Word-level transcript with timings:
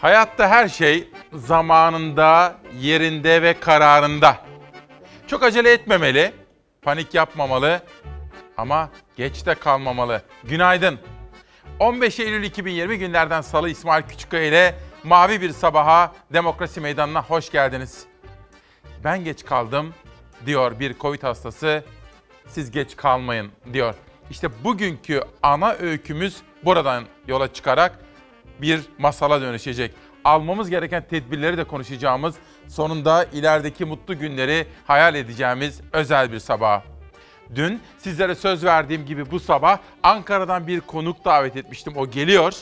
Hayatta 0.00 0.48
her 0.48 0.68
şey 0.68 1.08
zamanında, 1.32 2.56
yerinde 2.80 3.42
ve 3.42 3.60
kararında. 3.60 4.36
Çok 5.26 5.42
acele 5.42 5.72
etmemeli, 5.72 6.32
panik 6.82 7.14
yapmamalı 7.14 7.80
ama 8.56 8.90
geç 9.16 9.46
de 9.46 9.54
kalmamalı. 9.54 10.22
Günaydın. 10.44 10.98
15 11.78 12.20
Eylül 12.20 12.42
2020 12.42 12.98
günlerden 12.98 13.40
Salı 13.40 13.70
İsmail 13.70 14.02
Küçükkaya 14.02 14.44
ile 14.44 14.74
Mavi 15.04 15.40
Bir 15.40 15.50
Sabaha 15.50 16.12
Demokrasi 16.32 16.80
Meydanı'na 16.80 17.22
hoş 17.22 17.50
geldiniz. 17.50 18.04
Ben 19.04 19.24
geç 19.24 19.44
kaldım 19.44 19.94
diyor 20.46 20.80
bir 20.80 20.98
Covid 20.98 21.22
hastası. 21.22 21.84
Siz 22.46 22.70
geç 22.70 22.96
kalmayın 22.96 23.50
diyor. 23.72 23.94
İşte 24.30 24.64
bugünkü 24.64 25.22
ana 25.42 25.72
öykümüz 25.72 26.36
buradan 26.64 27.04
yola 27.26 27.52
çıkarak 27.52 28.07
bir 28.62 28.80
masala 28.98 29.40
dönüşecek. 29.40 29.94
Almamız 30.24 30.70
gereken 30.70 31.04
tedbirleri 31.10 31.58
de 31.58 31.64
konuşacağımız, 31.64 32.34
sonunda 32.68 33.24
ilerideki 33.24 33.84
mutlu 33.84 34.18
günleri 34.18 34.66
hayal 34.86 35.14
edeceğimiz 35.14 35.80
özel 35.92 36.32
bir 36.32 36.38
sabah. 36.38 36.82
Dün 37.54 37.80
sizlere 37.98 38.34
söz 38.34 38.64
verdiğim 38.64 39.06
gibi 39.06 39.30
bu 39.30 39.40
sabah 39.40 39.78
Ankara'dan 40.02 40.66
bir 40.66 40.80
konuk 40.80 41.24
davet 41.24 41.56
etmiştim. 41.56 41.96
O 41.96 42.10
geliyor 42.10 42.54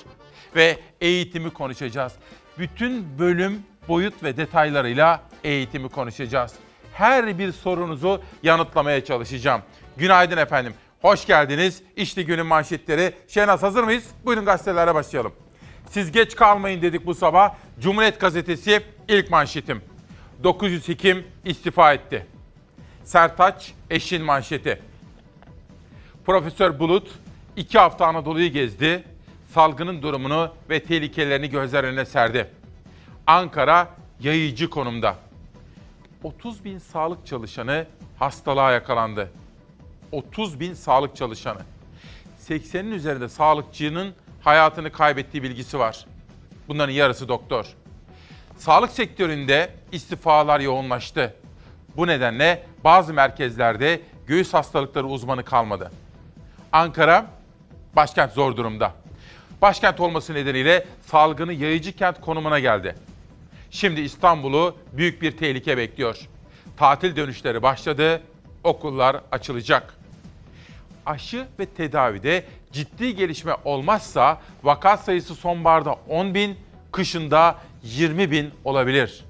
ve 0.56 0.78
eğitimi 1.00 1.50
konuşacağız. 1.50 2.12
Bütün 2.58 3.18
bölüm, 3.18 3.62
boyut 3.88 4.22
ve 4.22 4.36
detaylarıyla 4.36 5.20
eğitimi 5.44 5.88
konuşacağız. 5.88 6.52
Her 6.92 7.38
bir 7.38 7.52
sorunuzu 7.52 8.22
yanıtlamaya 8.42 9.04
çalışacağım. 9.04 9.62
Günaydın 9.96 10.36
efendim. 10.36 10.74
Hoş 11.02 11.26
geldiniz. 11.26 11.82
İşte 11.96 12.22
günün 12.22 12.46
manşetleri. 12.46 13.12
Şenaz 13.28 13.62
hazır 13.62 13.84
mıyız? 13.84 14.04
Buyurun 14.24 14.44
gazetelere 14.44 14.94
başlayalım. 14.94 15.32
Siz 15.90 16.12
geç 16.12 16.36
kalmayın 16.36 16.82
dedik 16.82 17.06
bu 17.06 17.14
sabah. 17.14 17.54
Cumhuriyet 17.80 18.20
Gazetesi 18.20 18.82
ilk 19.08 19.30
manşetim. 19.30 19.82
900 20.44 20.88
hekim 20.88 21.26
istifa 21.44 21.92
etti. 21.92 22.26
Sertaç 23.04 23.72
eşin 23.90 24.22
manşeti. 24.22 24.82
Profesör 26.26 26.78
Bulut 26.78 27.10
iki 27.56 27.78
hafta 27.78 28.06
Anadolu'yu 28.06 28.52
gezdi. 28.52 29.04
Salgının 29.54 30.02
durumunu 30.02 30.52
ve 30.70 30.82
tehlikelerini 30.82 31.50
gözler 31.50 31.84
önüne 31.84 32.04
serdi. 32.04 32.50
Ankara 33.26 33.88
yayıcı 34.20 34.70
konumda. 34.70 35.16
30 36.22 36.64
bin 36.64 36.78
sağlık 36.78 37.26
çalışanı 37.26 37.86
hastalığa 38.18 38.72
yakalandı. 38.72 39.30
30 40.12 40.60
bin 40.60 40.74
sağlık 40.74 41.16
çalışanı. 41.16 41.60
80'in 42.48 42.90
üzerinde 42.90 43.28
sağlıkçının 43.28 44.14
hayatını 44.46 44.92
kaybettiği 44.92 45.42
bilgisi 45.42 45.78
var. 45.78 46.06
Bunların 46.68 46.92
yarısı 46.92 47.28
doktor. 47.28 47.66
Sağlık 48.58 48.90
sektöründe 48.90 49.70
istifalar 49.92 50.60
yoğunlaştı. 50.60 51.34
Bu 51.96 52.06
nedenle 52.06 52.66
bazı 52.84 53.14
merkezlerde 53.14 54.00
göğüs 54.26 54.54
hastalıkları 54.54 55.06
uzmanı 55.06 55.44
kalmadı. 55.44 55.90
Ankara 56.72 57.26
başkent 57.96 58.32
zor 58.32 58.56
durumda. 58.56 58.92
Başkent 59.62 60.00
olması 60.00 60.34
nedeniyle 60.34 60.86
salgını 61.06 61.52
yayıcı 61.52 61.96
kent 61.96 62.20
konumuna 62.20 62.58
geldi. 62.58 62.94
Şimdi 63.70 64.00
İstanbul'u 64.00 64.76
büyük 64.92 65.22
bir 65.22 65.36
tehlike 65.36 65.76
bekliyor. 65.76 66.18
Tatil 66.76 67.16
dönüşleri 67.16 67.62
başladı, 67.62 68.22
okullar 68.64 69.20
açılacak. 69.32 69.94
Aşı 71.06 71.46
ve 71.58 71.66
tedavide 71.66 72.44
ciddi 72.72 73.16
gelişme 73.16 73.52
olmazsa 73.64 74.40
vaka 74.62 74.96
sayısı 74.96 75.34
sonbaharda 75.34 75.96
10 76.08 76.34
bin, 76.34 76.56
kışında 76.92 77.56
20 77.82 78.30
bin 78.30 78.50
olabilir. 78.64 79.24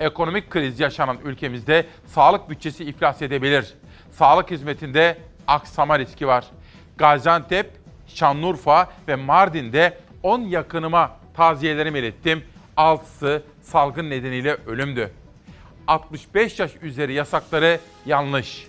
Ekonomik 0.00 0.50
kriz 0.50 0.80
yaşanan 0.80 1.18
ülkemizde 1.24 1.86
sağlık 2.06 2.50
bütçesi 2.50 2.84
iflas 2.84 3.22
edebilir. 3.22 3.74
Sağlık 4.10 4.50
hizmetinde 4.50 5.18
aksama 5.46 5.98
riski 5.98 6.26
var. 6.26 6.44
Gaziantep, 6.96 7.70
Şanlıurfa 8.06 8.90
ve 9.08 9.16
Mardin'de 9.16 9.98
10 10.22 10.40
yakınıma 10.40 11.16
taziyelerimi 11.34 11.98
ilettim. 11.98 12.44
6'sı 12.76 13.42
salgın 13.62 14.10
nedeniyle 14.10 14.56
ölümdü. 14.66 15.12
65 15.86 16.58
yaş 16.58 16.72
üzeri 16.82 17.12
yasakları 17.12 17.80
yanlış. 18.06 18.66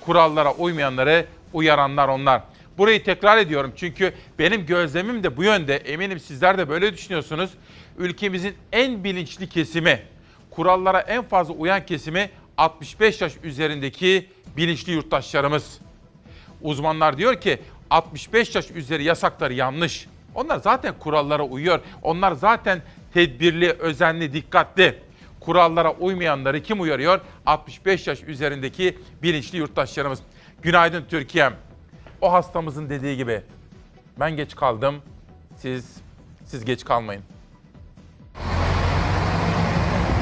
Kurallara 0.00 0.52
uymayanları 0.52 1.26
uyaranlar 1.52 2.08
onlar. 2.08 2.42
Burayı 2.78 3.04
tekrar 3.04 3.38
ediyorum 3.38 3.72
çünkü 3.76 4.12
benim 4.38 4.66
gözlemim 4.66 5.22
de 5.22 5.36
bu 5.36 5.44
yönde. 5.44 5.76
Eminim 5.76 6.20
sizler 6.20 6.58
de 6.58 6.68
böyle 6.68 6.92
düşünüyorsunuz. 6.92 7.50
Ülkemizin 7.98 8.54
en 8.72 9.04
bilinçli 9.04 9.48
kesimi, 9.48 10.02
kurallara 10.50 11.00
en 11.00 11.22
fazla 11.22 11.54
uyan 11.54 11.86
kesimi 11.86 12.30
65 12.56 13.20
yaş 13.20 13.32
üzerindeki 13.42 14.28
bilinçli 14.56 14.92
yurttaşlarımız. 14.92 15.78
Uzmanlar 16.62 17.18
diyor 17.18 17.40
ki 17.40 17.58
65 17.90 18.54
yaş 18.54 18.70
üzeri 18.70 19.04
yasakları 19.04 19.54
yanlış. 19.54 20.06
Onlar 20.34 20.56
zaten 20.56 20.94
kurallara 20.98 21.42
uyuyor. 21.42 21.80
Onlar 22.02 22.32
zaten 22.32 22.82
tedbirli, 23.14 23.70
özenli, 23.72 24.32
dikkatli. 24.32 24.98
Kurallara 25.40 25.92
uymayanları 25.92 26.62
kim 26.62 26.80
uyarıyor? 26.80 27.20
65 27.46 28.06
yaş 28.06 28.22
üzerindeki 28.22 28.98
bilinçli 29.22 29.58
yurttaşlarımız. 29.58 30.18
Günaydın 30.62 31.04
Türkiye'm. 31.08 31.52
O 32.20 32.32
hastamızın 32.32 32.90
dediği 32.90 33.16
gibi 33.16 33.42
ben 34.20 34.36
geç 34.36 34.56
kaldım. 34.56 34.94
Siz 35.56 35.96
siz 36.44 36.64
geç 36.64 36.84
kalmayın. 36.84 37.22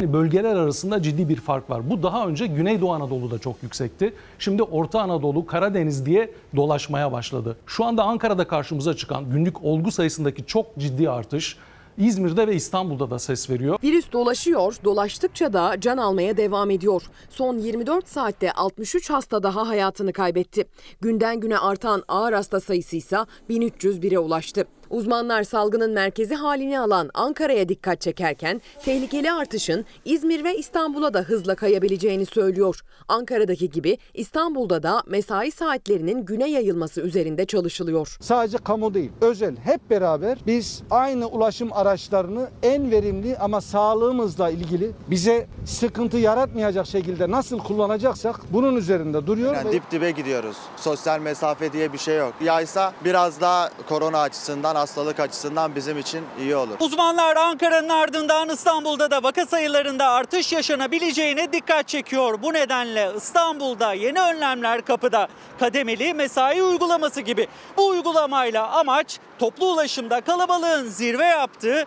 Bölgeler 0.03 0.57
arasında 0.57 1.03
ciddi 1.03 1.29
bir 1.29 1.37
fark 1.37 1.71
var. 1.71 1.91
Bu 1.91 2.03
daha 2.03 2.27
önce 2.27 2.47
Güneydoğu 2.47 2.93
Anadolu'da 2.93 3.39
çok 3.39 3.63
yüksekti. 3.63 4.15
Şimdi 4.39 4.63
Orta 4.63 5.01
Anadolu, 5.01 5.47
Karadeniz 5.47 6.07
diye 6.07 6.31
dolaşmaya 6.57 7.13
başladı. 7.13 7.57
Şu 7.67 7.85
anda 7.85 8.05
Ankara'da 8.05 8.49
karşımıza 8.49 8.97
çıkan 8.97 9.31
günlük 9.31 9.65
olgu 9.65 9.91
sayısındaki 9.91 10.47
çok 10.47 10.79
ciddi 10.79 11.11
artış 11.11 11.57
İzmir'de 12.01 12.47
ve 12.47 12.55
İstanbul'da 12.55 13.11
da 13.11 13.19
ses 13.19 13.51
veriyor. 13.51 13.79
Virüs 13.85 14.13
dolaşıyor, 14.13 14.77
dolaştıkça 14.85 15.53
da 15.53 15.81
can 15.81 15.97
almaya 15.97 16.37
devam 16.37 16.71
ediyor. 16.71 17.03
Son 17.31 17.59
24 17.59 18.09
saatte 18.09 18.53
63 18.53 19.11
hasta 19.11 19.43
daha 19.43 19.69
hayatını 19.69 20.13
kaybetti. 20.13 20.65
Günden 21.01 21.41
güne 21.41 21.59
artan 21.59 22.03
ağır 22.09 22.33
hasta 22.33 22.61
sayısı 22.61 22.97
ise 22.97 23.19
1301'e 23.51 24.19
ulaştı. 24.19 24.67
Uzmanlar 24.91 25.43
salgının 25.43 25.91
merkezi 25.91 26.35
halini 26.35 26.81
alan 26.81 27.11
Ankara'ya 27.15 27.69
dikkat 27.69 28.01
çekerken 28.01 28.61
tehlikeli 28.85 29.33
artışın 29.33 29.85
İzmir 30.05 30.45
ve 30.45 30.57
İstanbul'a 30.57 31.15
da 31.15 31.21
hızla 31.21 31.55
kayabileceğini 31.55 32.27
söylüyor. 32.27 32.81
Ankara'daki 33.09 33.71
gibi 33.71 33.99
İstanbul'da 34.15 34.83
da 34.83 35.03
mesai 35.07 35.51
saatlerinin 35.51 36.25
güne 36.25 36.51
yayılması 36.51 37.01
üzerinde 37.01 37.45
çalışılıyor. 37.45 38.17
Sadece 38.21 38.59
kamu 38.59 38.95
değil, 38.95 39.11
özel 39.21 39.57
hep 39.57 39.91
beraber 39.91 40.39
biz 40.47 40.83
aynı 40.91 41.27
ulaşım 41.29 41.73
araçlarını 41.73 42.49
en 42.63 42.91
verimli 42.91 43.37
ama 43.39 43.61
sağlığımızla 43.61 44.51
ilgili 44.51 44.91
bize 45.11 45.47
sıkıntı 45.65 46.17
yaratmayacak 46.17 46.87
şekilde 46.87 47.31
nasıl 47.31 47.59
kullanacaksak 47.59 48.41
bunun 48.53 48.77
üzerinde 48.77 49.27
duruyor. 49.27 49.55
Yani 49.55 49.73
dip 49.73 49.91
dibe 49.91 50.11
gidiyoruz. 50.11 50.57
Sosyal 50.77 51.21
mesafe 51.21 51.73
diye 51.73 51.93
bir 51.93 51.99
şey 51.99 52.19
yok. 52.19 52.35
Yaysa 52.45 52.93
biraz 53.05 53.41
daha 53.41 53.71
korona 53.89 54.19
açısından 54.21 54.80
hastalık 54.81 55.21
açısından 55.21 55.75
bizim 55.75 55.99
için 55.99 56.25
iyi 56.41 56.57
olur. 56.57 56.77
Uzmanlar 56.81 57.37
Ankara'nın 57.37 57.89
ardından 57.89 58.49
İstanbul'da 58.49 59.11
da 59.11 59.23
vaka 59.23 59.47
sayılarında 59.47 60.09
artış 60.09 60.53
yaşanabileceğine 60.53 61.53
dikkat 61.53 61.89
çekiyor. 61.89 62.43
Bu 62.43 62.53
nedenle 62.53 63.13
İstanbul'da 63.17 63.93
yeni 63.93 64.21
önlemler 64.21 64.83
kapıda. 64.83 65.29
Kademeli 65.61 66.15
mesai 66.15 66.63
uygulaması 66.63 67.21
gibi. 67.21 67.47
Bu 67.77 67.89
uygulamayla 67.89 68.71
amaç 68.71 69.19
toplu 69.39 69.73
ulaşımda 69.73 70.21
kalabalığın 70.21 70.85
zirve 70.85 71.25
yaptığı 71.25 71.87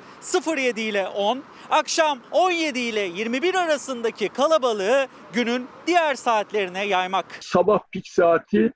07 0.58 0.82
ile 0.82 1.08
10, 1.08 1.44
akşam 1.70 2.20
17 2.32 2.80
ile 2.80 3.02
21 3.02 3.56
arasındaki 3.56 4.30
kalabalığı 4.30 5.08
günün 5.34 5.68
diğer 5.88 6.16
saatlerine 6.16 6.86
yaymak. 6.86 7.26
Sabah 7.42 7.80
pik 7.92 8.08
saati, 8.08 8.74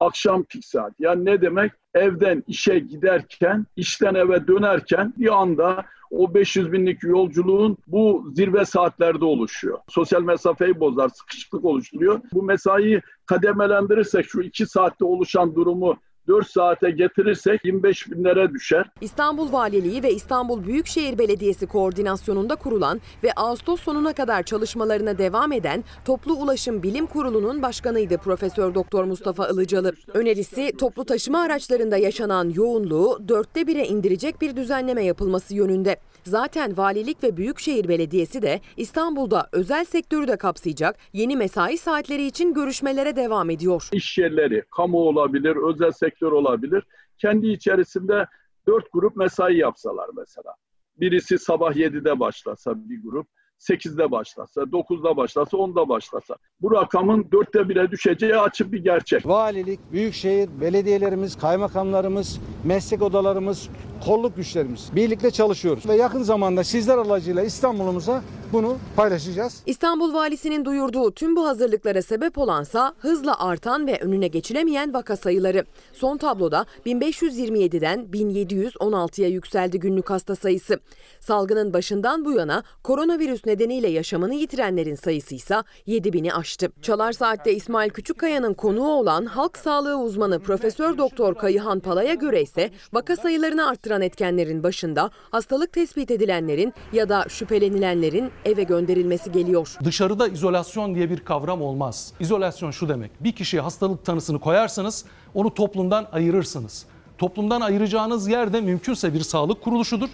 akşam 0.00 0.44
pik 0.44 0.64
saati. 0.64 0.94
Yani 0.98 1.24
ne 1.24 1.40
demek? 1.40 1.72
Evden 1.94 2.44
işe 2.46 2.78
giderken, 2.78 3.66
işten 3.76 4.14
eve 4.14 4.46
dönerken 4.46 5.14
bir 5.16 5.40
anda 5.40 5.84
o 6.10 6.34
500 6.34 6.72
binlik 6.72 7.02
yolculuğun 7.02 7.76
bu 7.86 8.30
zirve 8.34 8.64
saatlerde 8.64 9.24
oluşuyor. 9.24 9.78
Sosyal 9.88 10.22
mesafeyi 10.22 10.80
bozar, 10.80 11.08
sıkışıklık 11.08 11.64
oluşturuyor. 11.64 12.20
Bu 12.32 12.42
mesaiyi 12.42 13.02
kademelendirirsek 13.26 14.26
şu 14.28 14.40
iki 14.40 14.66
saatte 14.66 15.04
oluşan 15.04 15.54
durumu 15.54 15.96
4 16.28 16.50
saate 16.50 16.90
getirirsek 16.90 17.64
25 17.64 18.10
binlere 18.10 18.52
düşer. 18.52 18.90
İstanbul 19.00 19.52
Valiliği 19.52 20.02
ve 20.02 20.12
İstanbul 20.12 20.66
Büyükşehir 20.66 21.18
Belediyesi 21.18 21.66
koordinasyonunda 21.66 22.56
kurulan 22.56 23.00
ve 23.24 23.32
Ağustos 23.32 23.80
sonuna 23.80 24.12
kadar 24.12 24.42
çalışmalarına 24.42 25.18
devam 25.18 25.52
eden 25.52 25.84
Toplu 26.04 26.34
Ulaşım 26.34 26.82
Bilim 26.82 27.06
Kurulu'nun 27.06 27.62
başkanıydı 27.62 28.18
Profesör 28.18 28.74
Doktor 28.74 29.04
Mustafa 29.04 29.48
Ilıcalı. 29.48 29.92
Önerisi 30.14 30.72
toplu 30.78 31.04
taşıma 31.04 31.40
araçlarında 31.40 31.96
yaşanan 31.96 32.50
yoğunluğu 32.50 33.28
dörtte 33.28 33.66
bire 33.66 33.86
indirecek 33.86 34.40
bir 34.40 34.56
düzenleme 34.56 35.04
yapılması 35.04 35.54
yönünde. 35.54 35.96
Zaten 36.28 36.76
valilik 36.76 37.22
ve 37.22 37.36
büyükşehir 37.36 37.88
belediyesi 37.88 38.42
de 38.42 38.60
İstanbul'da 38.76 39.48
özel 39.52 39.84
sektörü 39.84 40.28
de 40.28 40.36
kapsayacak 40.36 40.96
yeni 41.12 41.36
mesai 41.36 41.78
saatleri 41.78 42.26
için 42.26 42.54
görüşmelere 42.54 43.16
devam 43.16 43.50
ediyor. 43.50 43.88
İş 43.92 44.18
yerleri, 44.18 44.64
kamu 44.76 44.98
olabilir, 44.98 45.56
özel 45.70 45.92
sektör 45.92 46.32
olabilir. 46.32 46.84
Kendi 47.18 47.46
içerisinde 47.46 48.26
4 48.66 48.92
grup 48.92 49.16
mesai 49.16 49.56
yapsalar 49.56 50.10
mesela. 50.16 50.54
Birisi 50.96 51.38
sabah 51.38 51.72
7'de 51.72 52.20
başlasa 52.20 52.88
bir 52.88 53.02
grup, 53.02 53.26
8'de 53.58 54.10
başlasa, 54.10 54.60
9'da 54.60 55.16
başlasa, 55.16 55.56
10'da 55.56 55.88
başlasa. 55.88 56.36
Bu 56.62 56.72
rakamın 56.72 57.22
4'te 57.22 57.58
1'e 57.58 57.90
düşeceği 57.90 58.36
açık 58.36 58.72
bir 58.72 58.84
gerçek. 58.84 59.26
Valilik, 59.26 59.80
büyükşehir, 59.92 60.48
belediyelerimiz, 60.60 61.36
kaymakamlarımız, 61.36 62.40
meslek 62.64 63.02
odalarımız, 63.02 63.68
kolluk 64.04 64.36
güçlerimiz 64.36 64.90
birlikte 64.96 65.30
çalışıyoruz. 65.30 65.88
Ve 65.88 65.94
yakın 65.94 66.22
zamanda 66.22 66.64
sizler 66.64 66.98
aracıyla 66.98 67.42
İstanbul'umuza 67.42 68.22
bunu 68.52 68.76
paylaşacağız. 68.96 69.62
İstanbul 69.66 70.14
Valisi'nin 70.14 70.64
duyurduğu 70.64 71.12
tüm 71.12 71.36
bu 71.36 71.46
hazırlıklara 71.46 72.02
sebep 72.02 72.38
olansa 72.38 72.94
hızla 72.98 73.40
artan 73.40 73.86
ve 73.86 73.98
önüne 74.00 74.28
geçilemeyen 74.28 74.94
vaka 74.94 75.16
sayıları. 75.16 75.64
Son 75.92 76.16
tabloda 76.16 76.66
1527'den 76.86 78.06
1716'ya 78.12 79.28
yükseldi 79.28 79.80
günlük 79.80 80.10
hasta 80.10 80.36
sayısı. 80.36 80.80
Salgının 81.20 81.72
başından 81.72 82.24
bu 82.24 82.32
yana 82.32 82.62
koronavirüs 82.82 83.46
nedeniyle 83.48 83.88
yaşamını 83.88 84.34
yitirenlerin 84.34 84.94
sayısı 84.94 85.34
ise 85.34 85.62
7000'i 85.86 86.32
aştı. 86.32 86.68
Çalar 86.82 87.12
Saat'te 87.12 87.54
İsmail 87.54 87.90
Küçükkaya'nın 87.90 88.54
konuğu 88.54 88.88
olan 88.88 89.26
halk 89.26 89.58
sağlığı 89.58 89.98
uzmanı 89.98 90.40
Profesör 90.40 90.98
Doktor 90.98 91.34
Kayıhan 91.34 91.80
Pala'ya 91.80 92.14
göre 92.14 92.42
ise 92.42 92.70
vaka 92.92 93.16
sayılarını 93.16 93.68
arttıran 93.68 94.02
etkenlerin 94.02 94.62
başında 94.62 95.10
hastalık 95.30 95.72
tespit 95.72 96.10
edilenlerin 96.10 96.74
ya 96.92 97.08
da 97.08 97.24
şüphelenilenlerin 97.28 98.30
eve 98.44 98.62
gönderilmesi 98.62 99.32
geliyor. 99.32 99.76
Dışarıda 99.84 100.28
izolasyon 100.28 100.94
diye 100.94 101.10
bir 101.10 101.18
kavram 101.18 101.62
olmaz. 101.62 102.12
İzolasyon 102.20 102.70
şu 102.70 102.88
demek. 102.88 103.10
Bir 103.20 103.32
kişiye 103.32 103.62
hastalık 103.62 104.04
tanısını 104.04 104.40
koyarsanız 104.40 105.04
onu 105.34 105.54
toplumdan 105.54 106.06
ayırırsınız. 106.12 106.86
Toplumdan 107.18 107.60
ayıracağınız 107.60 108.28
yer 108.28 108.52
de 108.52 108.60
mümkünse 108.60 109.14
bir 109.14 109.20
sağlık 109.20 109.62
kuruluşudur. 109.62 110.08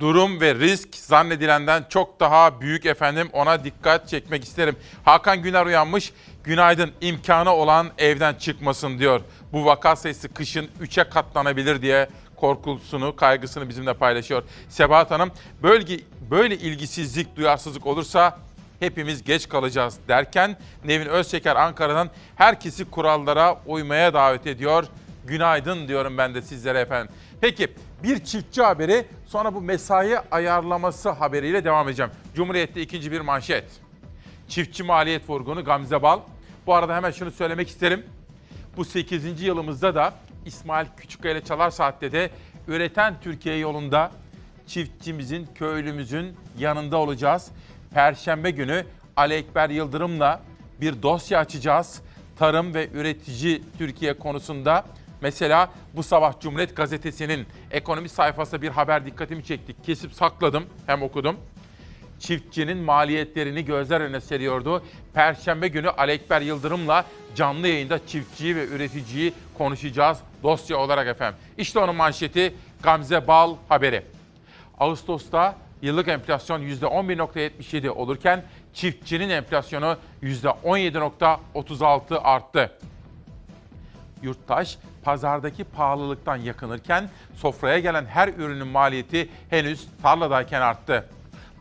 Durum 0.00 0.40
ve 0.40 0.54
risk 0.54 0.94
zannedilenden 0.94 1.84
çok 1.88 2.20
daha 2.20 2.60
büyük 2.60 2.86
efendim. 2.86 3.28
Ona 3.32 3.64
dikkat 3.64 4.08
çekmek 4.08 4.44
isterim. 4.44 4.76
Hakan 5.04 5.42
Güner 5.42 5.66
uyanmış. 5.66 6.12
Günaydın 6.44 6.90
imkanı 7.00 7.50
olan 7.50 7.90
evden 7.98 8.34
çıkmasın 8.34 8.98
diyor. 8.98 9.20
Bu 9.52 9.64
vaka 9.64 9.96
sayısı 9.96 10.34
kışın 10.34 10.68
3'e 10.80 11.10
katlanabilir 11.10 11.82
diye 11.82 12.08
korkusunu, 12.36 13.16
kaygısını 13.16 13.68
bizimle 13.68 13.94
paylaşıyor. 13.94 14.42
Sebahat 14.68 15.10
Hanım 15.10 15.30
bölge 15.62 16.00
böyle 16.30 16.56
ilgisizlik, 16.56 17.36
duyarsızlık 17.36 17.86
olursa 17.86 18.38
hepimiz 18.80 19.24
geç 19.24 19.48
kalacağız 19.48 19.98
derken 20.08 20.56
Nevin 20.84 21.06
Özçeker 21.06 21.56
Ankara'dan 21.56 22.10
herkesi 22.36 22.84
kurallara 22.84 23.60
uymaya 23.66 24.14
davet 24.14 24.46
ediyor. 24.46 24.84
Günaydın 25.24 25.88
diyorum 25.88 26.18
ben 26.18 26.34
de 26.34 26.42
sizlere 26.42 26.80
efendim. 26.80 27.14
Peki 27.40 27.68
bir 28.02 28.24
çiftçi 28.24 28.62
haberi 28.62 29.06
sonra 29.26 29.54
bu 29.54 29.60
mesai 29.60 30.18
ayarlaması 30.30 31.10
haberiyle 31.10 31.64
devam 31.64 31.88
edeceğim. 31.88 32.12
Cumhuriyet'te 32.34 32.82
ikinci 32.82 33.12
bir 33.12 33.20
manşet. 33.20 33.64
Çiftçi 34.48 34.82
maliyet 34.82 35.30
vurgunu 35.30 35.64
Gamze 35.64 36.02
Bal. 36.02 36.20
Bu 36.66 36.74
arada 36.74 36.96
hemen 36.96 37.10
şunu 37.10 37.30
söylemek 37.30 37.68
isterim. 37.68 38.06
Bu 38.76 38.84
8. 38.84 39.42
yılımızda 39.42 39.94
da 39.94 40.14
İsmail 40.46 40.86
Küçükkaya 40.96 41.34
ile 41.34 41.44
Çalar 41.44 41.70
Saat'te 41.70 42.12
de 42.12 42.30
üreten 42.68 43.14
Türkiye 43.20 43.56
yolunda 43.56 44.10
çiftçimizin, 44.66 45.48
köylümüzün 45.54 46.36
yanında 46.58 46.96
olacağız. 46.96 47.50
Perşembe 47.94 48.50
günü 48.50 48.86
Ali 49.16 49.34
Ekber 49.34 49.70
Yıldırım'la 49.70 50.40
bir 50.80 51.02
dosya 51.02 51.38
açacağız. 51.38 52.02
Tarım 52.38 52.74
ve 52.74 52.88
üretici 52.94 53.62
Türkiye 53.78 54.18
konusunda 54.18 54.84
Mesela 55.22 55.70
bu 55.94 56.02
sabah 56.02 56.40
Cumhuriyet 56.40 56.76
Gazetesi'nin 56.76 57.46
ekonomi 57.70 58.08
sayfasında 58.08 58.62
bir 58.62 58.68
haber 58.68 59.06
dikkatimi 59.06 59.44
çekti. 59.44 59.74
Kesip 59.86 60.12
sakladım 60.12 60.64
hem 60.86 61.02
okudum. 61.02 61.36
Çiftçinin 62.20 62.78
maliyetlerini 62.78 63.64
gözler 63.64 64.00
önüne 64.00 64.20
seriyordu. 64.20 64.82
Perşembe 65.14 65.68
günü 65.68 65.90
Alekber 65.90 66.40
Yıldırım'la 66.40 67.04
canlı 67.34 67.68
yayında 67.68 68.06
çiftçiyi 68.06 68.56
ve 68.56 68.66
üreticiyi 68.66 69.32
konuşacağız 69.58 70.18
dosya 70.42 70.76
olarak 70.76 71.06
efendim. 71.06 71.40
İşte 71.58 71.78
onun 71.78 71.96
manşeti 71.96 72.54
Gamze 72.82 73.26
Bal 73.26 73.56
haberi. 73.68 74.02
Ağustos'ta 74.78 75.56
yıllık 75.82 76.08
enflasyon 76.08 76.62
%11.77 76.62 77.88
olurken 77.88 78.44
çiftçinin 78.74 79.30
enflasyonu 79.30 79.96
%17.36 80.22 82.18
arttı. 82.18 82.78
Yurttaş 84.22 84.78
pazardaki 85.04 85.64
pahalılıktan 85.64 86.36
yakınırken 86.36 87.10
sofraya 87.36 87.78
gelen 87.78 88.06
her 88.06 88.28
ürünün 88.28 88.66
maliyeti 88.66 89.28
henüz 89.50 89.86
tarladayken 90.02 90.60
arttı. 90.60 91.08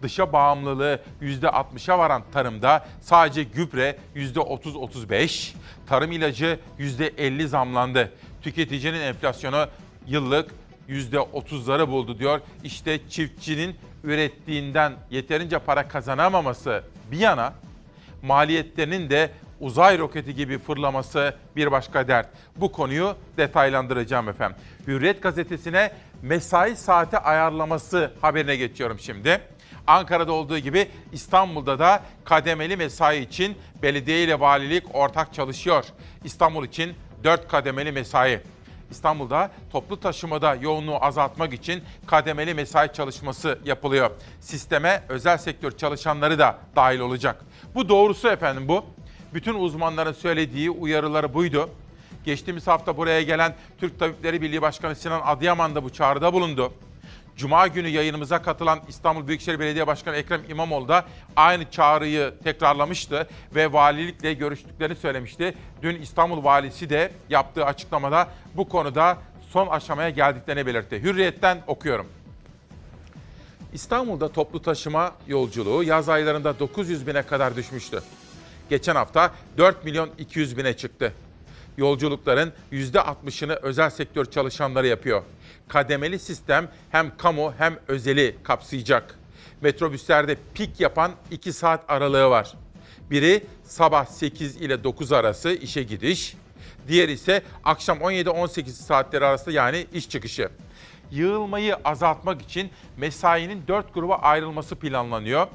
Dışa 0.02 0.34
bağımlılığı 0.34 1.00
%60'a 1.22 2.00
varan 2.00 2.24
tarımda 2.34 2.86
sadece 3.02 3.44
gübre 3.44 3.98
%30-35, 4.16 5.54
tarım 5.88 6.12
ilacı 6.12 6.60
%50 6.80 7.48
zamlandı. 7.48 8.12
Tüketicinin 8.42 9.02
enflasyonu 9.02 9.68
yıllık 10.08 10.52
%30'ları 10.90 11.88
buldu 11.88 12.20
diyor. 12.20 12.42
İşte 12.64 13.00
çiftçinin 13.10 13.76
ürettiğinden 14.04 14.94
yeterince 15.10 15.60
para 15.60 15.88
kazanamaması 15.88 16.84
bir 17.12 17.18
yana 17.18 17.54
maliyetlerinin 18.24 19.10
de 19.10 19.32
uzay 19.62 19.98
roketi 19.98 20.36
gibi 20.36 20.60
fırlaması 20.60 21.36
bir 21.56 21.72
başka 21.72 22.08
dert. 22.08 22.28
Bu 22.56 22.72
konuyu 22.72 23.16
detaylandıracağım 23.38 24.30
efendim. 24.30 24.58
Hürriyet 24.88 25.24
gazetesine 25.24 25.92
mesai 26.22 26.76
saati 26.76 27.18
ayarlaması 27.18 28.12
haberine 28.22 28.56
geçiyorum 28.56 29.00
şimdi. 29.00 29.42
Ankara'da 29.88 30.34
olduğu 30.34 30.58
gibi 30.58 30.88
İstanbul'da 31.12 31.80
da 31.80 32.04
kademeli 32.26 32.78
mesai 32.78 33.20
için 33.20 33.58
belediye 33.82 34.24
ile 34.24 34.40
valilik 34.40 34.96
ortak 34.96 35.34
çalışıyor. 35.34 35.86
İstanbul 36.24 36.66
için 36.66 36.96
4 37.24 37.48
kademeli 37.48 37.92
mesai. 37.92 38.42
İstanbul'da 38.92 39.52
toplu 39.72 40.00
taşımada 40.00 40.56
yoğunluğu 40.56 40.98
azaltmak 41.06 41.54
için 41.54 41.84
kademeli 42.08 42.54
mesai 42.54 42.94
çalışması 42.94 43.60
yapılıyor. 43.66 44.12
Sisteme 44.40 45.04
özel 45.10 45.38
sektör 45.38 45.72
çalışanları 45.72 46.40
da 46.40 46.58
dahil 46.76 47.00
olacak. 47.00 47.46
Bu 47.76 47.90
doğrusu 47.90 48.28
efendim 48.28 48.68
bu. 48.68 48.86
Bütün 49.34 49.54
uzmanların 49.54 50.14
söylediği 50.14 50.70
uyarıları 50.70 51.34
buydu. 51.34 51.70
Geçtiğimiz 52.26 52.68
hafta 52.68 52.98
buraya 52.98 53.22
gelen 53.22 53.56
Türk 53.80 54.00
Tabipleri 54.00 54.42
Birliği 54.42 54.62
Başkanı 54.62 54.96
Sinan 54.96 55.22
Adıyaman 55.26 55.76
da 55.76 55.84
bu 55.84 55.90
çağrıda 55.90 56.34
bulundu. 56.34 56.74
Cuma 57.38 57.68
günü 57.68 57.88
yayınımıza 57.88 58.42
katılan 58.42 58.80
İstanbul 58.88 59.28
Büyükşehir 59.28 59.60
Belediye 59.60 59.88
Başkanı 59.88 60.16
Ekrem 60.16 60.42
İmamoğlu 60.50 60.88
da 60.88 61.06
aynı 61.36 61.72
çağrıyı 61.72 62.34
tekrarlamıştı 62.44 63.28
ve 63.56 63.74
valilikle 63.74 64.34
görüştüklerini 64.34 64.96
söylemişti. 64.96 65.54
Dün 65.82 66.02
İstanbul 66.02 66.44
Valisi 66.44 66.90
de 66.90 67.12
yaptığı 67.30 67.66
açıklamada 67.66 68.28
bu 68.56 68.70
konuda 68.70 69.18
son 69.50 69.68
aşamaya 69.68 70.10
geldiklerini 70.10 70.66
belirtti. 70.66 71.04
Hürriyet'ten 71.04 71.62
okuyorum. 71.68 72.08
İstanbul'da 73.74 74.32
toplu 74.32 74.62
taşıma 74.62 75.12
yolculuğu 75.28 75.84
yaz 75.84 76.10
aylarında 76.10 76.60
900 76.60 77.08
bine 77.08 77.22
kadar 77.22 77.56
düşmüştü. 77.56 78.02
Geçen 78.72 78.96
hafta 78.96 79.34
4 79.58 79.86
milyon 79.86 80.10
200 80.18 80.58
bine 80.58 80.78
çıktı. 80.78 81.14
Yolculukların 81.78 82.54
%60'ını 82.72 83.56
özel 83.56 83.90
sektör 83.90 84.26
çalışanları 84.26 84.88
yapıyor. 84.88 85.24
Kademeli 85.68 86.20
sistem 86.20 86.72
hem 86.92 87.18
kamu 87.18 87.54
hem 87.58 87.80
özeli 87.88 88.36
kapsayacak. 88.44 89.20
Metrobüslerde 89.62 90.38
pik 90.54 90.80
yapan 90.80 91.12
2 91.32 91.54
saat 91.54 91.84
aralığı 91.88 92.30
var. 92.30 92.54
Biri 93.10 93.44
sabah 93.64 94.06
8 94.06 94.56
ile 94.56 94.84
9 94.84 95.12
arası 95.12 95.52
işe 95.54 95.84
gidiş, 95.84 96.36
diğer 96.88 97.10
ise 97.10 97.44
akşam 97.64 97.98
17-18 97.98 98.70
saatleri 98.70 99.26
arasında 99.26 99.52
yani 99.52 99.88
iş 99.94 100.10
çıkışı. 100.10 100.50
Yığılmayı 101.12 101.76
azaltmak 101.76 102.42
için 102.42 102.70
mesainin 102.98 103.68
4 103.68 103.94
gruba 103.94 104.16
ayrılması 104.16 104.76
planlanıyor. 104.76 105.48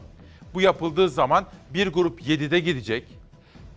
Bu 0.57 0.61
yapıldığı 0.61 1.09
zaman 1.09 1.47
bir 1.71 1.87
grup 1.87 2.21
7'de 2.21 2.61
gidecek, 2.61 3.05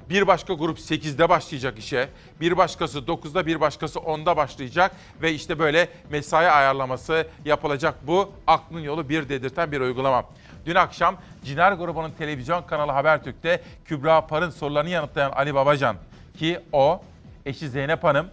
Bir 0.10 0.28
başka 0.28 0.54
grup 0.54 0.78
8'de 0.78 1.30
başlayacak 1.30 1.80
işe. 1.80 2.10
Bir 2.42 2.58
başkası 2.58 3.00
9'da, 3.00 3.46
bir 3.46 3.62
başkası 3.62 4.00
10'da 4.00 4.38
başlayacak. 4.38 4.92
Ve 5.22 5.34
işte 5.34 5.60
böyle 5.60 5.90
mesai 6.10 6.50
ayarlaması 6.50 7.28
yapılacak. 7.46 8.08
Bu 8.08 8.32
aklın 8.48 8.80
yolu 8.80 9.10
bir 9.10 9.30
dedirten 9.30 9.72
bir 9.72 9.82
uygulama. 9.82 10.26
Dün 10.66 10.76
akşam 10.76 11.16
Ciner 11.46 11.72
grubunun 11.72 12.12
televizyon 12.12 12.64
kanalı 12.64 12.92
Habertürk'te 12.92 13.62
Kübra 13.86 14.28
Par'ın 14.28 14.50
sorularını 14.50 14.90
yanıtlayan 14.90 15.32
Ali 15.32 15.56
Babacan 15.56 15.96
ki 16.38 16.60
o 16.72 17.02
eşi 17.46 17.70
Zeynep 17.70 18.04
Hanım 18.04 18.28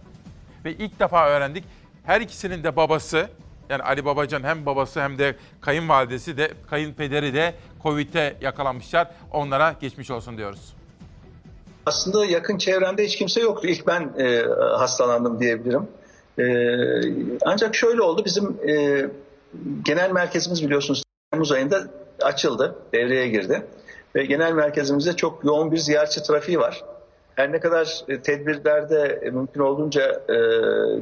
ve 0.64 0.72
ilk 0.72 1.00
defa 1.00 1.28
öğrendik 1.28 1.64
her 2.04 2.20
ikisinin 2.20 2.64
de 2.64 2.76
babası 2.76 3.30
yani 3.70 3.82
Ali 3.82 4.04
Babacan 4.04 4.42
hem 4.42 4.66
babası 4.66 5.00
hem 5.00 5.18
de 5.18 5.36
kayınvalidesi 5.60 6.36
de 6.36 6.50
kayınpederi 6.70 7.34
de 7.34 7.54
Covid'e 7.82 8.36
yakalanmışlar. 8.40 9.10
Onlara 9.32 9.76
geçmiş 9.80 10.10
olsun 10.10 10.36
diyoruz. 10.38 10.74
Aslında 11.86 12.24
yakın 12.24 12.58
çevremde 12.58 13.04
hiç 13.04 13.16
kimse 13.16 13.40
yoktu. 13.40 13.68
İlk 13.68 13.86
ben 13.86 14.12
e, 14.18 14.42
hastalandım 14.76 15.40
diyebilirim. 15.40 15.88
E, 16.38 16.44
ancak 17.44 17.74
şöyle 17.74 18.02
oldu. 18.02 18.22
Bizim 18.24 18.56
e, 18.68 19.06
genel 19.84 20.10
merkezimiz 20.10 20.64
biliyorsunuz 20.64 21.02
Temmuz 21.30 21.52
ayında 21.52 21.84
açıldı, 22.22 22.76
devreye 22.92 23.28
girdi. 23.28 23.66
Ve 24.14 24.24
genel 24.24 24.52
merkezimizde 24.52 25.16
çok 25.16 25.44
yoğun 25.44 25.72
bir 25.72 25.76
ziyaretçi 25.76 26.22
trafiği 26.22 26.58
var. 26.58 26.84
Her 27.34 27.52
ne 27.52 27.60
kadar 27.60 28.04
e, 28.08 28.20
tedbirlerde 28.20 29.30
mümkün 29.32 29.60
olduğunca 29.60 30.22
e, 30.28 30.36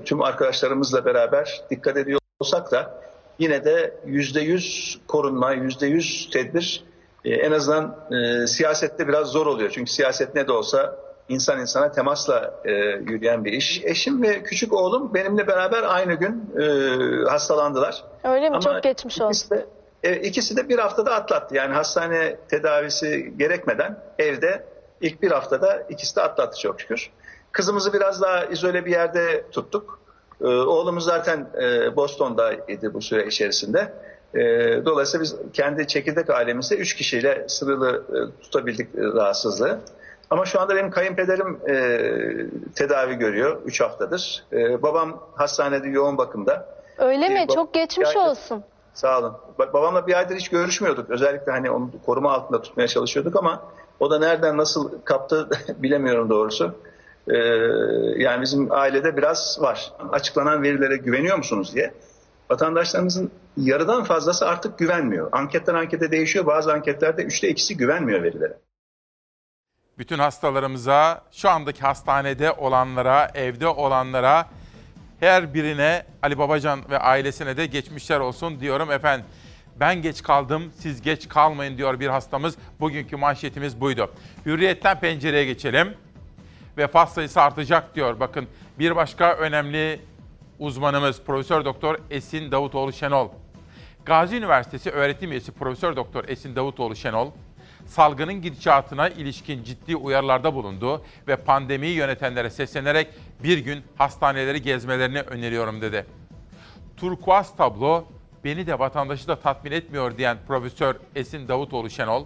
tüm 0.05 0.23
arkadaşlarımızla 0.23 1.05
beraber 1.05 1.63
dikkat 1.71 1.97
ediyor 1.97 2.21
olsak 2.45 2.71
da 2.73 3.01
yine 3.39 3.65
de 3.65 3.95
yüzde 4.07 4.41
yüz 4.41 4.99
korunma, 5.09 5.53
yüzde 5.53 5.87
yüz 5.87 6.31
tedbir 6.33 6.85
e, 7.25 7.35
en 7.35 7.53
azından 7.53 7.97
e, 8.11 8.47
siyasette 8.47 9.09
biraz 9.09 9.29
zor 9.29 9.47
oluyor. 9.47 9.71
Çünkü 9.71 9.91
siyaset 9.93 10.35
ne 10.35 10.47
de 10.47 10.53
olsa 10.53 10.97
insan 11.29 11.61
insana 11.61 11.93
temasla 11.93 12.55
e, 12.65 12.73
yürüyen 12.73 13.45
bir 13.45 13.53
iş. 13.53 13.81
Eşim 13.85 14.23
ve 14.23 14.43
küçük 14.43 14.73
oğlum 14.73 15.15
benimle 15.15 15.47
beraber 15.47 15.83
aynı 15.83 16.15
gün 16.15 16.55
e, 16.61 16.65
hastalandılar. 17.31 18.05
Öyle 18.25 18.51
mi? 18.51 18.57
Ama 18.57 18.61
Çok 18.61 18.83
geçmiş 18.83 19.21
olsun. 19.21 19.29
ikisi 19.31 19.51
de, 19.51 19.67
e, 20.03 20.17
ikisi 20.17 20.57
de 20.57 20.69
bir 20.69 20.79
haftada 20.79 21.15
atlattı. 21.15 21.55
Yani 21.55 21.75
hastane 21.75 22.37
tedavisi 22.49 23.35
gerekmeden 23.39 23.99
evde 24.19 24.67
ilk 25.01 25.23
bir 25.23 25.31
haftada 25.31 25.87
ikisi 25.89 26.17
de 26.17 26.23
atlattı 26.23 26.59
çok 26.61 26.81
şükür. 26.81 27.11
Kızımızı 27.53 27.93
biraz 27.93 28.23
daha 28.23 28.45
izole 28.45 28.85
bir 28.85 28.91
yerde 28.91 29.45
tuttuk. 29.51 30.04
E, 30.41 30.47
oğlumuz 30.47 31.05
zaten 31.05 31.47
e, 31.63 31.97
Boston'daydı 31.97 32.95
bu 32.95 33.01
süre 33.03 33.27
içerisinde. 33.27 33.93
E, 34.35 34.41
dolayısıyla 34.85 35.23
biz 35.25 35.37
kendi 35.53 35.87
çekirdek 35.87 36.31
ailemizde 36.31 36.77
üç 36.77 36.95
kişiyle 36.95 37.45
sınırlı 37.49 38.03
e, 38.09 38.43
tutabildik 38.43 38.95
e, 38.95 39.01
rahatsızlığı. 39.03 39.79
Ama 40.31 40.45
şu 40.45 40.61
anda 40.61 40.77
benim 40.77 40.91
kayınpederim 40.91 41.59
e, 41.69 41.75
tedavi 42.75 43.15
görüyor 43.15 43.61
3 43.65 43.81
haftadır. 43.81 44.45
E, 44.53 44.83
babam 44.83 45.21
hastanede 45.35 45.89
yoğun 45.89 46.19
bakımda. 46.19 46.69
Öyle 46.99 47.29
mi? 47.29 47.39
bab- 47.49 47.55
Çok 47.55 47.75
geçmiş 47.75 48.09
Yani- 48.15 48.29
olsun. 48.31 48.63
Sağ 48.95 49.19
olun. 49.19 49.33
Ba- 49.59 49.73
Babamla 49.73 50.07
bir 50.07 50.19
aydır 50.19 50.37
hiç 50.37 50.49
görüşmüyorduk. 50.49 51.11
Özellikle 51.11 51.53
hani 51.53 51.71
onu 51.71 51.91
koruma 52.07 52.33
altında 52.33 52.63
tutmaya 52.63 52.89
çalışıyorduk 52.89 53.37
ama 53.37 53.63
o 54.01 54.11
da 54.11 54.19
nereden 54.19 54.57
nasıl 54.57 54.91
kaptı 55.05 55.49
bilemiyorum 55.79 56.31
doğrusu. 56.31 56.75
Ee, 57.29 57.37
yani 58.17 58.43
bizim 58.43 58.73
ailede 58.73 59.17
biraz 59.17 59.59
var. 59.61 59.93
Açıklanan 60.13 60.63
verilere 60.63 60.97
güveniyor 60.97 61.37
musunuz 61.37 61.75
diye. 61.75 61.95
Vatandaşlarımızın 62.51 63.31
yarıdan 63.57 64.05
fazlası 64.05 64.49
artık 64.49 64.79
güvenmiyor. 64.79 65.29
Anketten 65.33 65.75
ankete 65.75 66.11
değişiyor. 66.11 66.47
Bazı 66.47 66.73
anketlerde 66.73 67.23
üçte 67.23 67.49
ikisi 67.49 67.77
güvenmiyor 67.77 68.23
verilere. 68.23 68.59
Bütün 69.99 70.19
hastalarımıza, 70.19 71.23
şu 71.33 71.49
andaki 71.49 71.81
hastanede 71.81 72.53
olanlara, 72.53 73.31
evde 73.35 73.67
olanlara, 73.67 74.49
her 75.21 75.55
birine 75.55 76.07
Ali 76.23 76.39
Babacan 76.39 76.81
ve 76.91 76.99
ailesine 76.99 77.57
de 77.57 77.67
geçmişler 77.67 78.21
olsun 78.21 78.61
diyorum 78.61 78.91
efendim. 78.91 79.27
Ben 79.81 80.03
geç 80.03 80.23
kaldım, 80.23 80.73
siz 80.79 81.03
geç 81.03 81.29
kalmayın 81.29 81.79
diyor 81.79 82.01
bir 82.01 82.07
hastamız. 82.07 82.57
Bugünkü 82.81 83.17
manşetimiz 83.17 83.81
buydu. 83.81 84.11
Hürriyetten 84.47 85.01
pencereye 85.01 85.45
geçelim. 85.45 85.95
Vefat 86.79 87.13
sayısı 87.13 87.41
artacak 87.41 87.95
diyor. 87.95 88.21
Bakın 88.21 88.47
bir 88.79 88.97
başka 88.97 89.35
önemli 89.35 90.01
uzmanımız 90.59 91.23
Profesör 91.23 91.65
Doktor 91.65 91.99
Esin 92.11 92.53
Davutoğlu 92.53 92.93
Şenol. 92.93 93.29
Gazi 94.05 94.37
Üniversitesi 94.37 94.91
öğretim 94.91 95.33
üyesi 95.33 95.53
Profesör 95.53 95.97
Doktor 95.97 96.25
Esin 96.29 96.57
Davutoğlu 96.57 96.97
Şenol, 96.97 97.31
salgının 97.87 98.43
gidişatına 98.43 99.09
ilişkin 99.09 99.65
ciddi 99.65 99.97
uyarılarda 99.97 100.55
bulundu 100.55 101.05
ve 101.29 101.37
pandemiyi 101.37 101.95
yönetenlere 101.97 102.51
seslenerek 102.51 103.09
bir 103.43 103.59
gün 103.59 103.83
hastaneleri 103.99 104.63
gezmelerini 104.63 105.21
öneriyorum 105.21 105.81
dedi. 105.81 106.07
Turkuaz 106.97 107.57
tablo 107.57 108.05
beni 108.45 108.67
de 108.67 108.79
vatandaşı 108.79 109.29
da 109.29 109.37
tatmin 109.37 109.73
etmiyor 109.73 110.19
diyen 110.19 110.39
Profesör 110.47 110.97
Esin 111.15 111.49
Davutoğlu 111.49 111.91
Şenol, 111.91 112.25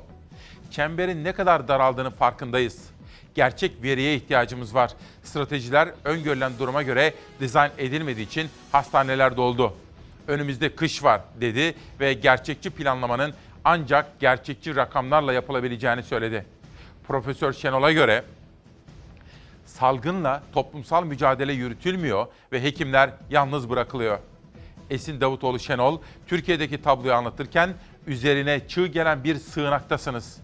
çemberin 0.71 1.25
ne 1.25 1.33
kadar 1.33 1.69
daraldığını 1.69 2.11
farkındayız. 2.11 2.91
Gerçek 3.35 3.83
veriye 3.83 4.15
ihtiyacımız 4.15 4.75
var. 4.75 4.91
Stratejiler 5.23 5.89
öngörülen 6.05 6.53
duruma 6.59 6.83
göre 6.83 7.15
dizayn 7.41 7.71
edilmediği 7.79 8.27
için 8.27 8.49
hastaneler 8.73 9.37
doldu. 9.37 9.75
Önümüzde 10.29 10.75
kış 10.75 11.05
var 11.05 11.21
dedi 11.41 11.75
ve 12.01 12.13
gerçekçi 12.13 12.71
planlamanın 12.71 13.35
ancak 13.65 14.21
gerçekçi 14.21 14.77
rakamlarla 14.77 15.33
yapılabileceğini 15.33 16.03
söyledi. 16.03 16.47
Profesör 17.09 17.53
Şenol'a 17.53 17.93
göre 17.93 18.25
salgınla 19.67 20.43
toplumsal 20.53 21.05
mücadele 21.05 21.53
yürütülmüyor 21.53 22.27
ve 22.53 22.63
hekimler 22.63 23.11
yalnız 23.31 23.71
bırakılıyor. 23.71 24.19
Esin 24.91 25.21
Davutoğlu 25.21 25.59
Şenol, 25.59 26.01
Türkiye'deki 26.27 26.83
tabloyu 26.83 27.15
anlatırken 27.15 27.75
üzerine 28.07 28.69
çığ 28.69 28.87
gelen 28.87 29.25
bir 29.25 29.35
sığınaktasınız. 29.35 30.41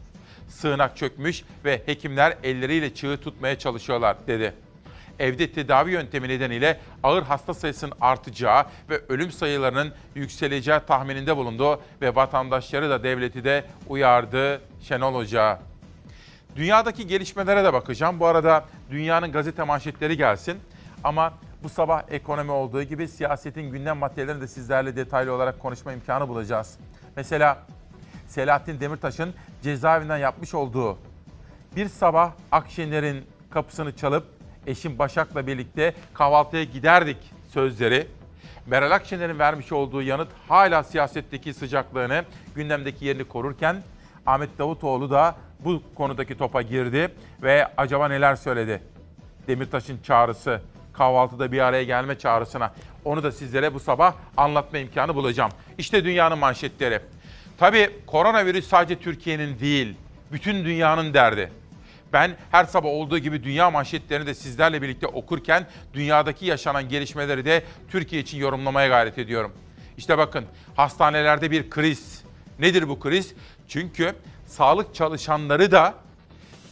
Sığınak 0.55 0.97
çökmüş 0.97 1.45
ve 1.65 1.83
hekimler 1.87 2.37
elleriyle 2.43 2.95
çığı 2.95 3.17
tutmaya 3.17 3.59
çalışıyorlar 3.59 4.17
dedi. 4.27 4.55
Evde 5.19 5.53
tedavi 5.53 5.91
yöntemi 5.91 6.29
nedeniyle 6.29 6.81
ağır 7.03 7.23
hasta 7.23 7.55
sayısının 7.55 7.93
artacağı 8.01 8.67
ve 8.91 9.01
ölüm 9.09 9.33
sayılarının 9.33 9.93
yükseleceği 10.15 10.81
tahmininde 10.87 11.37
bulundu 11.37 11.81
ve 12.03 12.15
vatandaşları 12.15 12.91
da 12.91 13.03
devleti 13.03 13.45
de 13.45 13.65
uyardı 13.89 14.61
Şenol 14.83 15.15
Hoca. 15.15 15.61
Dünyadaki 16.57 17.07
gelişmelere 17.07 17.65
de 17.65 17.73
bakacağım. 17.73 18.21
Bu 18.21 18.27
arada 18.27 18.65
dünyanın 18.91 19.33
gazete 19.33 19.63
manşetleri 19.63 20.17
gelsin. 20.17 20.59
Ama 21.05 21.35
bu 21.63 21.69
sabah 21.69 22.03
ekonomi 22.11 22.51
olduğu 22.51 22.83
gibi 22.83 23.09
siyasetin 23.09 23.71
gündem 23.71 23.97
maddelerini 23.97 24.41
de 24.41 24.49
sizlerle 24.49 24.97
detaylı 24.97 25.33
olarak 25.33 25.61
konuşma 25.61 25.93
imkanı 25.93 26.29
bulacağız. 26.29 26.79
Mesela 27.17 27.59
Selahattin 28.27 28.81
Demirtaş'ın 28.81 29.35
cezaevinden 29.63 30.19
yapmış 30.19 30.55
olduğu 30.55 30.99
bir 31.77 31.89
sabah 31.89 32.33
Akşener'in 32.53 33.25
kapısını 33.51 33.97
çalıp 33.97 34.27
eşim 34.67 34.99
Başak'la 34.99 35.47
birlikte 35.47 35.95
kahvaltıya 36.15 36.65
giderdik 36.65 37.17
sözleri. 37.53 38.09
Meral 38.67 38.91
Akşener'in 38.91 39.39
vermiş 39.39 39.73
olduğu 39.73 40.03
yanıt 40.03 40.29
hala 40.49 40.83
siyasetteki 40.83 41.55
sıcaklığını, 41.55 42.25
gündemdeki 42.55 43.05
yerini 43.05 43.25
korurken 43.25 43.83
Ahmet 44.27 44.59
Davutoğlu 44.59 45.11
da 45.11 45.37
bu 45.61 45.83
konudaki 45.95 46.39
topa 46.39 46.63
girdi 46.63 47.15
ve 47.43 47.69
acaba 47.77 48.09
neler 48.09 48.37
söyledi? 48.37 48.83
Demirtaş'ın 49.49 49.99
çağrısı, 50.03 50.61
kahvaltıda 50.93 51.53
bir 51.53 51.61
araya 51.61 51.85
gelme 51.85 52.19
çağrısına. 52.19 52.73
Onu 53.05 53.23
da 53.23 53.33
sizlere 53.33 53.75
bu 53.75 53.81
sabah 53.81 54.15
anlatma 54.37 54.79
imkanı 54.79 55.15
bulacağım. 55.15 55.51
İşte 55.79 56.05
dünyanın 56.05 56.39
manşetleri. 56.39 57.01
Tabii 57.59 57.91
koronavirüs 58.07 58.69
sadece 58.69 59.01
Türkiye'nin 59.01 59.59
değil, 59.61 59.95
bütün 60.33 60.65
dünyanın 60.65 61.15
derdi. 61.15 61.53
Ben 62.13 62.37
her 62.51 62.65
sabah 62.65 62.89
olduğu 62.89 63.19
gibi 63.19 63.45
dünya 63.45 63.71
manşetlerini 63.71 64.27
de 64.27 64.35
sizlerle 64.35 64.83
birlikte 64.83 65.07
okurken 65.07 65.67
dünyadaki 65.95 66.47
yaşanan 66.47 66.89
gelişmeleri 66.89 67.45
de 67.45 67.65
Türkiye 67.91 68.23
için 68.23 68.39
yorumlamaya 68.39 68.89
gayret 68.89 69.19
ediyorum. 69.19 69.53
İşte 69.99 70.19
bakın 70.19 70.45
hastanelerde 70.77 71.51
bir 71.51 71.71
kriz. 71.71 72.23
Nedir 72.59 72.89
bu 72.89 73.01
kriz? 73.01 73.35
Çünkü 73.69 74.15
sağlık 74.47 74.95
çalışanları 74.95 75.73
da 75.73 75.95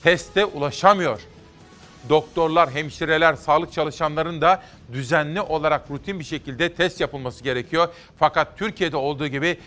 teste 0.03 0.45
ulaşamıyor. 0.45 1.21
Doktorlar, 2.09 2.71
hemşireler, 2.71 3.35
sağlık 3.35 3.73
çalışanlarının 3.73 4.41
da 4.41 4.63
düzenli 4.93 5.41
olarak 5.41 5.91
rutin 5.91 6.19
bir 6.19 6.25
şekilde 6.25 6.75
test 6.75 7.01
yapılması 7.01 7.45
gerekiyor. 7.45 7.89
Fakat 8.19 8.59
Türkiye'de 8.59 8.97
olduğu 8.97 9.27
gibi 9.27 9.59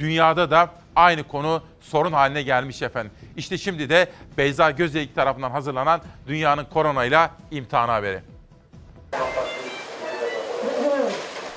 dünyada 0.00 0.50
da 0.50 0.70
aynı 0.96 1.22
konu 1.22 1.62
sorun 1.80 2.12
haline 2.12 2.42
gelmiş 2.42 2.82
efendim. 2.82 3.12
İşte 3.36 3.58
şimdi 3.58 3.88
de 3.88 4.08
Beyza 4.38 4.70
Gözeyik 4.70 5.14
tarafından 5.14 5.50
hazırlanan 5.50 6.00
dünyanın 6.26 6.64
koronayla 6.64 7.30
imtihanı 7.50 7.90
haberi. 7.90 8.20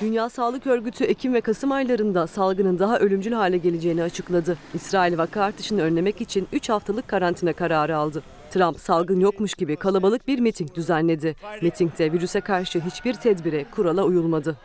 Dünya 0.00 0.30
Sağlık 0.30 0.66
Örgütü 0.66 1.04
Ekim 1.04 1.34
ve 1.34 1.40
Kasım 1.40 1.72
aylarında 1.72 2.26
salgının 2.26 2.78
daha 2.78 2.98
ölümcül 2.98 3.32
hale 3.32 3.58
geleceğini 3.58 4.02
açıkladı. 4.02 4.58
İsrail 4.74 5.18
vaka 5.18 5.42
artışını 5.42 5.82
önlemek 5.82 6.20
için 6.20 6.48
3 6.52 6.68
haftalık 6.68 7.08
karantina 7.08 7.52
kararı 7.52 7.96
aldı. 7.96 8.22
Trump 8.50 8.80
salgın 8.80 9.20
yokmuş 9.20 9.54
gibi 9.54 9.76
kalabalık 9.76 10.28
bir 10.28 10.38
miting 10.38 10.74
düzenledi. 10.74 11.36
Mitingde 11.62 12.12
virüse 12.12 12.40
karşı 12.40 12.80
hiçbir 12.80 13.14
tedbire, 13.14 13.64
kurala 13.70 14.04
uyulmadı. 14.04 14.56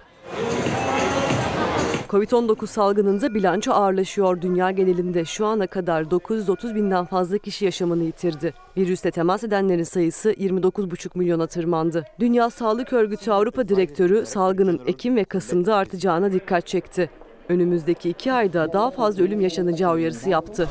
Covid-19 2.09 2.67
salgınında 2.67 3.33
bilanço 3.33 3.71
ağırlaşıyor. 3.71 4.41
Dünya 4.41 4.71
genelinde 4.71 5.25
şu 5.25 5.45
ana 5.45 5.67
kadar 5.67 6.11
930 6.11 6.75
binden 6.75 7.05
fazla 7.05 7.37
kişi 7.37 7.65
yaşamını 7.65 8.03
yitirdi. 8.03 8.53
Virüste 8.77 9.11
temas 9.11 9.43
edenlerin 9.43 9.83
sayısı 9.83 10.31
29,5 10.31 11.17
milyona 11.17 11.47
tırmandı. 11.47 12.05
Dünya 12.19 12.49
Sağlık 12.49 12.93
Örgütü 12.93 13.31
Avrupa 13.31 13.67
Direktörü 13.67 14.25
salgının 14.25 14.81
Ekim 14.87 15.15
ve 15.15 15.23
Kasım'da 15.23 15.75
artacağına 15.75 16.31
dikkat 16.31 16.67
çekti. 16.67 17.09
Önümüzdeki 17.49 18.09
iki 18.09 18.31
ayda 18.33 18.73
daha 18.73 18.91
fazla 18.91 19.23
ölüm 19.23 19.41
yaşanacağı 19.41 19.93
uyarısı 19.93 20.29
yaptı. 20.29 20.67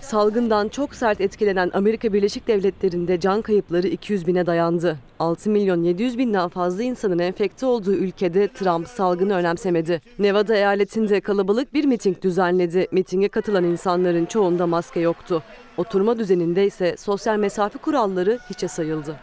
Salgından 0.00 0.68
çok 0.68 0.94
sert 0.94 1.20
etkilenen 1.20 1.70
Amerika 1.74 2.12
Birleşik 2.12 2.48
Devletleri'nde 2.48 3.20
can 3.20 3.42
kayıpları 3.42 3.88
200 3.88 4.26
bine 4.26 4.46
dayandı. 4.46 4.98
6 5.18 5.50
milyon 5.50 5.82
700 5.82 6.18
binden 6.18 6.48
fazla 6.48 6.82
insanın 6.82 7.18
enfekte 7.18 7.66
olduğu 7.66 7.92
ülkede 7.92 8.48
Trump 8.48 8.88
salgını 8.88 9.34
önemsemedi. 9.34 10.00
Nevada 10.18 10.54
eyaletinde 10.54 11.20
kalabalık 11.20 11.74
bir 11.74 11.84
miting 11.84 12.22
düzenledi. 12.22 12.86
Mitinge 12.92 13.28
katılan 13.28 13.64
insanların 13.64 14.26
çoğunda 14.26 14.66
maske 14.66 15.00
yoktu. 15.00 15.42
Oturma 15.76 16.18
düzeninde 16.18 16.66
ise 16.66 16.96
sosyal 16.98 17.36
mesafe 17.36 17.78
kuralları 17.78 18.38
hiçe 18.50 18.68
sayıldı. 18.68 19.16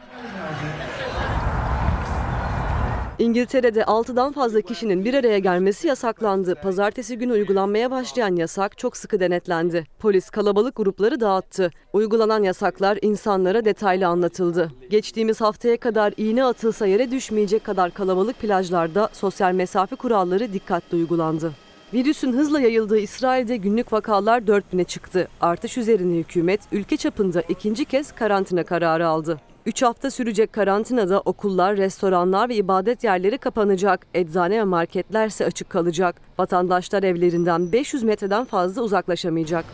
İngiltere'de 3.20 3.82
6'dan 3.82 4.32
fazla 4.32 4.62
kişinin 4.62 5.06
bir 5.06 5.14
araya 5.14 5.40
gelmesi 5.40 5.88
yasaklandı. 5.88 6.56
Pazartesi 6.56 7.18
günü 7.18 7.32
uygulanmaya 7.32 7.92
başlayan 7.92 8.36
yasak 8.36 8.78
çok 8.78 8.98
sıkı 8.98 9.20
denetlendi. 9.20 9.86
Polis 10.00 10.30
kalabalık 10.30 10.76
grupları 10.76 11.20
dağıttı. 11.20 11.72
Uygulanan 11.94 12.44
yasaklar 12.44 13.00
insanlara 13.02 13.66
detaylı 13.66 14.08
anlatıldı. 14.08 14.72
Geçtiğimiz 14.90 15.42
haftaya 15.42 15.78
kadar 15.78 16.14
iğne 16.18 16.44
atılsa 16.44 16.86
yere 16.86 17.12
düşmeyecek 17.12 17.64
kadar 17.64 17.94
kalabalık 17.94 18.40
plajlarda 18.40 19.10
sosyal 19.14 19.54
mesafe 19.54 19.96
kuralları 19.96 20.54
dikkatli 20.54 20.98
uygulandı. 20.98 21.52
Virüsün 21.94 22.34
hızla 22.34 22.60
yayıldığı 22.60 23.00
İsrail'de 23.00 23.58
günlük 23.58 23.94
vakalar 23.94 24.42
4000'e 24.42 24.84
çıktı. 24.84 25.28
Artış 25.42 25.78
üzerine 25.78 26.18
hükümet 26.18 26.62
ülke 26.72 26.98
çapında 26.98 27.42
ikinci 27.42 27.86
kez 27.86 28.12
karantina 28.12 28.64
kararı 28.64 29.08
aldı. 29.08 29.40
3 29.66 29.82
hafta 29.82 30.12
sürecek 30.12 30.54
karantinada 30.54 31.22
okullar, 31.22 31.78
restoranlar 31.78 32.50
ve 32.50 32.56
ibadet 32.56 33.04
yerleri 33.04 33.38
kapanacak. 33.38 34.08
Eczane 34.14 34.60
ve 34.60 34.64
marketler 34.64 35.28
ise 35.28 35.46
açık 35.46 35.70
kalacak. 35.70 36.16
Vatandaşlar 36.40 37.04
evlerinden 37.04 37.72
500 37.72 38.04
metreden 38.04 38.46
fazla 38.46 38.82
uzaklaşamayacak. 38.82 39.66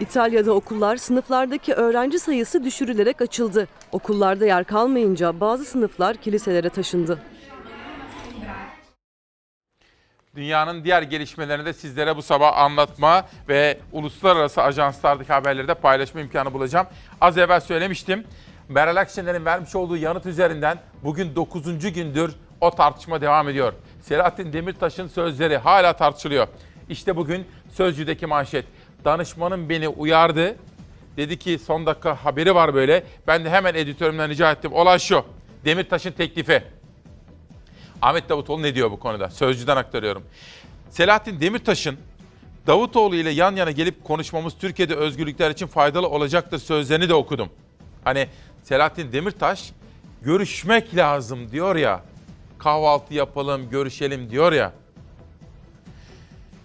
İtalya'da 0.00 0.52
okullar 0.52 0.96
sınıflardaki 0.96 1.74
öğrenci 1.74 2.18
sayısı 2.18 2.64
düşürülerek 2.64 3.22
açıldı. 3.22 3.68
Okullarda 3.92 4.46
yer 4.46 4.64
kalmayınca 4.64 5.40
bazı 5.40 5.64
sınıflar 5.64 6.16
kiliselere 6.16 6.68
taşındı. 6.68 7.18
Dünyanın 10.36 10.84
diğer 10.84 11.02
gelişmelerini 11.02 11.64
de 11.64 11.72
sizlere 11.72 12.16
bu 12.16 12.22
sabah 12.22 12.58
anlatma 12.58 13.26
ve 13.48 13.78
uluslararası 13.92 14.62
ajanslardaki 14.62 15.32
haberleri 15.32 15.68
de 15.68 15.74
paylaşma 15.74 16.20
imkanı 16.20 16.54
bulacağım. 16.54 16.86
Az 17.20 17.38
evvel 17.38 17.60
söylemiştim. 17.60 18.24
Meral 18.68 18.96
Akşener'in 18.96 19.44
vermiş 19.44 19.74
olduğu 19.74 19.96
yanıt 19.96 20.26
üzerinden 20.26 20.78
bugün 21.04 21.36
9. 21.36 21.92
gündür 21.92 22.34
o 22.60 22.70
tartışma 22.70 23.20
devam 23.20 23.48
ediyor. 23.48 23.72
Selahattin 24.02 24.52
Demirtaş'ın 24.52 25.08
sözleri 25.08 25.56
hala 25.56 25.92
tartışılıyor. 25.92 26.48
İşte 26.88 27.16
bugün 27.16 27.46
Sözcü'deki 27.72 28.26
manşet. 28.26 28.64
Danışmanım 29.04 29.68
beni 29.68 29.88
uyardı. 29.88 30.56
Dedi 31.16 31.38
ki 31.38 31.58
son 31.58 31.86
dakika 31.86 32.24
haberi 32.24 32.54
var 32.54 32.74
böyle. 32.74 33.04
Ben 33.26 33.44
de 33.44 33.50
hemen 33.50 33.74
editörümden 33.74 34.30
rica 34.30 34.52
ettim. 34.52 34.72
Olay 34.72 34.98
şu. 34.98 35.24
Demirtaş'ın 35.64 36.12
teklifi. 36.12 36.62
Ahmet 38.02 38.28
Davutoğlu 38.28 38.62
ne 38.62 38.74
diyor 38.74 38.90
bu 38.90 39.00
konuda? 39.00 39.30
Sözcüden 39.30 39.76
aktarıyorum. 39.76 40.22
Selahattin 40.90 41.40
Demirtaş'ın 41.40 41.98
Davutoğlu 42.66 43.16
ile 43.16 43.30
yan 43.30 43.56
yana 43.56 43.70
gelip 43.70 44.04
konuşmamız 44.04 44.54
Türkiye'de 44.58 44.94
özgürlükler 44.94 45.50
için 45.50 45.66
faydalı 45.66 46.08
olacaktır 46.08 46.58
sözlerini 46.58 47.08
de 47.08 47.14
okudum. 47.14 47.48
Hani 48.04 48.28
Selahattin 48.62 49.12
Demirtaş 49.12 49.72
görüşmek 50.22 50.96
lazım 50.96 51.50
diyor 51.52 51.76
ya. 51.76 52.02
Kahvaltı 52.58 53.14
yapalım, 53.14 53.70
görüşelim 53.70 54.30
diyor 54.30 54.52
ya. 54.52 54.72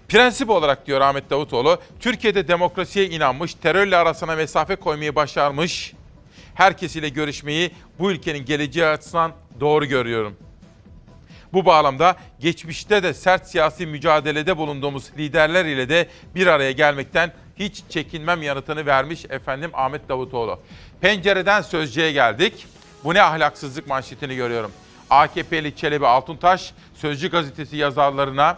Prensip 0.07 0.49
olarak 0.49 0.87
diyor 0.87 1.01
Ahmet 1.01 1.29
Davutoğlu, 1.29 1.79
Türkiye'de 1.99 2.47
demokrasiye 2.47 3.09
inanmış, 3.09 3.53
terörle 3.53 3.97
arasına 3.97 4.35
mesafe 4.35 4.75
koymayı 4.75 5.15
başarmış, 5.15 5.93
herkesiyle 6.55 7.09
görüşmeyi 7.09 7.71
bu 7.99 8.11
ülkenin 8.11 8.45
geleceği 8.45 8.85
açısından 8.85 9.31
doğru 9.59 9.85
görüyorum. 9.85 10.46
Bu 11.57 11.65
bağlamda 11.65 12.15
geçmişte 12.39 13.03
de 13.03 13.13
sert 13.13 13.47
siyasi 13.47 13.85
mücadelede 13.85 14.57
bulunduğumuz 14.57 15.11
liderler 15.17 15.65
ile 15.65 15.89
de 15.89 16.07
bir 16.35 16.47
araya 16.47 16.71
gelmekten 16.71 17.31
hiç 17.55 17.83
çekinmem 17.89 18.41
yanıtını 18.41 18.85
vermiş 18.85 19.25
efendim 19.29 19.71
Ahmet 19.73 20.09
Davutoğlu. 20.09 20.59
Pencereden 21.01 21.61
sözcüye 21.61 22.11
geldik. 22.11 22.67
Bu 23.03 23.13
ne 23.13 23.21
ahlaksızlık 23.21 23.87
manşetini 23.87 24.35
görüyorum. 24.35 24.71
AKP'li 25.09 25.75
Çelebi 25.75 26.07
Altuntaş 26.07 26.73
Sözcü 26.93 27.29
gazetesi 27.29 27.77
yazarlarına 27.77 28.57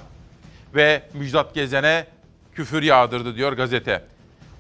ve 0.75 1.01
Müjdat 1.13 1.55
Gezen'e 1.55 2.07
küfür 2.55 2.83
yağdırdı 2.83 3.35
diyor 3.35 3.53
gazete. 3.53 4.03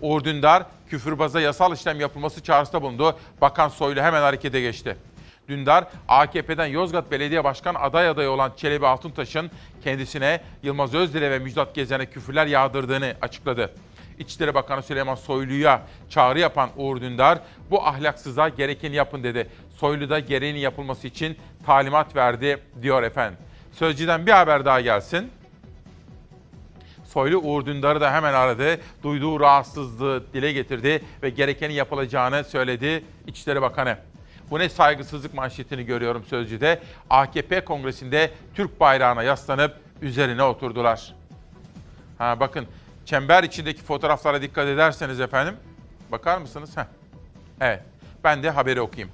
Uğur 0.01 0.23
Dündar 0.23 0.63
küfürbaza 0.89 1.41
yasal 1.41 1.73
işlem 1.73 1.99
yapılması 1.99 2.43
çağrısında 2.43 2.81
bulundu. 2.81 3.19
Bakan 3.41 3.69
Soylu 3.69 4.01
hemen 4.01 4.21
harekete 4.21 4.61
geçti. 4.61 4.97
Dündar, 5.49 5.87
AKP'den 6.07 6.65
Yozgat 6.65 7.11
Belediye 7.11 7.43
Başkan 7.43 7.75
aday 7.75 8.09
adayı 8.09 8.29
olan 8.29 8.51
Çelebi 8.57 8.87
Altuntaş'ın 8.87 9.51
kendisine 9.83 10.41
Yılmaz 10.63 10.93
Özdil'e 10.93 11.31
ve 11.31 11.39
Müjdat 11.39 11.75
Gezen'e 11.75 12.05
küfürler 12.05 12.47
yağdırdığını 12.47 13.13
açıkladı. 13.21 13.73
İçişleri 14.19 14.53
Bakanı 14.53 14.83
Süleyman 14.83 15.15
Soylu'ya 15.15 15.81
çağrı 16.09 16.39
yapan 16.39 16.69
Uğur 16.77 17.01
Dündar, 17.01 17.39
bu 17.71 17.87
ahlaksıza 17.87 18.49
gerekeni 18.49 18.95
yapın 18.95 19.23
dedi. 19.23 19.49
Soylu 19.77 20.09
da 20.09 20.19
gereğinin 20.19 20.59
yapılması 20.59 21.07
için 21.07 21.37
talimat 21.65 22.15
verdi 22.15 22.57
diyor 22.81 23.03
efendim. 23.03 23.39
Sözcüden 23.71 24.25
bir 24.25 24.31
haber 24.31 24.65
daha 24.65 24.81
gelsin. 24.81 25.31
Soylu 27.05 27.37
Uğur 27.37 27.65
Dündar'ı 27.65 28.01
da 28.01 28.13
hemen 28.13 28.33
aradı. 28.33 28.79
Duyduğu 29.03 29.39
rahatsızlığı 29.39 30.33
dile 30.33 30.51
getirdi 30.51 31.01
ve 31.23 31.29
gerekeni 31.29 31.73
yapılacağını 31.73 32.43
söyledi 32.43 33.03
İçişleri 33.27 33.61
Bakanı. 33.61 33.97
Bu 34.51 34.59
ne 34.59 34.69
saygısızlık 34.69 35.33
manşetini 35.33 35.85
görüyorum 35.85 36.23
Sözcü'de. 36.25 36.81
AKP 37.09 37.65
kongresinde 37.65 38.31
Türk 38.55 38.79
bayrağına 38.79 39.23
yaslanıp 39.23 39.75
üzerine 40.01 40.43
oturdular. 40.43 41.15
Ha 42.17 42.39
bakın 42.39 42.67
çember 43.05 43.43
içindeki 43.43 43.81
fotoğraflara 43.83 44.41
dikkat 44.41 44.67
ederseniz 44.67 45.19
efendim. 45.19 45.55
Bakar 46.11 46.37
mısınız? 46.37 46.77
Heh. 46.77 46.85
Evet. 47.61 47.83
Ben 48.23 48.43
de 48.43 48.49
haberi 48.49 48.81
okuyayım. 48.81 49.11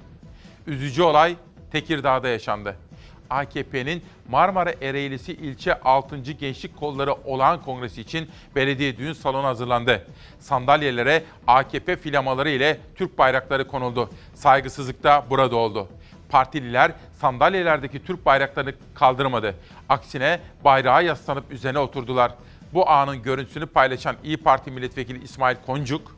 Üzücü 0.68 1.02
olay 1.02 1.36
Tekirdağ'da 1.72 2.28
yaşandı. 2.28 2.76
AKP'nin 3.30 4.04
Marmara 4.30 4.74
Ereğlisi 4.82 5.34
ilçe 5.34 5.80
6. 5.80 6.18
Gençlik 6.18 6.78
Kolları 6.78 7.14
Olağan 7.14 7.62
Kongresi 7.62 8.02
için 8.02 8.30
belediye 8.56 8.98
düğün 8.98 9.14
salonu 9.14 9.48
hazırlandı. 9.48 10.08
Sandalyelere 10.40 11.24
AKP 11.48 11.96
filamaları 11.96 12.50
ile 12.50 12.80
Türk 12.96 13.18
bayrakları 13.18 13.68
konuldu. 13.68 14.10
Saygısızlık 14.34 15.04
da 15.04 15.26
burada 15.30 15.56
oldu. 15.56 15.88
Partililer 16.30 16.92
sandalyelerdeki 17.22 18.06
Türk 18.06 18.26
bayraklarını 18.26 18.74
kaldırmadı. 18.96 19.56
Aksine 19.90 20.40
bayrağa 20.64 21.02
yaslanıp 21.02 21.52
üzerine 21.52 21.80
oturdular. 21.80 22.32
Bu 22.74 22.90
anın 22.90 23.22
görüntüsünü 23.22 23.66
paylaşan 23.66 24.16
İyi 24.24 24.38
Parti 24.38 24.72
Milletvekili 24.72 25.24
İsmail 25.24 25.58
Koncuk, 25.66 26.18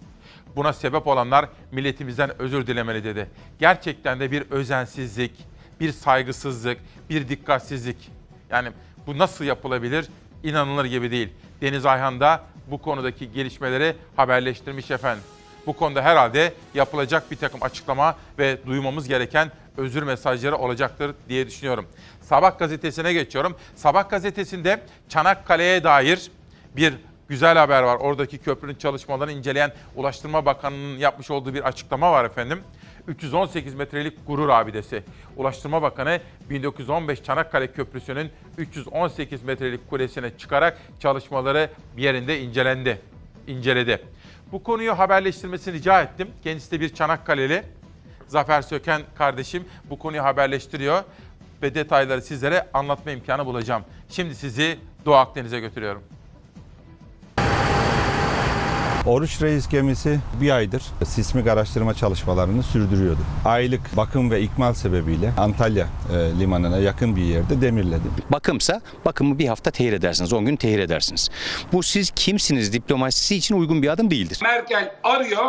buna 0.56 0.74
sebep 0.74 1.08
olanlar 1.08 1.50
milletimizden 1.72 2.42
özür 2.42 2.68
dilemeli 2.68 3.04
dedi. 3.04 3.30
Gerçekten 3.60 4.20
de 4.20 4.32
bir 4.32 4.42
özensizlik, 4.52 5.32
bir 5.80 5.92
saygısızlık, 5.92 6.78
bir 7.10 7.30
dikkatsizlik. 7.30 8.12
Yani 8.50 8.70
bu 9.08 9.18
nasıl 9.18 9.46
yapılabilir? 9.46 10.08
İnanılır 10.44 10.86
gibi 10.86 11.12
değil. 11.12 11.30
Deniz 11.62 11.86
Ayhan 11.86 12.20
da 12.20 12.44
bu 12.72 12.78
konudaki 12.78 13.32
gelişmeleri 13.32 13.96
haberleştirmiş 14.16 14.92
efendim. 14.92 15.24
Bu 15.66 15.74
konuda 15.74 16.02
herhalde 16.02 16.54
yapılacak 16.74 17.32
bir 17.32 17.36
takım 17.36 17.64
açıklama 17.64 18.16
ve 18.40 18.58
duymamız 18.66 19.08
gereken 19.08 19.52
özür 19.78 20.04
mesajları 20.04 20.56
olacaktır 20.56 21.16
diye 21.30 21.48
düşünüyorum. 21.48 21.88
Sabah 22.22 22.60
gazetesine 22.60 23.14
geçiyorum. 23.14 23.56
Sabah 23.76 24.10
gazetesinde 24.10 24.82
Çanakkale'ye 25.10 25.84
dair 25.84 26.32
bir 26.76 26.94
güzel 27.28 27.58
haber 27.58 27.84
var. 27.84 27.96
Oradaki 27.96 28.38
köprünün 28.38 28.76
çalışmalarını 28.76 29.32
inceleyen 29.32 29.74
Ulaştırma 29.96 30.46
Bakanı'nın 30.46 30.98
yapmış 30.98 31.32
olduğu 31.32 31.54
bir 31.54 31.68
açıklama 31.68 32.12
var 32.12 32.26
efendim. 32.26 32.60
318 33.08 33.76
metrelik 33.76 34.28
gurur 34.28 34.50
abidesi. 34.50 35.04
Ulaştırma 35.36 35.82
Bakanı 35.82 36.20
1915 36.50 37.24
Çanakkale 37.24 37.72
Köprüsü'nün 37.72 38.30
318 38.58 39.44
metrelik 39.44 39.90
kulesine 39.90 40.38
çıkarak 40.38 40.78
çalışmaları 41.00 41.70
bir 41.98 42.04
yerinde 42.04 42.42
incelendi. 42.42 43.02
inceledi. 43.48 44.04
Bu 44.52 44.64
konuyu 44.64 45.00
haberleştirmesini 45.00 45.74
rica 45.74 46.02
ettim. 46.02 46.28
Kendisi 46.44 46.72
de 46.72 46.80
bir 46.80 46.90
Çanakkale'li. 46.90 47.64
Zafer 48.28 48.62
Söken 48.62 49.02
kardeşim 49.18 49.66
bu 49.90 50.00
konuyu 50.00 50.24
haberleştiriyor 50.24 51.04
ve 51.62 51.76
detayları 51.76 52.22
sizlere 52.22 52.68
anlatma 52.74 53.12
imkanı 53.12 53.46
bulacağım. 53.46 53.84
Şimdi 54.10 54.36
sizi 54.36 54.80
Doğu 55.06 55.16
Akdeniz'e 55.16 55.60
götürüyorum. 55.60 56.04
Oruç 59.08 59.42
Reis 59.42 59.70
gemisi 59.70 60.20
bir 60.42 60.52
aydır 60.52 60.84
sismik 61.06 61.48
araştırma 61.48 61.94
çalışmalarını 61.94 62.64
sürdürüyordu. 62.64 63.20
Aylık 63.46 63.98
bakım 63.98 64.32
ve 64.32 64.42
ikmal 64.42 64.74
sebebiyle 64.74 65.32
Antalya 65.38 65.88
e, 66.14 66.40
limanına 66.40 66.78
yakın 66.78 67.16
bir 67.16 67.22
yerde 67.22 67.62
demirledi. 67.62 68.04
Bakımsa 68.30 68.82
bakımı 69.06 69.40
bir 69.40 69.48
hafta 69.48 69.72
tehir 69.72 69.94
edersiniz, 69.94 70.34
10 70.34 70.46
gün 70.46 70.56
tehir 70.56 70.80
edersiniz. 70.80 71.30
Bu 71.74 71.84
siz 71.84 72.12
kimsiniz 72.16 72.74
diplomasisi 72.74 73.36
için 73.36 73.56
uygun 73.56 73.82
bir 73.82 73.88
adım 73.88 74.12
değildir. 74.12 74.40
Merkel 74.44 74.92
arıyor, 75.04 75.46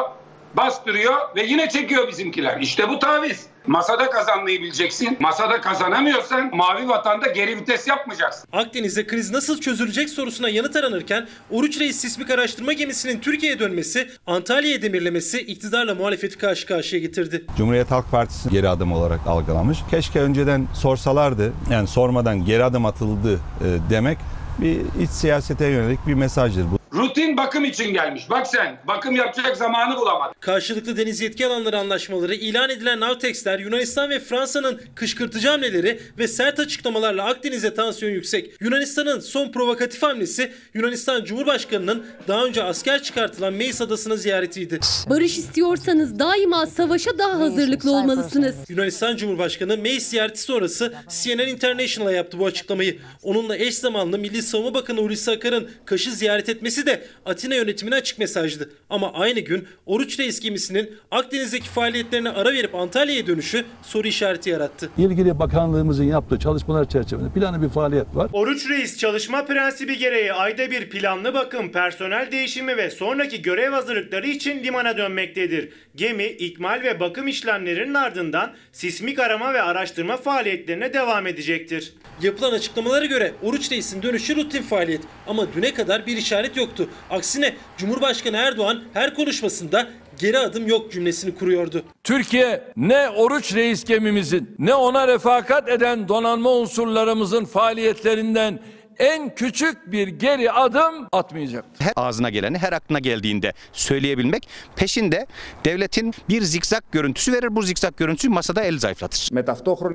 bastırıyor 0.56 1.14
ve 1.36 1.42
yine 1.42 1.68
çekiyor 1.68 2.08
bizimkiler. 2.08 2.60
İşte 2.60 2.88
bu 2.88 2.98
taviz. 2.98 3.46
Masada 3.66 4.10
kazanmayı 4.10 4.62
bileceksin. 4.62 5.16
Masada 5.20 5.60
kazanamıyorsan 5.60 6.56
mavi 6.56 6.88
vatanda 6.88 7.26
geri 7.26 7.56
vites 7.56 7.88
yapmayacaksın. 7.88 8.48
Akdeniz'de 8.52 9.06
kriz 9.06 9.30
nasıl 9.30 9.60
çözülecek 9.60 10.10
sorusuna 10.10 10.48
yanıt 10.48 10.76
aranırken 10.76 11.28
Oruç 11.50 11.80
Reis 11.80 11.96
sismik 11.96 12.30
araştırma 12.30 12.72
gemisinin 12.72 13.20
Türkiye'ye 13.20 13.58
dönmesi, 13.58 14.10
Antalya'ya 14.26 14.82
demirlemesi 14.82 15.38
iktidarla 15.40 15.94
muhalefeti 15.94 16.38
karşı 16.38 16.66
karşıya 16.66 17.02
getirdi. 17.02 17.44
Cumhuriyet 17.56 17.90
Halk 17.90 18.10
Partisi 18.10 18.48
geri 18.48 18.68
adım 18.68 18.92
olarak 18.92 19.20
algılamış. 19.26 19.78
Keşke 19.90 20.20
önceden 20.20 20.66
sorsalardı, 20.74 21.52
yani 21.70 21.88
sormadan 21.88 22.44
geri 22.44 22.64
adım 22.64 22.86
atıldı 22.86 23.34
e, 23.34 23.66
demek 23.90 24.18
bir 24.58 25.02
iç 25.02 25.10
siyasete 25.10 25.66
yönelik 25.66 26.06
bir 26.06 26.14
mesajdır 26.14 26.64
bu. 26.72 26.78
Rutin 26.94 27.36
bakım 27.36 27.64
için 27.64 27.92
gelmiş. 27.92 28.30
Bak 28.30 28.46
sen 28.46 28.78
bakım 28.86 29.16
yapacak 29.16 29.56
zamanı 29.56 29.96
bulamadı. 29.96 30.32
Karşılıklı 30.40 30.96
deniz 30.96 31.20
yetki 31.20 31.46
alanları 31.46 31.78
anlaşmaları, 31.78 32.34
ilan 32.34 32.70
edilen 32.70 33.00
Navtex'ler, 33.00 33.58
Yunanistan 33.58 34.10
ve 34.10 34.20
Fransa'nın 34.20 34.80
kışkırtıcı 34.94 35.48
hamleleri 35.48 36.00
ve 36.18 36.28
sert 36.28 36.60
açıklamalarla 36.60 37.24
Akdeniz'e 37.24 37.74
tansiyon 37.74 38.12
yüksek. 38.12 38.50
Yunanistan'ın 38.60 39.20
son 39.20 39.52
provokatif 39.52 40.02
hamlesi 40.02 40.52
Yunanistan 40.74 41.24
Cumhurbaşkanı'nın 41.24 42.06
daha 42.28 42.44
önce 42.44 42.62
asker 42.62 43.02
çıkartılan 43.02 43.52
Meis 43.52 43.80
Adası'nı 43.80 44.16
ziyaretiydi. 44.18 44.80
Barış 45.10 45.38
istiyorsanız 45.38 46.18
daima 46.18 46.66
savaşa 46.66 47.18
daha 47.18 47.40
hazırlıklı 47.40 47.92
olmalısınız. 47.92 48.54
Yunanistan 48.68 49.16
Cumhurbaşkanı 49.16 49.76
Meis 49.78 50.08
ziyareti 50.08 50.40
sonrası 50.42 50.94
CNN 51.22 51.48
International'a 51.48 52.12
yaptı 52.12 52.38
bu 52.38 52.46
açıklamayı. 52.46 52.98
Onunla 53.22 53.56
eş 53.56 53.74
zamanlı 53.78 54.18
Milli 54.18 54.42
Savunma 54.42 54.74
Bakanı 54.74 55.00
Hulusi 55.00 55.30
Akar'ın 55.30 55.70
Kaş'ı 55.84 56.10
ziyaret 56.12 56.48
etmesi 56.48 56.77
de 56.86 57.04
Atina 57.26 57.54
yönetimine 57.54 57.94
açık 57.94 58.18
mesajdı. 58.18 58.70
Ama 58.90 59.12
aynı 59.12 59.40
gün 59.40 59.68
Oruç 59.86 60.18
Reis 60.18 60.40
gemisinin 60.40 60.90
Akdeniz'deki 61.10 61.68
faaliyetlerine 61.68 62.30
ara 62.30 62.52
verip 62.52 62.74
Antalya'ya 62.74 63.26
dönüşü 63.26 63.64
soru 63.82 64.08
işareti 64.08 64.50
yarattı. 64.50 64.90
İlgili 64.98 65.38
bakanlığımızın 65.38 66.04
yaptığı 66.04 66.38
çalışmalar 66.38 66.88
çerçevesinde 66.88 67.32
planlı 67.32 67.62
bir 67.62 67.68
faaliyet 67.68 68.16
var. 68.16 68.30
Oruç 68.32 68.68
Reis 68.68 68.98
çalışma 68.98 69.44
prensibi 69.44 69.98
gereği 69.98 70.32
ayda 70.32 70.70
bir 70.70 70.90
planlı 70.90 71.34
bakım, 71.34 71.72
personel 71.72 72.32
değişimi 72.32 72.76
ve 72.76 72.90
sonraki 72.90 73.42
görev 73.42 73.72
hazırlıkları 73.72 74.28
için 74.28 74.64
limana 74.64 74.96
dönmektedir. 74.96 75.68
Gemi, 75.96 76.24
ikmal 76.24 76.82
ve 76.82 77.00
bakım 77.00 77.28
işlemlerinin 77.28 77.94
ardından 77.94 78.52
sismik 78.72 79.18
arama 79.18 79.54
ve 79.54 79.62
araştırma 79.62 80.16
faaliyetlerine 80.16 80.92
devam 80.94 81.26
edecektir. 81.26 81.92
Yapılan 82.22 82.52
açıklamalara 82.52 83.04
göre 83.04 83.32
Oruç 83.42 83.72
Reis'in 83.72 84.02
dönüşü 84.02 84.36
rutin 84.36 84.62
faaliyet 84.62 85.00
ama 85.26 85.52
düne 85.52 85.74
kadar 85.74 86.06
bir 86.06 86.16
işaret 86.16 86.56
yoktu. 86.68 86.88
Aksine 87.10 87.54
Cumhurbaşkanı 87.78 88.36
Erdoğan 88.36 88.82
her 88.92 89.14
konuşmasında 89.14 89.86
geri 90.18 90.38
adım 90.38 90.66
yok 90.66 90.92
cümlesini 90.92 91.34
kuruyordu. 91.34 91.82
Türkiye 92.04 92.64
ne 92.76 93.08
Oruç 93.08 93.54
Reis 93.54 93.84
gemimizin 93.84 94.54
ne 94.58 94.74
ona 94.74 95.08
refakat 95.08 95.68
eden 95.68 96.08
donanma 96.08 96.50
unsurlarımızın 96.50 97.44
faaliyetlerinden 97.44 98.60
en 98.98 99.34
küçük 99.34 99.92
bir 99.92 100.08
geri 100.08 100.52
adım 100.52 101.06
atmayacaktır. 101.12 101.84
Her 101.84 101.92
ağzına 101.96 102.30
geleni 102.30 102.58
her 102.58 102.72
aklına 102.72 102.98
geldiğinde 102.98 103.52
söyleyebilmek 103.72 104.48
peşinde 104.76 105.26
devletin 105.64 106.14
bir 106.28 106.42
zikzak 106.42 106.92
görüntüsü 106.92 107.32
verir. 107.32 107.56
Bu 107.56 107.62
zikzak 107.62 107.96
görüntüsü 107.96 108.28
masada 108.28 108.62
el 108.62 108.78
zayıflatır. 108.78 109.28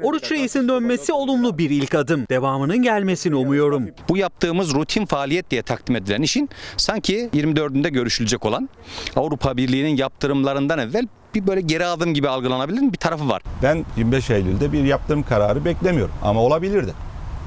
Oruç 0.03 0.31
Reis'in 0.31 0.67
dönmesi 0.67 1.13
olumlu 1.13 1.57
bir 1.57 1.69
ilk 1.69 1.95
adım. 1.95 2.25
Devamının 2.29 2.81
gelmesini 2.81 3.35
umuyorum. 3.35 3.89
Bu 4.09 4.17
yaptığımız 4.17 4.73
rutin 4.73 5.05
faaliyet 5.05 5.51
diye 5.51 5.61
takdim 5.61 5.95
edilen 5.95 6.21
işin 6.21 6.49
sanki 6.77 7.29
24'ünde 7.33 7.89
görüşülecek 7.89 8.45
olan 8.45 8.69
Avrupa 9.15 9.57
Birliği'nin 9.57 9.97
yaptırımlarından 9.97 10.79
evvel 10.79 11.07
bir 11.35 11.47
böyle 11.47 11.61
geri 11.61 11.85
adım 11.85 12.13
gibi 12.13 12.29
algılanabilir 12.29 12.81
bir 12.93 12.97
tarafı 12.97 13.29
var. 13.29 13.41
Ben 13.63 13.85
25 13.97 14.29
Eylül'de 14.29 14.71
bir 14.71 14.83
yaptırım 14.83 15.23
kararı 15.23 15.65
beklemiyorum 15.65 16.15
ama 16.23 16.41
olabilirdi. 16.41 16.93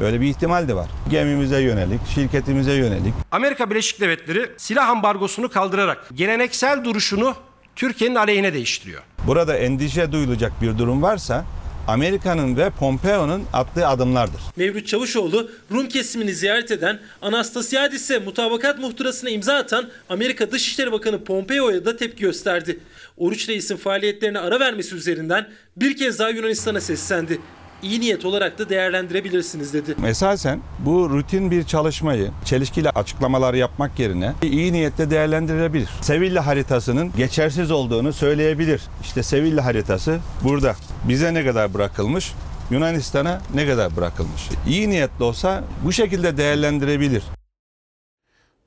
Böyle 0.01 0.21
bir 0.21 0.27
ihtimal 0.27 0.69
de 0.69 0.77
var. 0.77 0.87
Gemimize 1.11 1.61
yönelik, 1.61 2.01
şirketimize 2.15 2.73
yönelik. 2.73 3.15
Amerika 3.31 3.71
Birleşik 3.71 4.01
Devletleri 4.01 4.51
silah 4.57 4.89
ambargosunu 4.89 5.49
kaldırarak 5.49 6.07
geleneksel 6.15 6.85
duruşunu 6.85 7.35
Türkiye'nin 7.77 8.15
aleyhine 8.15 8.55
değiştiriyor. 8.55 9.03
Burada 9.27 9.57
endişe 9.57 10.13
duyulacak 10.13 10.63
bir 10.63 10.79
durum 10.79 11.03
varsa 11.03 11.45
Amerika'nın 11.89 12.57
ve 12.57 12.71
Pompeo'nun 12.71 13.45
attığı 13.53 13.87
adımlardır. 13.87 14.41
Mevlüt 14.57 14.87
Çavuşoğlu 14.87 15.51
Rum 15.73 15.89
kesimini 15.89 16.35
ziyaret 16.35 16.71
eden 16.71 17.01
Anastasiadis'e 17.23 18.19
mutabakat 18.19 18.79
muhtırasına 18.79 19.31
imza 19.31 19.55
atan 19.55 19.89
Amerika 20.09 20.53
Dışişleri 20.53 20.93
Bakanı 20.93 21.25
Pompeo'ya 21.25 21.85
da 21.85 21.97
tepki 21.97 22.21
gösterdi. 22.21 22.81
Oruç 23.17 23.49
Reis'in 23.49 23.77
faaliyetlerine 23.77 24.39
ara 24.39 24.61
vermesi 24.61 24.95
üzerinden 24.97 25.49
bir 25.77 25.97
kez 25.97 26.19
daha 26.19 26.31
Yunanistan'a 26.31 26.81
seslendi. 26.81 27.41
İyi 27.83 28.01
niyet 28.01 28.25
olarak 28.25 28.59
da 28.59 28.69
değerlendirebilirsiniz 28.69 29.75
dedi. 29.75 29.97
Esasen 30.07 30.61
bu 30.79 31.11
rutin 31.11 31.51
bir 31.51 31.65
çalışmayı 31.65 32.31
çelişkili 32.45 32.91
açıklamalar 32.91 33.55
yapmak 33.55 33.99
yerine 33.99 34.33
iyi 34.43 34.73
niyetle 34.73 35.11
değerlendirebilir. 35.11 35.89
Sevilla 36.01 36.47
haritasının 36.47 37.13
geçersiz 37.17 37.71
olduğunu 37.71 38.13
söyleyebilir. 38.13 38.83
İşte 39.03 39.23
Sevilla 39.23 39.65
haritası 39.65 40.19
burada. 40.45 40.77
Bize 41.05 41.35
ne 41.35 41.45
kadar 41.45 41.75
bırakılmış? 41.75 42.33
Yunanistan'a 42.71 43.41
ne 43.55 43.67
kadar 43.67 43.97
bırakılmış? 43.97 44.49
İyi 44.69 44.91
niyetli 44.91 45.25
olsa 45.25 45.65
bu 45.85 45.93
şekilde 45.93 46.37
değerlendirebilir. 46.37 47.23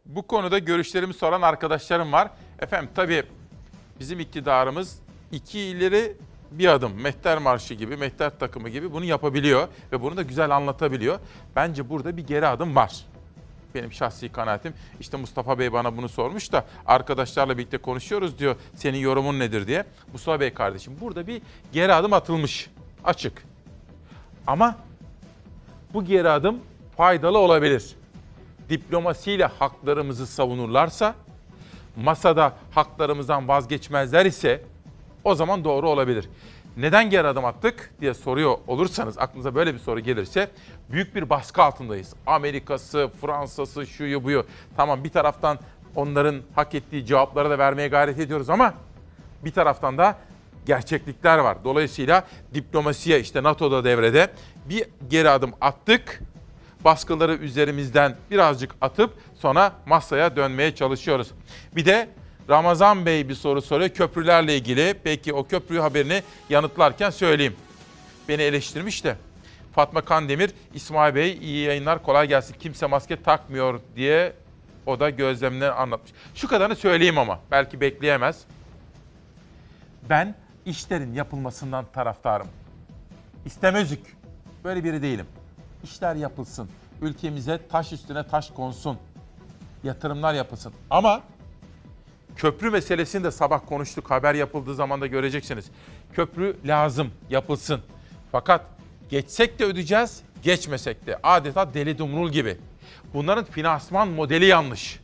Bu 0.05 0.27
konuda 0.27 0.59
görüşlerimi 0.59 1.13
soran 1.13 1.41
arkadaşlarım 1.41 2.11
var. 2.11 2.31
Efendim 2.59 2.89
tabii 2.95 3.23
bizim 3.99 4.19
iktidarımız 4.19 4.95
iki 5.31 5.59
ileri 5.59 6.17
bir 6.51 6.67
adım 6.67 7.01
Mehter 7.01 7.37
Marşı 7.37 7.73
gibi, 7.73 7.97
Mehter 7.97 8.39
takımı 8.39 8.69
gibi 8.69 8.93
bunu 8.93 9.05
yapabiliyor 9.05 9.67
ve 9.91 10.01
bunu 10.01 10.17
da 10.17 10.21
güzel 10.21 10.55
anlatabiliyor. 10.55 11.19
Bence 11.55 11.89
burada 11.89 12.17
bir 12.17 12.27
geri 12.27 12.47
adım 12.47 12.75
var. 12.75 13.05
Benim 13.75 13.91
şahsi 13.91 14.29
kanaatim. 14.29 14.73
İşte 14.99 15.17
Mustafa 15.17 15.59
Bey 15.59 15.73
bana 15.73 15.97
bunu 15.97 16.09
sormuş 16.09 16.51
da 16.51 16.65
arkadaşlarla 16.85 17.57
birlikte 17.57 17.77
konuşuyoruz 17.77 18.39
diyor. 18.39 18.55
Senin 18.75 18.97
yorumun 18.97 19.39
nedir 19.39 19.67
diye. 19.67 19.85
Mustafa 20.13 20.39
Bey 20.39 20.53
kardeşim 20.53 20.97
burada 21.01 21.27
bir 21.27 21.41
geri 21.73 21.93
adım 21.93 22.13
atılmış. 22.13 22.69
Açık. 23.03 23.43
Ama 24.47 24.75
bu 25.93 26.05
geri 26.05 26.29
adım 26.29 26.59
faydalı 26.97 27.37
olabilir. 27.37 27.95
Diplomasiyle 28.69 29.45
haklarımızı 29.45 30.27
savunurlarsa, 30.27 31.15
masada 31.95 32.53
haklarımızdan 32.71 33.47
vazgeçmezler 33.47 34.25
ise 34.25 34.63
o 35.23 35.35
zaman 35.35 35.63
doğru 35.63 35.89
olabilir. 35.89 36.29
Neden 36.77 37.09
geri 37.09 37.27
adım 37.27 37.45
attık 37.45 37.91
diye 38.01 38.13
soruyor 38.13 38.57
olursanız, 38.67 39.17
aklınıza 39.17 39.55
böyle 39.55 39.73
bir 39.73 39.79
soru 39.79 39.99
gelirse 39.99 40.49
büyük 40.91 41.15
bir 41.15 41.29
baskı 41.29 41.63
altındayız. 41.63 42.13
Amerika'sı, 42.27 43.09
Fransa'sı, 43.21 43.87
şuyu 43.87 44.23
buyu. 44.23 44.45
Tamam 44.77 45.03
bir 45.03 45.09
taraftan 45.09 45.59
onların 45.95 46.41
hak 46.55 46.75
ettiği 46.75 47.05
cevapları 47.05 47.49
da 47.49 47.57
vermeye 47.57 47.87
gayret 47.87 48.19
ediyoruz 48.19 48.49
ama 48.49 48.73
bir 49.45 49.51
taraftan 49.51 49.97
da 49.97 50.17
gerçeklikler 50.65 51.37
var. 51.37 51.57
Dolayısıyla 51.63 52.23
diplomasiye 52.53 53.19
işte 53.19 53.43
NATO'da 53.43 53.83
devrede 53.83 54.31
bir 54.69 54.85
geri 55.09 55.29
adım 55.29 55.53
attık. 55.61 56.21
Baskıları 56.85 57.35
üzerimizden 57.35 58.15
birazcık 58.31 58.75
atıp 58.81 59.13
sonra 59.35 59.73
masaya 59.85 60.35
dönmeye 60.35 60.75
çalışıyoruz. 60.75 61.31
Bir 61.75 61.85
de 61.85 62.09
Ramazan 62.49 63.05
Bey 63.05 63.29
bir 63.29 63.35
soru 63.35 63.61
soruyor 63.61 63.89
köprülerle 63.89 64.57
ilgili. 64.57 64.95
Peki 65.03 65.33
o 65.33 65.47
köprü 65.47 65.79
haberini 65.79 66.23
yanıtlarken 66.49 67.09
söyleyeyim. 67.09 67.55
Beni 68.29 68.41
eleştirmiş 68.41 69.03
de. 69.03 69.15
Fatma 69.75 70.01
Kandemir, 70.01 70.51
İsmail 70.73 71.15
Bey 71.15 71.37
iyi 71.41 71.65
yayınlar 71.65 72.03
kolay 72.03 72.27
gelsin. 72.27 72.55
Kimse 72.59 72.85
maske 72.85 73.23
takmıyor 73.23 73.79
diye 73.95 74.33
o 74.85 74.99
da 74.99 75.09
gözlemlerini 75.09 75.73
anlatmış. 75.73 76.11
Şu 76.35 76.47
kadarını 76.47 76.75
söyleyeyim 76.75 77.17
ama 77.17 77.39
belki 77.51 77.81
bekleyemez. 77.81 78.43
Ben 80.09 80.35
işlerin 80.65 81.13
yapılmasından 81.13 81.85
taraftarım. 81.93 82.47
İstemezük. 83.45 84.17
Böyle 84.63 84.83
biri 84.83 85.01
değilim. 85.01 85.25
İşler 85.83 86.15
yapılsın. 86.15 86.69
Ülkemize 87.01 87.59
taş 87.67 87.93
üstüne 87.93 88.27
taş 88.27 88.49
konsun. 88.51 88.97
Yatırımlar 89.83 90.33
yapılsın. 90.33 90.73
Ama 90.89 91.21
köprü 92.35 92.69
meselesini 92.69 93.23
de 93.23 93.31
sabah 93.31 93.59
konuştuk. 93.65 94.11
Haber 94.11 94.33
yapıldığı 94.33 94.75
zaman 94.75 95.01
da 95.01 95.07
göreceksiniz. 95.07 95.65
Köprü 96.13 96.55
lazım, 96.65 97.11
yapılsın. 97.29 97.81
Fakat 98.31 98.65
geçsek 99.09 99.59
de 99.59 99.65
ödeyeceğiz, 99.65 100.21
geçmesek 100.43 101.05
de. 101.07 101.19
Adeta 101.23 101.73
deli 101.73 101.97
dumrul 101.97 102.29
gibi. 102.31 102.57
Bunların 103.13 103.45
finansman 103.45 104.07
modeli 104.07 104.45
yanlış. 104.45 104.99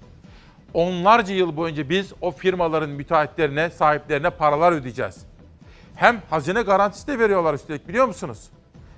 Onlarca 0.74 1.34
yıl 1.34 1.58
boyunca 1.58 1.90
biz 1.90 2.14
o 2.22 2.32
firmaların 2.32 2.90
müteahhitlerine, 2.90 3.70
sahiplerine 3.70 4.30
paralar 4.30 4.72
ödeyeceğiz. 4.72 5.18
Hem 5.96 6.22
hazine 6.30 6.62
garantisi 6.62 7.08
de 7.08 7.20
veriyorlar 7.20 7.54
üstelik 7.54 7.88
biliyor 7.88 8.06
musunuz? 8.08 8.50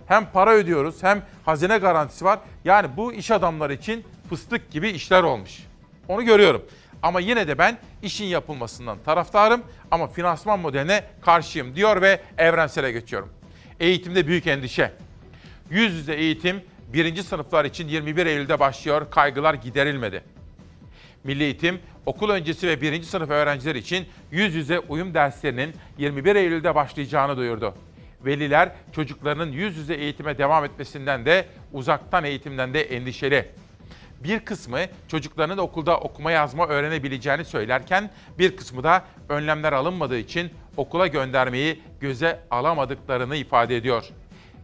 Hem 0.08 0.32
para 0.32 0.54
ödüyoruz 0.54 1.04
hem 1.04 1.24
hazine 1.46 1.78
garantisi 1.78 2.26
var. 2.26 2.40
Yani 2.66 2.88
bu 2.98 3.14
iş 3.14 3.32
adamları 3.32 3.74
için 3.74 4.04
fıstık 4.30 4.72
gibi 4.72 4.90
işler 4.90 5.24
olmuş. 5.24 5.64
Onu 6.08 6.26
görüyorum. 6.26 6.62
Ama 7.04 7.20
yine 7.20 7.48
de 7.48 7.58
ben 7.58 7.78
işin 8.02 8.26
yapılmasından 8.26 8.98
taraftarım 9.06 9.64
ama 9.92 10.08
finansman 10.08 10.60
modeline 10.60 11.04
karşıyım 11.22 11.76
diyor 11.76 12.02
ve 12.02 12.22
evrensele 12.38 12.92
geçiyorum. 12.92 13.30
Eğitimde 13.80 14.28
büyük 14.28 14.48
endişe. 14.48 14.92
Yüz 15.70 15.94
yüze 15.94 16.14
eğitim 16.14 16.62
birinci 16.94 17.24
sınıflar 17.24 17.66
için 17.66 17.88
21 17.88 18.26
Eylül'de 18.26 18.60
başlıyor. 18.60 19.12
Kaygılar 19.12 19.54
giderilmedi. 19.54 20.24
Milli 21.24 21.44
Eğitim, 21.44 21.80
okul 22.06 22.30
öncesi 22.30 22.68
ve 22.68 22.82
birinci 22.82 23.08
sınıf 23.08 23.30
öğrenciler 23.30 23.76
için 23.76 24.06
yüz 24.32 24.56
yüze 24.56 24.80
uyum 24.80 25.14
derslerinin 25.14 25.76
21 25.98 26.36
Eylül'de 26.36 26.76
başlayacağını 26.76 27.38
duyurdu. 27.38 27.74
Veliler 28.26 28.72
çocuklarının 28.92 29.52
yüz 29.52 29.78
yüze 29.78 29.94
eğitime 29.94 30.38
devam 30.38 30.66
etmesinden 30.66 31.26
de 31.26 31.46
uzaktan 31.74 32.24
eğitimden 32.24 32.74
de 32.74 32.82
endişeli. 32.82 33.52
Bir 34.24 34.40
kısmı 34.40 34.80
çocuklarının 35.08 35.58
okulda 35.58 35.98
okuma 36.00 36.32
yazma 36.32 36.68
öğrenebileceğini 36.68 37.46
söylerken 37.46 38.10
bir 38.40 38.58
kısmı 38.58 38.84
da 38.84 39.04
önlemler 39.30 39.74
alınmadığı 39.74 40.18
için 40.18 40.52
okula 40.78 41.08
göndermeyi 41.08 41.82
göze 42.00 42.40
alamadıklarını 42.52 43.36
ifade 43.36 43.78
ediyor. 43.78 44.06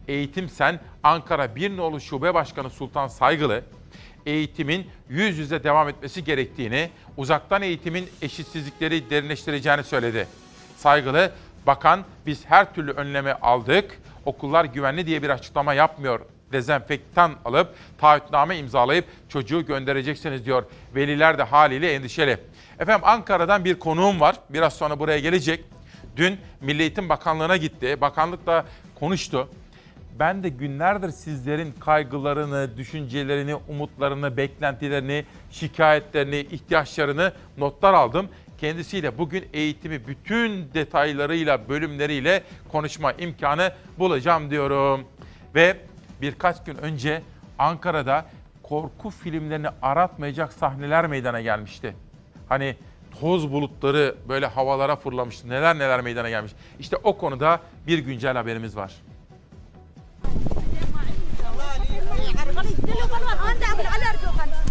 Eğitim 0.08 0.48
Sen 0.48 0.80
Ankara 1.02 1.56
Bir 1.56 1.76
Nolu 1.76 2.00
Şube 2.00 2.34
Başkanı 2.34 2.70
Sultan 2.70 3.06
Saygılı, 3.06 3.64
eğitimin 4.26 4.86
yüz 5.08 5.38
yüze 5.38 5.64
devam 5.64 5.88
etmesi 5.88 6.24
gerektiğini, 6.24 6.90
uzaktan 7.16 7.62
eğitimin 7.62 8.08
eşitsizlikleri 8.22 9.10
derinleştireceğini 9.10 9.84
söyledi. 9.84 10.28
Saygılı, 10.76 11.32
bakan 11.66 12.04
biz 12.26 12.44
her 12.46 12.74
türlü 12.74 12.92
önleme 12.92 13.32
aldık, 13.32 13.98
okullar 14.24 14.64
güvenli 14.64 15.06
diye 15.06 15.22
bir 15.22 15.30
açıklama 15.30 15.74
yapmıyor. 15.74 16.20
Dezenfektan 16.54 17.32
alıp 17.44 17.74
taahhütname 17.98 18.58
imzalayıp 18.58 19.04
çocuğu 19.28 19.66
göndereceksiniz 19.66 20.46
diyor. 20.46 20.64
Veliler 20.94 21.38
de 21.38 21.42
haliyle 21.42 21.92
endişeli. 21.92 22.38
Efendim 22.78 23.04
Ankara'dan 23.04 23.64
bir 23.64 23.78
konuğum 23.78 24.20
var. 24.20 24.36
Biraz 24.50 24.72
sonra 24.76 24.98
buraya 24.98 25.18
gelecek. 25.18 25.64
Dün 26.16 26.38
Milli 26.60 26.82
Eğitim 26.82 27.08
Bakanlığı'na 27.08 27.56
gitti. 27.56 28.00
Bakanlıkla 28.00 28.64
konuştu. 28.94 29.48
Ben 30.18 30.42
de 30.42 30.48
günlerdir 30.48 31.10
sizlerin 31.10 31.72
kaygılarını, 31.80 32.76
düşüncelerini, 32.76 33.54
umutlarını, 33.54 34.36
beklentilerini, 34.36 35.24
şikayetlerini, 35.50 36.40
ihtiyaçlarını 36.40 37.32
notlar 37.58 37.94
aldım. 37.94 38.28
Kendisiyle 38.60 39.18
bugün 39.18 39.44
eğitimi 39.52 40.06
bütün 40.06 40.74
detaylarıyla, 40.74 41.68
bölümleriyle 41.68 42.42
konuşma 42.72 43.12
imkanı 43.12 43.72
bulacağım 43.98 44.50
diyorum. 44.50 45.04
Ve 45.54 45.76
birkaç 46.24 46.64
gün 46.64 46.76
önce 46.76 47.22
Ankara'da 47.58 48.24
korku 48.62 49.10
filmlerini 49.10 49.68
aratmayacak 49.82 50.52
sahneler 50.52 51.06
meydana 51.06 51.40
gelmişti. 51.40 51.96
Hani 52.48 52.76
toz 53.20 53.52
bulutları 53.52 54.14
böyle 54.28 54.46
havalara 54.46 54.96
fırlamıştı. 54.96 55.48
Neler 55.48 55.78
neler 55.78 56.00
meydana 56.00 56.28
gelmiş. 56.28 56.52
İşte 56.78 56.96
o 56.96 57.18
konuda 57.18 57.60
bir 57.86 57.98
güncel 57.98 58.36
haberimiz 58.36 58.76
var. 58.76 58.92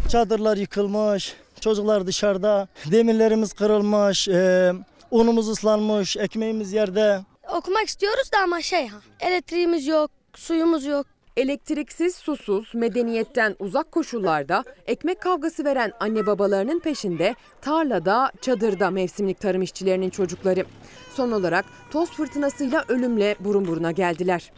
Çadırlar 0.10 0.58
yıkılmış, 0.58 1.36
çocuklar 1.62 2.08
dışarıda, 2.08 2.68
demirlerimiz 2.92 3.54
kırılmış, 3.54 4.28
e, 4.28 4.74
unumuz 5.12 5.50
ıslanmış, 5.50 6.18
ekmeğimiz 6.18 6.74
yerde. 6.74 7.22
Okumak 7.56 7.88
istiyoruz 7.88 8.32
da 8.34 8.38
ama 8.44 8.62
şey 8.62 8.88
ha, 8.88 8.98
elektriğimiz 9.20 9.88
yok, 9.88 10.12
suyumuz 10.36 10.86
yok. 10.86 11.13
Elektriksiz, 11.38 12.16
susuz, 12.16 12.76
medeniyetten 12.76 13.56
uzak 13.60 13.92
koşullarda 13.92 14.64
ekmek 14.88 15.22
kavgası 15.22 15.66
veren 15.66 15.92
anne 16.00 16.26
babalarının 16.26 16.80
peşinde 16.80 17.36
tarlada, 17.62 18.32
çadırda 18.42 18.90
mevsimlik 18.90 19.40
tarım 19.40 19.62
işçilerinin 19.62 20.10
çocukları. 20.10 20.66
Son 21.14 21.32
olarak 21.32 21.66
toz 21.92 22.12
fırtınasıyla 22.12 22.84
ölümle 22.88 23.36
burun 23.40 23.68
buruna 23.68 23.92
geldiler. 23.92 24.52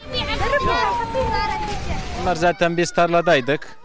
Bunlar 2.20 2.34
zaten 2.34 2.76
biz 2.76 2.92
tarladaydık. 2.92 3.78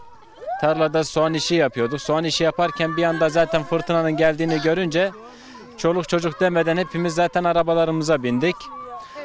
Tarlada 0.60 1.04
soğan 1.04 1.34
işi 1.34 1.54
yapıyorduk. 1.54 2.00
Soğan 2.00 2.24
işi 2.24 2.44
yaparken 2.44 2.96
bir 2.96 3.02
anda 3.02 3.28
zaten 3.28 3.62
fırtınanın 3.62 4.16
geldiğini 4.16 4.60
görünce 4.60 5.10
çoluk 5.76 6.08
çocuk 6.08 6.40
demeden 6.40 6.76
hepimiz 6.76 7.14
zaten 7.14 7.44
arabalarımıza 7.44 8.22
bindik. 8.22 8.56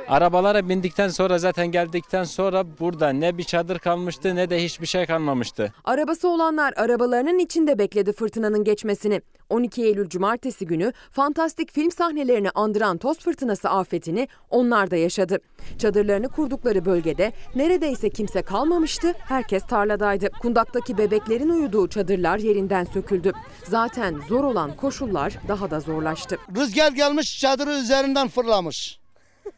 Arabalara 0.09 0.69
bindikten 0.69 1.07
sonra 1.07 1.37
zaten 1.37 1.67
geldikten 1.67 2.23
sonra 2.23 2.79
burada 2.79 3.09
ne 3.09 3.37
bir 3.37 3.43
çadır 3.43 3.79
kalmıştı 3.79 4.35
ne 4.35 4.49
de 4.49 4.63
hiçbir 4.63 4.87
şey 4.87 5.05
kalmamıştı. 5.05 5.73
Arabası 5.83 6.29
olanlar 6.29 6.73
arabalarının 6.77 7.39
içinde 7.39 7.79
bekledi 7.79 8.13
fırtınanın 8.13 8.63
geçmesini. 8.63 9.21
12 9.49 9.83
Eylül 9.83 10.09
Cumartesi 10.09 10.65
günü 10.65 10.93
fantastik 11.11 11.73
film 11.73 11.91
sahnelerini 11.91 12.49
andıran 12.49 12.97
toz 12.97 13.19
fırtınası 13.19 13.69
afetini 13.69 14.27
onlar 14.49 14.91
da 14.91 14.95
yaşadı. 14.95 15.39
Çadırlarını 15.77 16.29
kurdukları 16.29 16.85
bölgede 16.85 17.31
neredeyse 17.55 18.09
kimse 18.09 18.41
kalmamıştı, 18.41 19.13
herkes 19.17 19.63
tarladaydı. 19.63 20.29
Kundaktaki 20.41 20.97
bebeklerin 20.97 21.49
uyuduğu 21.49 21.87
çadırlar 21.87 22.37
yerinden 22.37 22.83
söküldü. 22.83 23.31
Zaten 23.63 24.15
zor 24.29 24.43
olan 24.43 24.75
koşullar 24.75 25.33
daha 25.47 25.71
da 25.71 25.79
zorlaştı. 25.79 26.37
Rüzgar 26.55 26.91
gelmiş 26.91 27.39
çadırı 27.39 27.71
üzerinden 27.71 28.27
fırlamış. 28.27 28.99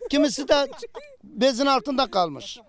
Kimisi 0.10 0.48
de 0.48 0.68
bezin 1.24 1.66
altında 1.66 2.12
kalmış. 2.12 2.60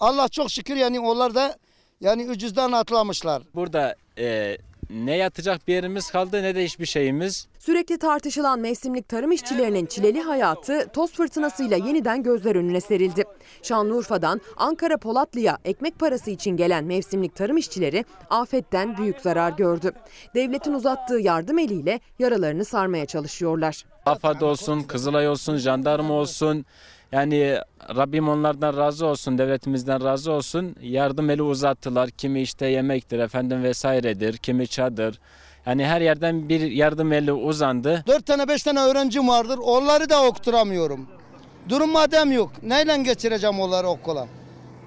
Allah 0.00 0.28
çok 0.28 0.50
şükür 0.50 0.76
yani 0.76 1.00
onlar 1.00 1.34
da 1.34 1.56
yani 2.00 2.30
ucuzdan 2.30 2.72
atlamışlar. 2.72 3.42
Burada 3.54 3.96
e, 4.18 4.56
ne 4.94 5.16
yatacak 5.16 5.68
bir 5.68 5.74
yerimiz 5.74 6.10
kaldı 6.10 6.42
ne 6.42 6.54
de 6.54 6.64
hiçbir 6.64 6.86
şeyimiz. 6.86 7.46
Sürekli 7.58 7.98
tartışılan 7.98 8.60
mevsimlik 8.60 9.08
tarım 9.08 9.32
işçilerinin 9.32 9.86
çileli 9.86 10.20
hayatı 10.20 10.88
toz 10.92 11.12
fırtınasıyla 11.12 11.76
yeniden 11.76 12.22
gözler 12.22 12.56
önüne 12.56 12.80
serildi. 12.80 13.24
Şanlıurfa'dan 13.62 14.40
Ankara 14.56 14.96
Polatlı'ya 14.96 15.58
ekmek 15.64 15.98
parası 15.98 16.30
için 16.30 16.56
gelen 16.56 16.84
mevsimlik 16.84 17.36
tarım 17.36 17.56
işçileri 17.56 18.04
afetten 18.30 18.96
büyük 18.96 19.20
zarar 19.20 19.52
gördü. 19.52 19.92
Devletin 20.34 20.74
uzattığı 20.74 21.18
yardım 21.18 21.58
eliyle 21.58 22.00
yaralarını 22.18 22.64
sarmaya 22.64 23.06
çalışıyorlar. 23.06 23.84
AFAD 24.06 24.40
olsun, 24.40 24.82
Kızılay 24.82 25.28
olsun, 25.28 25.56
jandarma 25.56 26.14
olsun. 26.14 26.64
Yani 27.12 27.58
Rabbim 27.96 28.28
onlardan 28.28 28.76
razı 28.76 29.06
olsun, 29.06 29.38
devletimizden 29.38 30.04
razı 30.04 30.32
olsun. 30.32 30.76
Yardım 30.82 31.30
eli 31.30 31.42
uzattılar. 31.42 32.10
Kimi 32.10 32.40
işte 32.40 32.66
yemektir, 32.66 33.18
efendim 33.18 33.62
vesairedir, 33.62 34.36
kimi 34.36 34.68
çadır. 34.68 35.20
Yani 35.66 35.86
her 35.86 36.00
yerden 36.00 36.48
bir 36.48 36.60
yardım 36.60 37.12
eli 37.12 37.32
uzandı. 37.32 38.04
Dört 38.06 38.26
tane 38.26 38.48
beş 38.48 38.62
tane 38.62 38.80
öğrencim 38.80 39.28
vardır. 39.28 39.58
Onları 39.62 40.10
da 40.10 40.26
okturamıyorum. 40.26 41.08
Durum 41.68 41.92
madem 41.92 42.32
yok. 42.32 42.52
Neyle 42.62 42.96
geçireceğim 42.96 43.60
onları 43.60 43.88
okula? 43.88 44.26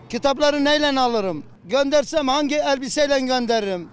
Kitapları 0.10 0.64
neyle 0.64 1.00
alırım? 1.00 1.44
Göndersem 1.66 2.28
hangi 2.28 2.56
elbiseyle 2.56 3.20
gönderirim? 3.20 3.90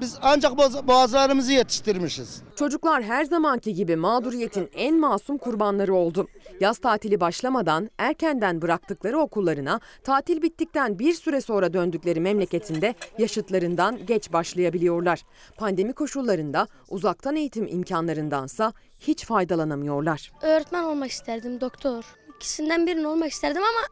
Biz 0.00 0.18
ancak 0.22 0.56
boğazlarımızı 0.86 1.52
yetiştirmişiz. 1.52 2.42
Çocuklar 2.56 3.02
her 3.02 3.24
zamanki 3.24 3.74
gibi 3.74 3.96
mağduriyetin 3.96 4.70
en 4.74 5.00
masum 5.00 5.38
kurbanları 5.38 5.94
oldu. 5.94 6.28
Yaz 6.60 6.78
tatili 6.78 7.20
başlamadan 7.20 7.90
erkenden 7.98 8.62
bıraktıkları 8.62 9.18
okullarına 9.18 9.80
tatil 10.04 10.42
bittikten 10.42 10.98
bir 10.98 11.14
süre 11.14 11.40
sonra 11.40 11.72
döndükleri 11.72 12.20
memleketinde 12.20 12.94
yaşıtlarından 13.18 14.06
geç 14.06 14.32
başlayabiliyorlar. 14.32 15.22
Pandemi 15.56 15.92
koşullarında 15.92 16.66
uzaktan 16.90 17.36
eğitim 17.36 17.66
imkanlarındansa 17.66 18.72
hiç 19.00 19.24
faydalanamıyorlar. 19.26 20.32
Öğretmen 20.42 20.82
olmak 20.82 21.10
isterdim, 21.10 21.60
doktor. 21.60 22.04
İkisinden 22.36 22.86
birini 22.86 23.06
olmak 23.06 23.30
isterdim 23.32 23.62
ama 23.62 23.88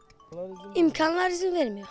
imkanlar 0.75 1.29
izin 1.29 1.55
vermiyor. 1.55 1.87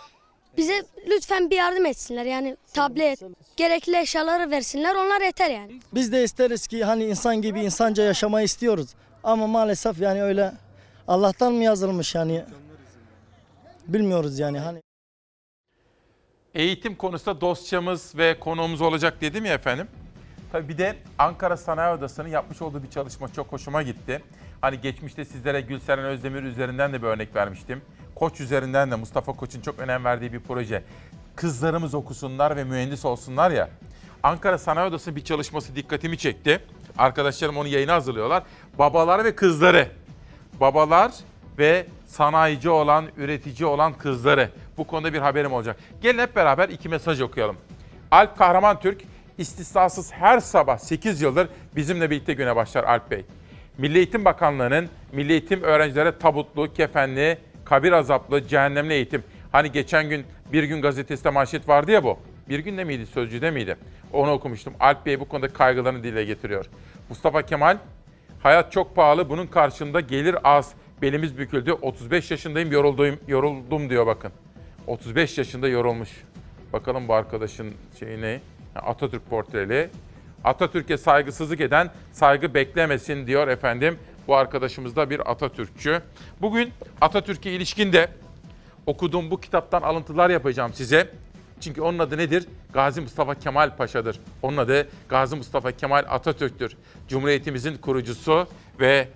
Bize 0.57 0.83
lütfen 1.07 1.49
bir 1.49 1.55
yardım 1.55 1.85
etsinler 1.85 2.25
yani 2.25 2.57
tablet, 2.73 3.19
gerekli 3.57 3.97
eşyaları 3.97 4.51
versinler 4.51 4.95
onlar 4.95 5.21
yeter 5.21 5.49
yani. 5.49 5.79
Biz 5.93 6.11
de 6.11 6.23
isteriz 6.23 6.67
ki 6.67 6.83
hani 6.83 7.05
insan 7.05 7.41
gibi 7.41 7.61
insanca 7.61 8.03
yaşamayı 8.03 8.45
istiyoruz. 8.45 8.89
Ama 9.23 9.47
maalesef 9.47 10.01
yani 10.01 10.23
öyle 10.23 10.51
Allah'tan 11.07 11.53
mı 11.53 11.63
yazılmış 11.63 12.15
yani? 12.15 12.45
Bilmiyoruz 13.87 14.39
yani 14.39 14.59
hani. 14.59 14.81
Eğitim 16.53 16.95
konusunda 16.95 17.41
dosyamız 17.41 18.17
ve 18.17 18.39
konuğumuz 18.39 18.81
olacak 18.81 19.21
dedim 19.21 19.45
ya 19.45 19.53
efendim. 19.53 19.87
Tabii 20.51 20.69
bir 20.69 20.77
de 20.77 20.95
Ankara 21.17 21.57
Sanayi 21.57 21.97
Odası'nın 21.97 22.27
yapmış 22.29 22.61
olduğu 22.61 22.83
bir 22.83 22.89
çalışma 22.89 23.33
çok 23.33 23.51
hoşuma 23.51 23.83
gitti. 23.83 24.23
Hani 24.61 24.81
geçmişte 24.81 25.25
sizlere 25.25 25.61
Gülseren 25.61 26.05
Özdemir 26.05 26.43
üzerinden 26.43 26.93
de 26.93 27.01
bir 27.01 27.07
örnek 27.07 27.35
vermiştim. 27.35 27.81
Koç 28.23 28.39
üzerinden 28.39 28.91
de 28.91 28.95
Mustafa 28.95 29.33
Koç'un 29.33 29.61
çok 29.61 29.79
önem 29.79 30.03
verdiği 30.03 30.33
bir 30.33 30.39
proje. 30.39 30.83
Kızlarımız 31.35 31.93
okusunlar 31.93 32.55
ve 32.55 32.63
mühendis 32.63 33.05
olsunlar 33.05 33.51
ya. 33.51 33.69
Ankara 34.23 34.57
Sanayi 34.57 34.89
Odası'nın 34.89 35.15
bir 35.15 35.23
çalışması 35.23 35.75
dikkatimi 35.75 36.17
çekti. 36.17 36.59
Arkadaşlarım 36.97 37.57
onu 37.57 37.67
yayına 37.67 37.93
hazırlıyorlar. 37.93 38.43
Babalar 38.79 39.25
ve 39.25 39.35
kızları. 39.35 39.87
Babalar 40.59 41.11
ve 41.57 41.85
sanayici 42.05 42.69
olan, 42.69 43.05
üretici 43.17 43.65
olan 43.65 43.93
kızları. 43.93 44.49
Bu 44.77 44.87
konuda 44.87 45.13
bir 45.13 45.19
haberim 45.19 45.53
olacak. 45.53 45.77
Gelin 46.01 46.19
hep 46.19 46.35
beraber 46.35 46.69
iki 46.69 46.89
mesaj 46.89 47.21
okuyalım. 47.21 47.57
Alp 48.11 48.37
Kahraman 48.37 48.79
Türk 48.79 49.01
istisnasız 49.37 50.11
her 50.11 50.39
sabah 50.39 50.77
8 50.77 51.21
yıldır 51.21 51.47
bizimle 51.75 52.09
birlikte 52.09 52.33
güne 52.33 52.55
başlar 52.55 52.83
Alp 52.83 53.11
Bey. 53.11 53.25
Milli 53.77 53.97
Eğitim 53.97 54.25
Bakanlığı'nın 54.25 54.89
Milli 55.11 55.31
Eğitim 55.31 55.63
öğrencilere 55.63 56.17
tabutlu, 56.17 56.73
kefenli, 56.73 57.52
kabir 57.65 57.91
azaplı, 57.91 58.47
cehennemli 58.47 58.93
eğitim. 58.93 59.23
Hani 59.51 59.71
geçen 59.71 60.09
gün 60.09 60.25
Bir 60.53 60.63
Gün 60.63 60.81
gazetesinde 60.81 61.29
manşet 61.29 61.67
vardı 61.67 61.91
ya 61.91 62.03
bu. 62.03 62.19
Bir 62.49 62.59
günde 62.59 62.83
miydi, 62.83 63.05
Sözcü'de 63.05 63.51
miydi? 63.51 63.77
Onu 64.13 64.31
okumuştum. 64.31 64.73
Alp 64.79 65.05
Bey 65.05 65.19
bu 65.19 65.25
konuda 65.25 65.47
kaygılarını 65.47 66.03
dile 66.03 66.25
getiriyor. 66.25 66.65
Mustafa 67.09 67.41
Kemal, 67.41 67.77
hayat 68.43 68.71
çok 68.71 68.95
pahalı, 68.95 69.29
bunun 69.29 69.47
karşında 69.47 69.99
gelir 69.99 70.35
az. 70.43 70.73
Belimiz 71.01 71.37
büküldü, 71.37 71.73
35 71.73 72.31
yaşındayım, 72.31 72.71
yoruldum, 72.71 73.19
yoruldum 73.27 73.89
diyor 73.89 74.07
bakın. 74.07 74.31
35 74.87 75.37
yaşında 75.37 75.67
yorulmuş. 75.67 76.09
Bakalım 76.73 77.07
bu 77.07 77.13
arkadaşın 77.13 77.73
şeyi 77.99 78.21
ne? 78.21 78.39
Atatürk 78.75 79.29
portreli. 79.29 79.89
Atatürk'e 80.43 80.97
saygısızlık 80.97 81.61
eden 81.61 81.89
saygı 82.11 82.53
beklemesin 82.53 83.27
diyor 83.27 83.47
efendim. 83.47 83.99
Bu 84.27 84.35
arkadaşımız 84.35 84.95
da 84.95 85.09
bir 85.09 85.31
Atatürkçü. 85.31 86.01
Bugün 86.41 86.73
Atatürk'e 87.01 87.51
ilişkin 87.51 87.93
de 87.93 88.07
okuduğum 88.85 89.31
bu 89.31 89.41
kitaptan 89.41 89.81
alıntılar 89.81 90.29
yapacağım 90.29 90.73
size. 90.73 91.09
Çünkü 91.61 91.81
onun 91.81 91.99
adı 91.99 92.17
nedir? 92.17 92.47
Gazi 92.73 93.01
Mustafa 93.01 93.35
Kemal 93.35 93.77
Paşa'dır. 93.77 94.19
Onun 94.41 94.57
adı 94.57 94.87
Gazi 95.09 95.35
Mustafa 95.35 95.71
Kemal 95.71 96.05
Atatürk'tür. 96.09 96.77
Cumhuriyetimizin 97.07 97.77
kurucusu 97.77 98.47
ve 98.79 99.07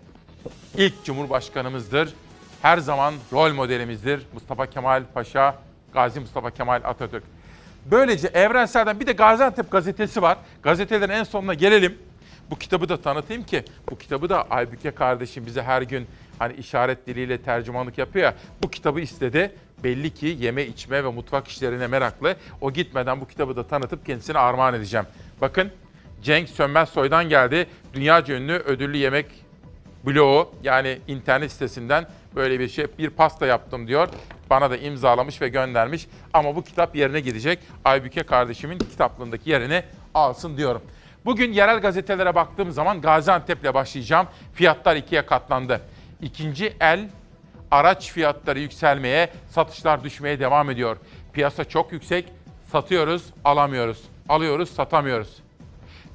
ilk 0.77 1.05
cumhurbaşkanımızdır. 1.05 2.13
Her 2.61 2.77
zaman 2.77 3.13
rol 3.33 3.53
modelimizdir. 3.53 4.21
Mustafa 4.33 4.65
Kemal 4.65 5.03
Paşa, 5.13 5.55
Gazi 5.93 6.19
Mustafa 6.19 6.51
Kemal 6.51 6.81
Atatürk. 6.83 7.23
Böylece 7.91 8.27
Evrensel'den 8.27 8.99
bir 8.99 9.07
de 9.07 9.11
Gaziantep 9.11 9.71
gazetesi 9.71 10.21
var. 10.21 10.37
Gazetelerin 10.63 11.13
en 11.13 11.23
sonuna 11.23 11.53
gelelim. 11.53 11.97
Bu 12.51 12.55
kitabı 12.55 12.89
da 12.89 13.01
tanıtayım 13.01 13.43
ki 13.43 13.63
bu 13.91 13.97
kitabı 13.97 14.29
da 14.29 14.49
Aybüke 14.49 14.91
kardeşim 14.91 15.45
bize 15.45 15.61
her 15.61 15.81
gün 15.81 16.07
hani 16.39 16.53
işaret 16.53 17.07
diliyle 17.07 17.41
tercümanlık 17.41 17.97
yapıyor 17.97 18.25
ya. 18.25 18.35
Bu 18.63 18.69
kitabı 18.69 18.99
istedi. 18.99 19.51
Belli 19.83 20.13
ki 20.13 20.37
yeme 20.39 20.65
içme 20.65 21.03
ve 21.03 21.09
mutfak 21.09 21.47
işlerine 21.47 21.87
meraklı. 21.87 22.35
O 22.61 22.71
gitmeden 22.71 23.21
bu 23.21 23.27
kitabı 23.27 23.55
da 23.55 23.67
tanıtıp 23.67 24.05
kendisine 24.05 24.37
armağan 24.37 24.73
edeceğim. 24.73 25.05
Bakın 25.41 25.71
Cenk 26.23 26.49
Sönmez 26.49 26.89
Soy'dan 26.89 27.29
geldi. 27.29 27.67
Dünyaca 27.93 28.35
ünlü 28.35 28.53
ödüllü 28.53 28.97
yemek 28.97 29.25
bloğu 30.05 30.51
yani 30.63 30.99
internet 31.07 31.51
sitesinden 31.51 32.07
böyle 32.35 32.59
bir 32.59 32.69
şey 32.69 32.87
bir 32.97 33.09
pasta 33.09 33.45
yaptım 33.45 33.87
diyor. 33.87 34.09
Bana 34.49 34.71
da 34.71 34.77
imzalamış 34.77 35.41
ve 35.41 35.49
göndermiş. 35.49 36.07
Ama 36.33 36.55
bu 36.55 36.63
kitap 36.63 36.95
yerine 36.95 37.19
gidecek. 37.19 37.59
Aybüke 37.85 38.23
kardeşimin 38.23 38.77
kitaplığındaki 38.79 39.49
yerini 39.49 39.83
alsın 40.13 40.57
diyorum. 40.57 40.81
Bugün 41.25 41.53
yerel 41.53 41.79
gazetelere 41.79 42.35
baktığım 42.35 42.71
zaman 42.71 43.01
Gaziantep'le 43.01 43.73
başlayacağım. 43.73 44.27
Fiyatlar 44.53 44.95
ikiye 44.95 45.25
katlandı. 45.25 45.81
İkinci 46.21 46.73
el 46.79 47.09
araç 47.71 48.11
fiyatları 48.11 48.59
yükselmeye, 48.59 49.29
satışlar 49.49 50.03
düşmeye 50.03 50.39
devam 50.39 50.69
ediyor. 50.69 50.97
Piyasa 51.33 51.63
çok 51.63 51.91
yüksek, 51.91 52.25
satıyoruz, 52.71 53.23
alamıyoruz. 53.43 54.03
Alıyoruz, 54.29 54.69
satamıyoruz. 54.69 55.37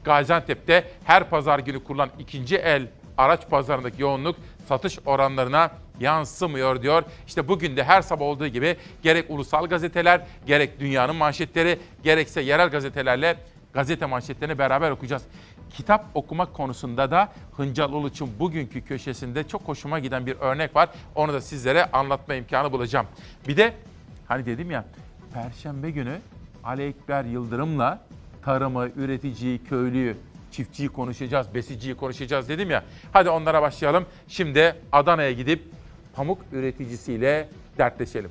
Gaziantep'te 0.04 0.84
her 1.04 1.30
pazar 1.30 1.58
günü 1.58 1.84
kurulan 1.84 2.10
ikinci 2.18 2.56
el 2.56 2.86
araç 3.18 3.48
pazarındaki 3.50 4.02
yoğunluk 4.02 4.36
satış 4.68 4.98
oranlarına 5.06 5.70
yansımıyor 6.00 6.82
diyor. 6.82 7.02
İşte 7.26 7.48
bugün 7.48 7.76
de 7.76 7.84
her 7.84 8.02
sabah 8.02 8.26
olduğu 8.26 8.46
gibi 8.46 8.76
gerek 9.02 9.24
ulusal 9.28 9.66
gazeteler, 9.66 10.20
gerek 10.46 10.80
dünyanın 10.80 11.16
manşetleri, 11.16 11.78
gerekse 12.04 12.40
yerel 12.40 12.68
gazetelerle 12.68 13.36
gazete 13.72 14.06
manşetlerini 14.06 14.58
beraber 14.58 14.90
okuyacağız. 14.90 15.22
Kitap 15.70 16.04
okumak 16.14 16.54
konusunda 16.54 17.10
da 17.10 17.32
Hıncal 17.56 17.92
Uluç'un 17.92 18.30
bugünkü 18.38 18.84
köşesinde 18.84 19.48
çok 19.48 19.62
hoşuma 19.62 19.98
giden 19.98 20.26
bir 20.26 20.36
örnek 20.40 20.76
var. 20.76 20.88
Onu 21.14 21.32
da 21.32 21.40
sizlere 21.40 21.84
anlatma 21.84 22.34
imkanı 22.34 22.72
bulacağım. 22.72 23.06
Bir 23.48 23.56
de 23.56 23.74
hani 24.28 24.46
dedim 24.46 24.70
ya 24.70 24.84
Perşembe 25.34 25.90
günü 25.90 26.18
Ali 26.64 26.82
Ekber 26.82 27.24
Yıldırım'la 27.24 28.00
tarımı, 28.44 28.88
üreticiyi, 28.96 29.64
köylüyü, 29.64 30.16
çiftçiyi 30.50 30.88
konuşacağız, 30.88 31.54
besiciyi 31.54 31.94
konuşacağız 31.94 32.48
dedim 32.48 32.70
ya. 32.70 32.84
Hadi 33.12 33.30
onlara 33.30 33.62
başlayalım. 33.62 34.06
Şimdi 34.28 34.76
Adana'ya 34.92 35.32
gidip 35.32 35.62
pamuk 36.14 36.38
üreticisiyle 36.52 37.48
dertleşelim. 37.78 38.30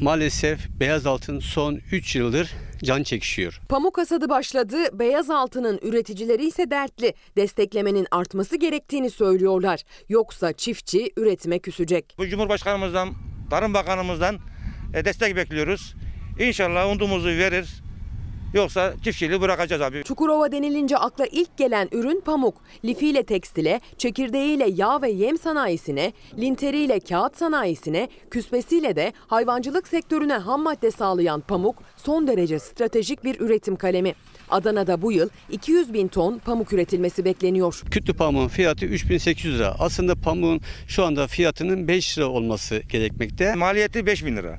Maalesef 0.00 0.68
beyaz 0.80 1.06
altın 1.06 1.40
son 1.40 1.80
3 1.92 2.16
yıldır 2.16 2.54
can 2.84 3.02
çekişiyor. 3.02 3.60
Pamuk 3.68 3.98
hasadı 3.98 4.28
başladı, 4.28 4.76
beyaz 4.98 5.30
altının 5.30 5.78
üreticileri 5.82 6.46
ise 6.46 6.70
dertli. 6.70 7.14
Desteklemenin 7.36 8.06
artması 8.10 8.56
gerektiğini 8.56 9.10
söylüyorlar. 9.10 9.80
Yoksa 10.08 10.52
çiftçi 10.52 11.12
üretime 11.16 11.58
küsecek. 11.58 12.14
Bu 12.18 12.28
Cumhurbaşkanımızdan, 12.28 13.14
Tarım 13.50 13.74
Bakanımızdan 13.74 14.38
e, 14.94 15.04
destek 15.04 15.36
bekliyoruz. 15.36 15.94
İnşallah 16.38 16.90
umduğumuzu 16.90 17.28
verir. 17.28 17.82
Yoksa 18.54 18.94
çiftçiliği 19.04 19.40
bırakacağız 19.40 19.82
abi. 19.82 20.04
Çukurova 20.04 20.52
denilince 20.52 20.96
akla 20.96 21.26
ilk 21.26 21.56
gelen 21.56 21.88
ürün 21.92 22.20
pamuk. 22.20 22.54
Lifiyle 22.84 23.22
tekstile, 23.22 23.80
çekirdeğiyle 23.98 24.70
yağ 24.70 25.02
ve 25.02 25.10
yem 25.10 25.38
sanayisine, 25.38 26.12
linteriyle 26.38 27.00
kağıt 27.00 27.36
sanayisine, 27.36 28.08
küspesiyle 28.30 28.96
de 28.96 29.12
hayvancılık 29.26 29.88
sektörüne 29.88 30.34
ham 30.34 30.62
madde 30.62 30.90
sağlayan 30.90 31.40
pamuk 31.40 31.82
son 31.96 32.26
derece 32.26 32.58
stratejik 32.58 33.24
bir 33.24 33.40
üretim 33.40 33.76
kalemi. 33.76 34.14
Adana'da 34.50 35.02
bu 35.02 35.12
yıl 35.12 35.28
200 35.50 35.92
bin 35.92 36.08
ton 36.08 36.38
pamuk 36.38 36.72
üretilmesi 36.72 37.24
bekleniyor. 37.24 37.82
Kütlü 37.90 38.14
pamuğun 38.14 38.48
fiyatı 38.48 38.86
3800 38.86 39.58
lira. 39.58 39.74
Aslında 39.78 40.14
pamuğun 40.14 40.60
şu 40.88 41.04
anda 41.04 41.26
fiyatının 41.26 41.88
5 41.88 42.18
lira 42.18 42.26
olması 42.26 42.78
gerekmekte. 42.78 43.54
Maliyeti 43.54 44.06
5 44.06 44.24
bin 44.24 44.36
lira. 44.36 44.58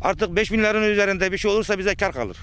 Artık 0.00 0.36
5 0.36 0.52
bin 0.52 0.58
liranın 0.58 0.90
üzerinde 0.90 1.32
bir 1.32 1.38
şey 1.38 1.50
olursa 1.50 1.78
bize 1.78 1.94
kar 1.94 2.12
kalır. 2.12 2.36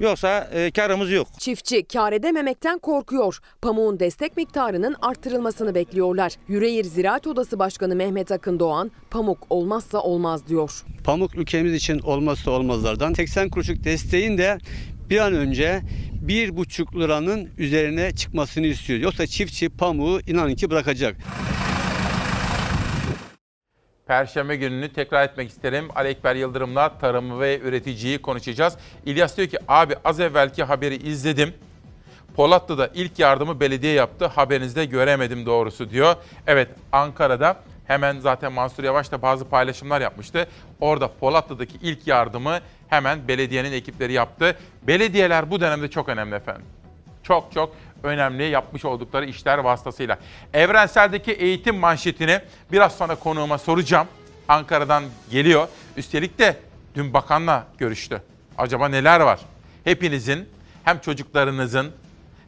Yoksa 0.00 0.50
e, 0.52 0.70
karımız 0.70 1.10
yok. 1.10 1.28
Çiftçi 1.38 1.82
kar 1.82 2.12
edememekten 2.12 2.78
korkuyor. 2.78 3.38
Pamuğun 3.62 4.00
destek 4.00 4.36
miktarının 4.36 4.96
arttırılmasını 5.02 5.74
bekliyorlar. 5.74 6.32
Yüreğir 6.48 6.84
Ziraat 6.84 7.26
Odası 7.26 7.58
Başkanı 7.58 7.96
Mehmet 7.96 8.32
Akın 8.32 8.60
Doğan, 8.60 8.90
pamuk 9.10 9.38
olmazsa 9.50 10.00
olmaz 10.00 10.48
diyor. 10.48 10.84
Pamuk 11.04 11.34
ülkemiz 11.34 11.74
için 11.74 11.98
olmazsa 11.98 12.50
olmazlardan. 12.50 13.12
80 13.12 13.48
kuruşluk 13.48 13.84
desteğin 13.84 14.38
de 14.38 14.58
bir 15.10 15.18
an 15.18 15.34
önce 15.34 15.80
bir 16.12 16.56
buçuk 16.56 16.96
liranın 16.96 17.48
üzerine 17.58 18.14
çıkmasını 18.14 18.66
istiyor. 18.66 18.98
Yoksa 19.00 19.26
çiftçi 19.26 19.68
pamuğu 19.68 20.20
inanın 20.26 20.54
ki 20.54 20.70
bırakacak. 20.70 21.16
Perşembe 24.08 24.56
gününü 24.56 24.92
tekrar 24.92 25.24
etmek 25.24 25.50
isterim. 25.50 25.88
Ali 25.94 26.08
Ekber 26.08 26.34
Yıldırım'la 26.34 26.98
tarımı 26.98 27.40
ve 27.40 27.60
üreticiyi 27.60 28.18
konuşacağız. 28.18 28.76
İlyas 29.06 29.36
diyor 29.36 29.48
ki 29.48 29.58
abi 29.68 29.94
az 30.04 30.20
evvelki 30.20 30.64
haberi 30.64 30.96
izledim. 30.96 31.54
Polatlı'da 32.36 32.90
ilk 32.94 33.18
yardımı 33.18 33.60
belediye 33.60 33.92
yaptı. 33.92 34.26
Haberinizde 34.26 34.84
göremedim 34.84 35.46
doğrusu 35.46 35.90
diyor. 35.90 36.16
Evet 36.46 36.68
Ankara'da 36.92 37.56
hemen 37.86 38.20
zaten 38.20 38.52
Mansur 38.52 38.84
Yavaş 38.84 39.12
da 39.12 39.22
bazı 39.22 39.48
paylaşımlar 39.48 40.00
yapmıştı. 40.00 40.48
Orada 40.80 41.10
Polatlı'daki 41.20 41.78
ilk 41.82 42.06
yardımı 42.06 42.58
hemen 42.88 43.28
belediyenin 43.28 43.72
ekipleri 43.72 44.12
yaptı. 44.12 44.56
Belediyeler 44.82 45.50
bu 45.50 45.60
dönemde 45.60 45.90
çok 45.90 46.08
önemli 46.08 46.34
efendim. 46.34 46.66
Çok 47.22 47.52
çok 47.52 47.74
önemli 48.02 48.44
yapmış 48.44 48.84
oldukları 48.84 49.26
işler 49.26 49.58
vasıtasıyla. 49.58 50.18
Evrensel'deki 50.54 51.32
eğitim 51.32 51.76
manşetini 51.76 52.40
biraz 52.72 52.96
sonra 52.96 53.14
konuğuma 53.14 53.58
soracağım. 53.58 54.06
Ankara'dan 54.48 55.04
geliyor. 55.30 55.68
Üstelik 55.96 56.38
de 56.38 56.56
dün 56.94 57.14
bakanla 57.14 57.66
görüştü. 57.78 58.22
Acaba 58.58 58.88
neler 58.88 59.20
var? 59.20 59.40
Hepinizin 59.84 60.48
hem 60.84 60.98
çocuklarınızın 60.98 61.92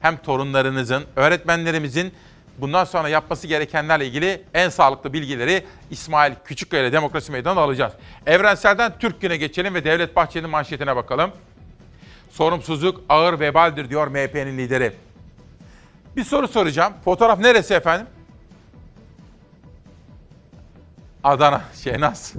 hem 0.00 0.16
torunlarınızın, 0.16 1.04
öğretmenlerimizin 1.16 2.12
bundan 2.58 2.84
sonra 2.84 3.08
yapması 3.08 3.46
gerekenlerle 3.46 4.06
ilgili 4.06 4.42
en 4.54 4.68
sağlıklı 4.68 5.12
bilgileri 5.12 5.64
İsmail 5.90 6.32
Küçükkaya 6.44 6.82
ile 6.82 6.92
Demokrasi 6.92 7.32
Meydanı'nda 7.32 7.60
alacağız. 7.60 7.92
Evrensel'den 8.26 8.92
Türk 8.98 9.20
Günü'ne 9.20 9.36
geçelim 9.36 9.74
ve 9.74 9.84
Devlet 9.84 10.16
Bahçeli'nin 10.16 10.50
manşetine 10.50 10.96
bakalım. 10.96 11.30
Sorumsuzluk 12.30 13.00
ağır 13.08 13.40
vebaldir 13.40 13.90
diyor 13.90 14.06
MHP'nin 14.06 14.58
lideri. 14.58 14.92
Bir 16.16 16.24
soru 16.24 16.48
soracağım. 16.48 16.92
Fotoğraf 17.04 17.38
neresi 17.38 17.74
efendim? 17.74 18.06
Adana, 21.24 21.62
Şehnaz. 21.84 22.34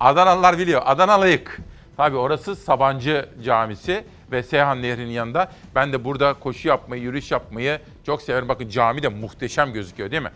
Adanalılar 0.00 0.58
biliyor. 0.58 0.82
Adanalıyık. 0.84 1.60
Tabii 1.96 2.16
orası 2.16 2.56
Sabancı 2.56 3.28
Camisi 3.44 4.04
ve 4.32 4.42
Seyhan 4.42 4.82
Nehri'nin 4.82 5.10
yanında. 5.10 5.50
Ben 5.74 5.92
de 5.92 6.04
burada 6.04 6.34
koşu 6.34 6.68
yapmayı, 6.68 7.02
yürüyüş 7.02 7.30
yapmayı 7.30 7.80
çok 8.06 8.22
severim. 8.22 8.48
Bakın 8.48 8.68
cami 8.68 9.02
de 9.02 9.08
muhteşem 9.08 9.72
gözüküyor 9.72 10.10
değil 10.10 10.22
mi? 10.22 10.30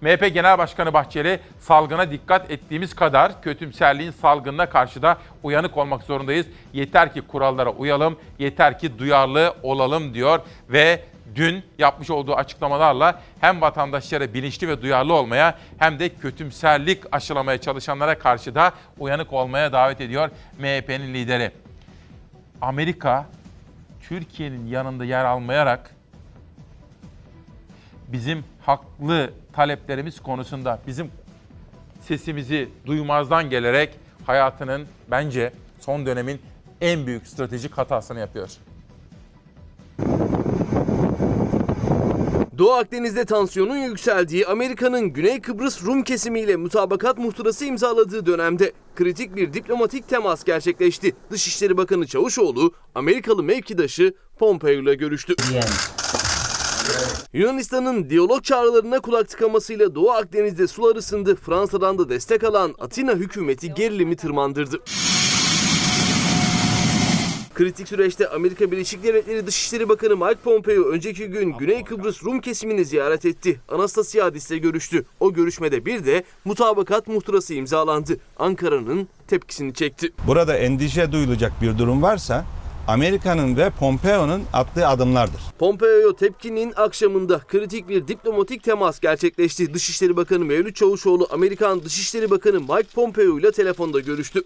MHP 0.00 0.34
Genel 0.34 0.58
Başkanı 0.58 0.92
Bahçeli, 0.92 1.40
salgına 1.58 2.10
dikkat 2.10 2.50
ettiğimiz 2.50 2.94
kadar 2.94 3.42
kötümserliğin 3.42 4.10
salgınına 4.10 4.68
karşı 4.68 5.02
da 5.02 5.18
uyanık 5.42 5.76
olmak 5.76 6.02
zorundayız. 6.02 6.46
Yeter 6.72 7.14
ki 7.14 7.20
kurallara 7.20 7.70
uyalım, 7.70 8.18
yeter 8.38 8.78
ki 8.78 8.98
duyarlı 8.98 9.54
olalım 9.62 10.14
diyor 10.14 10.40
ve 10.68 11.04
dün 11.34 11.62
yapmış 11.78 12.10
olduğu 12.10 12.34
açıklamalarla 12.34 13.20
hem 13.40 13.60
vatandaşlara 13.60 14.34
bilinçli 14.34 14.68
ve 14.68 14.82
duyarlı 14.82 15.14
olmaya 15.14 15.58
hem 15.78 15.98
de 15.98 16.08
kötümserlik 16.08 17.02
aşılamaya 17.12 17.58
çalışanlara 17.58 18.18
karşı 18.18 18.54
da 18.54 18.72
uyanık 18.98 19.32
olmaya 19.32 19.72
davet 19.72 20.00
ediyor 20.00 20.30
MHP'nin 20.58 21.14
lideri. 21.14 21.50
Amerika 22.60 23.26
Türkiye'nin 24.08 24.66
yanında 24.66 25.04
yer 25.04 25.24
almayarak 25.24 25.90
bizim 28.08 28.44
haklı 28.62 29.30
taleplerimiz 29.52 30.20
konusunda 30.20 30.78
bizim 30.86 31.10
sesimizi 32.00 32.68
duymazdan 32.86 33.50
gelerek 33.50 33.94
hayatının 34.26 34.86
bence 35.10 35.52
son 35.80 36.06
dönemin 36.06 36.40
en 36.80 37.06
büyük 37.06 37.26
stratejik 37.26 37.78
hatasını 37.78 38.20
yapıyor. 38.20 38.50
Doğu 42.60 42.72
Akdeniz'de 42.72 43.24
tansiyonun 43.24 43.76
yükseldiği 43.76 44.46
Amerika'nın 44.46 45.12
Güney 45.12 45.40
Kıbrıs 45.40 45.84
Rum 45.84 46.02
kesimiyle 46.02 46.56
mutabakat 46.56 47.18
muhtırası 47.18 47.64
imzaladığı 47.64 48.26
dönemde 48.26 48.72
kritik 48.96 49.36
bir 49.36 49.52
diplomatik 49.52 50.08
temas 50.08 50.44
gerçekleşti. 50.44 51.16
Dışişleri 51.30 51.76
Bakanı 51.76 52.06
Çavuşoğlu 52.06 52.72
Amerikalı 52.94 53.42
mevkidaşı 53.42 54.14
Pompeo 54.38 54.70
ile 54.70 54.94
görüştü. 54.94 55.34
Yunanistan'ın 57.32 58.10
diyalog 58.10 58.44
çağrılarına 58.44 59.00
kulak 59.00 59.28
tıkamasıyla 59.28 59.94
Doğu 59.94 60.10
Akdeniz'de 60.10 60.66
sular 60.66 60.96
ısındı. 60.96 61.36
Fransa'dan 61.36 61.98
da 61.98 62.08
destek 62.08 62.44
alan 62.44 62.74
Atina 62.78 63.12
hükümeti 63.12 63.74
gerilimi 63.74 64.16
tırmandırdı. 64.16 64.80
Kritik 67.60 67.88
süreçte 67.88 68.28
Amerika 68.28 68.70
Birleşik 68.70 69.02
Devletleri 69.02 69.46
Dışişleri 69.46 69.88
Bakanı 69.88 70.16
Mike 70.16 70.40
Pompeo 70.44 70.82
önceki 70.82 71.26
gün 71.26 71.52
Güney 71.52 71.84
Kıbrıs 71.84 72.24
Rum 72.24 72.40
kesimini 72.40 72.84
ziyaret 72.84 73.24
etti. 73.24 73.60
Anastasiadis 73.68 74.50
ile 74.50 74.58
görüştü. 74.58 75.04
O 75.20 75.32
görüşmede 75.32 75.86
bir 75.86 76.04
de 76.04 76.24
mutabakat 76.44 77.06
muhtırası 77.06 77.54
imzalandı. 77.54 78.16
Ankara'nın 78.38 79.08
tepkisini 79.28 79.74
çekti. 79.74 80.12
Burada 80.26 80.56
endişe 80.56 81.12
duyulacak 81.12 81.52
bir 81.62 81.78
durum 81.78 82.02
varsa 82.02 82.44
Amerika'nın 82.88 83.56
ve 83.56 83.70
Pompeo'nun 83.70 84.42
attığı 84.52 84.86
adımlardır. 84.86 85.40
Pompeo 85.58 86.12
tepkinin 86.16 86.72
akşamında 86.76 87.38
kritik 87.38 87.88
bir 87.88 88.08
diplomatik 88.08 88.64
temas 88.64 89.00
gerçekleşti. 89.00 89.74
Dışişleri 89.74 90.16
Bakanı 90.16 90.44
Mevlüt 90.44 90.76
Çavuşoğlu 90.76 91.26
Amerikan 91.30 91.84
Dışişleri 91.84 92.30
Bakanı 92.30 92.60
Mike 92.60 92.88
Pompeo 92.94 93.38
ile 93.38 93.52
telefonda 93.52 94.00
görüştü. 94.00 94.42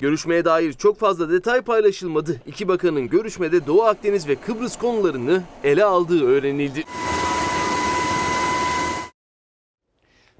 Görüşmeye 0.00 0.44
dair 0.44 0.72
çok 0.72 0.98
fazla 0.98 1.30
detay 1.30 1.62
paylaşılmadı. 1.62 2.40
İki 2.46 2.68
bakanın 2.68 3.08
görüşmede 3.08 3.66
Doğu 3.66 3.82
Akdeniz 3.82 4.28
ve 4.28 4.34
Kıbrıs 4.34 4.78
konularını 4.78 5.42
ele 5.64 5.84
aldığı 5.84 6.26
öğrenildi. 6.26 6.84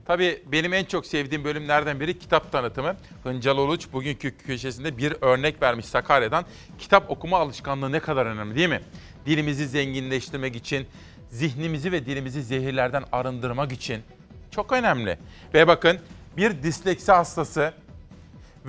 Tabii 0.08 0.42
benim 0.52 0.72
en 0.72 0.84
çok 0.84 1.06
sevdiğim 1.06 1.44
bölümlerden 1.44 2.00
biri 2.00 2.18
kitap 2.18 2.52
tanıtımı. 2.52 2.96
Hıncal 3.24 3.58
Uluç 3.58 3.86
bugünkü 3.92 4.36
köşesinde 4.38 4.98
bir 4.98 5.14
örnek 5.20 5.62
vermiş 5.62 5.86
Sakarya'dan. 5.86 6.44
Kitap 6.78 7.10
okuma 7.10 7.38
alışkanlığı 7.38 7.92
ne 7.92 8.00
kadar 8.00 8.26
önemli 8.26 8.56
değil 8.56 8.68
mi? 8.68 8.80
Dilimizi 9.26 9.68
zenginleştirmek 9.68 10.56
için, 10.56 10.86
zihnimizi 11.30 11.92
ve 11.92 12.06
dilimizi 12.06 12.42
zehirlerden 12.42 13.04
arındırmak 13.12 13.72
için 13.72 14.02
çok 14.50 14.72
önemli. 14.72 15.18
Ve 15.54 15.68
bakın 15.68 15.98
bir 16.36 16.62
disleksi 16.62 17.12
hastası 17.12 17.72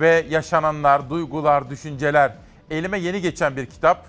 ve 0.00 0.26
yaşananlar, 0.30 1.10
duygular, 1.10 1.70
düşünceler 1.70 2.32
elime 2.70 2.98
yeni 2.98 3.20
geçen 3.20 3.56
bir 3.56 3.66
kitap. 3.66 4.06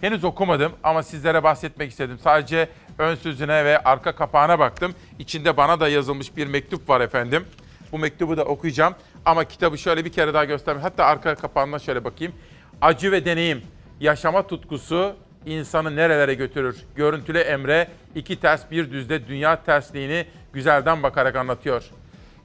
Henüz 0.00 0.24
okumadım 0.24 0.72
ama 0.82 1.02
sizlere 1.02 1.42
bahsetmek 1.42 1.90
istedim. 1.90 2.18
Sadece 2.24 2.68
ön 2.98 3.14
sözüne 3.14 3.64
ve 3.64 3.78
arka 3.78 4.16
kapağına 4.16 4.58
baktım. 4.58 4.94
İçinde 5.18 5.56
bana 5.56 5.80
da 5.80 5.88
yazılmış 5.88 6.36
bir 6.36 6.46
mektup 6.46 6.88
var 6.88 7.00
efendim. 7.00 7.44
Bu 7.92 7.98
mektubu 7.98 8.36
da 8.36 8.44
okuyacağım. 8.44 8.94
Ama 9.24 9.44
kitabı 9.44 9.78
şöyle 9.78 10.04
bir 10.04 10.12
kere 10.12 10.34
daha 10.34 10.44
göstereyim. 10.44 10.82
Hatta 10.82 11.04
arka 11.04 11.34
kapağına 11.34 11.78
şöyle 11.78 12.04
bakayım. 12.04 12.32
Acı 12.80 13.12
ve 13.12 13.24
deneyim, 13.24 13.62
yaşama 14.00 14.46
tutkusu 14.46 15.16
insanı 15.46 15.96
nerelere 15.96 16.34
götürür? 16.34 16.76
Görüntülü 16.96 17.38
Emre 17.38 17.88
iki 18.14 18.40
ters 18.40 18.70
bir 18.70 18.90
düzde 18.90 19.28
dünya 19.28 19.64
tersliğini 19.64 20.26
güzelden 20.52 21.02
bakarak 21.02 21.36
anlatıyor. 21.36 21.84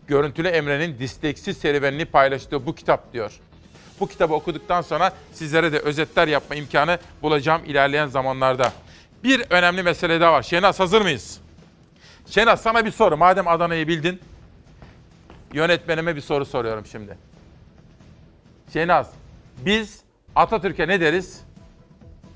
Görüntülü 0.08 0.48
Emre'nin 0.48 1.00
disleksi 1.00 1.54
serüvenini 1.54 2.06
paylaştığı 2.06 2.66
bu 2.66 2.76
kitap 2.76 3.14
diyor. 3.14 3.40
Bu 4.00 4.08
kitabı 4.08 4.34
okuduktan 4.34 4.82
sonra 4.82 5.14
sizlere 5.34 5.72
de 5.72 5.80
özetler 5.80 6.28
yapma 6.28 6.56
imkanı 6.56 7.00
bulacağım 7.22 7.62
ilerleyen 7.66 8.08
zamanlarda. 8.08 8.74
Bir 9.24 9.46
önemli 9.50 9.84
mesele 9.84 10.22
daha 10.22 10.34
var. 10.34 10.44
Şenaz 10.44 10.80
hazır 10.80 11.02
mıyız? 11.02 11.40
Şenaz 12.28 12.62
sana 12.62 12.86
bir 12.86 12.92
soru. 12.92 13.18
Madem 13.18 13.48
Adana'yı 13.48 13.88
bildin, 13.88 14.20
yönetmenime 15.54 16.16
bir 16.16 16.22
soru 16.22 16.46
soruyorum 16.46 16.86
şimdi. 16.86 17.18
Şenaz, 18.74 19.12
biz 19.66 20.02
Atatürk'e 20.36 20.88
ne 20.88 21.02
deriz? 21.02 21.42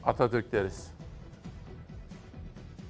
Atatürk 0.04 0.52
deriz. 0.52 0.88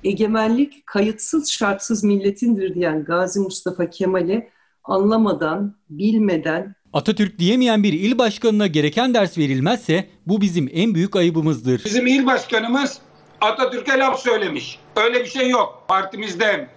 Egemenlik 0.04 0.88
kayıtsız 0.88 1.52
şartsız 1.52 2.04
milletindir 2.04 2.76
diyen 2.76 3.04
Gazi 3.04 3.40
Mustafa 3.40 3.90
Kemal'i 3.90 4.50
anlamadan, 4.84 5.76
bilmeden 5.90 6.76
Atatürk 6.94 7.40
diyemeyen 7.40 7.84
bir 7.84 7.94
il 7.94 8.18
başkanına 8.18 8.68
gereken 8.68 9.14
ders 9.14 9.38
verilmezse 9.38 10.08
bu 10.28 10.42
bizim 10.42 10.70
en 10.74 10.96
büyük 10.96 11.16
ayıbımızdır. 11.16 11.86
Bizim 11.86 12.08
il 12.08 12.26
başkanımız 12.26 13.00
Atatürk'e 13.42 13.98
laf 13.98 14.20
söylemiş. 14.20 14.80
Öyle 14.96 15.24
bir 15.24 15.30
şey 15.30 15.50
yok. 15.50 15.86
Partimizde 15.88 16.68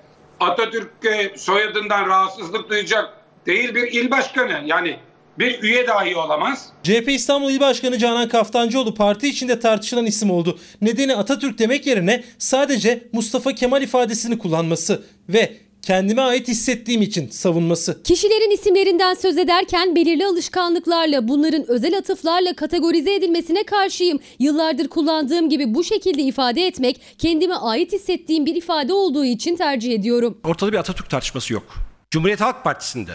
Atatürk 0.40 0.90
e, 1.04 1.38
soyadından 1.38 2.08
rahatsızlık 2.08 2.70
duyacak 2.70 3.12
değil 3.46 3.74
bir 3.74 3.92
il 3.92 4.10
başkanı. 4.10 4.62
Yani 4.66 4.96
bir 5.38 5.62
üye 5.62 5.86
dahi 5.86 6.16
olamaz. 6.16 6.68
CHP 6.82 7.08
İstanbul 7.08 7.50
İl 7.50 7.60
Başkanı 7.60 7.98
Canan 7.98 8.28
Kaftancıoğlu 8.28 8.94
parti 8.94 9.28
içinde 9.28 9.60
tartışılan 9.60 10.06
isim 10.06 10.30
oldu. 10.30 10.58
Nedeni 10.80 11.16
Atatürk 11.16 11.58
demek 11.58 11.86
yerine 11.86 12.24
sadece 12.38 13.08
Mustafa 13.12 13.52
Kemal 13.52 13.82
ifadesini 13.82 14.38
kullanması 14.38 15.04
ve 15.28 15.56
kendime 15.84 16.22
ait 16.22 16.48
hissettiğim 16.48 17.02
için 17.02 17.28
savunması. 17.28 18.02
Kişilerin 18.02 18.50
isimlerinden 18.50 19.14
söz 19.14 19.38
ederken 19.38 19.96
belirli 19.96 20.26
alışkanlıklarla 20.26 21.28
bunların 21.28 21.70
özel 21.70 21.98
atıflarla 21.98 22.54
kategorize 22.54 23.14
edilmesine 23.14 23.62
karşıyım. 23.62 24.18
Yıllardır 24.38 24.88
kullandığım 24.88 25.48
gibi 25.48 25.74
bu 25.74 25.84
şekilde 25.84 26.22
ifade 26.22 26.66
etmek 26.66 27.00
kendime 27.18 27.54
ait 27.54 27.92
hissettiğim 27.92 28.46
bir 28.46 28.56
ifade 28.56 28.92
olduğu 28.92 29.24
için 29.24 29.56
tercih 29.56 29.92
ediyorum. 29.94 30.38
Ortada 30.44 30.72
bir 30.72 30.78
Atatürk 30.78 31.10
tartışması 31.10 31.52
yok. 31.52 31.64
Cumhuriyet 32.10 32.40
Halk 32.40 32.64
Partisi'nde 32.64 33.12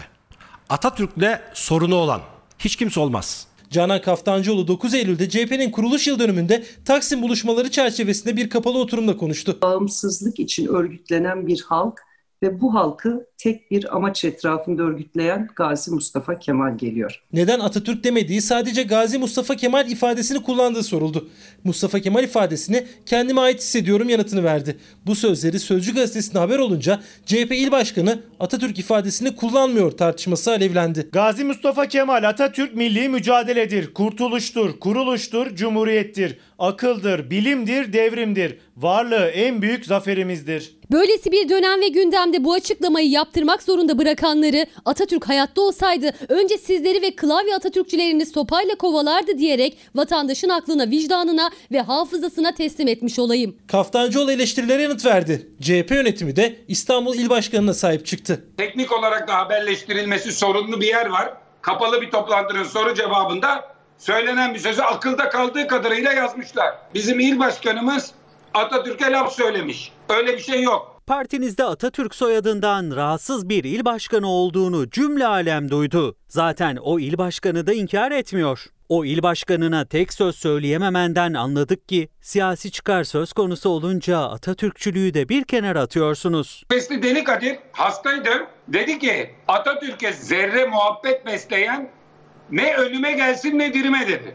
Atatürk'le 0.68 1.40
sorunu 1.54 1.94
olan 1.94 2.20
hiç 2.58 2.76
kimse 2.76 3.00
olmaz. 3.00 3.46
Canan 3.70 4.02
Kaftancıoğlu 4.02 4.68
9 4.68 4.94
Eylül'de 4.94 5.28
CHP'nin 5.28 5.70
kuruluş 5.70 6.06
yıl 6.06 6.18
dönümünde 6.18 6.64
Taksim 6.84 7.22
buluşmaları 7.22 7.70
çerçevesinde 7.70 8.36
bir 8.36 8.50
kapalı 8.50 8.78
oturumda 8.78 9.16
konuştu. 9.16 9.58
Bağımsızlık 9.62 10.40
için 10.40 10.66
örgütlenen 10.66 11.46
bir 11.46 11.62
halk 11.68 12.09
ve 12.42 12.60
bu 12.60 12.74
halkı 12.74 13.26
tek 13.38 13.70
bir 13.70 13.96
amaç 13.96 14.24
etrafında 14.24 14.82
örgütleyen 14.82 15.48
Gazi 15.56 15.90
Mustafa 15.90 16.38
Kemal 16.38 16.78
geliyor. 16.78 17.22
Neden 17.32 17.60
Atatürk 17.60 18.04
demediği 18.04 18.42
sadece 18.42 18.82
Gazi 18.82 19.18
Mustafa 19.18 19.56
Kemal 19.56 19.90
ifadesini 19.90 20.42
kullandığı 20.42 20.82
soruldu. 20.82 21.28
Mustafa 21.64 22.00
Kemal 22.00 22.24
ifadesini 22.24 22.86
kendime 23.06 23.40
ait 23.40 23.60
hissediyorum 23.60 24.08
yanıtını 24.08 24.44
verdi. 24.44 24.76
Bu 25.06 25.14
sözleri 25.14 25.58
Sözcü 25.58 25.94
gazetesinde 25.94 26.38
haber 26.38 26.58
olunca 26.58 27.00
CHP 27.26 27.52
il 27.52 27.70
başkanı 27.70 28.18
Atatürk 28.40 28.78
ifadesini 28.78 29.36
kullanmıyor 29.36 29.90
tartışması 29.90 30.50
alevlendi. 30.50 31.08
Gazi 31.12 31.44
Mustafa 31.44 31.86
Kemal 31.86 32.28
Atatürk 32.28 32.74
milli 32.74 33.08
mücadeledir, 33.08 33.94
kurtuluştur, 33.94 34.80
kuruluştur, 34.80 35.56
cumhuriyettir, 35.56 36.38
akıldır, 36.58 37.30
bilimdir, 37.30 37.92
devrimdir. 37.92 38.58
Varlığı 38.76 39.26
en 39.26 39.62
büyük 39.62 39.86
zaferimizdir. 39.86 40.79
Böylesi 40.92 41.32
bir 41.32 41.48
dönem 41.48 41.80
ve 41.80 41.88
gündemde 41.88 42.44
bu 42.44 42.52
açıklamayı 42.52 43.10
yaptırmak 43.10 43.62
zorunda 43.62 43.98
bırakanları 43.98 44.66
Atatürk 44.84 45.28
hayatta 45.28 45.62
olsaydı 45.62 46.12
önce 46.28 46.58
sizleri 46.58 47.02
ve 47.02 47.16
klavye 47.16 47.54
Atatürkçülerini 47.54 48.26
sopayla 48.26 48.74
kovalardı 48.74 49.38
diyerek 49.38 49.78
vatandaşın 49.94 50.48
aklına, 50.48 50.90
vicdanına 50.90 51.50
ve 51.72 51.80
hafızasına 51.80 52.54
teslim 52.54 52.88
etmiş 52.88 53.18
olayım. 53.18 53.56
Kaftancıoğlu 53.68 54.32
eleştirilere 54.32 54.82
yanıt 54.82 55.06
verdi. 55.06 55.48
CHP 55.60 55.90
yönetimi 55.90 56.36
de 56.36 56.56
İstanbul 56.68 57.14
İl 57.14 57.30
Başkanı'na 57.30 57.74
sahip 57.74 58.06
çıktı. 58.06 58.44
Teknik 58.56 58.92
olarak 58.92 59.28
da 59.28 59.36
haberleştirilmesi 59.36 60.32
sorunlu 60.32 60.80
bir 60.80 60.86
yer 60.86 61.06
var. 61.06 61.34
Kapalı 61.62 62.00
bir 62.00 62.10
toplantının 62.10 62.64
soru 62.64 62.94
cevabında 62.94 63.64
söylenen 63.98 64.54
bir 64.54 64.58
sözü 64.58 64.82
akılda 64.82 65.28
kaldığı 65.28 65.66
kadarıyla 65.66 66.12
yazmışlar. 66.12 66.74
Bizim 66.94 67.20
il 67.20 67.38
başkanımız 67.38 68.12
Atatürk'e 68.54 69.12
laf 69.12 69.32
söylemiş. 69.32 69.92
Öyle 70.08 70.32
bir 70.32 70.42
şey 70.42 70.62
yok. 70.62 71.00
Partinizde 71.06 71.64
Atatürk 71.64 72.14
soyadından 72.14 72.96
rahatsız 72.96 73.48
bir 73.48 73.64
il 73.64 73.84
başkanı 73.84 74.28
olduğunu 74.28 74.90
cümle 74.90 75.26
alem 75.26 75.70
duydu. 75.70 76.16
Zaten 76.28 76.76
o 76.76 76.98
il 76.98 77.18
başkanı 77.18 77.66
da 77.66 77.72
inkar 77.72 78.12
etmiyor. 78.12 78.66
O 78.88 79.04
il 79.04 79.22
başkanına 79.22 79.84
tek 79.84 80.12
söz 80.12 80.36
söyleyememenden 80.36 81.34
anladık 81.34 81.88
ki 81.88 82.08
siyasi 82.20 82.70
çıkar 82.70 83.04
söz 83.04 83.32
konusu 83.32 83.68
olunca 83.68 84.18
Atatürkçülüğü 84.18 85.14
de 85.14 85.28
bir 85.28 85.44
kenara 85.44 85.80
atıyorsunuz. 85.80 86.64
Mesli 86.70 87.02
Deli 87.02 87.24
Kadir 87.24 87.58
hastaydı. 87.72 88.46
Dedi 88.68 88.98
ki 88.98 89.30
Atatürk'e 89.48 90.12
zerre 90.12 90.66
muhabbet 90.66 91.26
besleyen 91.26 91.90
ne 92.50 92.76
ölüme 92.76 93.12
gelsin 93.12 93.58
ne 93.58 93.74
dirime 93.74 94.08
dedi. 94.08 94.34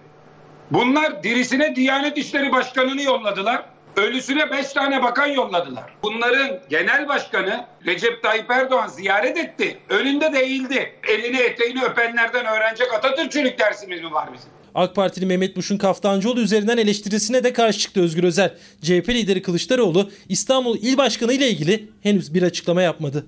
Bunlar 0.72 1.24
dirisine 1.24 1.76
Diyanet 1.76 2.18
İşleri 2.18 2.52
Başkanı'nı 2.52 3.02
yolladılar. 3.02 3.66
Ölüsüne 3.98 4.52
beş 4.52 4.74
tane 4.74 5.04
bakan 5.04 5.28
yolladılar. 5.28 5.94
Bunların 6.04 6.60
genel 6.70 7.08
başkanı 7.08 7.66
Recep 7.86 8.24
Tayyip 8.24 8.52
Erdoğan 8.52 8.88
ziyaret 8.88 9.38
etti. 9.38 9.78
Önünde 9.90 10.34
de 10.34 10.40
eğildi. 10.40 10.96
Elini 11.08 11.38
eteğini 11.38 11.84
öpenlerden 11.84 12.46
öğrenecek 12.46 12.94
Atatürkçülük 12.94 13.60
dersimiz 13.60 14.02
mi 14.02 14.12
var 14.12 14.30
bizim? 14.34 14.50
AK 14.76 14.96
Partili 14.96 15.26
Mehmet 15.26 15.56
Muş'un 15.56 15.78
Kaftancıoğlu 15.78 16.42
üzerinden 16.42 16.78
eleştirisine 16.78 17.44
de 17.44 17.54
karşı 17.54 17.80
çıktı 17.80 18.02
Özgür 18.02 18.24
Özel. 18.24 18.58
CHP 18.82 19.10
lideri 19.10 19.42
Kılıçdaroğlu 19.42 20.10
İstanbul 20.30 20.78
İl 20.78 20.98
Başkanı 20.98 21.34
ile 21.34 21.50
ilgili 21.50 21.90
henüz 22.04 22.34
bir 22.34 22.44
açıklama 22.44 22.82
yapmadı. 22.82 23.26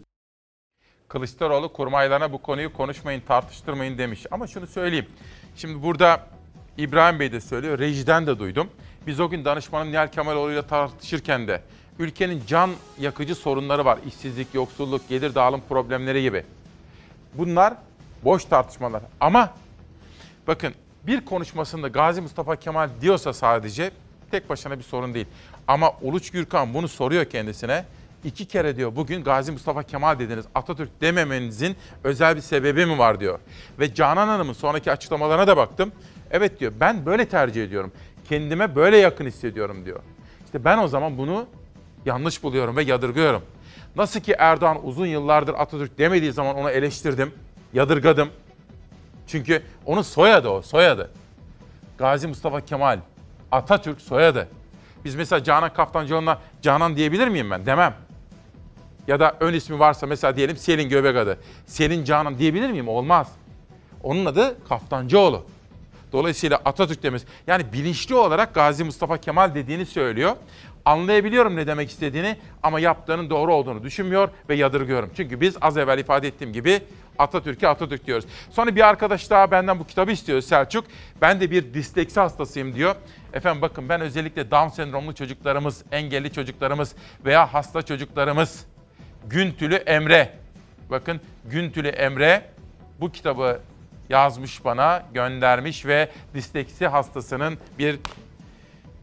Kılıçdaroğlu 1.07 1.73
kurmaylarına 1.73 2.33
bu 2.33 2.41
konuyu 2.41 2.73
konuşmayın, 2.73 3.21
tartıştırmayın 3.27 3.97
demiş. 3.97 4.25
Ama 4.31 4.47
şunu 4.47 4.67
söyleyeyim. 4.67 5.05
Şimdi 5.55 5.83
burada 5.83 6.27
İbrahim 6.77 7.19
Bey 7.19 7.31
de 7.31 7.41
söylüyor, 7.41 7.79
rejiden 7.79 8.27
de 8.27 8.39
duydum. 8.39 8.69
Biz 9.07 9.19
o 9.19 9.29
gün 9.29 9.45
danışmanın 9.45 9.91
Nihal 9.91 10.07
Kemaloğlu 10.07 10.51
ile 10.51 10.67
tartışırken 10.67 11.47
de 11.47 11.61
ülkenin 11.99 12.43
can 12.47 12.71
yakıcı 12.99 13.35
sorunları 13.35 13.85
var. 13.85 13.99
İşsizlik, 14.07 14.47
yoksulluk, 14.53 15.09
gelir 15.09 15.35
dağılım 15.35 15.61
problemleri 15.69 16.21
gibi. 16.21 16.43
Bunlar 17.33 17.73
boş 18.23 18.45
tartışmalar. 18.45 19.03
Ama 19.19 19.53
bakın 20.47 20.73
bir 21.03 21.25
konuşmasında 21.25 21.87
Gazi 21.87 22.21
Mustafa 22.21 22.55
Kemal 22.55 22.89
diyorsa 23.01 23.33
sadece 23.33 23.91
tek 24.31 24.49
başına 24.49 24.77
bir 24.77 24.83
sorun 24.83 25.13
değil. 25.13 25.27
Ama 25.67 25.91
Uluç 26.01 26.31
Gürkan 26.31 26.73
bunu 26.73 26.87
soruyor 26.87 27.25
kendisine. 27.25 27.85
İki 28.23 28.45
kere 28.45 28.75
diyor 28.75 28.95
bugün 28.95 29.23
Gazi 29.23 29.51
Mustafa 29.51 29.83
Kemal 29.83 30.19
dediniz. 30.19 30.45
Atatürk 30.55 31.01
dememenizin 31.01 31.75
özel 32.03 32.35
bir 32.35 32.41
sebebi 32.41 32.85
mi 32.85 32.97
var 32.97 33.19
diyor. 33.19 33.39
Ve 33.79 33.93
Canan 33.93 34.27
Hanım'ın 34.27 34.53
sonraki 34.53 34.91
açıklamalarına 34.91 35.47
da 35.47 35.57
baktım. 35.57 35.91
Evet 36.31 36.59
diyor 36.59 36.73
ben 36.79 37.05
böyle 37.05 37.25
tercih 37.25 37.63
ediyorum. 37.63 37.91
Kendime 38.29 38.75
böyle 38.75 38.97
yakın 38.97 39.25
hissediyorum 39.25 39.85
diyor. 39.85 39.99
İşte 40.45 40.65
ben 40.65 40.77
o 40.77 40.87
zaman 40.87 41.17
bunu 41.17 41.45
yanlış 42.05 42.43
buluyorum 42.43 42.75
ve 42.75 42.83
yadırgıyorum. 42.83 43.41
Nasıl 43.95 44.19
ki 44.19 44.35
Erdoğan 44.37 44.85
uzun 44.85 45.05
yıllardır 45.05 45.53
Atatürk 45.53 45.97
demediği 45.97 46.31
zaman 46.31 46.55
onu 46.55 46.69
eleştirdim, 46.69 47.33
yadırgadım. 47.73 48.29
Çünkü 49.27 49.63
onun 49.85 50.01
soyadı 50.01 50.49
o, 50.49 50.61
soyadı. 50.61 51.11
Gazi 51.97 52.27
Mustafa 52.27 52.61
Kemal, 52.61 52.99
Atatürk 53.51 54.01
soyadı. 54.01 54.47
Biz 55.05 55.15
mesela 55.15 55.43
Canan 55.43 55.73
Kaftancıoğlu'na 55.73 56.39
Canan 56.61 56.95
diyebilir 56.95 57.27
miyim 57.27 57.51
ben? 57.51 57.65
Demem. 57.65 57.93
Ya 59.07 59.19
da 59.19 59.35
ön 59.39 59.53
ismi 59.53 59.79
varsa 59.79 60.07
mesela 60.07 60.35
diyelim 60.35 60.57
Selin 60.57 60.89
Göbek 60.89 61.17
adı. 61.17 61.37
Selin 61.65 62.03
Canan 62.03 62.37
diyebilir 62.37 62.71
miyim? 62.71 62.87
Olmaz. 62.87 63.31
Onun 64.03 64.25
adı 64.25 64.55
Kaftancıoğlu. 64.69 65.45
Dolayısıyla 66.11 66.61
Atatürk 66.65 67.03
demesi. 67.03 67.25
Yani 67.47 67.73
bilinçli 67.73 68.15
olarak 68.15 68.53
Gazi 68.53 68.83
Mustafa 68.83 69.17
Kemal 69.17 69.55
dediğini 69.55 69.85
söylüyor. 69.85 70.35
Anlayabiliyorum 70.85 71.55
ne 71.55 71.67
demek 71.67 71.89
istediğini 71.89 72.37
ama 72.63 72.79
yaptığının 72.79 73.29
doğru 73.29 73.53
olduğunu 73.53 73.83
düşünmüyor 73.83 74.29
ve 74.49 74.55
yadırgıyorum. 74.55 75.11
Çünkü 75.17 75.41
biz 75.41 75.57
az 75.61 75.77
evvel 75.77 75.99
ifade 75.99 76.27
ettiğim 76.27 76.53
gibi 76.53 76.81
Atatürk'e 77.19 77.67
Atatürk 77.67 78.07
diyoruz. 78.07 78.25
Sonra 78.51 78.75
bir 78.75 78.87
arkadaş 78.87 79.29
daha 79.29 79.51
benden 79.51 79.79
bu 79.79 79.87
kitabı 79.87 80.11
istiyor 80.11 80.41
Selçuk. 80.41 80.85
Ben 81.21 81.41
de 81.41 81.51
bir 81.51 81.73
disleksi 81.73 82.19
hastasıyım 82.19 82.75
diyor. 82.75 82.95
Efendim 83.33 83.61
bakın 83.61 83.89
ben 83.89 84.01
özellikle 84.01 84.51
Down 84.51 84.67
sendromlu 84.75 85.15
çocuklarımız, 85.15 85.83
engelli 85.91 86.33
çocuklarımız 86.33 86.95
veya 87.25 87.53
hasta 87.53 87.81
çocuklarımız 87.81 88.65
Güntülü 89.25 89.75
Emre. 89.75 90.33
Bakın 90.89 91.21
Güntülü 91.45 91.87
Emre 91.87 92.49
bu 92.99 93.11
kitabı 93.11 93.59
yazmış 94.09 94.65
bana, 94.65 95.03
göndermiş 95.13 95.85
ve 95.85 96.09
disleksi 96.33 96.87
hastasının 96.87 97.57
bir 97.79 97.99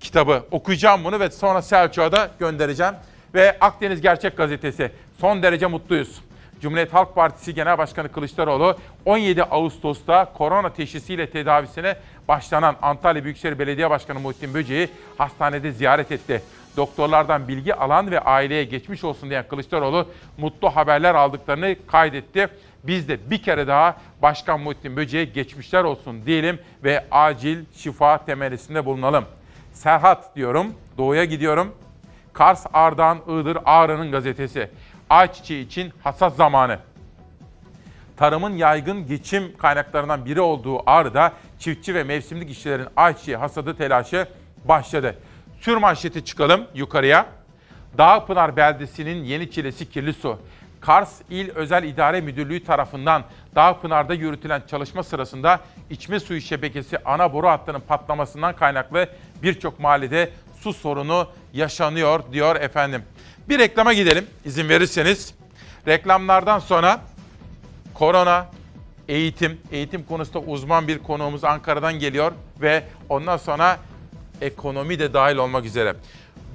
kitabı. 0.01 0.45
Okuyacağım 0.51 1.05
bunu 1.05 1.21
ve 1.21 1.31
sonra 1.31 1.63
Selçuk'a 1.63 2.13
da 2.13 2.31
göndereceğim. 2.39 2.95
Ve 3.35 3.57
Akdeniz 3.61 4.01
Gerçek 4.01 4.37
Gazetesi. 4.37 4.93
Son 5.21 5.43
derece 5.43 5.67
mutluyuz. 5.67 6.21
Cumhuriyet 6.61 6.95
Halk 6.95 7.15
Partisi 7.15 7.55
Genel 7.55 7.79
Başkanı 7.79 8.13
Kılıçdaroğlu 8.13 8.79
17 9.05 9.43
Ağustos'ta 9.43 10.25
korona 10.25 10.73
teşhisiyle 10.73 11.31
tedavisine 11.31 11.97
başlanan 12.29 12.77
Antalya 12.83 13.25
Büyükşehir 13.25 13.59
Belediye 13.59 13.91
Başkanı 13.91 14.21
Muhittin 14.21 14.55
Böceği 14.55 14.89
hastanede 15.19 15.73
ziyaret 15.73 16.13
etti. 16.13 16.43
Doktorlardan 16.77 17.49
bilgi 17.49 17.75
alan 17.75 18.11
ve 18.11 18.21
aileye 18.21 18.65
geçmiş 18.65 19.05
olsun 19.05 19.31
diyen 19.31 19.49
Kılıçdaroğlu 19.49 20.09
mutlu 20.39 20.77
haberler 20.77 21.15
aldıklarını 21.15 21.77
kaydetti. 21.87 22.49
Biz 22.87 23.09
de 23.09 23.31
bir 23.31 23.43
kere 23.43 23.67
daha 23.67 23.97
Başkan 24.23 24.61
Muhittin 24.61 24.97
Böceğe 24.97 25.25
geçmişler 25.25 25.85
olsun 25.85 26.27
diyelim 26.27 26.59
ve 26.85 27.05
acil 27.11 27.65
şifa 27.77 28.25
temennisinde 28.25 28.85
bulunalım. 28.85 29.25
Serhat 29.73 30.37
diyorum, 30.37 30.75
doğuya 30.99 31.25
gidiyorum. 31.25 31.75
Kars, 32.33 32.67
Ardahan, 32.73 33.19
Iğdır, 33.29 33.59
Ağrı'nın 33.65 34.13
gazetesi. 34.13 34.71
Ayçiçeği 35.11 35.67
için 35.67 35.93
hasat 36.03 36.37
zamanı. 36.37 36.79
Tarımın 38.17 38.57
yaygın 38.57 39.07
geçim 39.07 39.57
kaynaklarından 39.57 40.25
biri 40.25 40.41
olduğu 40.41 40.91
Ağrı'da 40.91 41.33
çiftçi 41.59 41.95
ve 41.95 42.05
mevsimlik 42.05 42.51
işçilerin 42.51 42.87
ayçiçeği 42.97 43.37
hasadı 43.37 43.77
telaşı 43.77 44.27
başladı. 44.65 45.17
Sür 45.61 45.77
manşeti 45.77 46.25
çıkalım 46.25 46.67
yukarıya. 46.75 47.27
Dağpınar 47.99 48.57
beldesinin 48.57 49.25
yeni 49.25 49.51
çilesi 49.51 49.91
kirli 49.91 50.13
su. 50.13 50.39
Kars 50.87 51.13
İl 51.31 51.51
Özel 51.51 51.85
İdare 51.85 52.21
Müdürlüğü 52.21 52.65
tarafından 52.65 53.25
Dağpınar'da 53.55 54.15
yürütülen 54.15 54.63
çalışma 54.71 55.03
sırasında 55.03 55.61
içme 55.91 56.21
suyu 56.21 56.41
şebekesi 56.41 56.99
ana 57.05 57.33
boru 57.33 57.49
hattının 57.49 57.81
patlamasından 57.81 58.57
kaynaklı 58.57 59.09
birçok 59.43 59.81
mahallede 59.81 60.31
su 60.61 60.73
sorunu 60.73 61.29
yaşanıyor 61.53 62.21
diyor 62.33 62.57
efendim. 62.57 63.03
Bir 63.49 63.59
reklama 63.59 63.93
gidelim 63.93 64.27
izin 64.45 64.69
verirseniz. 64.69 65.35
Reklamlardan 65.89 66.59
sonra 66.59 67.01
korona, 67.95 68.47
eğitim, 69.09 69.61
eğitim 69.73 70.05
konusunda 70.05 70.39
uzman 70.39 70.89
bir 70.89 70.99
konuğumuz 70.99 71.45
Ankara'dan 71.45 71.99
geliyor 71.99 72.33
ve 72.61 72.85
ondan 73.09 73.37
sonra 73.37 73.79
ekonomi 74.41 74.99
de 74.99 75.15
dahil 75.15 75.37
olmak 75.37 75.65
üzere. 75.65 75.95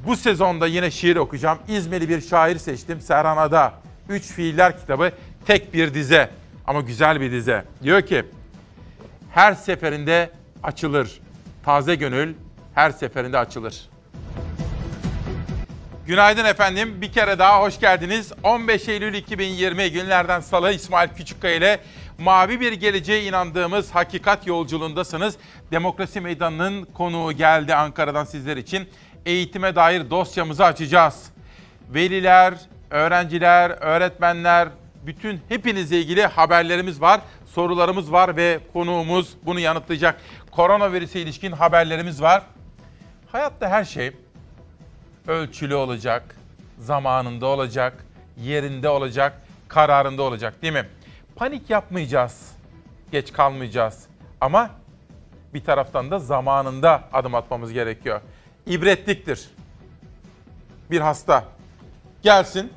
Bu 0.05 0.15
sezonda 0.15 0.67
yine 0.67 0.91
şiir 0.91 1.15
okuyacağım. 1.15 1.59
İzmirli 1.67 2.09
bir 2.09 2.21
şair 2.21 2.57
seçtim. 2.57 3.01
Serhan 3.01 3.37
Ada. 3.37 3.88
Üç 4.09 4.23
Fiiller 4.23 4.79
kitabı 4.79 5.11
tek 5.47 5.73
bir 5.73 5.93
dize 5.93 6.29
ama 6.67 6.81
güzel 6.81 7.21
bir 7.21 7.31
dize. 7.31 7.65
Diyor 7.83 8.01
ki 8.01 8.25
her 9.31 9.53
seferinde 9.53 10.29
açılır. 10.63 11.19
Taze 11.65 11.95
gönül 11.95 12.33
her 12.75 12.91
seferinde 12.91 13.37
açılır. 13.37 13.89
Günaydın 16.07 16.45
efendim. 16.45 17.01
Bir 17.01 17.11
kere 17.11 17.39
daha 17.39 17.61
hoş 17.61 17.79
geldiniz. 17.79 18.31
15 18.43 18.87
Eylül 18.87 19.13
2020 19.13 19.91
günlerden 19.91 20.39
salı 20.39 20.71
İsmail 20.71 21.09
Küçükkaya 21.09 21.55
ile 21.55 21.79
mavi 22.17 22.59
bir 22.59 22.73
geleceğe 22.73 23.23
inandığımız 23.23 23.91
hakikat 23.91 24.47
yolculuğundasınız. 24.47 25.35
Demokrasi 25.71 26.21
Meydanı'nın 26.21 26.85
konuğu 26.85 27.31
geldi 27.31 27.75
Ankara'dan 27.75 28.23
sizler 28.23 28.57
için. 28.57 28.89
Eğitime 29.25 29.75
dair 29.75 30.09
dosyamızı 30.09 30.65
açacağız. 30.65 31.23
Veliler, 31.89 32.53
öğrenciler, 32.89 33.69
öğretmenler, 33.69 34.69
bütün 35.05 35.41
hepinizle 35.49 35.99
ilgili 35.99 36.25
haberlerimiz 36.25 37.01
var, 37.01 37.21
sorularımız 37.45 38.11
var 38.11 38.35
ve 38.35 38.59
konuğumuz 38.73 39.37
bunu 39.45 39.59
yanıtlayacak. 39.59 40.21
Koronavirüse 40.51 41.21
ilişkin 41.21 41.51
haberlerimiz 41.51 42.21
var. 42.21 42.43
Hayatta 43.31 43.69
her 43.69 43.83
şey 43.83 44.11
ölçülü 45.27 45.75
olacak, 45.75 46.35
zamanında 46.79 47.45
olacak, 47.45 48.05
yerinde 48.37 48.89
olacak, 48.89 49.41
kararında 49.67 50.23
olacak 50.23 50.61
değil 50.61 50.73
mi? 50.73 50.85
Panik 51.35 51.69
yapmayacağız, 51.69 52.51
geç 53.11 53.33
kalmayacağız 53.33 54.03
ama 54.41 54.69
bir 55.53 55.63
taraftan 55.63 56.11
da 56.11 56.19
zamanında 56.19 57.03
adım 57.13 57.35
atmamız 57.35 57.73
gerekiyor. 57.73 58.21
İbretliktir. 58.65 59.49
Bir 60.91 61.01
hasta 61.01 61.43
gelsin, 62.21 62.73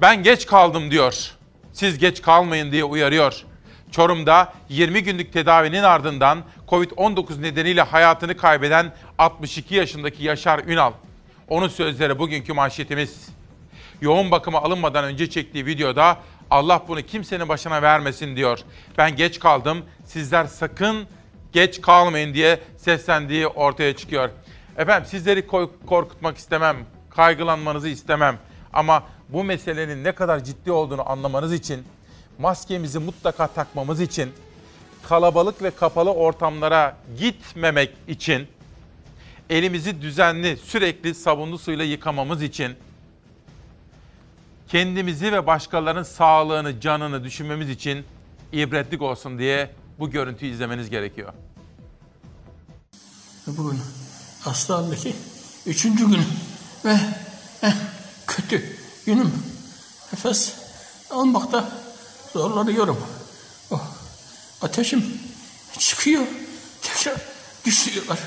ben 0.00 0.22
geç 0.22 0.46
kaldım 0.46 0.90
diyor. 0.90 1.30
Siz 1.72 1.98
geç 1.98 2.22
kalmayın 2.22 2.72
diye 2.72 2.84
uyarıyor. 2.84 3.44
Çorum'da 3.90 4.52
20 4.68 5.02
günlük 5.02 5.32
tedavinin 5.32 5.82
ardından 5.82 6.44
Covid-19 6.68 7.42
nedeniyle 7.42 7.82
hayatını 7.82 8.36
kaybeden 8.36 8.92
62 9.18 9.74
yaşındaki 9.74 10.24
Yaşar 10.24 10.58
Ünal. 10.66 10.92
Onun 11.48 11.68
sözleri 11.68 12.18
bugünkü 12.18 12.52
manşetimiz. 12.52 13.28
Yoğun 14.00 14.30
bakıma 14.30 14.62
alınmadan 14.62 15.04
önce 15.04 15.30
çektiği 15.30 15.66
videoda 15.66 16.18
Allah 16.50 16.82
bunu 16.88 17.02
kimsenin 17.02 17.48
başına 17.48 17.82
vermesin 17.82 18.36
diyor. 18.36 18.58
Ben 18.98 19.16
geç 19.16 19.38
kaldım, 19.38 19.84
sizler 20.04 20.44
sakın 20.44 21.06
geç 21.52 21.80
kalmayın 21.80 22.34
diye 22.34 22.60
seslendiği 22.76 23.46
ortaya 23.46 23.96
çıkıyor. 23.96 24.30
Efendim 24.76 25.08
sizleri 25.10 25.46
korkutmak 25.86 26.36
istemem, 26.36 26.76
kaygılanmanızı 27.10 27.88
istemem. 27.88 28.38
Ama 28.72 29.02
bu 29.28 29.44
meselenin 29.44 30.04
ne 30.04 30.12
kadar 30.12 30.44
ciddi 30.44 30.72
olduğunu 30.72 31.10
anlamanız 31.10 31.52
için, 31.52 31.84
maskemizi 32.38 32.98
mutlaka 32.98 33.46
takmamız 33.46 34.00
için, 34.00 34.30
kalabalık 35.08 35.62
ve 35.62 35.70
kapalı 35.70 36.12
ortamlara 36.12 36.96
gitmemek 37.18 37.94
için, 38.08 38.48
elimizi 39.50 40.02
düzenli, 40.02 40.56
sürekli 40.56 41.14
sabunlu 41.14 41.58
suyla 41.58 41.84
yıkamamız 41.84 42.42
için, 42.42 42.72
kendimizi 44.68 45.32
ve 45.32 45.46
başkalarının 45.46 46.02
sağlığını, 46.02 46.80
canını 46.80 47.24
düşünmemiz 47.24 47.70
için 47.70 48.04
ibretlik 48.52 49.02
olsun 49.02 49.38
diye 49.38 49.70
bu 49.98 50.10
görüntüyü 50.10 50.52
izlemeniz 50.52 50.90
gerekiyor. 50.90 51.32
Bugün 53.46 53.80
hastalığındaki 54.40 55.14
üçüncü 55.66 56.08
gün 56.08 56.22
ve 56.84 56.96
eh, 57.62 57.72
kötü 58.26 58.87
günüm. 59.08 59.32
Nefes 60.12 60.52
almakta 61.10 61.72
zorlanıyorum. 62.32 63.06
Oh, 63.70 63.82
ateşim 64.62 65.20
çıkıyor. 65.78 66.26
Tekrar 66.82 67.16
düşüyorlar. 67.64 68.18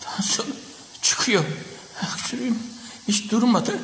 Tansiyon 0.00 0.48
çıkıyor. 1.02 1.44
Öksürüğüm 2.14 2.58
hiç 3.08 3.30
durmadı. 3.30 3.78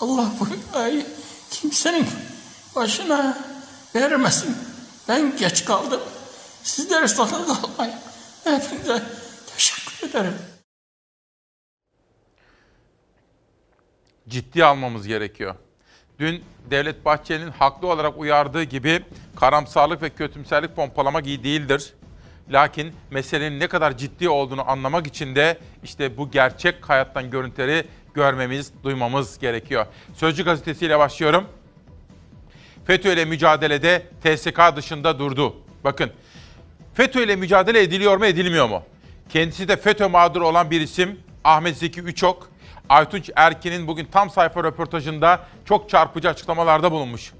Allah 0.00 0.30
bu 0.40 0.78
ayı 0.78 1.06
kimsenin 1.50 2.06
başına 2.76 3.38
vermesin. 3.94 4.56
Ben 5.08 5.36
geç 5.36 5.64
kaldım. 5.64 6.00
Sizlere 6.62 7.08
sakın 7.08 7.44
kalmayın. 7.44 7.94
Hepinize 8.44 9.02
teşekkür 9.56 10.08
ederim. 10.08 10.34
Ciddi 14.28 14.64
almamız 14.64 15.06
gerekiyor. 15.06 15.54
Dün 16.18 16.44
Devlet 16.70 17.04
Bahçeli'nin 17.04 17.50
haklı 17.50 17.88
olarak 17.88 18.18
uyardığı 18.18 18.62
gibi 18.62 19.00
karamsarlık 19.36 20.02
ve 20.02 20.10
kötümserlik 20.10 20.76
pompalamak 20.76 21.26
iyi 21.26 21.44
değildir. 21.44 21.94
Lakin 22.50 22.92
meselenin 23.10 23.60
ne 23.60 23.66
kadar 23.66 23.96
ciddi 23.96 24.28
olduğunu 24.28 24.70
anlamak 24.70 25.06
için 25.06 25.34
de 25.34 25.58
işte 25.84 26.16
bu 26.16 26.30
gerçek 26.30 26.88
hayattan 26.88 27.30
görüntüleri 27.30 27.84
görmemiz, 28.14 28.72
duymamız 28.82 29.38
gerekiyor. 29.38 29.86
Sözcü 30.14 30.44
gazetesiyle 30.44 30.98
başlıyorum. 30.98 31.44
FETÖ 32.84 33.12
ile 33.12 33.24
mücadelede 33.24 34.02
TSK 34.24 34.76
dışında 34.76 35.18
durdu. 35.18 35.56
Bakın, 35.84 36.10
FETÖ 36.94 37.24
ile 37.24 37.36
mücadele 37.36 37.82
ediliyor 37.82 38.16
mu, 38.16 38.26
edilmiyor 38.26 38.68
mu? 38.68 38.82
Kendisi 39.28 39.68
de 39.68 39.76
FETÖ 39.76 40.08
mağduru 40.08 40.46
olan 40.48 40.70
bir 40.70 40.80
isim 40.80 41.20
Ahmet 41.44 41.76
Zeki 41.76 42.00
Üçok. 42.00 42.50
Aytunç 42.88 43.30
Erkin'in 43.36 43.86
bugün 43.86 44.04
tam 44.04 44.30
sayfa 44.30 44.64
röportajında 44.64 45.46
çok 45.64 45.90
çarpıcı 45.90 46.28
açıklamalarda 46.28 46.92
bulunmuş. 46.92 47.32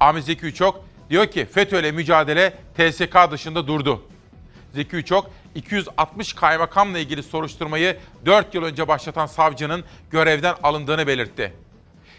Ahmet 0.00 0.24
Zeki 0.24 0.46
Üçok 0.46 0.84
diyor 1.10 1.26
ki 1.26 1.46
FETÖ 1.46 1.80
ile 1.80 1.92
mücadele 1.92 2.50
TSK 2.50 3.30
dışında 3.30 3.66
durdu. 3.66 4.02
Zeki 4.74 4.96
Üçok 4.96 5.30
260 5.54 6.32
kaymakamla 6.32 6.98
ilgili 6.98 7.22
soruşturmayı 7.22 7.96
4 8.26 8.54
yıl 8.54 8.62
önce 8.62 8.88
başlatan 8.88 9.26
savcının 9.26 9.84
görevden 10.10 10.54
alındığını 10.62 11.06
belirtti. 11.06 11.52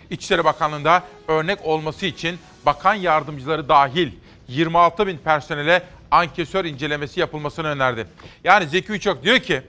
İçişleri 0.09 0.45
Bakanlığı'nda 0.45 1.03
örnek 1.27 1.65
olması 1.65 2.05
için 2.05 2.39
bakan 2.65 2.93
yardımcıları 2.93 3.69
dahil 3.69 4.11
26 4.47 5.07
bin 5.07 5.17
personele 5.17 5.83
ankesör 6.11 6.65
incelemesi 6.65 7.19
yapılmasını 7.19 7.67
önerdi. 7.67 8.07
Yani 8.43 8.67
Zeki 8.67 8.91
Üçok 8.91 9.23
diyor 9.23 9.39
ki 9.39 9.61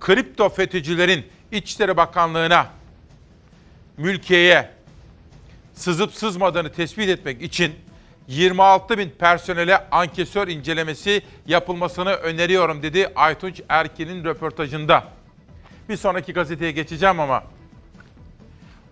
kripto 0.00 0.48
FETÖ'cülerin 0.48 1.26
İçişleri 1.56 1.96
Bakanlığı'na, 1.96 2.66
mülkiyeye 3.96 4.70
sızıp 5.74 6.14
sızmadığını 6.14 6.72
tespit 6.72 7.08
etmek 7.08 7.42
için 7.42 7.74
26 8.28 8.98
bin 8.98 9.10
personele 9.10 9.88
ankesör 9.90 10.48
incelemesi 10.48 11.22
yapılmasını 11.46 12.10
öneriyorum 12.10 12.82
dedi 12.82 13.12
Aytunç 13.16 13.60
Erkin'in 13.68 14.24
röportajında. 14.24 15.04
Bir 15.88 15.96
sonraki 15.96 16.32
gazeteye 16.32 16.72
geçeceğim 16.72 17.20
ama 17.20 17.44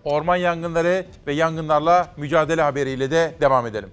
orman 0.03 0.35
yangınları 0.35 1.05
ve 1.27 1.33
yangınlarla 1.33 2.13
mücadele 2.17 2.61
haberiyle 2.61 3.11
de 3.11 3.35
devam 3.41 3.67
edelim. 3.67 3.89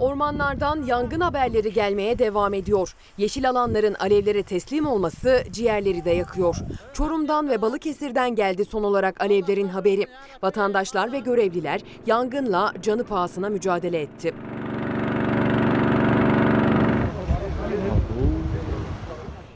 Ormanlardan 0.00 0.82
yangın 0.82 1.20
haberleri 1.20 1.72
gelmeye 1.72 2.18
devam 2.18 2.54
ediyor. 2.54 2.94
Yeşil 3.18 3.50
alanların 3.50 3.94
alevlere 3.94 4.42
teslim 4.42 4.86
olması 4.86 5.42
ciğerleri 5.50 6.04
de 6.04 6.10
yakıyor. 6.10 6.56
Çorum'dan 6.92 7.48
ve 7.50 7.62
Balıkesir'den 7.62 8.34
geldi 8.34 8.64
son 8.64 8.82
olarak 8.82 9.20
alevlerin 9.20 9.68
haberi. 9.68 10.06
Vatandaşlar 10.42 11.12
ve 11.12 11.18
görevliler 11.18 11.80
yangınla 12.06 12.72
canı 12.82 13.04
pahasına 13.04 13.48
mücadele 13.48 14.00
etti. 14.00 14.34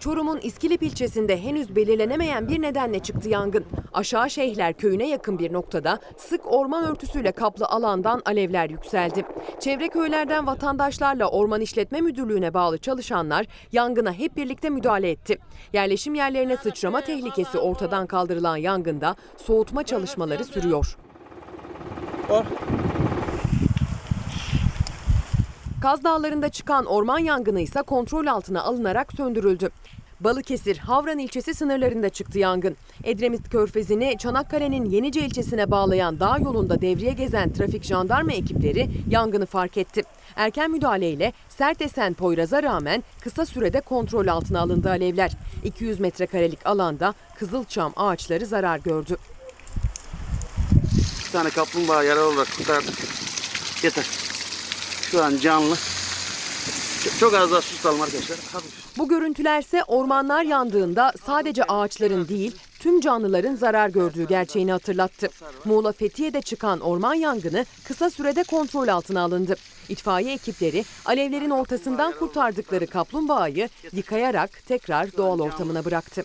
Çorum'un 0.05 0.39
İskilip 0.39 0.83
ilçesinde 0.83 1.43
henüz 1.43 1.77
belirlenemeyen 1.77 2.49
bir 2.49 2.63
nedenle 2.63 2.99
çıktı 2.99 3.29
yangın. 3.29 3.65
Aşağı 3.93 4.31
Şeyhler 4.31 4.73
köyüne 4.73 5.09
yakın 5.09 5.39
bir 5.39 5.53
noktada 5.53 5.99
sık 6.17 6.53
orman 6.53 6.85
örtüsüyle 6.85 7.33
kaplı 7.33 7.67
alandan 7.67 8.23
alevler 8.25 8.71
yükseldi. 8.71 9.25
Çevre 9.61 9.89
köylerden 9.89 10.47
vatandaşlarla 10.47 11.29
Orman 11.29 11.61
İşletme 11.61 12.01
Müdürlüğü'ne 12.01 12.55
bağlı 12.55 12.79
çalışanlar 12.79 13.47
yangına 13.73 14.13
hep 14.13 14.37
birlikte 14.37 14.71
müdahale 14.71 15.11
etti. 15.11 15.39
Yerleşim 15.73 16.15
yerlerine 16.15 16.57
sıçrama 16.57 17.01
tehlikesi 17.01 17.59
ortadan 17.59 18.07
kaldırılan 18.07 18.57
yangında 18.57 19.17
soğutma 19.37 19.83
çalışmaları 19.83 20.45
sürüyor. 20.45 20.97
Kaz 25.85 26.05
Dağları'nda 26.05 26.49
çıkan 26.49 26.85
orman 26.85 27.19
yangını 27.19 27.61
ise 27.61 27.83
kontrol 27.83 28.27
altına 28.27 28.63
alınarak 28.63 29.13
söndürüldü. 29.13 29.71
Balıkesir, 30.21 30.79
Havran 30.79 31.19
ilçesi 31.19 31.55
sınırlarında 31.55 32.09
çıktı 32.09 32.39
yangın. 32.39 32.77
Edremit 33.05 33.51
Körfezi'ni 33.51 34.19
Çanakkale'nin 34.19 34.85
Yenice 34.85 35.21
ilçesine 35.21 35.71
bağlayan 35.71 36.21
dağ 36.21 36.39
yolunda 36.39 36.81
devreye 36.81 37.13
gezen 37.13 37.53
trafik 37.53 37.85
jandarma 37.85 38.33
ekipleri 38.33 38.91
yangını 39.09 39.47
fark 39.47 39.77
etti. 39.77 40.03
Erken 40.37 40.71
müdahaleyle 40.71 41.33
sert 41.49 41.83
esen 41.83 42.15
Poyraz'a 42.15 42.63
rağmen 42.63 43.05
kısa 43.21 43.47
sürede 43.47 43.81
kontrol 43.81 44.27
altına 44.27 44.61
alındı 44.61 44.91
alevler. 44.91 45.33
200 45.65 46.01
metrekarelik 46.01 46.67
alanda 46.67 47.15
kızılçam 47.39 47.93
ağaçları 47.97 48.47
zarar 48.47 48.79
gördü. 48.79 49.17
Bir 51.27 51.33
tane 51.33 51.51
kaplumbağa 51.51 52.03
yaralı 52.03 52.29
olarak 52.29 52.49
kurtardık. 52.57 52.95
Yeter. 53.83 54.34
Şu 55.15 55.25
an 55.25 55.37
canlı. 55.37 55.77
Çok 57.21 57.35
az 57.35 57.53
daha 57.53 57.61
su 57.61 57.77
tutalım 57.77 58.01
arkadaşlar. 58.01 58.39
Bu 58.99 59.09
görüntülerse 59.09 59.85
ormanlar 59.85 60.45
yandığında 60.45 61.13
sadece 61.25 61.65
ağaçların 61.65 62.29
değil 62.29 62.57
tüm 62.81 63.01
canlıların 63.01 63.55
zarar 63.55 63.89
gördüğü 63.89 64.27
gerçeğini 64.27 64.73
hatırlattı. 64.73 65.29
Muğla 65.65 65.93
Fethiye'de 65.93 66.41
çıkan 66.41 66.81
orman 66.81 67.15
yangını 67.15 67.67
kısa 67.85 68.11
sürede 68.11 68.43
kontrol 68.43 68.89
altına 68.89 69.23
alındı. 69.23 69.55
İtfaiye 69.89 70.35
ekipleri 70.35 70.85
alevlerin 71.05 71.51
ortasından 71.51 72.13
kurtardıkları 72.19 72.87
kaplumbağayı 72.87 73.69
yıkayarak 73.93 74.67
tekrar 74.67 75.17
doğal 75.17 75.41
ortamına 75.41 75.85
bıraktı. 75.85 76.25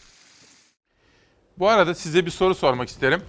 Bu 1.59 1.69
arada 1.69 1.95
size 1.95 2.25
bir 2.25 2.31
soru 2.31 2.55
sormak 2.55 2.89
isterim. 2.89 3.21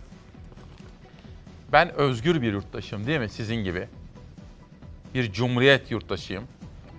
Ben 1.73 1.95
özgür 1.95 2.43
bir 2.43 2.53
yurttaşım 2.53 3.07
değil 3.07 3.21
mi 3.21 3.29
sizin 3.29 3.57
gibi? 3.57 3.89
Bir 5.15 5.33
cumhuriyet 5.33 5.91
yurttaşıyım. 5.91 6.45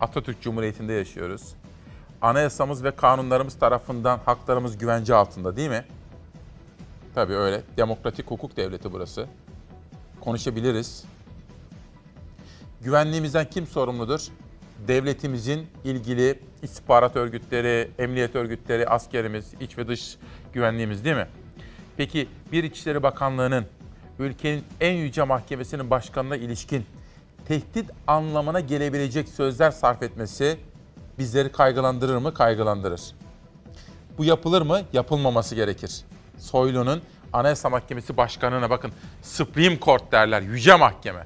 Atatürk 0.02 0.42
Cumhuriyeti'nde 0.42 0.94
yaşıyoruz. 0.94 1.54
Anayasamız 2.22 2.84
ve 2.84 2.92
kanunlarımız 2.92 3.60
tarafından 3.60 4.20
haklarımız 4.26 4.78
güvence 4.78 5.16
altında 5.16 5.58
değil 5.58 5.70
mi? 5.70 5.86
Tabii 7.16 7.36
öyle. 7.36 7.62
Demokratik 7.78 8.32
hukuk 8.32 8.58
devleti 8.58 8.94
burası. 8.94 9.28
Konuşabiliriz. 10.22 11.04
Güvenliğimizden 12.82 13.50
kim 13.50 13.68
sorumludur? 13.68 14.22
Devletimizin 14.88 15.68
ilgili 15.84 16.40
istihbarat 16.62 17.16
örgütleri, 17.16 17.92
emniyet 18.00 18.36
örgütleri, 18.36 18.88
askerimiz, 18.88 19.54
iç 19.60 19.78
ve 19.78 19.88
dış 19.88 20.18
güvenliğimiz 20.54 21.06
değil 21.06 21.16
mi? 21.16 21.28
Peki 21.98 22.28
bir 22.52 22.64
İçişleri 22.64 23.04
Bakanlığı'nın 23.04 23.66
ülkenin 24.20 24.64
en 24.80 24.94
yüce 24.94 25.24
mahkemesinin 25.24 25.90
başkanına 25.90 26.36
ilişkin 26.36 26.86
tehdit 27.52 27.90
anlamına 28.08 28.60
gelebilecek 28.60 29.30
sözler 29.30 29.72
sarf 29.72 30.04
etmesi 30.04 30.58
bizleri 31.20 31.52
kaygılandırır 31.52 32.18
mı? 32.18 32.34
Kaygılandırır. 32.34 33.02
Bu 34.18 34.26
yapılır 34.26 34.62
mı? 34.62 34.82
Yapılmaması 34.94 35.56
gerekir. 35.56 36.02
Soylu'nun 36.38 37.02
Anayasa 37.34 37.70
Mahkemesi 37.70 38.18
Başkanı'na 38.18 38.70
bakın 38.70 38.92
Supreme 39.22 39.80
Court 39.80 40.12
derler, 40.12 40.42
yüce 40.42 40.76
mahkeme. 40.76 41.26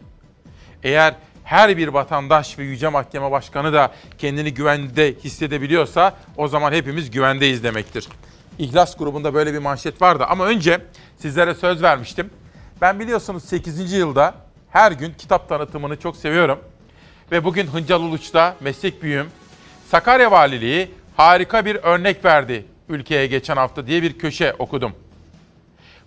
Eğer 0.84 1.16
her 1.44 1.78
bir 1.78 1.88
vatandaş 1.88 2.60
ve 2.60 2.64
yüce 2.64 2.90
mahkeme 2.90 3.32
başkanı 3.32 3.74
da 3.74 3.92
kendini 4.18 4.54
güvende 4.54 5.14
hissedebiliyorsa 5.14 6.14
o 6.38 6.48
zaman 6.48 6.72
hepimiz 6.72 7.12
güvendeyiz 7.12 7.64
demektir. 7.64 8.08
İhlas 8.60 8.98
grubunda 8.98 9.34
böyle 9.34 9.54
bir 9.54 9.60
manşet 9.60 10.02
vardı 10.02 10.26
ama 10.30 10.46
önce 10.46 10.82
sizlere 11.18 11.56
söz 11.56 11.82
vermiştim. 11.82 12.30
Ben 12.82 13.00
biliyorsunuz 13.00 13.44
8. 13.44 13.94
yılda 13.94 14.45
her 14.76 14.92
gün 14.92 15.14
kitap 15.18 15.50
tanıtımını 15.50 16.00
çok 16.00 16.18
seviyorum. 16.18 16.60
Ve 17.32 17.44
bugün 17.44 17.68
Hıncal 17.68 18.02
Uluç'ta 18.02 18.56
meslek 18.60 19.04
büyüğüm 19.04 19.28
Sakarya 19.88 20.32
Valiliği 20.32 20.92
harika 21.18 21.66
bir 21.66 21.76
örnek 21.76 22.26
verdi 22.26 22.66
ülkeye 22.90 23.28
geçen 23.28 23.58
hafta 23.58 23.88
diye 23.88 24.02
bir 24.02 24.18
köşe 24.18 24.54
okudum. 24.60 24.92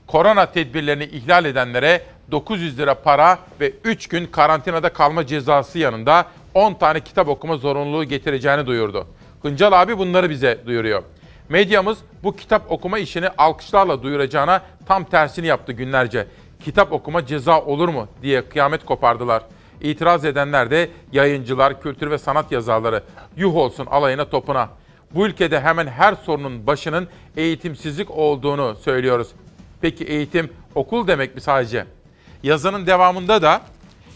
Korona 0.07 0.47
tedbirlerini 0.53 1.05
ihlal 1.05 1.45
edenlere 1.45 2.03
900 2.31 2.79
lira 2.79 2.95
para 2.95 3.39
ve 3.61 3.73
3 3.85 4.07
gün 4.07 4.27
karantinada 4.27 4.93
kalma 4.93 5.27
cezası 5.27 5.79
yanında 5.79 6.27
10 6.55 6.75
tane 6.75 7.01
kitap 7.01 7.29
okuma 7.29 7.57
zorunluluğu 7.57 8.05
getireceğini 8.05 8.67
duyurdu. 8.67 9.07
Hıncal 9.43 9.83
abi 9.83 9.99
bunları 9.99 10.31
bize 10.31 10.59
duyuruyor. 10.67 11.03
Medyamız 11.49 11.99
bu 12.23 12.37
kitap 12.37 12.73
okuma 12.73 12.99
işini 12.99 13.29
alkışlarla 13.29 14.03
duyuracağına 14.03 14.63
tam 14.87 15.05
tersini 15.05 15.47
yaptı 15.47 15.73
günlerce. 15.73 16.27
Kitap 16.65 16.93
okuma 16.93 17.27
ceza 17.27 17.61
olur 17.61 17.89
mu 17.89 18.09
diye 18.23 18.49
kıyamet 18.49 18.85
kopardılar. 18.85 19.43
İtiraz 19.81 20.25
edenler 20.25 20.71
de 20.71 20.91
yayıncılar, 21.13 21.83
kültür 21.83 22.11
ve 22.11 22.19
sanat 22.19 22.53
yazarları. 22.53 23.03
Yuh 23.37 23.57
olsun 23.57 23.87
alayına 23.87 24.25
topuna. 24.25 24.69
Bu 25.15 25.27
ülkede 25.27 25.61
hemen 25.61 25.87
her 25.87 26.15
sorunun 26.15 26.67
başının 26.67 27.09
eğitimsizlik 27.37 28.11
olduğunu 28.11 28.77
söylüyoruz. 28.85 29.29
Peki 29.81 30.05
eğitim 30.05 30.53
okul 30.75 31.07
demek 31.07 31.35
mi 31.35 31.41
sadece? 31.41 31.85
Yazının 32.43 32.87
devamında 32.87 33.43
da 33.43 33.61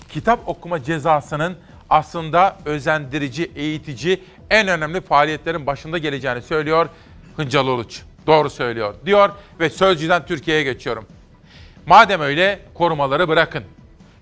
kitap 0.08 0.48
okuma 0.48 0.82
cezasının 0.82 1.56
aslında 1.90 2.56
özendirici, 2.64 3.50
eğitici 3.56 4.22
en 4.50 4.68
önemli 4.68 5.00
faaliyetlerin 5.00 5.66
başında 5.66 5.98
geleceğini 5.98 6.42
söylüyor 6.42 6.88
Hıncal 7.36 7.66
Uluç. 7.66 8.02
Doğru 8.26 8.50
söylüyor 8.50 8.94
diyor 9.06 9.30
ve 9.60 9.70
Sözcü'den 9.70 10.26
Türkiye'ye 10.26 10.62
geçiyorum. 10.62 11.06
Madem 11.86 12.20
öyle 12.20 12.60
korumaları 12.74 13.28
bırakın. 13.28 13.64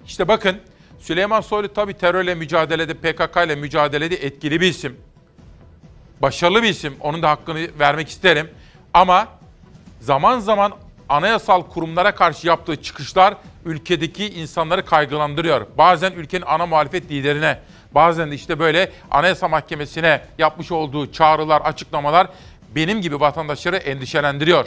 İşte 0.06 0.28
bakın 0.28 0.56
Süleyman 0.98 1.40
Soylu 1.40 1.74
tabii 1.74 1.94
terörle 1.94 2.34
mücadelede, 2.34 2.94
PKK 2.94 3.36
ile 3.46 3.54
mücadelede 3.54 4.16
etkili 4.16 4.60
bir 4.60 4.66
isim. 4.66 4.96
Başarılı 6.22 6.62
bir 6.62 6.68
isim. 6.68 6.96
Onun 7.00 7.22
da 7.22 7.30
hakkını 7.30 7.68
vermek 7.78 8.08
isterim. 8.08 8.50
Ama 8.94 9.28
zaman 10.00 10.38
zaman 10.38 10.72
anayasal 11.08 11.62
kurumlara 11.62 12.14
karşı 12.14 12.46
yaptığı 12.46 12.82
çıkışlar 12.82 13.34
ülkedeki 13.64 14.26
insanları 14.26 14.84
kaygılandırıyor. 14.84 15.66
Bazen 15.78 16.12
ülkenin 16.12 16.44
ana 16.46 16.66
muhalefet 16.66 17.10
liderine, 17.10 17.58
bazen 17.94 18.30
de 18.30 18.34
işte 18.34 18.58
böyle 18.58 18.92
Anayasa 19.10 19.48
Mahkemesi'ne 19.48 20.20
yapmış 20.38 20.72
olduğu 20.72 21.12
çağrılar, 21.12 21.60
açıklamalar 21.60 22.26
benim 22.74 23.00
gibi 23.00 23.20
vatandaşları 23.20 23.76
endişelendiriyor. 23.76 24.66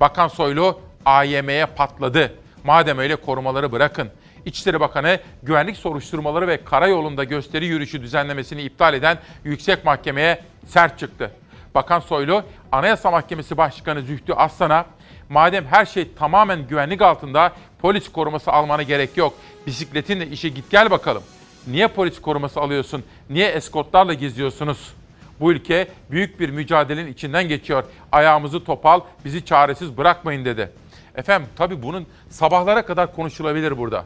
Bakan 0.00 0.28
Soylu 0.28 0.80
AYM'ye 1.04 1.66
patladı. 1.66 2.32
Madem 2.64 2.98
öyle 2.98 3.16
korumaları 3.16 3.72
bırakın. 3.72 4.08
İçişleri 4.44 4.80
Bakanı 4.80 5.18
güvenlik 5.42 5.76
soruşturmaları 5.76 6.48
ve 6.48 6.64
karayolunda 6.64 7.24
gösteri 7.24 7.66
yürüyüşü 7.66 8.02
düzenlemesini 8.02 8.62
iptal 8.62 8.94
eden 8.94 9.18
Yüksek 9.44 9.84
Mahkeme'ye 9.84 10.42
sert 10.66 10.98
çıktı. 10.98 11.30
Bakan 11.74 12.00
Soylu, 12.00 12.42
Anayasa 12.72 13.10
Mahkemesi 13.10 13.56
Başkanı 13.56 14.02
Zühtü 14.02 14.32
Aslan'a 14.32 14.86
madem 15.28 15.66
her 15.66 15.86
şey 15.86 16.08
tamamen 16.18 16.68
güvenlik 16.68 17.02
altında 17.02 17.52
polis 17.78 18.12
koruması 18.12 18.52
almana 18.52 18.82
gerek 18.82 19.16
yok. 19.16 19.34
Bisikletinle 19.66 20.26
işe 20.26 20.48
git 20.48 20.70
gel 20.70 20.90
bakalım. 20.90 21.22
Niye 21.66 21.88
polis 21.88 22.20
koruması 22.20 22.60
alıyorsun? 22.60 23.04
Niye 23.30 23.48
eskortlarla 23.48 24.14
geziyorsunuz? 24.14 24.94
Bu 25.40 25.52
ülke 25.52 25.88
büyük 26.10 26.40
bir 26.40 26.50
mücadelenin 26.50 27.12
içinden 27.12 27.48
geçiyor. 27.48 27.84
Ayağımızı 28.12 28.64
topal, 28.64 29.00
bizi 29.24 29.44
çaresiz 29.44 29.96
bırakmayın 29.96 30.44
dedi. 30.44 30.70
Efendim 31.16 31.48
tabii 31.56 31.82
bunun 31.82 32.06
sabahlara 32.28 32.86
kadar 32.86 33.14
konuşulabilir 33.14 33.78
burada. 33.78 34.04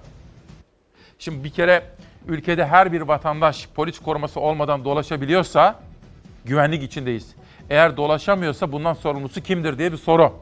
Şimdi 1.18 1.44
bir 1.44 1.50
kere 1.50 1.90
ülkede 2.28 2.66
her 2.66 2.92
bir 2.92 3.00
vatandaş 3.00 3.68
polis 3.74 3.98
koruması 3.98 4.40
olmadan 4.40 4.84
dolaşabiliyorsa 4.84 5.80
güvenlik 6.44 6.82
içindeyiz. 6.82 7.34
Eğer 7.70 7.96
dolaşamıyorsa 7.96 8.72
bundan 8.72 8.94
sorumlusu 8.94 9.42
kimdir 9.42 9.78
diye 9.78 9.92
bir 9.92 9.96
soru. 9.96 10.32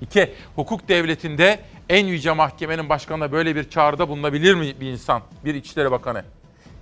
İki, 0.00 0.34
hukuk 0.56 0.88
devletinde 0.88 1.58
en 1.88 2.06
yüce 2.06 2.32
mahkemenin 2.32 2.88
başkanına 2.88 3.32
böyle 3.32 3.56
bir 3.56 3.70
çağrıda 3.70 4.08
bulunabilir 4.08 4.54
mi 4.54 4.80
bir 4.80 4.86
insan, 4.86 5.22
bir 5.44 5.54
İçişleri 5.54 5.90
Bakanı? 5.90 6.24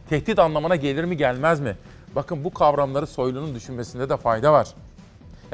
Tehdit 0.08 0.38
anlamına 0.38 0.76
gelir 0.76 1.04
mi 1.04 1.16
gelmez 1.16 1.60
mi? 1.60 1.76
Bakın 2.14 2.44
bu 2.44 2.54
kavramları 2.54 3.06
Soylu'nun 3.06 3.54
düşünmesinde 3.54 4.08
de 4.08 4.16
fayda 4.16 4.52
var. 4.52 4.68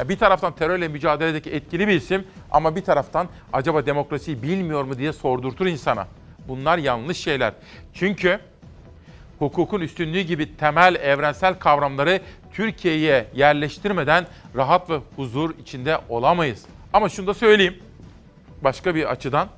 Ya 0.00 0.08
bir 0.08 0.18
taraftan 0.18 0.54
terörle 0.54 0.88
mücadeledeki 0.88 1.50
etkili 1.50 1.88
bir 1.88 1.92
isim 1.92 2.26
ama 2.50 2.76
bir 2.76 2.80
taraftan 2.80 3.28
acaba 3.52 3.86
demokrasiyi 3.86 4.42
bilmiyor 4.42 4.84
mu 4.84 4.98
diye 4.98 5.12
sordurtur 5.12 5.66
insana. 5.66 6.06
Bunlar 6.48 6.78
yanlış 6.78 7.18
şeyler. 7.18 7.52
Çünkü 7.94 8.40
hukukun 9.38 9.80
üstünlüğü 9.80 10.20
gibi 10.20 10.56
temel 10.56 10.94
evrensel 10.94 11.54
kavramları 11.54 12.20
Türkiye'ye 12.52 13.26
yerleştirmeden 13.34 14.26
rahat 14.56 14.90
ve 14.90 15.00
huzur 15.16 15.54
içinde 15.58 15.98
olamayız. 16.08 16.64
Ama 16.92 17.08
şunu 17.08 17.26
da 17.26 17.34
söyleyeyim. 17.34 17.82
Başka 18.64 18.94
bir 18.94 19.10
açıdan 19.10 19.48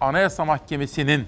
Anayasa 0.00 0.44
Mahkemesi'nin 0.44 1.26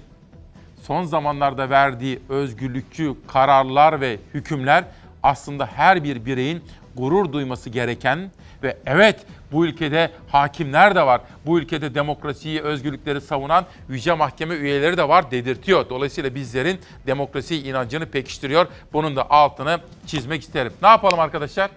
son 0.81 1.03
zamanlarda 1.03 1.69
verdiği 1.69 2.19
özgürlükçü 2.29 3.15
kararlar 3.27 4.01
ve 4.01 4.19
hükümler 4.33 4.83
aslında 5.23 5.65
her 5.65 6.03
bir 6.03 6.25
bireyin 6.25 6.63
gurur 6.97 7.31
duyması 7.33 7.69
gereken 7.69 8.31
ve 8.63 8.77
evet 8.85 9.19
bu 9.51 9.65
ülkede 9.65 10.11
hakimler 10.31 10.95
de 10.95 11.05
var. 11.05 11.21
Bu 11.45 11.59
ülkede 11.59 11.95
demokrasiyi, 11.95 12.61
özgürlükleri 12.61 13.21
savunan 13.21 13.65
yüce 13.89 14.13
mahkeme 14.13 14.55
üyeleri 14.55 14.97
de 14.97 15.07
var 15.09 15.31
dedirtiyor. 15.31 15.89
Dolayısıyla 15.89 16.35
bizlerin 16.35 16.79
demokrasi 17.07 17.55
inancını 17.55 18.05
pekiştiriyor. 18.05 18.67
Bunun 18.93 19.15
da 19.15 19.29
altını 19.29 19.79
çizmek 20.07 20.41
isterim. 20.41 20.73
Ne 20.81 20.87
yapalım 20.87 21.19
arkadaşlar? 21.19 21.69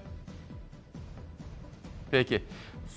Peki. 2.11 2.43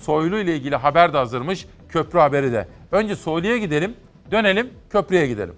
Soylu 0.00 0.38
ile 0.38 0.56
ilgili 0.56 0.76
haber 0.76 1.12
de 1.12 1.16
hazırmış. 1.16 1.66
Köprü 1.88 2.18
haberi 2.18 2.52
de. 2.52 2.68
Önce 2.92 3.16
Soylu'ya 3.16 3.56
gidelim, 3.58 3.96
dönelim 4.30 4.70
köprüye 4.90 5.26
gidelim. 5.26 5.56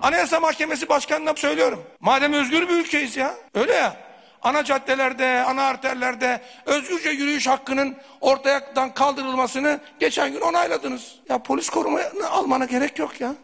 Anayasa 0.00 0.40
Mahkemesi 0.40 0.88
Başkanı'na 0.88 1.34
söylüyorum. 1.36 1.78
Madem 2.00 2.32
özgür 2.32 2.68
bir 2.68 2.80
ülkeyiz 2.80 3.16
ya. 3.16 3.34
Öyle 3.54 3.72
ya. 3.72 4.09
Ana 4.42 4.64
caddelerde, 4.64 5.44
ana 5.44 5.62
arterlerde 5.62 6.40
özgürce 6.66 7.10
yürüyüş 7.10 7.46
hakkının 7.46 7.96
ortadan 8.20 8.94
kaldırılmasını 8.94 9.80
geçen 10.00 10.32
gün 10.32 10.40
onayladınız. 10.40 11.14
Ya 11.28 11.42
polis 11.42 11.68
korumayı 11.68 12.06
almana 12.30 12.64
gerek 12.64 12.98
yok 12.98 13.20
ya. 13.20 13.34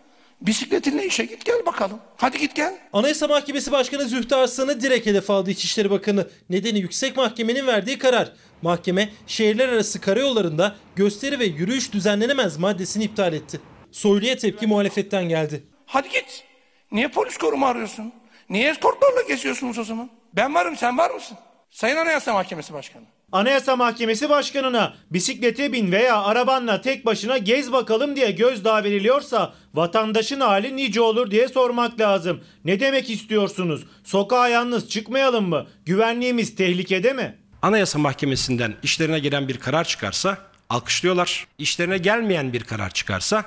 Bisikletinle 0.40 1.06
işe 1.06 1.24
git 1.24 1.44
gel 1.44 1.66
bakalım. 1.66 1.98
Hadi 2.16 2.38
git 2.38 2.54
gel. 2.54 2.74
Anayasa 2.92 3.28
Mahkemesi 3.28 3.72
Başkanı 3.72 4.02
Zühtü 4.02 4.34
Arslan'ı 4.34 4.80
direkt 4.80 5.06
hedef 5.06 5.30
aldı 5.30 5.50
İçişleri 5.50 5.90
Bakanı. 5.90 6.28
Nedeni 6.50 6.78
Yüksek 6.78 7.16
Mahkemenin 7.16 7.66
verdiği 7.66 7.98
karar. 7.98 8.32
Mahkeme 8.62 9.08
şehirler 9.26 9.68
arası 9.68 10.00
karayollarında 10.00 10.76
gösteri 10.96 11.38
ve 11.38 11.44
yürüyüş 11.44 11.92
düzenlenemez 11.92 12.56
maddesini 12.56 13.04
iptal 13.04 13.32
etti. 13.32 13.60
Soylu'ya 13.92 14.36
tepki 14.36 14.66
muhalefetten 14.66 15.28
geldi. 15.28 15.64
Hadi 15.86 16.08
git. 16.08 16.44
Niye 16.92 17.08
polis 17.08 17.36
koruma 17.36 17.68
arıyorsun? 17.68 18.12
Niye 18.50 18.70
eskortlarla 18.70 19.22
geziyorsunuz 19.28 19.78
o 19.78 19.84
zaman? 19.84 20.10
Ben 20.36 20.54
varım 20.54 20.76
sen 20.76 20.98
var 20.98 21.10
mısın? 21.10 21.38
Sayın 21.70 21.96
Anayasa 21.96 22.32
Mahkemesi 22.32 22.72
Başkanı. 22.72 23.02
Anayasa 23.32 23.76
Mahkemesi 23.76 24.28
Başkanı'na 24.28 24.94
bisiklete 25.10 25.72
bin 25.72 25.92
veya 25.92 26.22
arabanla 26.22 26.80
tek 26.80 27.06
başına 27.06 27.38
gez 27.38 27.72
bakalım 27.72 28.16
diye 28.16 28.30
gözdağı 28.30 28.84
veriliyorsa 28.84 29.54
vatandaşın 29.74 30.40
hali 30.40 30.76
nice 30.76 31.00
olur 31.00 31.30
diye 31.30 31.48
sormak 31.48 32.00
lazım. 32.00 32.44
Ne 32.64 32.80
demek 32.80 33.10
istiyorsunuz? 33.10 33.84
Sokağa 34.04 34.48
yalnız 34.48 34.88
çıkmayalım 34.88 35.48
mı? 35.48 35.66
Güvenliğimiz 35.86 36.56
tehlikede 36.56 37.12
mi? 37.12 37.38
Anayasa 37.62 37.98
Mahkemesi'nden 37.98 38.74
işlerine 38.82 39.18
gelen 39.18 39.48
bir 39.48 39.58
karar 39.58 39.84
çıkarsa 39.84 40.38
alkışlıyorlar. 40.70 41.46
İşlerine 41.58 41.98
gelmeyen 41.98 42.52
bir 42.52 42.64
karar 42.64 42.90
çıkarsa 42.90 43.44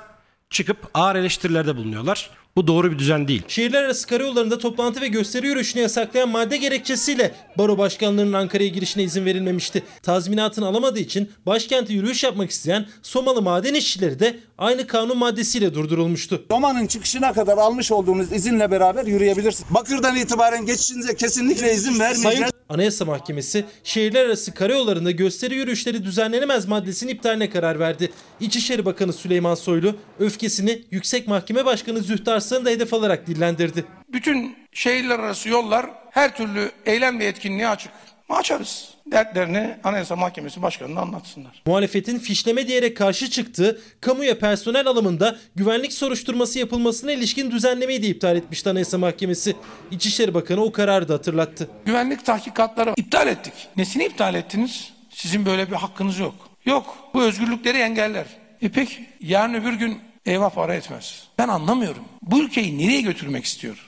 çıkıp 0.50 0.78
ağır 0.94 1.16
eleştirilerde 1.16 1.76
bulunuyorlar. 1.76 2.30
Bu 2.56 2.66
doğru 2.66 2.92
bir 2.92 2.98
düzen 2.98 3.28
değil. 3.28 3.42
Şehirler 3.48 3.82
arası 3.82 4.06
karayollarında 4.06 4.58
toplantı 4.58 5.00
ve 5.00 5.08
gösteri 5.08 5.46
yürüyüşünü 5.46 5.82
yasaklayan 5.82 6.28
madde 6.28 6.56
gerekçesiyle 6.56 7.34
baro 7.58 7.78
başkanlarının 7.78 8.32
Ankara'ya 8.32 8.68
girişine 8.68 9.02
izin 9.02 9.24
verilmemişti. 9.24 9.82
Tazminatını 10.02 10.66
alamadığı 10.66 10.98
için 10.98 11.30
başkente 11.46 11.92
yürüyüş 11.92 12.24
yapmak 12.24 12.50
isteyen 12.50 12.86
Somalı 13.02 13.42
maden 13.42 13.74
işçileri 13.74 14.20
de 14.20 14.38
aynı 14.60 14.86
kanun 14.86 15.18
maddesiyle 15.18 15.74
durdurulmuştu. 15.74 16.44
Roma'nın 16.50 16.86
çıkışına 16.86 17.32
kadar 17.32 17.58
almış 17.58 17.92
olduğunuz 17.92 18.32
izinle 18.32 18.70
beraber 18.70 19.06
yürüyebilirsiniz. 19.06 19.74
Bakır'dan 19.74 20.16
itibaren 20.16 20.66
geçişinize 20.66 21.16
kesinlikle 21.16 21.72
izin 21.72 22.00
vermeyeceğiz. 22.00 22.38
Sayın 22.38 22.52
Anayasa 22.68 23.04
Mahkemesi 23.04 23.64
şehirler 23.84 24.24
arası 24.26 24.54
karayollarında 24.54 25.10
gösteri 25.10 25.54
yürüyüşleri 25.54 26.04
düzenlenemez 26.04 26.68
maddesinin 26.68 27.12
iptaline 27.12 27.50
karar 27.50 27.78
verdi. 27.78 28.12
İçişleri 28.40 28.84
Bakanı 28.84 29.12
Süleyman 29.12 29.54
Soylu 29.54 29.96
öfkesini 30.18 30.82
Yüksek 30.90 31.28
Mahkeme 31.28 31.64
Başkanı 31.64 32.00
Zühtü 32.00 32.30
Arslan'ı 32.30 32.64
da 32.64 32.70
hedef 32.70 32.94
alarak 32.94 33.26
dillendirdi. 33.26 33.84
Bütün 34.08 34.56
şehirler 34.72 35.18
arası 35.18 35.48
yollar 35.48 35.86
her 36.10 36.36
türlü 36.36 36.70
eylem 36.86 37.18
ve 37.18 37.24
etkinliğe 37.24 37.68
açık. 37.68 37.92
Açarız. 38.28 38.88
Dertlerini 39.12 39.76
Anayasa 39.84 40.16
Mahkemesi 40.16 40.62
Başkanı'na 40.62 41.00
anlatsınlar. 41.00 41.62
Muhalefetin 41.66 42.18
fişleme 42.18 42.68
diyerek 42.68 42.96
karşı 42.96 43.30
çıktığı 43.30 43.80
kamuya 44.00 44.38
personel 44.38 44.86
alımında 44.86 45.38
güvenlik 45.54 45.92
soruşturması 45.92 46.58
yapılmasına 46.58 47.12
ilişkin 47.12 47.50
düzenlemeyi 47.50 48.02
de 48.02 48.06
iptal 48.06 48.36
etmişti 48.36 48.70
Anayasa 48.70 48.98
Mahkemesi. 48.98 49.56
İçişleri 49.90 50.34
Bakanı 50.34 50.64
o 50.64 50.72
kararı 50.72 51.08
da 51.08 51.14
hatırlattı. 51.14 51.68
Güvenlik 51.84 52.26
tahkikatları 52.26 52.92
iptal 52.96 53.28
ettik. 53.28 53.52
Nesini 53.76 54.04
iptal 54.04 54.34
ettiniz? 54.34 54.92
Sizin 55.10 55.46
böyle 55.46 55.70
bir 55.70 55.76
hakkınız 55.76 56.18
yok. 56.18 56.34
Yok. 56.64 56.96
Bu 57.14 57.22
özgürlükleri 57.22 57.78
engeller. 57.78 58.26
E 58.62 58.68
peki 58.68 59.06
yarın 59.20 59.54
öbür 59.54 59.72
gün 59.72 59.98
eyvah 60.26 60.50
para 60.50 60.74
etmez. 60.74 61.24
Ben 61.38 61.48
anlamıyorum. 61.48 62.04
Bu 62.22 62.40
ülkeyi 62.40 62.78
nereye 62.78 63.00
götürmek 63.00 63.44
istiyor 63.44 63.86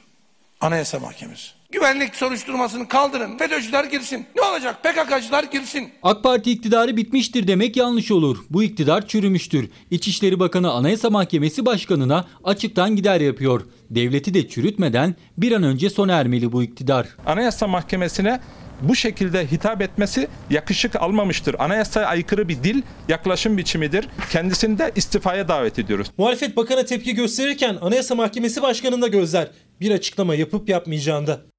Anayasa 0.61 0.99
Mahkemesi? 0.99 1.49
Güvenlik 1.73 2.17
soruşturmasını 2.17 2.89
kaldırın. 2.89 3.39
FETÖ'cüler 3.39 3.85
girsin. 3.85 4.27
Ne 4.37 4.43
olacak? 4.43 4.83
PKK'cılar 4.83 5.45
girsin. 5.45 5.89
AK 6.03 6.23
Parti 6.23 6.51
iktidarı 6.51 6.97
bitmiştir 6.97 7.47
demek 7.47 7.77
yanlış 7.77 8.11
olur. 8.11 8.39
Bu 8.51 8.63
iktidar 8.63 9.07
çürümüştür. 9.09 9.71
İçişleri 9.91 10.41
Bakanı 10.41 10.71
Anayasa 10.71 11.11
Mahkemesi 11.11 11.67
Başkanı'na 11.67 12.25
açıktan 12.45 12.97
gider 12.97 13.21
yapıyor. 13.21 13.63
Devleti 13.91 14.35
de 14.35 14.49
çürütmeden 14.49 15.15
bir 15.39 15.53
an 15.53 15.63
önce 15.63 15.91
sona 15.91 16.13
ermeli 16.13 16.53
bu 16.53 16.63
iktidar. 16.63 17.09
Anayasa 17.27 17.67
Mahkemesi'ne 17.67 18.41
bu 18.81 18.97
şekilde 18.97 19.51
hitap 19.53 19.83
etmesi 19.83 20.29
yakışık 20.51 20.97
almamıştır. 20.97 21.57
Anayasaya 21.59 22.07
aykırı 22.07 22.49
bir 22.49 22.63
dil, 22.65 22.83
yaklaşım 23.09 23.59
biçimidir. 23.59 24.09
Kendisini 24.31 24.79
de 24.79 24.93
istifaya 24.97 25.49
davet 25.49 25.79
ediyoruz. 25.79 26.07
Muhalefet 26.19 26.57
bakana 26.57 26.85
tepki 26.85 27.15
gösterirken 27.15 27.79
Anayasa 27.81 28.15
Mahkemesi 28.15 28.63
Başkanı'nda 28.63 29.09
gözler. 29.09 29.51
Bir 29.81 29.91
açıklama 29.91 30.35
yapıp 30.35 30.69
yapmayacağında. 30.69 31.52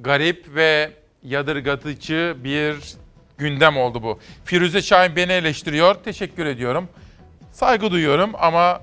Garip 0.00 0.54
ve 0.54 0.90
yadırgatıcı 1.22 2.36
bir 2.44 2.76
gündem 3.38 3.76
oldu 3.76 4.02
bu. 4.02 4.18
Firuze 4.44 4.82
Şahin 4.82 5.16
beni 5.16 5.32
eleştiriyor. 5.32 5.94
Teşekkür 5.94 6.46
ediyorum. 6.46 6.88
Saygı 7.52 7.90
duyuyorum 7.90 8.30
ama 8.38 8.80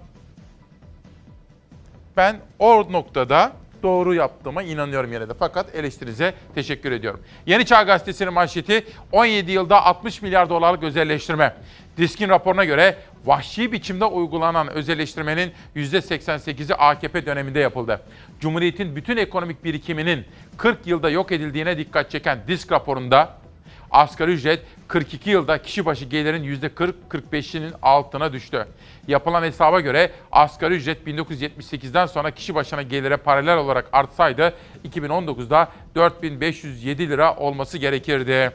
ben 2.18 2.40
o 2.60 2.92
noktada 2.92 3.52
doğru 3.84 4.14
yaptığıma 4.14 4.64
inanıyorum 4.64 5.14
yine 5.14 5.30
de. 5.30 5.34
Fakat 5.40 5.76
eleştirinize 5.76 6.34
teşekkür 6.56 6.92
ediyorum. 6.92 7.22
Yeni 7.46 7.66
Çağ 7.66 7.84
Gazetesi'nin 7.84 8.34
manşeti 8.34 8.88
17 9.12 9.52
yılda 9.52 9.86
60 9.86 10.22
milyar 10.22 10.50
dolarlık 10.50 10.84
özelleştirme. 10.84 11.56
Diskin 11.98 12.30
raporuna 12.30 12.66
göre 12.66 12.98
vahşi 13.26 13.72
biçimde 13.72 14.06
uygulanan 14.06 14.68
özelleştirmenin 14.68 15.52
%88'i 15.76 16.76
AKP 16.76 17.26
döneminde 17.26 17.60
yapıldı. 17.60 18.02
Cumhuriyet'in 18.40 18.96
bütün 18.96 19.18
ekonomik 19.18 19.64
birikiminin 19.64 20.26
40 20.58 20.88
yılda 20.88 21.10
yok 21.10 21.32
edildiğine 21.32 21.78
dikkat 21.78 22.12
çeken 22.12 22.40
Disk 22.48 22.72
raporunda 22.72 23.44
asgari 23.92 24.32
ücret 24.32 24.60
42 24.88 25.30
yılda 25.30 25.62
kişi 25.62 25.86
başı 25.86 26.06
gelirin 26.06 26.44
%40-45'inin 26.44 27.74
altına 27.82 28.34
düştü. 28.34 28.68
Yapılan 29.08 29.44
hesaba 29.44 29.80
göre 29.80 30.12
asgari 30.32 30.74
ücret 30.74 31.08
1978'den 31.08 32.06
sonra 32.06 32.32
kişi 32.32 32.56
başına 32.56 32.82
gelire 32.82 33.18
paralel 33.18 33.58
olarak 33.58 33.90
artsaydı 33.92 34.54
2019'da 34.90 35.72
4507 35.96 37.10
lira 37.10 37.36
olması 37.36 37.78
gerekirdi. 37.78 38.52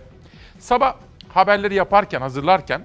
Sabah 0.58 0.94
haberleri 1.28 1.74
yaparken, 1.74 2.20
hazırlarken 2.20 2.84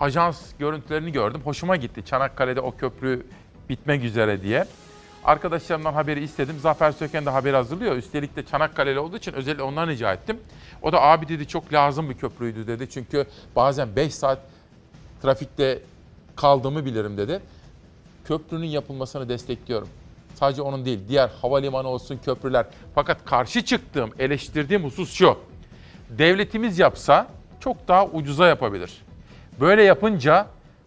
ajans 0.00 0.40
görüntülerini 0.58 1.12
gördüm. 1.12 1.40
Hoşuma 1.44 1.76
gitti. 1.76 2.04
Çanakkale'de 2.04 2.60
o 2.60 2.76
köprü 2.76 3.26
bitmek 3.68 4.04
üzere 4.04 4.42
diye. 4.42 4.64
Arkadaşlarımdan 5.24 5.92
haberi 5.92 6.24
istedim. 6.24 6.56
Zafer 6.60 6.92
Söken 6.92 7.26
de 7.26 7.30
haberi 7.30 7.56
hazırlıyor. 7.56 7.96
Üstelik 7.96 8.36
de 8.36 8.46
Çanakkale'li 8.46 8.98
olduğu 8.98 9.16
için 9.16 9.32
özellikle 9.32 9.62
ondan 9.62 9.88
rica 9.88 10.12
ettim. 10.12 10.40
O 10.82 10.92
da 10.92 11.02
abi 11.02 11.28
dedi 11.28 11.48
çok 11.48 11.72
lazım 11.72 12.10
bir 12.10 12.14
köprüydü 12.14 12.66
dedi. 12.66 12.90
Çünkü 12.90 13.26
bazen 13.56 13.96
5 13.96 14.14
saat 14.14 14.38
trafikte 15.22 15.78
kaldığımı 16.36 16.84
bilirim 16.84 17.16
dedi. 17.16 17.40
Köprünün 18.24 18.66
yapılmasını 18.66 19.28
destekliyorum. 19.28 19.88
Sadece 20.34 20.62
onun 20.62 20.84
değil, 20.84 21.00
diğer 21.08 21.30
havalimanı 21.42 21.88
olsun, 21.88 22.20
köprüler. 22.24 22.66
Fakat 22.94 23.24
karşı 23.24 23.64
çıktığım, 23.64 24.10
eleştirdiğim 24.18 24.84
husus 24.84 25.12
şu. 25.12 25.38
Devletimiz 26.10 26.78
yapsa 26.78 27.26
çok 27.60 27.88
daha 27.88 28.06
ucuza 28.06 28.46
yapabilir. 28.46 29.07
Böyle 29.60 29.82
yapınca 29.82 30.46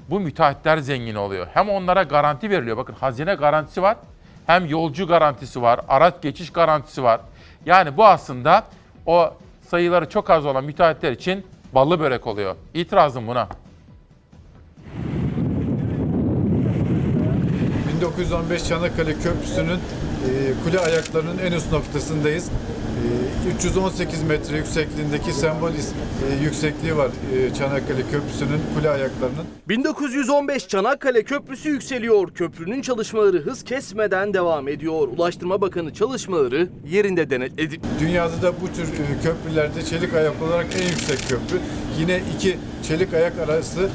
bu 0.09 0.19
müteahhitler 0.19 0.77
zengin 0.77 1.15
oluyor. 1.15 1.47
Hem 1.53 1.69
onlara 1.69 2.03
garanti 2.03 2.49
veriliyor. 2.49 2.77
Bakın 2.77 2.93
hazine 2.93 3.35
garantisi 3.35 3.81
var. 3.81 3.97
Hem 4.47 4.65
yolcu 4.65 5.07
garantisi 5.07 5.61
var. 5.61 5.79
Araç 5.87 6.13
geçiş 6.21 6.49
garantisi 6.51 7.03
var. 7.03 7.21
Yani 7.65 7.97
bu 7.97 8.05
aslında 8.05 8.63
o 9.05 9.33
sayıları 9.67 10.09
çok 10.09 10.29
az 10.29 10.45
olan 10.45 10.63
müteahhitler 10.63 11.11
için 11.11 11.45
ballı 11.73 11.99
börek 11.99 12.27
oluyor. 12.27 12.55
İtirazım 12.73 13.27
buna. 13.27 13.47
1915 18.01 18.67
Çanakkale 18.67 19.13
Köprüsü'nün 19.13 19.77
e, 19.77 19.79
kule 20.63 20.79
ayaklarının 20.79 21.37
en 21.37 21.51
üst 21.51 21.71
noktasındayız. 21.71 22.51
E, 23.01 23.55
318 23.55 24.23
metre 24.23 24.57
yüksekliğindeki 24.57 25.33
sembol 25.33 25.69
e, 25.69 26.43
yüksekliği 26.43 26.97
var 26.97 27.09
e, 27.35 27.53
Çanakkale 27.53 28.01
Köprüsü'nün 28.11 28.61
kule 28.75 28.89
ayaklarının. 28.89 29.45
1915 29.69 30.67
Çanakkale 30.67 31.23
Köprüsü 31.23 31.69
yükseliyor. 31.69 32.33
Köprünün 32.33 32.81
çalışmaları 32.81 33.37
hız 33.37 33.63
kesmeden 33.63 34.33
devam 34.33 34.67
ediyor. 34.67 35.07
Ulaştırma 35.07 35.61
Bakanı 35.61 35.93
çalışmaları 35.93 36.69
yerinde 36.89 37.29
denetledi. 37.29 37.79
Dünyada 37.99 38.41
da 38.41 38.53
bu 38.61 38.67
tür 38.75 38.83
e, 38.83 39.23
köprülerde 39.23 39.85
çelik 39.85 40.13
ayak 40.13 40.41
olarak 40.41 40.67
en 40.81 40.87
yüksek 40.87 41.19
köprü. 41.19 41.59
Yine 41.99 42.21
iki 42.35 42.57
çelik 42.87 43.13
ayak 43.13 43.39
arası 43.39 43.89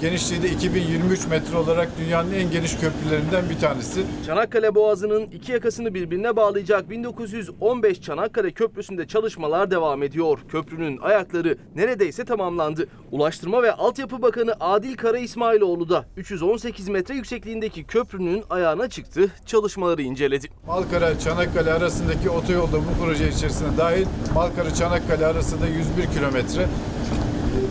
genişliği 0.00 0.42
de 0.42 0.50
2023 0.50 1.26
metre 1.26 1.56
olarak 1.56 1.88
dünyanın 1.98 2.32
en 2.32 2.50
geniş 2.50 2.76
köprülerinden 2.76 3.50
bir 3.50 3.58
tanesi. 3.58 4.02
Çanakkale 4.26 4.74
Boğazı'nın 4.74 5.22
iki 5.22 5.52
yakasını 5.52 5.94
birbirine 5.94 6.36
bağlayacak 6.36 6.90
1915 6.90 8.00
Çanakkale 8.00 8.50
Köprüsü'nde 8.50 9.06
çalışmalar 9.06 9.70
devam 9.70 10.02
ediyor. 10.02 10.38
Köprünün 10.48 10.98
ayakları 10.98 11.58
neredeyse 11.76 12.24
tamamlandı. 12.24 12.88
Ulaştırma 13.12 13.62
ve 13.62 13.72
Altyapı 13.72 14.22
Bakanı 14.22 14.54
Adil 14.60 14.96
Kara 14.96 15.18
İsmailoğlu 15.18 15.88
da 15.88 16.04
318 16.16 16.88
metre 16.88 17.14
yüksekliğindeki 17.14 17.84
köprünün 17.84 18.44
ayağına 18.50 18.88
çıktı, 18.88 19.30
çalışmaları 19.46 20.02
inceledi. 20.02 20.48
Malkara 20.66 21.18
Çanakkale 21.18 21.72
arasındaki 21.72 22.30
otoyolda 22.30 22.76
bu 22.76 23.04
proje 23.04 23.28
içerisinde 23.28 23.76
dahil 23.78 24.06
Malkara 24.34 24.74
Çanakkale 24.74 25.26
arasında 25.26 25.66
101 25.66 26.12
kilometre. 26.14 26.68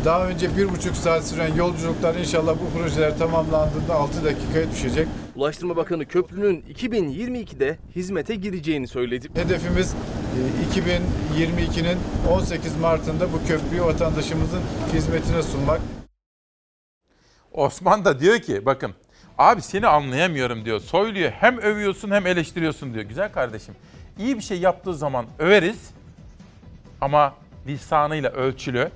Daha 0.05 0.27
önce 0.27 0.57
bir 0.57 0.69
buçuk 0.69 0.95
saat 0.95 1.27
süren 1.27 1.55
yolculuklar 1.55 2.15
inşallah 2.15 2.55
bu 2.55 2.79
projeler 2.79 3.17
tamamlandığında 3.17 3.95
6 3.95 4.25
dakikaya 4.25 4.71
düşecek. 4.71 5.07
Ulaştırma 5.35 5.75
Bakanı 5.75 6.05
köprünün 6.05 6.61
2022'de 6.73 7.77
hizmete 7.95 8.35
gireceğini 8.35 8.87
söyledi. 8.87 9.29
Hedefimiz 9.33 9.95
e, 10.73 10.79
2022'nin 10.79 11.97
18 12.31 12.77
Mart'ında 12.77 13.33
bu 13.33 13.47
köprüyü 13.47 13.81
vatandaşımızın 13.81 14.61
hizmetine 14.93 15.43
sunmak. 15.43 15.81
Osman 17.51 18.05
da 18.05 18.19
diyor 18.19 18.39
ki 18.39 18.65
bakın 18.65 18.93
abi 19.37 19.61
seni 19.61 19.87
anlayamıyorum 19.87 20.65
diyor. 20.65 20.79
Soyluyor 20.79 21.31
hem 21.31 21.57
övüyorsun 21.57 22.11
hem 22.11 22.27
eleştiriyorsun 22.27 22.93
diyor. 22.93 23.05
Güzel 23.05 23.31
kardeşim 23.31 23.75
iyi 24.19 24.37
bir 24.37 24.43
şey 24.43 24.59
yaptığı 24.59 24.93
zaman 24.93 25.25
överiz 25.39 25.89
ama 27.01 27.33
lisanıyla 27.67 28.29
ölçülü. 28.29 28.91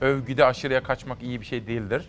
Övgüde 0.00 0.44
aşırıya 0.44 0.82
kaçmak 0.82 1.22
iyi 1.22 1.40
bir 1.40 1.46
şey 1.46 1.66
değildir. 1.66 2.08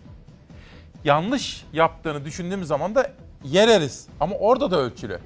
Yanlış 1.04 1.66
yaptığını 1.74 2.26
düşündüğümüz 2.26 2.68
zaman 2.68 2.96
da 2.96 3.12
yereriz 3.44 4.08
ama 4.20 4.36
orada 4.36 4.72
da 4.72 4.80
ölçülü. 4.80 5.20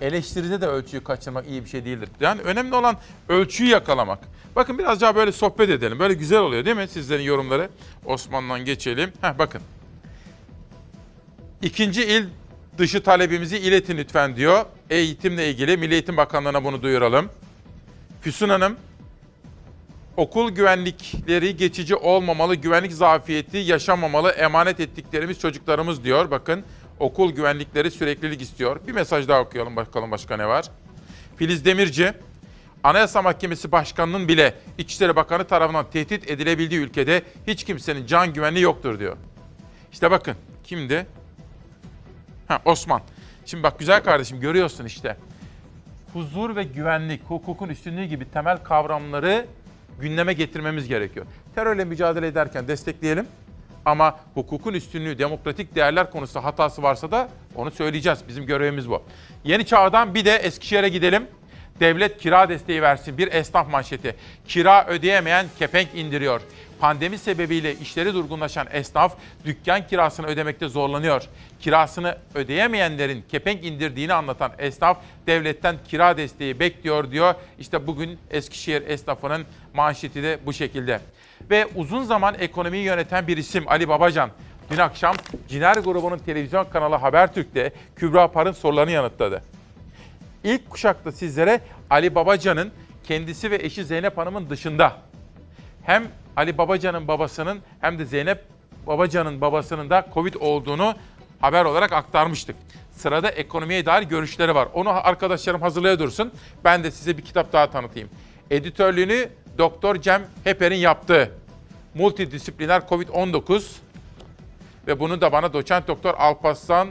Eleştiride 0.00 0.60
de 0.60 0.66
ölçüyü 0.66 1.04
kaçırmak 1.04 1.48
iyi 1.48 1.64
bir 1.64 1.68
şey 1.68 1.84
değildir. 1.84 2.08
Yani 2.20 2.40
önemli 2.40 2.74
olan 2.74 2.96
ölçüyü 3.28 3.70
yakalamak. 3.70 4.18
Bakın 4.56 4.78
biraz 4.78 5.00
daha 5.00 5.16
böyle 5.16 5.32
sohbet 5.32 5.70
edelim. 5.70 5.98
Böyle 5.98 6.14
güzel 6.14 6.38
oluyor 6.38 6.64
değil 6.64 6.76
mi 6.76 6.88
sizlerin 6.88 7.22
yorumları? 7.22 7.68
Osman'dan 8.04 8.64
geçelim. 8.64 9.12
Heh 9.20 9.38
bakın. 9.38 9.62
İkinci 11.62 12.04
il 12.04 12.24
dışı 12.78 13.02
talebimizi 13.02 13.58
iletin 13.58 13.96
lütfen 13.96 14.36
diyor. 14.36 14.64
Eğitimle 14.90 15.50
ilgili 15.50 15.76
Milli 15.76 15.92
Eğitim 15.92 16.16
Bakanlığı'na 16.16 16.64
bunu 16.64 16.82
duyuralım. 16.82 17.30
Füsun 18.20 18.48
Hanım, 18.48 18.76
okul 20.16 20.50
güvenlikleri 20.50 21.56
geçici 21.56 21.96
olmamalı, 21.96 22.54
güvenlik 22.54 22.92
zafiyeti 22.92 23.56
yaşamamalı, 23.56 24.30
emanet 24.30 24.80
ettiklerimiz 24.80 25.40
çocuklarımız 25.40 26.04
diyor. 26.04 26.30
Bakın 26.30 26.64
okul 27.00 27.32
güvenlikleri 27.32 27.90
süreklilik 27.90 28.42
istiyor. 28.42 28.80
Bir 28.86 28.92
mesaj 28.92 29.28
daha 29.28 29.40
okuyalım 29.40 29.76
bakalım 29.76 30.10
başka 30.10 30.36
ne 30.36 30.46
var. 30.46 30.64
Filiz 31.36 31.64
Demirci, 31.64 32.12
Anayasa 32.84 33.22
Mahkemesi 33.22 33.72
Başkanı'nın 33.72 34.28
bile 34.28 34.54
İçişleri 34.78 35.16
Bakanı 35.16 35.44
tarafından 35.44 35.90
tehdit 35.90 36.30
edilebildiği 36.30 36.80
ülkede 36.80 37.22
hiç 37.46 37.64
kimsenin 37.64 38.06
can 38.06 38.32
güvenliği 38.32 38.64
yoktur 38.64 38.98
diyor. 38.98 39.16
İşte 39.92 40.10
bakın 40.10 40.36
kimdi? 40.64 41.06
Ha, 42.48 42.62
Osman. 42.64 43.02
Şimdi 43.46 43.62
bak 43.62 43.78
güzel 43.78 44.04
kardeşim 44.04 44.40
görüyorsun 44.40 44.84
işte. 44.84 45.16
Huzur 46.12 46.56
ve 46.56 46.62
güvenlik, 46.64 47.22
hukukun 47.22 47.68
üstünlüğü 47.68 48.04
gibi 48.04 48.30
temel 48.30 48.62
kavramları 48.62 49.46
gündeme 50.00 50.32
getirmemiz 50.32 50.88
gerekiyor. 50.88 51.26
Terörle 51.54 51.84
mücadele 51.84 52.26
ederken 52.26 52.68
destekleyelim. 52.68 53.26
Ama 53.84 54.20
hukukun 54.34 54.74
üstünlüğü, 54.74 55.18
demokratik 55.18 55.74
değerler 55.74 56.10
konusunda 56.10 56.44
hatası 56.44 56.82
varsa 56.82 57.10
da 57.10 57.28
onu 57.54 57.70
söyleyeceğiz. 57.70 58.18
Bizim 58.28 58.46
görevimiz 58.46 58.90
bu. 58.90 59.02
Yeni 59.44 59.66
Çağ'dan 59.66 60.14
bir 60.14 60.24
de 60.24 60.36
Eskişehir'e 60.36 60.88
gidelim. 60.88 61.26
Devlet 61.80 62.18
kira 62.18 62.48
desteği 62.48 62.82
versin. 62.82 63.18
Bir 63.18 63.32
esnaf 63.32 63.70
manşeti. 63.70 64.16
Kira 64.48 64.86
ödeyemeyen 64.86 65.46
kepenk 65.58 65.88
indiriyor. 65.94 66.40
Pandemi 66.80 67.18
sebebiyle 67.18 67.74
işleri 67.74 68.14
durgunlaşan 68.14 68.66
esnaf 68.72 69.16
dükkan 69.44 69.86
kirasını 69.86 70.26
ödemekte 70.26 70.68
zorlanıyor. 70.68 71.22
Kirasını 71.60 72.18
ödeyemeyenlerin 72.34 73.24
kepenk 73.28 73.64
indirdiğini 73.64 74.12
anlatan 74.14 74.52
esnaf 74.58 74.98
devletten 75.26 75.76
kira 75.88 76.16
desteği 76.16 76.60
bekliyor 76.60 77.10
diyor. 77.10 77.34
İşte 77.58 77.86
bugün 77.86 78.18
Eskişehir 78.30 78.82
esnafının 78.86 79.44
manşeti 79.74 80.22
de 80.22 80.38
bu 80.46 80.52
şekilde. 80.52 81.00
Ve 81.50 81.66
uzun 81.74 82.02
zaman 82.02 82.34
ekonomiyi 82.38 82.84
yöneten 82.84 83.26
bir 83.26 83.36
isim 83.36 83.68
Ali 83.68 83.88
Babacan. 83.88 84.30
Dün 84.70 84.78
akşam 84.78 85.14
Ciner 85.48 85.76
grubunun 85.76 86.18
televizyon 86.18 86.64
kanalı 86.64 86.94
Habertürk'te 86.94 87.72
Kübra 87.96 88.28
Par'ın 88.28 88.52
sorularını 88.52 88.90
yanıtladı. 88.90 89.42
İlk 90.44 90.70
kuşakta 90.70 91.12
sizlere 91.12 91.60
Ali 91.90 92.14
Babacan'ın 92.14 92.72
kendisi 93.04 93.50
ve 93.50 93.56
eşi 93.56 93.84
Zeynep 93.84 94.18
Hanım'ın 94.18 94.50
dışında 94.50 94.92
hem 95.82 96.04
Ali 96.36 96.58
Babacan'ın 96.58 97.08
babasının 97.08 97.58
hem 97.80 97.98
de 97.98 98.04
Zeynep 98.04 98.44
Babacan'ın 98.86 99.40
babasının 99.40 99.90
da 99.90 100.06
Covid 100.14 100.34
olduğunu 100.40 100.94
haber 101.40 101.64
olarak 101.64 101.92
aktarmıştık. 101.92 102.56
Sırada 102.92 103.30
ekonomiye 103.30 103.86
dair 103.86 104.02
görüşleri 104.02 104.54
var. 104.54 104.68
Onu 104.74 105.06
arkadaşlarım 105.06 105.62
hazırlaya 105.62 105.98
dursun. 105.98 106.32
Ben 106.64 106.84
de 106.84 106.90
size 106.90 107.16
bir 107.16 107.22
kitap 107.22 107.52
daha 107.52 107.70
tanıtayım. 107.70 108.08
Editörlüğünü 108.50 109.28
Doktor 109.58 109.96
Cem 109.96 110.22
Heper'in 110.44 110.76
yaptığı 110.76 111.30
Multidisipliner 111.94 112.80
Covid-19 112.80 113.76
ve 114.86 115.00
bunu 115.00 115.20
da 115.20 115.32
bana 115.32 115.52
doçent 115.52 115.88
doktor 115.88 116.14
Alparslan 116.14 116.88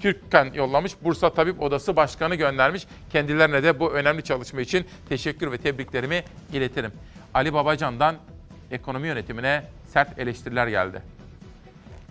Türkken 0.00 0.52
yollamış. 0.54 0.92
Bursa 1.02 1.34
Tabip 1.34 1.62
Odası 1.62 1.96
Başkanı 1.96 2.34
göndermiş. 2.34 2.86
Kendilerine 3.12 3.62
de 3.62 3.80
bu 3.80 3.92
önemli 3.92 4.22
çalışma 4.22 4.60
için 4.60 4.86
teşekkür 5.08 5.52
ve 5.52 5.58
tebriklerimi 5.58 6.24
iletirim. 6.52 6.92
Ali 7.34 7.54
Babacan'dan 7.54 8.16
ekonomi 8.70 9.08
yönetimine 9.08 9.64
sert 9.92 10.18
eleştiriler 10.18 10.66
geldi. 10.66 11.02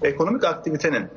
Ekonomik 0.02 0.44
aktivitenin 0.44 1.08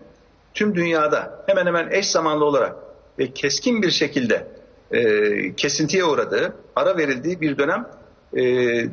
tüm 0.55 0.75
dünyada 0.75 1.45
hemen 1.47 1.67
hemen 1.67 1.91
eş 1.91 2.07
zamanlı 2.07 2.45
olarak 2.45 2.77
ve 3.19 3.33
keskin 3.33 3.83
bir 3.83 3.91
şekilde 3.91 4.47
e, 4.91 5.55
kesintiye 5.55 6.05
uğradığı, 6.05 6.57
ara 6.77 6.97
verildiği 6.97 7.41
bir 7.41 7.59
dönem 7.59 7.89
e, 8.33 8.43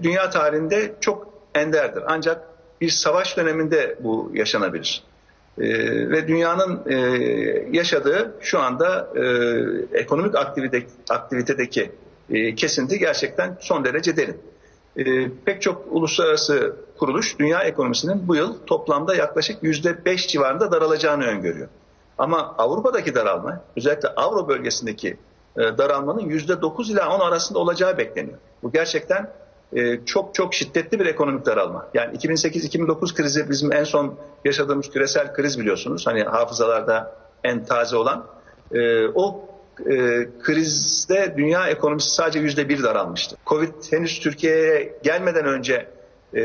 dünya 0.04 0.30
tarihinde 0.30 0.94
çok 1.02 1.34
enderdir. 1.56 2.04
Ancak 2.08 2.42
bir 2.82 2.90
savaş 2.90 3.38
döneminde 3.38 3.98
bu 4.00 4.32
yaşanabilir. 4.34 5.04
E, 5.58 5.64
ve 6.10 6.28
dünyanın 6.28 6.82
e, 6.90 6.96
yaşadığı 7.72 8.36
şu 8.42 8.60
anda 8.60 9.10
e, 9.16 9.24
ekonomik 9.98 10.36
aktivite, 10.36 10.84
aktivitedeki 11.10 11.92
e, 12.30 12.56
kesinti 12.56 13.00
gerçekten 13.00 13.58
son 13.62 13.86
derece 13.86 14.18
derin. 14.18 14.38
E, 14.98 15.30
pek 15.46 15.62
çok 15.62 15.86
uluslararası 15.92 16.76
kuruluş 16.98 17.40
dünya 17.40 17.64
ekonomisinin 17.64 18.28
bu 18.28 18.36
yıl 18.36 18.58
toplamda 18.66 19.16
yaklaşık 19.16 19.64
yüzde 19.64 20.06
beş 20.06 20.28
civarında 20.28 20.72
daralacağını 20.72 21.24
öngörüyor. 21.24 21.68
Ama 22.18 22.56
Avrupa'daki 22.58 23.16
daralma, 23.16 23.62
özellikle 23.78 24.10
Avro 24.10 24.48
bölgesindeki 24.48 25.18
daralmanın 25.58 26.22
yüzde 26.22 26.62
dokuz 26.62 26.90
ila 26.90 27.16
on 27.16 27.20
arasında 27.20 27.60
olacağı 27.60 27.98
bekleniyor. 27.98 28.38
Bu 28.64 28.72
gerçekten 28.72 29.30
e, 29.76 30.06
çok 30.06 30.36
çok 30.36 30.54
şiddetli 30.54 31.00
bir 31.00 31.06
ekonomik 31.06 31.46
daralma. 31.46 31.88
Yani 31.94 32.18
2008-2009 32.18 33.16
krizi 33.16 33.50
bizim 33.50 33.74
en 33.74 33.84
son 33.84 34.16
yaşadığımız 34.46 34.90
küresel 34.90 35.34
kriz 35.34 35.60
biliyorsunuz. 35.60 36.08
Hani 36.08 36.24
hafızalarda 36.24 37.16
en 37.44 37.66
taze 37.66 37.96
olan. 37.96 38.26
E, 38.72 39.08
o 39.08 39.50
e, 39.80 40.28
krizde 40.44 41.34
dünya 41.38 41.68
ekonomisi 41.68 42.10
sadece 42.10 42.40
yüzde 42.40 42.70
bir 42.70 42.84
daralmıştı. 42.84 43.36
Covid 43.46 43.74
henüz 43.92 44.20
Türkiye'ye 44.20 45.00
gelmeden 45.04 45.46
önce 45.46 45.88
e, 46.36 46.42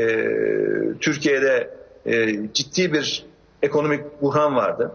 Türkiye'de 0.99 1.77
e, 2.05 2.39
ciddi 2.53 2.93
bir 2.93 3.25
ekonomik 3.61 4.21
buhran 4.21 4.55
vardı. 4.55 4.91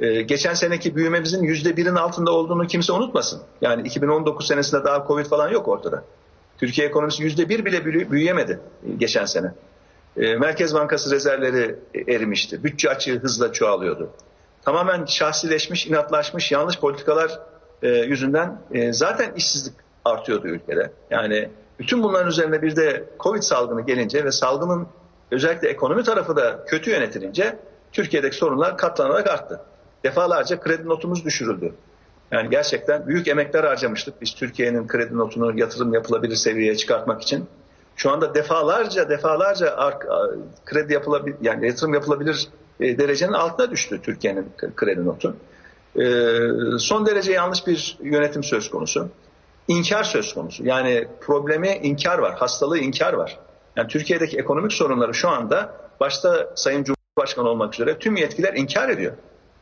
E, 0.00 0.22
geçen 0.22 0.54
seneki 0.54 0.96
büyümemizin 0.96 1.42
yüzde 1.42 1.76
birin 1.76 1.94
altında 1.94 2.30
olduğunu 2.32 2.66
kimse 2.66 2.92
unutmasın. 2.92 3.42
Yani 3.60 3.82
2019 3.82 4.46
senesinde 4.46 4.84
daha 4.84 5.06
Covid 5.06 5.26
falan 5.26 5.48
yok 5.48 5.68
ortada. 5.68 6.04
Türkiye 6.58 6.86
ekonomisi 6.86 7.22
yüzde 7.22 7.48
bir 7.48 7.64
bile 7.64 7.84
büyüyemedi 8.10 8.60
geçen 8.98 9.24
sene. 9.24 9.52
E, 10.16 10.34
Merkez 10.36 10.74
Bankası 10.74 11.14
rezervleri 11.14 11.76
erimişti. 12.08 12.64
Bütçe 12.64 12.90
açığı 12.90 13.18
hızla 13.18 13.52
çoğalıyordu. 13.52 14.10
Tamamen 14.62 15.04
şahsileşmiş, 15.04 15.86
inatlaşmış 15.86 16.52
yanlış 16.52 16.78
politikalar 16.78 17.38
e, 17.82 17.88
yüzünden 17.88 18.62
e, 18.72 18.92
zaten 18.92 19.32
işsizlik 19.36 19.74
artıyordu 20.04 20.48
ülkede. 20.48 20.90
Yani 21.10 21.48
bütün 21.78 22.02
bunların 22.02 22.28
üzerine 22.28 22.62
bir 22.62 22.76
de 22.76 23.04
Covid 23.20 23.42
salgını 23.42 23.86
gelince 23.86 24.24
ve 24.24 24.32
salgının 24.32 24.86
özellikle 25.30 25.68
ekonomi 25.68 26.04
tarafı 26.04 26.36
da 26.36 26.64
kötü 26.66 26.90
yönetilince 26.90 27.58
Türkiye'deki 27.92 28.36
sorunlar 28.36 28.78
katlanarak 28.78 29.26
arttı. 29.26 29.60
Defalarca 30.04 30.60
kredi 30.60 30.88
notumuz 30.88 31.24
düşürüldü. 31.24 31.74
Yani 32.30 32.50
gerçekten 32.50 33.06
büyük 33.06 33.28
emekler 33.28 33.64
harcamıştık 33.64 34.22
biz 34.22 34.34
Türkiye'nin 34.34 34.86
kredi 34.86 35.18
notunu 35.18 35.58
yatırım 35.58 35.94
yapılabilir 35.94 36.36
seviyeye 36.36 36.76
çıkartmak 36.76 37.22
için. 37.22 37.46
Şu 37.96 38.10
anda 38.10 38.34
defalarca 38.34 39.08
defalarca 39.08 39.98
kredi 40.66 40.92
yapılabilir 40.92 41.36
yani 41.42 41.66
yatırım 41.66 41.94
yapılabilir 41.94 42.48
e, 42.80 42.98
derecenin 42.98 43.32
altına 43.32 43.70
düştü 43.70 44.00
Türkiye'nin 44.02 44.52
kredi 44.76 45.04
notu. 45.06 45.36
E, 45.96 46.04
son 46.78 47.06
derece 47.06 47.32
yanlış 47.32 47.66
bir 47.66 47.98
yönetim 48.02 48.44
söz 48.44 48.70
konusu. 48.70 49.08
İnkar 49.68 50.04
söz 50.04 50.34
konusu. 50.34 50.66
Yani 50.66 51.08
problemi 51.20 51.68
inkar 51.82 52.18
var, 52.18 52.34
hastalığı 52.34 52.78
inkar 52.78 53.12
var. 53.12 53.38
Yani 53.76 53.88
Türkiye'deki 53.88 54.38
ekonomik 54.38 54.72
sorunları 54.72 55.14
şu 55.14 55.28
anda 55.28 55.72
başta 56.00 56.50
Sayın 56.54 56.84
Cumhurbaşkanı 56.84 57.48
olmak 57.48 57.74
üzere 57.74 57.98
tüm 57.98 58.16
yetkiler 58.16 58.54
inkar 58.54 58.88
ediyor. 58.88 59.12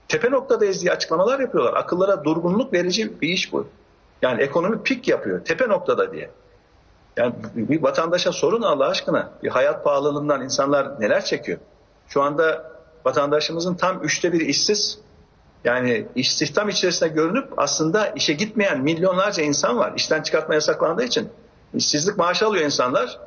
Tepe 0.09 0.31
noktadayız 0.31 0.83
diye 0.83 0.93
açıklamalar 0.93 1.41
yapıyorlar. 1.41 1.75
Akıllara 1.75 2.25
durgunluk 2.25 2.73
verici 2.73 3.21
bir 3.21 3.29
iş 3.29 3.53
bu. 3.53 3.67
Yani 4.23 4.43
ekonomi 4.43 4.83
pik 4.83 5.09
yapıyor. 5.09 5.45
Tepe 5.45 5.69
noktada 5.69 6.13
diye. 6.13 6.31
Yani 7.17 7.35
bir 7.55 7.83
vatandaşa 7.83 8.33
sorun 8.33 8.63
Allah 8.63 8.89
aşkına. 8.89 9.31
Bir 9.43 9.49
hayat 9.49 9.85
pahalılığından 9.85 10.43
insanlar 10.43 11.01
neler 11.01 11.25
çekiyor? 11.25 11.59
Şu 12.09 12.23
anda 12.23 12.73
vatandaşımızın 13.05 13.75
tam 13.75 14.03
üçte 14.03 14.33
biri 14.33 14.45
işsiz. 14.45 14.99
Yani 15.65 16.07
istihdam 16.15 16.69
içerisinde 16.69 17.09
görünüp 17.09 17.53
aslında 17.57 18.07
işe 18.07 18.33
gitmeyen 18.33 18.81
milyonlarca 18.81 19.43
insan 19.43 19.79
var. 19.79 19.93
İşten 19.97 20.23
çıkartma 20.23 20.55
yasaklandığı 20.55 21.05
için. 21.05 21.29
İşsizlik 21.75 22.17
maaşı 22.17 22.47
alıyor 22.47 22.65
insanlar. 22.65 23.19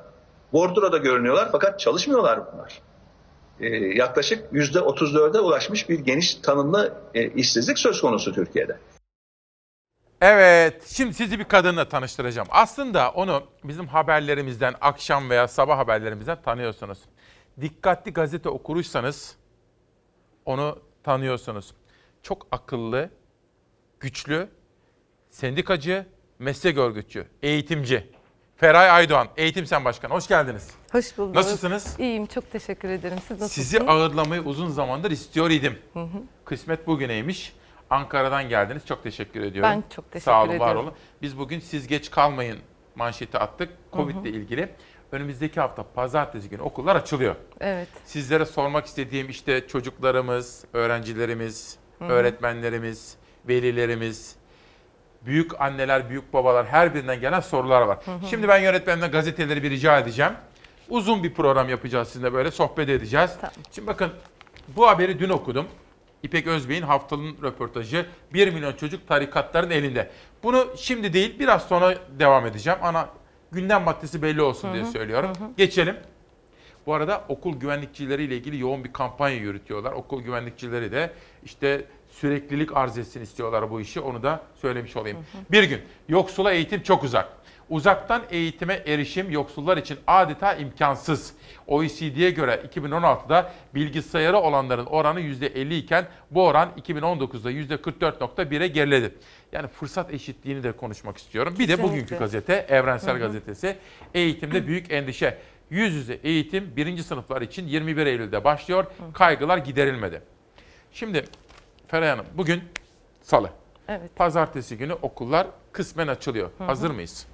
Bordroda 0.54 0.98
görünüyorlar 0.98 1.50
fakat 1.52 1.80
çalışmıyorlar 1.80 2.40
bunlar. 2.54 2.82
Ee, 3.62 3.68
yaklaşık 3.76 4.43
yüzde 4.51 4.80
34'e 4.80 5.39
ulaşmış 5.39 5.89
bir 5.89 5.99
geniş 5.99 6.36
tanımlı 6.36 7.01
e, 7.14 7.30
işsizlik 7.30 7.80
söz 7.80 8.01
konusu 8.01 8.34
Türkiye'de. 8.34 8.78
Evet, 10.22 10.88
şimdi 10.88 11.14
sizi 11.14 11.39
bir 11.39 11.43
kadınla 11.43 11.89
tanıştıracağım. 11.89 12.47
Aslında 12.51 13.12
onu 13.12 13.43
bizim 13.64 13.88
haberlerimizden, 13.88 14.74
akşam 14.82 15.30
veya 15.30 15.47
sabah 15.47 15.78
haberlerimizden 15.78 16.41
tanıyorsunuz. 16.41 16.99
Dikkatli 17.62 18.14
gazete 18.14 18.49
okuruysanız 18.49 19.36
onu 20.45 20.80
tanıyorsunuz. 21.03 21.74
Çok 22.24 22.47
akıllı, 22.51 23.09
güçlü, 23.99 24.49
sendikacı, 25.30 26.05
meslek 26.39 26.78
örgütçü, 26.78 27.28
eğitimci. 27.43 28.12
Feray 28.62 28.89
Aydoğan, 28.89 29.28
Eğitim 29.38 29.66
Sen 29.66 29.86
Başkanı. 29.86 30.14
Hoş 30.14 30.28
geldiniz. 30.28 30.68
Hoş 30.91 31.18
bulduk. 31.18 31.36
Nasılsınız? 31.36 31.99
İyiyim, 31.99 32.26
çok 32.26 32.51
teşekkür 32.51 32.89
ederim. 32.89 33.18
Siz 33.28 33.32
nasılsınız? 33.41 33.51
Sizi 33.51 33.80
ağırlamayı 33.80 34.41
uzun 34.41 34.70
zamandır 34.70 35.12
istiyor 35.12 35.49
idim. 35.49 35.80
Hı 35.93 35.99
hı. 35.99 36.07
Kısmet 36.45 36.88
bugüneymiş. 36.88 37.53
Ankara'dan 37.89 38.49
geldiniz. 38.49 38.86
Çok 38.86 39.03
teşekkür 39.03 39.41
ediyorum. 39.41 39.72
Ben 39.72 39.84
çok 39.95 40.12
teşekkür 40.12 40.32
Sağ 40.32 40.43
olun, 40.43 40.49
var 40.49 40.55
ediyorum. 40.55 40.82
olun. 40.84 40.93
Biz 41.22 41.38
bugün 41.38 41.59
siz 41.59 41.88
geç 41.88 42.12
kalmayın 42.12 42.57
manşeti 42.95 43.38
attık. 43.38 43.70
Covid 43.93 44.16
ile 44.16 44.30
ilgili. 44.30 44.70
Önümüzdeki 45.12 45.59
hafta 45.59 45.84
pazartesi 45.84 46.49
günü 46.49 46.62
okullar 46.62 46.95
açılıyor. 46.95 47.36
Evet. 47.59 47.88
Sizlere 48.05 48.45
sormak 48.45 48.86
istediğim 48.86 49.30
işte 49.30 49.68
çocuklarımız, 49.68 50.66
öğrencilerimiz, 50.74 51.78
Hı 51.99 52.05
hı. 52.05 52.09
öğretmenlerimiz, 52.09 53.16
velilerimiz, 53.47 54.36
büyük 55.26 55.62
anneler, 55.62 56.10
büyük 56.10 56.34
babalar 56.34 56.66
her 56.66 56.96
birinden 56.96 57.20
gelen 57.20 57.40
sorular 57.40 57.82
var. 57.82 57.98
Hı 58.06 58.12
hı. 58.12 58.28
Şimdi 58.30 58.48
ben 58.48 58.58
yönetmenden 58.58 59.12
gazeteleri 59.12 59.64
bir 59.64 59.70
rica 59.70 60.00
edeceğim. 60.00 60.32
Uzun 60.90 61.24
bir 61.24 61.34
program 61.34 61.70
yapacağız 61.70 62.08
sizinle 62.08 62.34
böyle 62.34 62.52
sohbet 62.52 62.90
edeceğiz. 62.90 63.32
Şimdi 63.72 63.88
bakın 63.88 64.12
bu 64.68 64.88
haberi 64.88 65.20
dün 65.20 65.30
okudum. 65.30 65.68
İpek 66.24 66.48
Özbey'in 66.48 66.82
haftanın 66.82 67.38
röportajı 67.44 68.06
1 68.34 68.54
milyon 68.54 68.74
çocuk 68.74 69.08
tarikatların 69.08 69.70
elinde. 69.70 70.12
Bunu 70.44 70.68
şimdi 70.78 71.14
değil 71.14 71.40
biraz 71.40 71.68
sonra 71.68 71.96
devam 72.20 72.46
edeceğim. 72.46 72.80
Ana 72.82 73.10
gündem 73.52 73.84
maddesi 73.84 74.22
belli 74.22 74.42
olsun 74.42 74.70
Hı 74.70 74.74
diye 74.74 74.84
hı, 74.84 74.88
söylüyorum. 74.88 75.32
hı 75.40 75.44
hı. 75.44 75.50
Geçelim. 75.58 75.96
Bu 76.86 76.94
arada 76.94 77.24
okul 77.30 77.60
güvenlikçileriyle 77.60 78.36
ilgili 78.38 78.60
yoğun 78.60 78.84
bir 78.84 78.94
kampanya 78.94 79.36
yürütüyorlar. 79.36 79.92
Okul 79.92 80.22
güvenlikçileri 80.22 80.92
de 80.92 81.12
işte 81.44 81.86
süreklilik 82.22 82.78
arz 82.78 82.98
etsin 82.98 83.22
istiyorlar 83.22 83.72
bu 83.72 83.82
işi. 83.82 84.00
Onu 84.00 84.24
da 84.24 84.42
söylemiş 84.62 84.98
olayım. 84.98 85.18
Bir 85.52 85.64
gün 85.64 85.82
yoksula 86.10 86.52
eğitim 86.52 86.82
çok 86.84 87.04
uzak. 87.04 87.30
Uzaktan 87.70 88.22
eğitime 88.30 88.84
erişim 88.86 89.32
yoksullar 89.32 89.78
için 89.78 89.98
adeta 90.08 90.56
imkansız. 90.56 91.34
OECD'ye 91.68 92.32
göre 92.32 92.64
2016'da 92.76 93.54
bilgisayarı 93.76 94.38
olanların 94.38 94.86
oranı 94.86 95.22
%50 95.22 95.74
iken 95.74 96.08
bu 96.32 96.46
oran 96.46 96.70
2019'da 96.78 97.52
%44.1'e 97.52 98.68
geriledi. 98.68 99.16
Yani 99.52 99.68
fırsat 99.68 100.14
eşitliğini 100.14 100.64
de 100.64 100.72
konuşmak 100.72 101.18
istiyorum. 101.18 101.56
Bir 101.60 101.68
de 101.68 101.84
bugünkü 101.84 102.18
gazete 102.18 102.66
Evrensel 102.70 103.12
Hı 103.12 103.16
hı. 103.16 103.20
Gazetesi 103.20 103.78
eğitimde 104.14 104.68
büyük 104.68 104.92
endişe. 104.92 105.38
Yüz 105.70 105.94
yüze 105.94 106.14
eğitim 106.14 106.76
birinci 106.76 107.04
sınıflar 107.04 107.42
için 107.42 107.68
21 107.68 108.06
Eylül'de 108.06 108.44
başlıyor. 108.44 108.86
Kaygılar 109.14 109.58
giderilmedi. 109.58 110.22
Şimdi 110.94 111.26
Feray 111.92 112.10
Hanım 112.10 112.26
bugün 112.38 112.64
salı. 113.22 113.50
Evet. 113.88 114.16
Pazartesi 114.16 114.78
günü 114.78 114.94
okullar 114.94 115.48
kısmen 115.72 116.08
açılıyor. 116.08 116.50
Hı 116.58 116.64
hı. 116.64 116.68
Hazır 116.68 116.92
mıyız? 116.92 117.28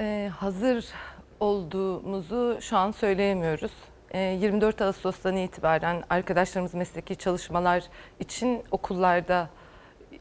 Ee, 0.00 0.30
hazır 0.36 0.84
olduğumuzu 1.40 2.58
şu 2.60 2.76
an 2.76 2.90
söyleyemiyoruz. 2.90 3.72
Ee, 4.10 4.18
24 4.18 4.82
Ağustos'tan 4.82 5.36
itibaren 5.36 6.02
arkadaşlarımız 6.10 6.74
mesleki 6.74 7.16
çalışmalar 7.16 7.84
için 8.20 8.62
okullarda 8.70 9.48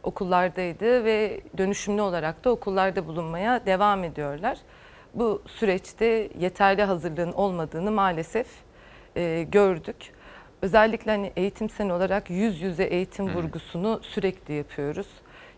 okullardaydı 0.03 1.05
ve 1.05 1.41
dönüşümlü 1.57 2.01
olarak 2.01 2.43
da 2.43 2.49
okullarda 2.49 3.07
bulunmaya 3.07 3.65
devam 3.65 4.03
ediyorlar. 4.03 4.57
Bu 5.13 5.41
süreçte 5.47 6.29
yeterli 6.39 6.83
hazırlığın 6.83 7.31
olmadığını 7.31 7.91
maalesef 7.91 8.47
e, 9.15 9.43
gördük. 9.51 10.13
Özellikle 10.61 11.11
hani 11.11 11.31
eğitimsel 11.35 11.89
olarak 11.89 12.29
yüz 12.29 12.61
yüze 12.61 12.83
eğitim 12.83 13.33
vurgusunu 13.33 13.99
sürekli 14.03 14.53
yapıyoruz. 14.53 15.07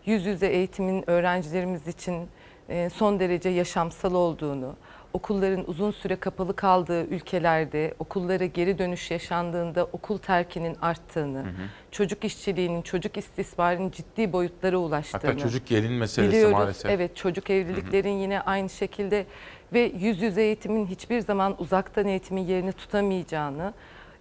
Yüz 0.06 0.26
yüze 0.26 0.46
eğitimin 0.46 1.10
öğrencilerimiz 1.10 1.88
için 1.88 2.28
e, 2.68 2.90
son 2.90 3.20
derece 3.20 3.48
yaşamsal 3.48 4.14
olduğunu, 4.14 4.76
okulların 5.12 5.64
uzun 5.66 5.90
süre 5.90 6.16
kapalı 6.16 6.56
kaldığı 6.56 7.04
ülkelerde 7.06 7.94
okullara 7.98 8.46
geri 8.46 8.78
dönüş 8.78 9.10
yaşandığında 9.10 9.84
okul 9.84 10.18
terkinin 10.18 10.76
arttığını, 10.82 11.44
çocuk 11.90 12.24
işçiliğinin, 12.24 12.82
çocuk 12.82 13.16
istismarının 13.16 13.90
ciddi 13.90 14.32
boyutlara 14.32 14.76
ulaştığını. 14.76 15.22
Hatta 15.22 15.38
çocuk 15.38 15.66
gelin 15.66 15.92
meselesi 15.92 16.32
biliyoruz. 16.32 16.52
maalesef. 16.52 16.90
Evet 16.90 17.16
çocuk 17.16 17.50
evliliklerin 17.50 18.18
yine 18.18 18.40
aynı 18.40 18.68
şekilde 18.68 19.26
ve 19.72 19.92
yüz 19.98 20.22
yüze 20.22 20.42
eğitimin 20.42 20.86
hiçbir 20.86 21.20
zaman 21.20 21.54
uzaktan 21.58 22.06
eğitimin 22.06 22.42
yerini 22.42 22.72
tutamayacağını, 22.72 23.74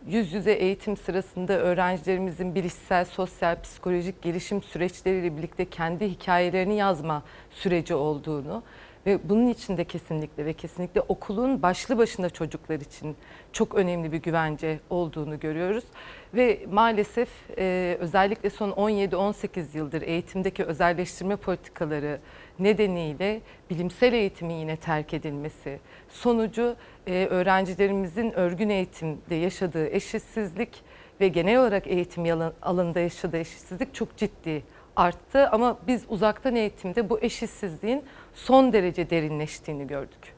yüz 0.07 0.33
yüze 0.33 0.51
eğitim 0.51 0.97
sırasında 0.97 1.53
öğrencilerimizin 1.53 2.55
bilişsel, 2.55 3.05
sosyal, 3.05 3.61
psikolojik 3.61 4.21
gelişim 4.21 4.63
süreçleriyle 4.63 5.37
birlikte 5.37 5.65
kendi 5.65 6.07
hikayelerini 6.09 6.75
yazma 6.75 7.23
süreci 7.51 7.95
olduğunu 7.95 8.63
ve 9.05 9.29
bunun 9.29 9.47
için 9.47 9.77
de 9.77 9.83
kesinlikle 9.83 10.45
ve 10.45 10.53
kesinlikle 10.53 11.01
okulun 11.01 11.61
başlı 11.61 11.97
başına 11.97 12.29
çocuklar 12.29 12.79
için 12.79 13.15
çok 13.53 13.75
önemli 13.75 14.11
bir 14.11 14.17
güvence 14.17 14.79
olduğunu 14.89 15.39
görüyoruz. 15.39 15.83
Ve 16.33 16.65
maalesef 16.71 17.29
e, 17.57 17.97
özellikle 17.99 18.49
son 18.49 18.71
17-18 18.71 19.77
yıldır 19.77 20.01
eğitimdeki 20.01 20.63
özelleştirme 20.63 21.35
politikaları 21.35 22.19
nedeniyle 22.59 23.41
bilimsel 23.69 24.13
eğitimin 24.13 24.55
yine 24.55 24.75
terk 24.75 25.13
edilmesi 25.13 25.79
sonucu 26.09 26.75
e, 27.07 27.25
öğrencilerimizin 27.25 28.31
örgün 28.31 28.69
eğitimde 28.69 29.35
yaşadığı 29.35 29.87
eşitsizlik 29.87 30.83
ve 31.21 31.27
genel 31.27 31.59
olarak 31.59 31.87
eğitim 31.87 32.23
alanında 32.61 32.99
yaşadığı 32.99 33.37
eşitsizlik 33.37 33.93
çok 33.93 34.17
ciddi 34.17 34.63
arttı. 34.95 35.49
Ama 35.49 35.77
biz 35.87 36.03
uzaktan 36.09 36.55
eğitimde 36.55 37.09
bu 37.09 37.19
eşitsizliğin 37.19 38.03
son 38.33 38.73
derece 38.73 39.09
derinleştiğini 39.09 39.87
gördük. 39.87 40.33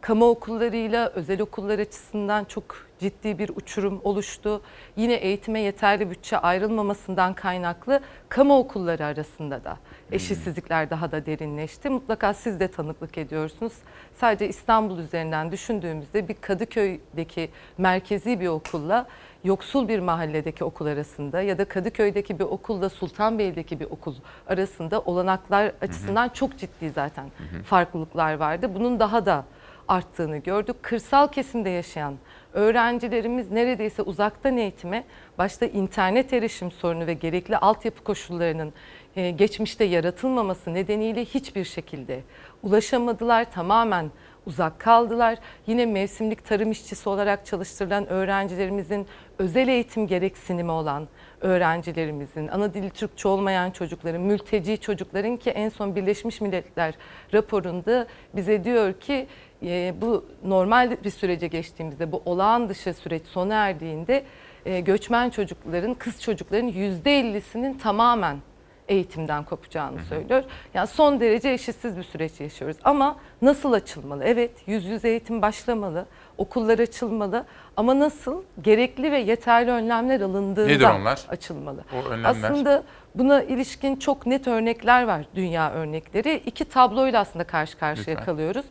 Kamu 0.00 0.28
okullarıyla 0.28 1.08
özel 1.08 1.40
okullar 1.40 1.78
açısından 1.78 2.44
çok 2.44 2.89
ciddi 3.00 3.38
bir 3.38 3.48
uçurum 3.48 4.00
oluştu. 4.04 4.62
Yine 4.96 5.14
eğitime 5.14 5.60
yeterli 5.60 6.10
bütçe 6.10 6.38
ayrılmamasından 6.38 7.34
kaynaklı 7.34 8.00
kamu 8.28 8.58
okulları 8.58 9.04
arasında 9.04 9.64
da 9.64 9.76
eşitsizlikler 10.12 10.90
daha 10.90 11.12
da 11.12 11.26
derinleşti. 11.26 11.90
Mutlaka 11.90 12.34
siz 12.34 12.60
de 12.60 12.68
tanıklık 12.68 13.18
ediyorsunuz. 13.18 13.72
Sadece 14.14 14.48
İstanbul 14.48 14.98
üzerinden 14.98 15.52
düşündüğümüzde 15.52 16.28
bir 16.28 16.34
Kadıköy'deki 16.34 17.50
merkezi 17.78 18.40
bir 18.40 18.48
okulla 18.48 19.06
yoksul 19.44 19.88
bir 19.88 20.00
mahalledeki 20.00 20.64
okul 20.64 20.86
arasında 20.86 21.42
ya 21.42 21.58
da 21.58 21.64
Kadıköy'deki 21.64 22.38
bir 22.38 22.44
okulla 22.44 22.88
Sultanbeyli'deki 22.88 23.80
bir 23.80 23.84
okul 23.84 24.14
arasında 24.48 25.00
olanaklar 25.00 25.72
açısından 25.82 26.28
çok 26.28 26.58
ciddi 26.58 26.90
zaten 26.90 27.30
farklılıklar 27.64 28.34
vardı. 28.34 28.74
Bunun 28.74 29.00
daha 29.00 29.26
da 29.26 29.44
arttığını 29.88 30.36
gördük. 30.36 30.76
Kırsal 30.82 31.28
kesimde 31.28 31.70
yaşayan 31.70 32.14
öğrencilerimiz 32.52 33.50
neredeyse 33.50 34.02
uzaktan 34.02 34.56
eğitime 34.56 35.04
başta 35.38 35.66
internet 35.66 36.32
erişim 36.32 36.70
sorunu 36.70 37.06
ve 37.06 37.14
gerekli 37.14 37.56
altyapı 37.56 38.04
koşullarının 38.04 38.72
e, 39.16 39.30
geçmişte 39.30 39.84
yaratılmaması 39.84 40.74
nedeniyle 40.74 41.24
hiçbir 41.24 41.64
şekilde 41.64 42.20
ulaşamadılar. 42.62 43.52
Tamamen 43.52 44.10
uzak 44.46 44.78
kaldılar. 44.78 45.38
Yine 45.66 45.86
mevsimlik 45.86 46.44
tarım 46.44 46.70
işçisi 46.70 47.08
olarak 47.08 47.46
çalıştırılan 47.46 48.06
öğrencilerimizin 48.08 49.06
özel 49.38 49.68
eğitim 49.68 50.06
gereksinimi 50.06 50.70
olan 50.70 51.08
öğrencilerimizin, 51.40 52.48
ana 52.48 52.74
dili 52.74 52.90
Türkçe 52.90 53.28
olmayan 53.28 53.70
çocukların, 53.70 54.20
mülteci 54.20 54.78
çocukların 54.78 55.36
ki 55.36 55.50
en 55.50 55.68
son 55.68 55.96
Birleşmiş 55.96 56.40
Milletler 56.40 56.94
raporunda 57.32 58.06
bize 58.34 58.64
diyor 58.64 58.92
ki 58.92 59.26
e, 59.62 59.94
bu 60.00 60.26
normal 60.44 60.96
bir 61.04 61.10
sürece 61.10 61.46
geçtiğimizde, 61.46 62.12
bu 62.12 62.22
olağan 62.24 62.68
dışı 62.68 62.94
süreç 62.94 63.26
sona 63.26 63.54
erdiğinde 63.54 64.24
e, 64.66 64.80
göçmen 64.80 65.30
çocukların, 65.30 65.94
kız 65.94 66.22
çocukların 66.22 66.68
%50'sinin 66.68 67.78
tamamen 67.78 68.36
eğitimden 68.88 69.44
kopacağını 69.44 69.98
söylüyor. 70.08 70.44
Yani 70.74 70.86
son 70.86 71.20
derece 71.20 71.50
eşitsiz 71.50 71.96
bir 71.96 72.02
süreç 72.02 72.40
yaşıyoruz. 72.40 72.76
Ama 72.84 73.16
nasıl 73.42 73.72
açılmalı? 73.72 74.24
Evet 74.24 74.50
yüz 74.66 74.84
yüze 74.84 75.08
eğitim 75.08 75.42
başlamalı, 75.42 76.06
okullar 76.38 76.78
açılmalı 76.78 77.44
ama 77.76 77.98
nasıl 77.98 78.42
gerekli 78.62 79.12
ve 79.12 79.18
yeterli 79.18 79.70
önlemler 79.70 80.20
alındığında 80.20 80.68
açılmalı. 81.28 81.84
O 81.92 82.08
önlemler. 82.08 82.30
Aslında 82.30 82.82
buna 83.14 83.42
ilişkin 83.42 83.96
çok 83.96 84.26
net 84.26 84.48
örnekler 84.48 85.02
var 85.02 85.26
dünya 85.34 85.72
örnekleri. 85.72 86.42
İki 86.46 86.64
tabloyla 86.64 87.20
aslında 87.20 87.44
karşı 87.44 87.78
karşıya 87.78 88.16
Lütfen. 88.16 88.24
kalıyoruz. 88.24 88.64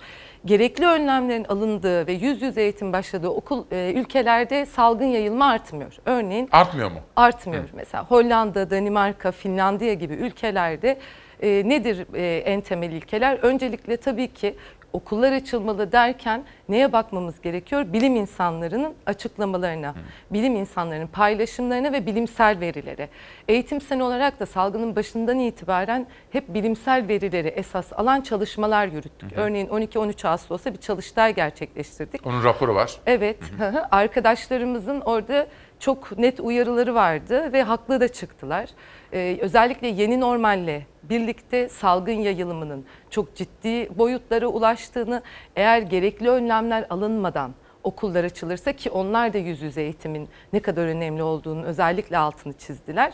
Gerekli 0.45 0.86
önlemlerin 0.86 1.44
alındığı 1.44 2.07
ve 2.07 2.14
yüz 2.14 2.41
yüze 2.41 2.61
eğitim 2.61 2.94
başladığı 2.94 3.30
okul 3.30 3.64
e, 3.72 3.94
ülkelerde 3.95 4.66
salgın 4.66 5.06
yayılma 5.06 5.45
artmıyor. 5.49 5.94
Örneğin 6.06 6.49
Artmıyor 6.52 6.91
mu? 6.91 6.99
artmıyor. 7.16 7.64
Mesela 7.74 8.06
Hollanda, 8.06 8.70
Danimarka, 8.70 9.32
Finlandiya 9.32 9.94
gibi 9.94 10.14
ülkelerde 10.14 10.98
e, 11.41 11.70
nedir 11.70 12.06
e, 12.16 12.38
en 12.38 12.61
temel 12.61 12.91
ilkeler? 12.91 13.38
Öncelikle 13.41 13.98
tabii 13.98 14.28
ki 14.34 14.56
okullar 14.94 15.32
açılmalı 15.32 15.91
derken 15.91 16.44
neye 16.70 16.94
bakmamız 16.94 17.41
gerekiyor? 17.41 17.94
Bilim 17.94 18.16
insanlarının 18.16 18.94
açıklamalarına, 19.06 19.95
bilim 20.32 20.56
insanlarının 20.56 21.07
paylaşımlarına 21.07 21.94
ve 21.94 22.06
bilimsel 22.06 22.60
verilere. 22.60 23.10
Eğitim 23.48 23.82
sene 23.82 24.03
olarak 24.03 24.40
da 24.40 24.45
salgının 24.45 24.95
başından 24.95 25.40
itibaren 25.40 26.07
hep 26.32 26.53
bilimsel 26.53 27.07
verileri 27.07 27.48
esas 27.48 27.94
alan 27.94 28.22
çalışmalar 28.22 28.88
yürüttük. 28.88 29.34
Örneğin 29.36 29.68
12-13 29.68 30.28
Ağustos'ta 30.28 30.74
bir 30.74 30.80
çalıştay 30.80 31.36
gerçekleştirdik. 31.36 32.28
Onun 32.28 32.44
raporu 32.44 32.76
var. 32.76 32.95
Evet, 33.06 33.38
hı 33.57 33.68
hı. 33.68 33.86
arkadaşlarımızın 33.91 35.02
orada 35.02 35.48
çok 35.80 36.18
net 36.18 36.40
uyarıları 36.40 36.96
vardı 36.96 37.54
ve 37.54 37.64
haklı 37.64 38.02
da 38.02 38.08
çıktılar. 38.08 38.70
Ee, 39.14 39.38
özellikle 39.42 39.88
yeni 39.88 40.20
normalle 40.20 40.86
birlikte 41.04 41.70
salgın 41.70 42.12
yayılımının 42.12 42.86
çok 43.10 43.36
ciddi 43.36 43.98
boyutlara 43.98 44.48
ulaştığını, 44.48 45.22
eğer 45.56 45.82
gerekli 45.82 46.30
önlemler 46.30 46.86
alınmadan 46.90 47.52
okullar 47.84 48.24
açılırsa 48.24 48.74
ki 48.74 48.92
onlar 48.92 49.34
da 49.34 49.38
yüz 49.38 49.62
yüze 49.62 49.82
eğitimin 49.82 50.30
ne 50.54 50.60
kadar 50.60 50.86
önemli 50.86 51.24
olduğunu 51.24 51.66
özellikle 51.66 52.18
altını 52.18 52.54
çizdiler. 52.54 53.14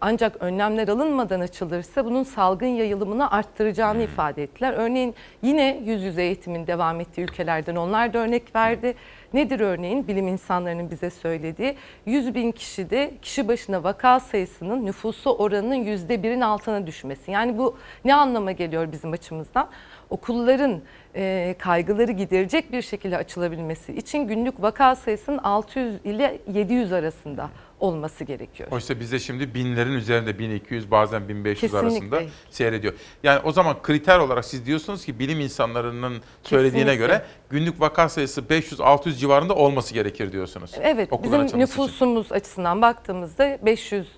Ancak 0.00 0.42
önlemler 0.42 0.88
alınmadan 0.88 1.40
açılırsa 1.40 2.04
bunun 2.04 2.22
salgın 2.22 2.66
yayılımını 2.66 3.30
arttıracağını 3.30 4.02
ifade 4.02 4.42
ettiler. 4.42 4.72
Örneğin 4.72 5.14
yine 5.42 5.82
yüz 5.84 6.02
yüze 6.02 6.22
eğitimin 6.22 6.66
devam 6.66 7.00
ettiği 7.00 7.22
ülkelerden 7.22 7.76
onlar 7.76 8.12
da 8.12 8.18
örnek 8.18 8.56
verdi. 8.56 8.94
Nedir 9.34 9.60
örneğin 9.60 10.08
bilim 10.08 10.28
insanlarının 10.28 10.90
bize 10.90 11.10
söylediği 11.10 11.76
100 12.06 12.34
bin 12.34 12.52
kişide 12.52 13.10
kişi 13.22 13.48
başına 13.48 13.84
vaka 13.84 14.20
sayısının 14.20 14.86
nüfusu 14.86 15.30
oranının 15.30 15.74
yüzde 15.74 16.22
birin 16.22 16.40
altına 16.40 16.86
düşmesi. 16.86 17.30
Yani 17.30 17.58
bu 17.58 17.76
ne 18.04 18.14
anlama 18.14 18.52
geliyor 18.52 18.92
bizim 18.92 19.12
açımızdan? 19.12 19.68
Okulların 20.10 20.80
e, 21.14 21.54
kaygıları 21.58 22.12
giderecek 22.12 22.72
bir 22.72 22.82
şekilde 22.82 23.16
açılabilmesi 23.16 23.92
için 23.92 24.28
günlük 24.28 24.62
vaka 24.62 24.96
sayısının 24.96 25.38
600 25.38 26.00
ile 26.04 26.40
700 26.52 26.92
arasında 26.92 27.50
olması 27.84 28.24
gerekiyor. 28.24 28.68
Oysa 28.72 29.00
bizde 29.00 29.18
şimdi 29.18 29.54
binlerin 29.54 29.92
üzerinde 29.92 30.38
1200 30.38 30.90
bazen 30.90 31.28
1500 31.28 31.60
Kesinlikle. 31.72 31.88
arasında 32.16 32.22
seyrediyor. 32.50 32.94
Yani 33.22 33.40
o 33.44 33.52
zaman 33.52 33.82
kriter 33.82 34.18
olarak 34.18 34.44
siz 34.44 34.66
diyorsunuz 34.66 35.04
ki 35.04 35.18
bilim 35.18 35.40
insanlarının 35.40 36.22
söylediğine 36.42 36.90
Kesinlikle. 36.90 37.06
göre 37.06 37.24
günlük 37.50 37.80
vaka 37.80 38.08
sayısı 38.08 38.40
500-600 38.40 39.16
civarında 39.16 39.54
olması 39.54 39.94
gerekir 39.94 40.32
diyorsunuz. 40.32 40.70
Evet, 40.80 41.10
bizim 41.12 41.24
açılması 41.24 41.46
için. 41.46 41.58
nüfusumuz 41.58 42.32
açısından 42.32 42.82
baktığımızda 42.82 43.58
500, 43.62 44.06
e, 44.06 44.08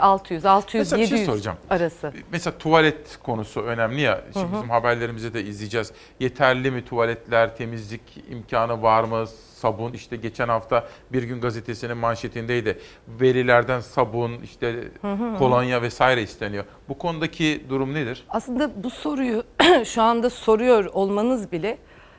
600, 0.00 0.46
600, 0.46 0.80
Mesela 0.80 1.02
bir 1.02 1.06
şey 1.06 1.18
700 1.18 1.30
soracağım. 1.30 1.58
arası. 1.70 2.12
Mesela 2.32 2.58
tuvalet 2.58 3.18
konusu 3.22 3.60
önemli 3.60 4.00
ya. 4.00 4.20
Şimdi 4.32 4.46
Hı 4.46 4.50
hı. 4.50 4.54
bizim 4.56 4.70
haberlerimizi 4.70 5.34
de 5.34 5.44
izleyeceğiz. 5.44 5.92
Yeterli 6.20 6.70
mi 6.70 6.84
tuvaletler, 6.84 7.56
temizlik 7.56 8.00
imkanı 8.30 8.82
var 8.82 9.04
mı? 9.04 9.24
Sabun 9.54 9.92
işte 9.92 10.16
geçen 10.16 10.48
hafta 10.48 10.88
Bir 11.12 11.22
Gün 11.22 11.40
Gazetesi'nin 11.40 11.96
manşetindeydi. 11.96 12.78
Verilerden 13.08 13.80
sabun, 13.80 14.32
işte 14.44 14.74
Hı 15.02 15.12
hı. 15.12 15.38
kolonya 15.38 15.82
vesaire 15.82 16.22
isteniyor. 16.22 16.64
Bu 16.88 16.98
konudaki 16.98 17.64
durum 17.68 17.94
nedir? 17.94 18.24
Aslında 18.28 18.84
bu 18.84 18.90
soruyu 18.90 19.42
şu 19.84 20.02
anda 20.02 20.30
soruyor 20.30 20.84
olmanız 20.84 21.52
bile 21.52 21.78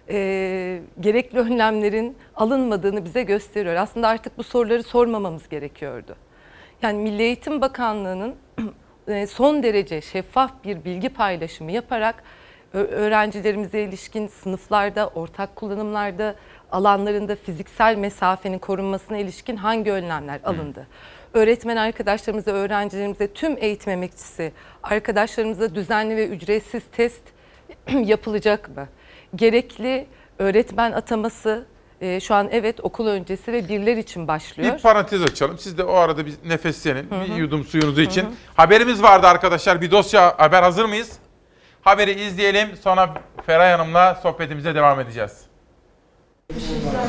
e, 0.09 0.81
gerekli 0.99 1.39
önlemlerin 1.39 2.17
alınmadığını 2.35 3.05
bize 3.05 3.23
gösteriyor. 3.23 3.75
Aslında 3.75 4.07
artık 4.07 4.37
bu 4.37 4.43
soruları 4.43 4.83
sormamamız 4.83 5.49
gerekiyordu. 5.49 6.15
Yani 6.81 6.97
Milli 6.99 7.21
Eğitim 7.21 7.61
Bakanlığı'nın 7.61 8.35
e, 9.07 9.27
son 9.27 9.63
derece 9.63 10.01
şeffaf 10.01 10.63
bir 10.63 10.85
bilgi 10.85 11.09
paylaşımı 11.09 11.71
yaparak 11.71 12.23
öğrencilerimize 12.73 13.81
ilişkin 13.81 14.27
sınıflarda, 14.27 15.07
ortak 15.07 15.55
kullanımlarda, 15.55 16.35
alanlarında 16.71 17.35
fiziksel 17.35 17.95
mesafenin 17.95 18.59
korunmasına 18.59 19.17
ilişkin 19.17 19.55
hangi 19.55 19.91
önlemler 19.91 20.39
alındı? 20.43 20.87
Öğretmen 21.33 21.77
arkadaşlarımıza, 21.77 22.51
öğrencilerimize, 22.51 23.33
tüm 23.33 23.57
eğitim 23.57 23.93
emekçisi 23.93 24.51
arkadaşlarımıza 24.83 25.75
düzenli 25.75 26.15
ve 26.15 26.27
ücretsiz 26.27 26.83
test 26.91 27.21
yapılacak 28.03 28.77
mı? 28.77 28.87
Gerekli 29.35 30.07
öğretmen 30.39 30.91
ataması 30.91 31.65
e, 32.01 32.19
şu 32.19 32.35
an 32.35 32.49
evet 32.51 32.79
okul 32.83 33.07
öncesi 33.07 33.53
ve 33.53 33.69
birler 33.69 33.97
için 33.97 34.27
başlıyor. 34.27 34.75
Bir 34.75 34.81
parantez 34.81 35.23
açalım. 35.23 35.57
Siz 35.57 35.77
de 35.77 35.83
o 35.83 35.93
arada 35.93 36.25
bir 36.25 36.33
nefeslenin. 36.45 37.11
Hı 37.11 37.15
hı. 37.15 37.21
Bir 37.25 37.35
yudum 37.35 37.63
suyunuzu 37.63 38.01
için. 38.01 38.21
Hı 38.21 38.27
hı. 38.27 38.31
Haberimiz 38.55 39.03
vardı 39.03 39.27
arkadaşlar. 39.27 39.81
Bir 39.81 39.91
dosya 39.91 40.35
haber 40.37 40.63
hazır 40.63 40.85
mıyız? 40.85 41.11
Haberi 41.81 42.11
izleyelim. 42.11 42.69
Sonra 42.83 43.13
Feray 43.45 43.71
Hanım'la 43.71 44.19
sohbetimize 44.23 44.75
devam 44.75 44.99
edeceğiz. 44.99 45.48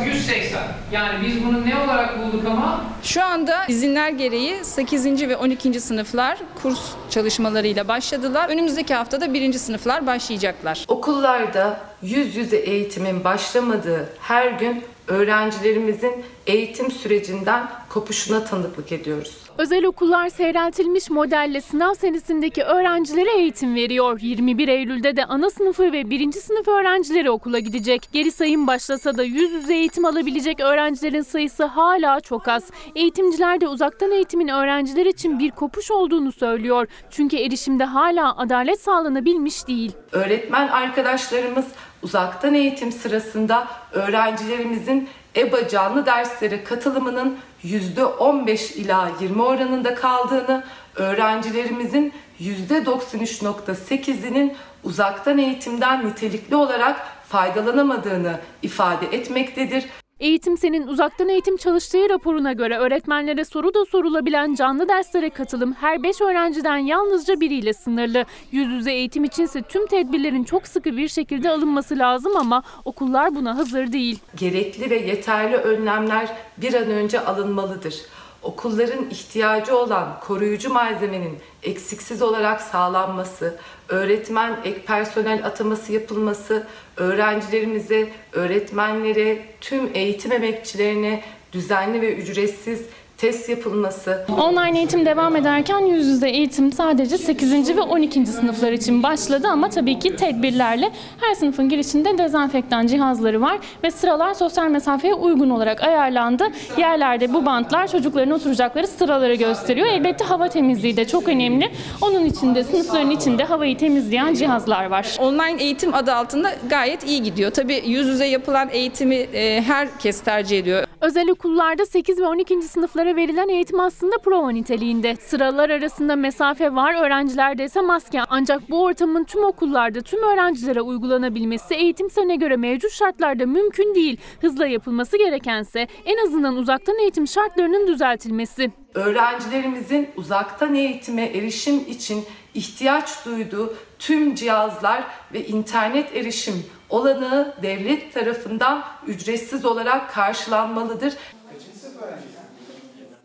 180. 0.05 0.61
Yani 0.93 1.27
biz 1.27 1.45
bunu 1.45 1.67
ne 1.67 1.77
olarak 1.77 2.19
bulduk 2.19 2.45
ama? 2.47 2.85
Şu 3.03 3.25
anda 3.25 3.65
izinler 3.69 4.09
gereği 4.11 4.65
8. 4.65 5.29
ve 5.29 5.37
12. 5.37 5.81
sınıflar 5.81 6.39
kurs 6.63 6.81
çalışmalarıyla 7.11 7.89
başladılar. 7.89 8.49
Önümüzdeki 8.49 8.95
haftada 8.95 9.35
1. 9.35 9.53
sınıflar 9.53 10.07
başlayacaklar. 10.07 10.85
Okullarda 10.89 11.81
yüz 12.03 12.37
yüze 12.37 12.57
eğitimin 12.57 13.25
başlamadığı 13.25 14.09
her 14.21 14.51
gün 14.51 14.85
öğrencilerimizin 15.11 16.13
eğitim 16.47 16.91
sürecinden 16.91 17.69
kopuşuna 17.89 18.45
tanıklık 18.45 18.93
ediyoruz. 18.93 19.37
Özel 19.59 19.85
okullar 19.85 20.29
seyreltilmiş 20.29 21.11
modelle 21.11 21.61
sınav 21.61 21.95
senesindeki 21.95 22.63
öğrencilere 22.63 23.31
eğitim 23.37 23.75
veriyor. 23.75 24.21
21 24.21 24.69
Eylül'de 24.69 25.17
de 25.17 25.25
ana 25.25 25.51
sınıfı 25.51 25.93
ve 25.93 26.11
1. 26.11 26.33
sınıf 26.33 26.69
öğrencileri 26.69 27.31
okula 27.31 27.59
gidecek. 27.59 28.09
Geri 28.13 28.33
sayım 28.33 28.67
başlasa 28.67 29.17
da 29.17 29.23
yüz 29.23 29.53
yüze 29.53 29.75
eğitim 29.75 30.05
alabilecek 30.05 30.61
öğrencilerin 30.61 31.23
sayısı 31.23 31.65
hala 31.65 32.21
çok 32.21 32.49
az. 32.49 32.71
Eğitimciler 32.95 33.61
de 33.61 33.69
uzaktan 33.69 34.13
eğitimin 34.13 34.49
öğrenciler 34.49 35.07
için 35.07 35.39
bir 35.39 35.51
kopuş 35.51 35.91
olduğunu 35.91 36.33
söylüyor. 36.33 36.87
Çünkü 37.11 37.37
erişimde 37.37 37.85
hala 37.85 38.37
adalet 38.37 38.81
sağlanabilmiş 38.81 39.69
değil. 39.69 39.93
Öğretmen 40.13 40.69
arkadaşlarımız 40.69 41.67
uzaktan 42.03 42.55
eğitim 42.55 42.93
sırasında 42.93 43.69
öğrencilerimizin 43.93 45.09
EBA 45.37 45.69
canlı 45.69 46.07
derslere 46.07 46.65
katılımının 46.65 47.39
%15 47.65 48.75
ila 48.75 49.11
20 49.21 49.43
oranında 49.43 49.95
kaldığını, 49.95 50.65
öğrencilerimizin 50.97 52.13
%93.8'inin 52.41 54.57
uzaktan 54.85 55.39
eğitimden 55.39 56.07
nitelikli 56.07 56.57
olarak 56.57 57.07
faydalanamadığını 57.29 58.41
ifade 58.63 59.07
etmektedir. 59.07 59.85
Eğitim 60.21 60.57
Sen'in 60.57 60.87
uzaktan 60.87 61.29
eğitim 61.29 61.57
çalıştığı 61.57 62.09
raporuna 62.09 62.53
göre 62.53 62.79
öğretmenlere 62.79 63.45
soru 63.45 63.75
da 63.75 63.85
sorulabilen 63.85 64.55
canlı 64.55 64.89
derslere 64.89 65.31
katılım 65.31 65.73
her 65.73 66.03
5 66.03 66.21
öğrenciden 66.21 66.77
yalnızca 66.77 67.41
biriyle 67.41 67.73
sınırlı. 67.73 68.25
Yüz 68.53 68.69
yüze 68.69 68.93
eğitim 68.93 69.25
içinse 69.25 69.63
tüm 69.63 69.87
tedbirlerin 69.87 70.45
çok 70.45 70.67
sıkı 70.67 70.97
bir 70.97 71.09
şekilde 71.09 71.51
alınması 71.51 71.99
lazım 71.99 72.37
ama 72.37 72.63
okullar 72.85 73.35
buna 73.35 73.57
hazır 73.57 73.93
değil. 73.93 74.19
Gerekli 74.37 74.91
ve 74.91 74.97
yeterli 74.97 75.57
önlemler 75.57 76.29
bir 76.57 76.75
an 76.75 76.91
önce 76.91 77.21
alınmalıdır. 77.21 77.95
Okulların 78.43 79.11
ihtiyacı 79.11 79.77
olan 79.77 80.21
koruyucu 80.21 80.73
malzemenin 80.73 81.39
eksiksiz 81.63 82.23
olarak 82.23 82.61
sağlanması, 82.61 83.59
öğretmen 83.89 84.57
ek 84.65 84.81
personel 84.87 85.47
ataması 85.47 85.93
yapılması, 85.93 86.67
öğrencilerimize, 87.01 88.09
öğretmenlere, 88.33 89.39
tüm 89.61 89.91
eğitim 89.95 90.33
emekçilerine 90.33 91.23
düzenli 91.53 92.01
ve 92.01 92.15
ücretsiz 92.15 92.87
test 93.21 93.49
yapılması. 93.49 94.25
Online 94.41 94.79
eğitim 94.79 95.07
devam 95.07 95.37
ederken 95.37 95.79
yüz 95.79 96.07
yüze 96.07 96.29
eğitim 96.29 96.73
sadece 96.73 97.19
8. 97.19 97.77
ve 97.77 97.81
12. 97.81 98.27
sınıflar 98.27 98.73
için 98.73 99.03
başladı 99.03 99.49
ama 99.49 99.69
tabii 99.69 99.99
ki 99.99 100.17
tedbirlerle 100.17 100.91
her 101.21 101.35
sınıfın 101.35 101.69
girişinde 101.69 102.19
dezenfektan 102.19 102.87
cihazları 102.87 103.41
var 103.41 103.59
ve 103.85 103.91
sıralar 103.91 104.35
sosyal 104.35 104.69
mesafeye 104.69 105.15
uygun 105.15 105.51
olarak 105.51 105.83
ayarlandı. 105.83 106.45
Yerlerde 106.79 107.33
bu 107.33 107.47
bantlar 107.47 107.89
çocukların 107.89 108.31
oturacakları 108.31 108.87
sıraları 108.87 109.35
gösteriyor. 109.35 109.87
Elbette 109.87 110.25
hava 110.25 110.49
temizliği 110.49 110.97
de 110.97 111.05
çok 111.05 111.29
önemli. 111.29 111.71
Onun 112.01 112.25
içinde 112.25 112.65
sınıfların 112.65 113.11
içinde 113.11 113.45
havayı 113.45 113.79
temizleyen 113.79 114.35
cihazlar 114.35 114.87
var. 114.87 115.17
Online 115.19 115.63
eğitim 115.63 115.95
adı 115.95 116.13
altında 116.13 116.53
gayet 116.71 117.07
iyi 117.07 117.23
gidiyor. 117.23 117.51
Tabii 117.51 117.83
yüz 117.87 118.07
yüze 118.07 118.27
yapılan 118.27 118.69
eğitimi 118.73 119.15
e, 119.15 119.63
herkes 119.63 120.21
tercih 120.21 120.59
ediyor. 120.59 120.90
Özel 121.01 121.31
okullarda 121.31 121.87
8 121.87 122.19
ve 122.19 122.27
12. 122.27 122.63
sınıflara 122.63 123.17
verilen 123.17 123.49
eğitim 123.49 123.81
aslında 123.81 124.19
prova 124.19 124.51
niteliğinde. 124.51 125.17
Sıralar 125.17 125.71
arasında 125.71 126.17
mesafe 126.17 126.75
var, 126.75 126.95
öğrencilerde 127.07 127.65
ise 127.65 127.81
maske. 127.81 128.21
Ancak 128.29 128.71
bu 128.71 128.83
ortamın 128.83 129.25
tüm 129.25 129.45
okullarda 129.45 130.01
tüm 130.01 130.23
öğrencilere 130.23 130.81
uygulanabilmesi 130.81 131.75
eğitim 131.75 132.11
senine 132.11 132.37
göre 132.37 132.57
mevcut 132.57 132.93
şartlarda 132.93 133.47
mümkün 133.47 133.95
değil. 133.95 134.21
Hızla 134.41 134.67
yapılması 134.67 135.19
gerekense 135.19 135.87
en 136.05 136.27
azından 136.27 136.57
uzaktan 136.57 136.99
eğitim 136.99 137.29
şartlarının 137.29 137.87
düzeltilmesi. 137.87 138.71
Öğrencilerimizin 138.95 140.09
uzaktan 140.17 140.75
eğitime 140.75 141.25
erişim 141.25 141.79
için 141.89 142.25
ihtiyaç 142.55 143.25
duyduğu 143.27 143.75
tüm 143.99 144.35
cihazlar 144.35 145.05
ve 145.35 145.47
internet 145.47 146.17
erişim 146.17 146.65
olanağı 146.91 147.55
devlet 147.63 148.15
tarafından 148.15 148.85
ücretsiz 149.07 149.65
olarak 149.65 150.11
karşılanmalıdır. 150.11 151.15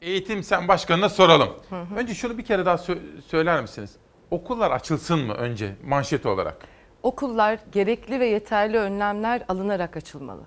Eğitim 0.01 0.43
Sen 0.43 0.67
Başkanı'na 0.67 1.09
soralım. 1.09 1.49
Önce 1.97 2.13
şunu 2.13 2.37
bir 2.37 2.45
kere 2.45 2.65
daha 2.65 2.75
sö- 2.75 3.21
söyler 3.21 3.61
misiniz? 3.61 3.95
Okullar 4.31 4.71
açılsın 4.71 5.19
mı 5.19 5.33
önce 5.33 5.75
manşet 5.85 6.25
olarak? 6.25 6.57
Okullar 7.03 7.59
gerekli 7.71 8.19
ve 8.19 8.25
yeterli 8.27 8.77
önlemler 8.77 9.41
alınarak 9.47 9.97
açılmalı. 9.97 10.41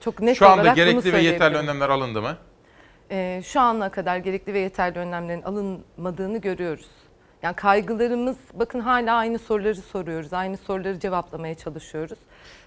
Çok 0.00 0.20
net 0.20 0.36
Şu 0.36 0.48
anda 0.48 0.72
gerekli 0.72 1.12
ve 1.12 1.22
yeterli 1.22 1.56
önlemler 1.56 1.88
alındı 1.88 2.22
mı? 2.22 2.36
Ee, 3.10 3.42
şu 3.44 3.60
ana 3.60 3.88
kadar 3.90 4.16
gerekli 4.16 4.54
ve 4.54 4.58
yeterli 4.58 4.98
önlemlerin 4.98 5.42
alınmadığını 5.42 6.38
görüyoruz. 6.38 6.90
Yani 7.42 7.56
kaygılarımız 7.56 8.36
bakın 8.54 8.80
hala 8.80 9.14
aynı 9.14 9.38
soruları 9.38 9.74
soruyoruz. 9.74 10.32
Aynı 10.32 10.56
soruları 10.56 11.00
cevaplamaya 11.00 11.54
çalışıyoruz. 11.54 12.18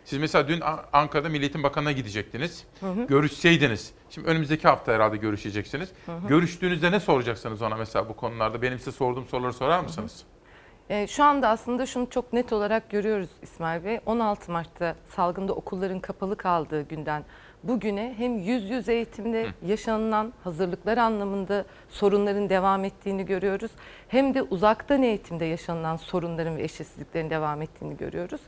Siz 0.06 0.20
mesela 0.20 0.48
dün 0.48 0.60
Ankara'da 0.94 1.30
Milli 1.30 1.42
Eğitim 1.42 1.64
Bakanı'na 1.64 1.92
gidecektiniz. 1.92 2.64
Hı 2.80 2.86
hı. 2.92 3.08
Görüşseydiniz. 3.08 3.94
Şimdi 4.10 4.28
önümüzdeki 4.28 4.68
hafta 4.68 4.94
herhalde 4.94 5.18
görüşeceksiniz. 5.18 5.90
Hı 6.06 6.12
hı. 6.12 6.28
Görüştüğünüzde 6.28 6.92
ne 6.92 7.00
soracaksınız 7.00 7.62
ona 7.62 7.76
mesela 7.76 8.10
bu 8.10 8.16
konularda? 8.16 8.62
Benim 8.62 8.80
size 8.80 8.92
sorduğum 8.92 9.26
soruları 9.26 9.54
sorar 9.54 9.80
mısınız? 9.80 10.24
Ee, 10.90 11.08
şu 11.08 11.24
anda 11.24 11.50
aslında 11.50 11.86
şunu 11.86 12.10
çok 12.10 12.34
net 12.34 12.54
olarak 12.54 12.90
görüyoruz 12.90 13.30
İsmail 13.42 13.84
Bey. 13.86 14.00
16 14.06 14.52
Mart'ta 14.52 14.96
salgında 15.16 15.54
okulların 15.54 16.00
kapalı 16.00 16.38
kaldığı 16.38 16.82
günden 16.82 17.24
bugüne 17.64 18.14
hem 18.18 18.38
yüz 18.38 18.70
yüze 18.70 18.94
eğitimde 18.94 19.48
yaşanılan 19.66 20.34
hazırlıklar 20.44 20.98
anlamında 20.98 21.66
sorunların 21.90 22.50
devam 22.50 22.86
ettiğini 22.86 23.26
görüyoruz. 23.26 23.72
Hem 24.08 24.34
de 24.34 24.42
uzaktan 24.42 25.04
eğitimde 25.04 25.46
yaşanılan 25.46 25.96
sorunların 25.96 26.58
ve 26.58 26.64
eşitsizliklerin 26.64 27.30
devam 27.30 27.62
ettiğini 27.62 27.98
görüyoruz. 27.98 28.42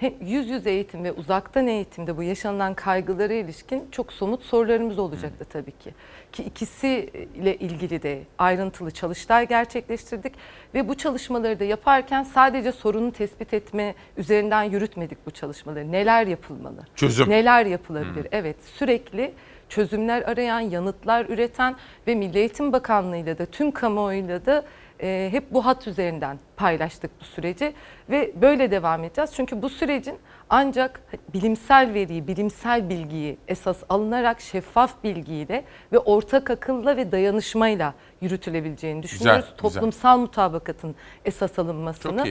Hem 0.00 0.12
yüz 0.20 0.48
yüze 0.48 0.70
eğitim 0.70 1.04
ve 1.04 1.12
uzaktan 1.12 1.66
eğitimde 1.66 2.16
bu 2.16 2.22
yaşanılan 2.22 2.74
kaygılara 2.74 3.32
ilişkin 3.32 3.88
çok 3.92 4.12
somut 4.12 4.42
sorularımız 4.42 4.98
olacaktı 4.98 5.44
tabii 5.44 5.70
ki. 5.70 5.94
Ki 6.32 6.42
ikisiyle 6.42 7.56
ilgili 7.56 8.02
de 8.02 8.22
ayrıntılı 8.38 8.90
çalıştay 8.90 9.48
gerçekleştirdik 9.48 10.32
ve 10.74 10.88
bu 10.88 10.94
çalışmaları 10.94 11.60
da 11.60 11.64
yaparken 11.64 12.22
sadece 12.22 12.72
sorunu 12.72 13.12
tespit 13.12 13.54
etme 13.54 13.94
üzerinden 14.16 14.62
yürütmedik 14.62 15.26
bu 15.26 15.30
çalışmaları. 15.30 15.92
Neler 15.92 16.26
yapılmalı? 16.26 16.86
Çözüm. 16.96 17.30
Neler 17.30 17.66
yapılabilir? 17.66 18.26
Evet 18.32 18.56
sürekli 18.62 19.32
çözümler 19.68 20.22
arayan, 20.22 20.60
yanıtlar 20.60 21.26
üreten 21.26 21.76
ve 22.06 22.14
Milli 22.14 22.38
Eğitim 22.38 22.72
Bakanlığı'yla 22.72 23.38
da 23.38 23.46
tüm 23.46 23.70
kamuoyuyla 23.70 24.46
da 24.46 24.64
e, 25.02 25.28
hep 25.32 25.52
bu 25.52 25.66
hat 25.66 25.86
üzerinden 25.86 26.38
paylaştık 26.56 27.10
bu 27.20 27.24
süreci 27.24 27.72
ve 28.10 28.32
böyle 28.42 28.70
devam 28.70 29.04
edeceğiz. 29.04 29.30
Çünkü 29.34 29.62
bu 29.62 29.68
sürecin 29.68 30.18
ancak 30.50 31.00
bilimsel 31.34 31.94
veriyi, 31.94 32.26
bilimsel 32.28 32.88
bilgiyi 32.88 33.38
esas 33.48 33.82
alınarak 33.88 34.40
şeffaf 34.40 35.04
bilgiyle 35.04 35.64
ve 35.92 35.98
ortak 35.98 36.50
akılla 36.50 36.96
ve 36.96 37.12
dayanışmayla 37.12 37.94
yürütülebileceğini 38.20 39.02
düşünüyoruz. 39.02 39.44
güzel. 39.44 39.56
Toplumsal 39.56 40.18
mutabakatın 40.18 40.94
esas 41.24 41.58
alınmasını. 41.58 42.24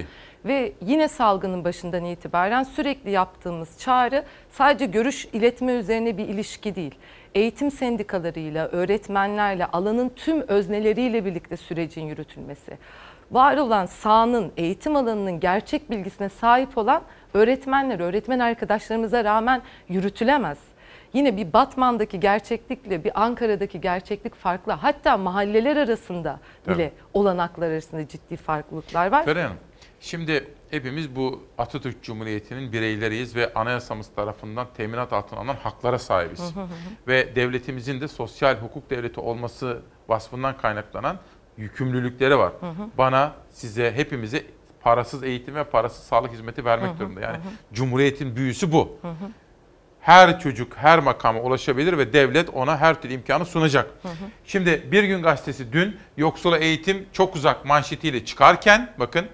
Ve 0.46 0.74
yine 0.82 1.08
salgının 1.08 1.64
başından 1.64 2.06
itibaren 2.06 2.64
sürekli 2.64 3.12
yaptığımız 3.12 3.80
çağrı 3.80 4.24
sadece 4.52 4.86
görüş 4.86 5.26
iletme 5.34 5.72
üzerine 5.72 6.18
bir 6.18 6.28
ilişki 6.28 6.76
değil. 6.76 6.96
Eğitim 7.36 7.72
sendikalarıyla, 7.72 8.68
öğretmenlerle, 8.68 9.66
alanın 9.66 10.10
tüm 10.10 10.42
özneleriyle 10.42 11.26
birlikte 11.26 11.58
sürecin 11.58 12.06
yürütülmesi. 12.06 12.78
Var 13.32 13.58
olan 13.58 13.86
sahanın, 13.86 14.52
eğitim 14.58 14.96
alanının 14.96 15.40
gerçek 15.40 15.92
bilgisine 15.92 16.30
sahip 16.30 16.78
olan 16.78 17.02
öğretmenler, 17.34 18.00
öğretmen 18.00 18.40
arkadaşlarımıza 18.40 19.24
rağmen 19.24 19.62
yürütülemez. 19.90 20.58
Yine 21.14 21.38
bir 21.38 21.54
Batman'daki 21.54 22.20
gerçeklikle 22.20 23.04
bir 23.04 23.24
Ankara'daki 23.24 23.82
gerçeklik 23.82 24.36
farklı. 24.36 24.72
Hatta 24.72 25.18
mahalleler 25.18 25.78
arasında 25.78 26.40
bile 26.68 26.90
Tabii. 26.90 26.92
olanaklar 27.14 27.72
arasında 27.72 28.08
ciddi 28.08 28.38
farklılıklar 28.38 29.12
var. 29.12 29.26
Feray 29.26 29.44
Hanım, 29.44 29.58
şimdi 30.00 30.48
hepimiz 30.70 31.16
bu 31.16 31.44
Atatürk 31.58 32.04
Cumhuriyeti'nin 32.04 32.72
bireyleriyiz 32.72 33.36
ve 33.36 33.54
anayasamız 33.54 34.08
tarafından 34.16 34.68
teminat 34.78 35.14
altına 35.14 35.40
alınan 35.40 35.56
haklara 35.56 36.00
sahibiz. 36.00 36.40
Hı 36.40 36.60
hı 36.60 36.64
hı. 36.64 36.68
Ve 37.08 37.36
devletimizin 37.36 38.02
de 38.02 38.08
sosyal 38.08 38.56
hukuk 38.56 38.90
devleti 38.90 39.20
olması 39.20 39.82
vasfından 40.10 40.58
kaynaklanan 40.58 41.20
yükümlülükleri 41.58 42.38
var. 42.38 42.54
Bana, 42.98 43.34
size, 43.50 43.92
hepimize 43.92 44.44
parasız 44.82 45.24
eğitim 45.24 45.56
ve 45.56 45.64
parasız 45.64 46.04
sağlık 46.04 46.32
hizmeti 46.32 46.66
vermek 46.66 47.00
durumunda. 47.00 47.22
Yani. 47.22 47.38
Cumhuriyetin 47.74 48.36
büyüsü 48.36 48.72
bu. 48.72 48.98
Her 50.02 50.40
çocuk 50.40 50.78
her 50.78 51.00
makama 51.00 51.40
ulaşabilir 51.40 51.98
ve 51.98 52.14
devlet 52.14 52.50
ona 52.50 52.78
her 52.78 53.02
türlü 53.02 53.14
imkanı 53.14 53.46
sunacak. 53.46 53.92
Şimdi 54.46 54.88
Bir 54.92 55.04
Gün 55.04 55.22
Gazetesi 55.22 55.74
dün 55.74 55.98
yoksula 56.18 56.58
eğitim 56.58 57.06
çok 57.14 57.36
uzak 57.36 57.66
manşetiyle 57.66 58.26
çıkarken 58.26 58.94
bakın 59.00 59.26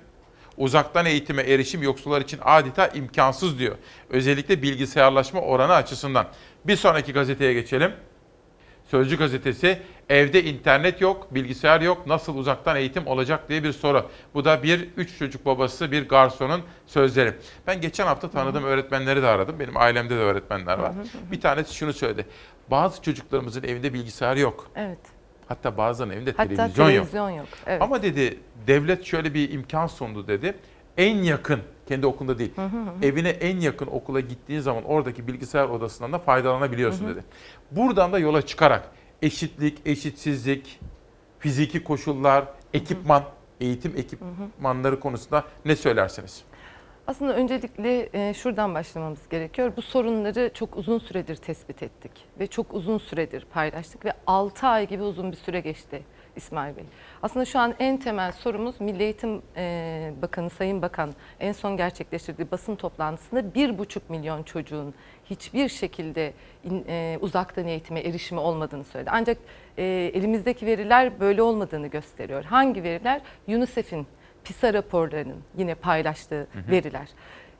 uzaktan 0.57 1.05
eğitime 1.05 1.41
erişim 1.41 1.83
yoksullar 1.83 2.21
için 2.21 2.39
adeta 2.43 2.87
imkansız 2.87 3.59
diyor. 3.59 3.75
Özellikle 4.09 4.61
bilgisayarlaşma 4.61 5.41
oranı 5.41 5.73
açısından. 5.73 6.27
Bir 6.65 6.75
sonraki 6.75 7.13
gazeteye 7.13 7.53
geçelim. 7.53 7.91
Sözcü 8.91 9.17
gazetesi 9.17 9.79
evde 10.09 10.43
internet 10.43 11.01
yok, 11.01 11.27
bilgisayar 11.35 11.81
yok, 11.81 12.07
nasıl 12.07 12.37
uzaktan 12.37 12.75
eğitim 12.75 13.07
olacak 13.07 13.49
diye 13.49 13.63
bir 13.63 13.73
soru. 13.73 14.09
Bu 14.33 14.45
da 14.45 14.63
bir 14.63 14.89
üç 14.97 15.17
çocuk 15.19 15.45
babası 15.45 15.91
bir 15.91 16.07
garsonun 16.07 16.61
sözleri. 16.87 17.33
Ben 17.67 17.81
geçen 17.81 18.05
hafta 18.05 18.29
tanıdığım 18.29 18.63
öğretmenleri 18.63 19.21
de 19.21 19.27
aradım. 19.27 19.59
Benim 19.59 19.77
ailemde 19.77 20.15
de 20.15 20.19
öğretmenler 20.19 20.77
var. 20.77 20.91
Bir 21.31 21.41
tanesi 21.41 21.75
şunu 21.75 21.93
söyledi. 21.93 22.25
Bazı 22.71 23.01
çocuklarımızın 23.01 23.63
evinde 23.63 23.93
bilgisayar 23.93 24.35
yok. 24.35 24.71
Evet. 24.75 25.14
Hatta 25.47 25.77
bazılarının 25.77 26.13
evinde 26.13 26.31
Hatta 26.37 26.55
televizyon, 26.55 26.87
televizyon 26.87 27.29
yok. 27.29 27.47
Evet. 27.65 27.81
Ama 27.81 28.03
dedi 28.03 28.39
devlet 28.67 29.05
şöyle 29.05 29.33
bir 29.33 29.51
imkan 29.51 29.87
sundu 29.87 30.27
dedi. 30.27 30.55
En 30.97 31.17
yakın, 31.17 31.59
kendi 31.87 32.05
okulunda 32.07 32.39
değil, 32.39 32.51
Hı 32.55 32.61
hı 32.61 32.67
hı. 32.67 33.05
evine 33.05 33.29
en 33.29 33.59
yakın 33.59 33.87
okula 33.87 34.19
gittiğin 34.19 34.59
zaman 34.59 34.83
oradaki 34.83 35.27
bilgisayar 35.27 35.69
odasından 35.69 36.13
da 36.13 36.19
faydalanabiliyorsun 36.19 37.05
Hı 37.05 37.09
hı. 37.09 37.15
dedi. 37.15 37.23
Buradan 37.71 38.13
da 38.13 38.19
yola 38.19 38.41
çıkarak 38.41 38.89
eşitlik, 39.21 39.77
eşitsizlik, 39.85 40.79
fiziki 41.39 41.83
koşullar, 41.83 42.45
ekipman, 42.73 43.23
eğitim 43.61 43.93
ekipmanları 43.97 44.99
konusunda 44.99 45.43
ne 45.65 45.75
söylersiniz? 45.75 46.43
Aslında 47.07 47.35
öncelikle 47.35 48.09
e, 48.13 48.33
şuradan 48.33 48.75
başlamamız 48.75 49.29
gerekiyor. 49.29 49.71
Bu 49.77 49.81
sorunları 49.81 50.51
çok 50.53 50.77
uzun 50.77 50.99
süredir 50.99 51.35
tespit 51.35 51.83
ettik 51.83 52.11
ve 52.39 52.47
çok 52.47 52.73
uzun 52.73 52.97
süredir 52.97 53.45
paylaştık 53.53 54.05
ve 54.05 54.13
6 54.27 54.67
ay 54.67 54.87
gibi 54.87 55.03
uzun 55.03 55.31
bir 55.31 55.37
süre 55.37 55.59
geçti 55.59 56.03
İsmail 56.35 56.75
Bey. 56.75 56.83
Aslında 57.23 57.45
şu 57.45 57.59
an 57.59 57.73
en 57.79 57.97
temel 57.97 58.31
sorumuz 58.31 58.81
Milli 58.81 59.03
Eğitim 59.03 59.41
e, 59.57 60.13
Bakanı, 60.21 60.49
Sayın 60.49 60.81
Bakan 60.81 61.13
en 61.39 61.51
son 61.51 61.77
gerçekleştirdiği 61.77 62.51
basın 62.51 62.75
toplantısında 62.75 63.39
1,5 63.39 63.99
milyon 64.09 64.43
çocuğun 64.43 64.93
hiçbir 65.25 65.69
şekilde 65.69 66.33
e, 66.87 67.17
uzaktan 67.21 67.67
eğitime 67.67 67.99
erişimi 67.99 68.39
olmadığını 68.39 68.83
söyledi. 68.83 69.09
Ancak 69.13 69.37
elimizdeki 69.77 70.65
veriler 70.65 71.19
böyle 71.19 71.41
olmadığını 71.41 71.87
gösteriyor. 71.87 72.43
Hangi 72.43 72.83
veriler? 72.83 73.21
UNICEF'in 73.47 74.07
PISA 74.45 74.73
raporlarının 74.73 75.43
yine 75.57 75.75
paylaştığı 75.75 76.39
Hı 76.39 76.59
hı. 76.67 76.71
veriler. 76.71 77.07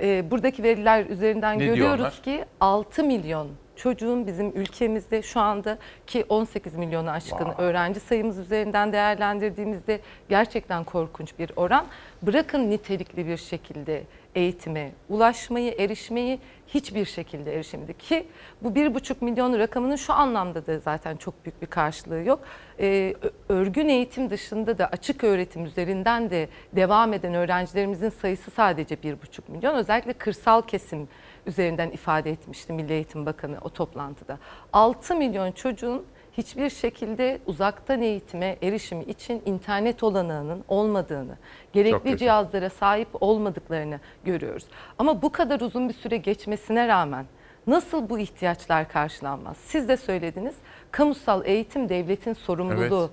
Ee, 0.02 0.32
buradaki 0.32 0.64
veriler 0.64 1.06
üzerinden 1.06 1.60
Ne 1.60 1.66
görüyoruz 1.66 2.22
ki 2.22 2.46
6 2.60 3.04
milyon 3.04 3.48
çocuğun 3.76 4.28
bizim 4.28 4.52
ülkemizde 4.56 5.22
şu 5.22 5.40
anda 5.40 5.78
ki 6.08 6.26
18 6.30 6.76
milyonu 6.76 7.10
aşkın 7.10 7.48
öğrenci 7.58 8.00
sayımız 8.00 8.38
üzerinden 8.38 8.94
değerlendirdiğimizde 8.94 10.00
gerçekten 10.30 10.84
korkunç 10.84 11.40
bir 11.40 11.52
oran. 11.56 11.86
Bırakın 12.22 12.70
nitelikli 12.70 13.28
bir 13.28 13.38
şekilde 13.38 14.04
eğitime 14.36 14.92
ulaşmayı, 15.10 15.76
erişmeyi 15.80 16.40
hiçbir 16.68 17.06
şekilde 17.06 17.56
erişemedi 17.56 17.98
ki 17.98 18.28
bu 18.62 18.76
bir 18.76 18.94
buçuk 18.94 19.22
milyon 19.22 19.60
rakamının 19.60 19.96
şu 19.96 20.14
anlamda 20.14 20.66
da 20.66 20.80
zaten 20.80 21.16
çok 21.16 21.46
büyük 21.46 21.62
bir 21.62 21.68
karşılığı 21.68 22.22
yok. 22.22 22.40
Ee, 22.80 23.14
örgün 23.50 23.90
eğitim 23.90 24.30
dışında 24.30 24.78
da 24.78 24.88
açık 24.88 25.24
öğretim 25.24 25.66
üzerinden 25.66 26.30
de 26.30 26.50
devam 26.76 27.14
eden 27.14 27.34
öğrencilerimizin 27.34 28.10
sayısı 28.10 28.52
sadece 28.52 29.04
bir 29.04 29.22
buçuk 29.22 29.50
milyon. 29.50 29.76
Özellikle 29.76 30.14
kırsal 30.14 30.62
kesim 30.62 31.08
üzerinden 31.46 31.90
ifade 31.90 32.32
etmişti 32.32 32.74
Milli 32.74 32.94
Eğitim 32.94 33.26
Bakanı 33.26 33.58
o 33.62 33.70
toplantıda. 33.70 34.38
6 34.74 35.16
milyon 35.16 35.52
çocuğun 35.52 36.06
hiçbir 36.38 36.70
şekilde 36.70 37.40
uzaktan 37.46 38.02
eğitime 38.02 38.58
erişimi 38.62 39.04
için 39.04 39.42
internet 39.46 40.04
olanağının 40.04 40.64
olmadığını, 40.68 41.38
gerekli 41.74 42.18
cihazlara 42.18 42.70
sahip 42.70 43.08
olmadıklarını 43.22 44.00
görüyoruz. 44.24 44.66
Ama 45.00 45.22
bu 45.22 45.32
kadar 45.32 45.60
uzun 45.60 45.90
bir 45.90 45.94
süre 45.94 46.18
geçmesine 46.18 46.88
rağmen 46.88 47.26
nasıl 47.68 48.10
bu 48.10 48.20
ihtiyaçlar 48.20 48.90
karşılanmaz? 48.90 49.58
Siz 49.58 49.90
de 49.90 49.98
söylediniz. 49.98 50.56
Kamusal 50.92 51.46
eğitim 51.46 51.90
devletin 51.90 52.34
sorumluluğu. 52.34 53.10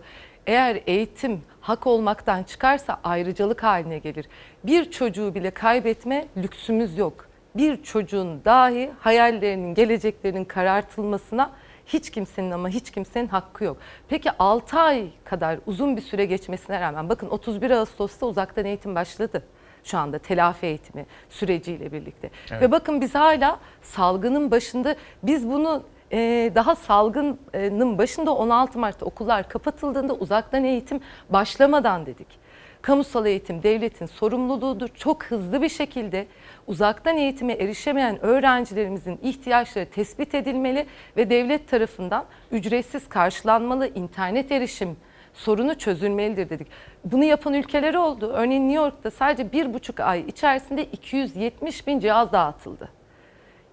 Eğer 0.46 0.82
eğitim 0.86 1.42
hak 1.60 1.86
olmaktan 1.86 2.42
çıkarsa 2.42 3.00
ayrıcalık 3.04 3.62
haline 3.62 3.98
gelir. 3.98 4.26
Bir 4.64 4.90
çocuğu 4.90 5.34
bile 5.34 5.50
kaybetme 5.50 6.26
lüksümüz 6.36 6.98
yok. 6.98 7.28
Bir 7.56 7.82
çocuğun 7.82 8.44
dahi 8.44 8.90
hayallerinin, 9.00 9.74
geleceklerinin 9.74 10.44
karartılmasına 10.44 11.50
hiç 11.86 12.10
kimsenin 12.10 12.50
ama 12.50 12.68
hiç 12.68 12.90
kimsenin 12.90 13.28
hakkı 13.28 13.64
yok. 13.64 13.76
Peki 14.08 14.30
6 14.38 14.78
ay 14.78 15.08
kadar 15.24 15.58
uzun 15.66 15.96
bir 15.96 16.02
süre 16.02 16.24
geçmesine 16.24 16.80
rağmen 16.80 17.08
bakın 17.08 17.28
31 17.28 17.70
Ağustos'ta 17.70 18.26
uzaktan 18.26 18.64
eğitim 18.64 18.94
başladı. 18.94 19.42
Şu 19.84 19.98
anda 19.98 20.18
telafi 20.18 20.66
eğitimi 20.66 21.06
süreciyle 21.30 21.92
birlikte. 21.92 22.30
Evet. 22.50 22.62
Ve 22.62 22.72
bakın 22.72 23.00
biz 23.00 23.14
hala 23.14 23.58
salgının 23.82 24.50
başında 24.50 24.96
biz 25.22 25.48
bunu 25.48 25.82
e, 26.12 26.52
daha 26.54 26.74
salgının 26.74 27.98
başında 27.98 28.34
16 28.34 28.78
Mart'ta 28.78 29.06
okullar 29.06 29.48
kapatıldığında 29.48 30.14
uzaktan 30.14 30.64
eğitim 30.64 31.00
başlamadan 31.30 32.06
dedik. 32.06 32.42
Kamusal 32.82 33.26
eğitim 33.26 33.62
devletin 33.62 34.06
sorumluluğudur. 34.06 34.88
Çok 34.88 35.24
hızlı 35.24 35.62
bir 35.62 35.68
şekilde 35.68 36.26
uzaktan 36.66 37.16
eğitime 37.16 37.52
erişemeyen 37.52 38.24
öğrencilerimizin 38.24 39.18
ihtiyaçları 39.22 39.86
tespit 39.90 40.34
edilmeli 40.34 40.86
ve 41.16 41.30
devlet 41.30 41.68
tarafından 41.68 42.24
ücretsiz 42.50 43.08
karşılanmalı 43.08 43.88
internet 43.94 44.52
erişim 44.52 44.96
sorunu 45.34 45.78
çözülmelidir 45.78 46.50
dedik. 46.50 46.66
Bunu 47.04 47.24
yapan 47.24 47.54
ülkeler 47.54 47.94
oldu. 47.94 48.32
Örneğin 48.34 48.68
New 48.68 48.82
York'ta 48.82 49.10
sadece 49.10 49.52
bir 49.52 49.74
buçuk 49.74 50.00
ay 50.00 50.20
içerisinde 50.20 50.84
270 50.84 51.86
bin 51.86 52.00
cihaz 52.00 52.32
dağıtıldı. 52.32 52.88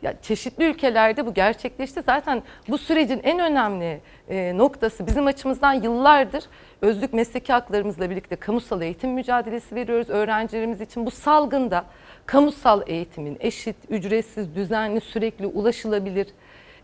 Ya 0.01 0.13
çeşitli 0.21 0.63
ülkelerde 0.63 1.25
bu 1.25 1.33
gerçekleşti. 1.33 2.01
Zaten 2.01 2.43
bu 2.69 2.77
sürecin 2.77 3.21
en 3.23 3.39
önemli 3.39 4.01
e, 4.29 4.57
noktası 4.57 5.07
bizim 5.07 5.27
açımızdan 5.27 5.73
yıllardır 5.73 6.43
özlük 6.81 7.13
mesleki 7.13 7.53
haklarımızla 7.53 8.09
birlikte 8.09 8.35
kamusal 8.35 8.81
eğitim 8.81 9.11
mücadelesi 9.11 9.75
veriyoruz 9.75 10.09
öğrencilerimiz 10.09 10.81
için. 10.81 11.05
Bu 11.05 11.11
salgında 11.11 11.85
kamusal 12.29 12.81
eğitimin 12.87 13.37
eşit, 13.39 13.75
ücretsiz, 13.89 14.55
düzenli, 14.55 15.01
sürekli 15.01 15.47
ulaşılabilir 15.47 16.27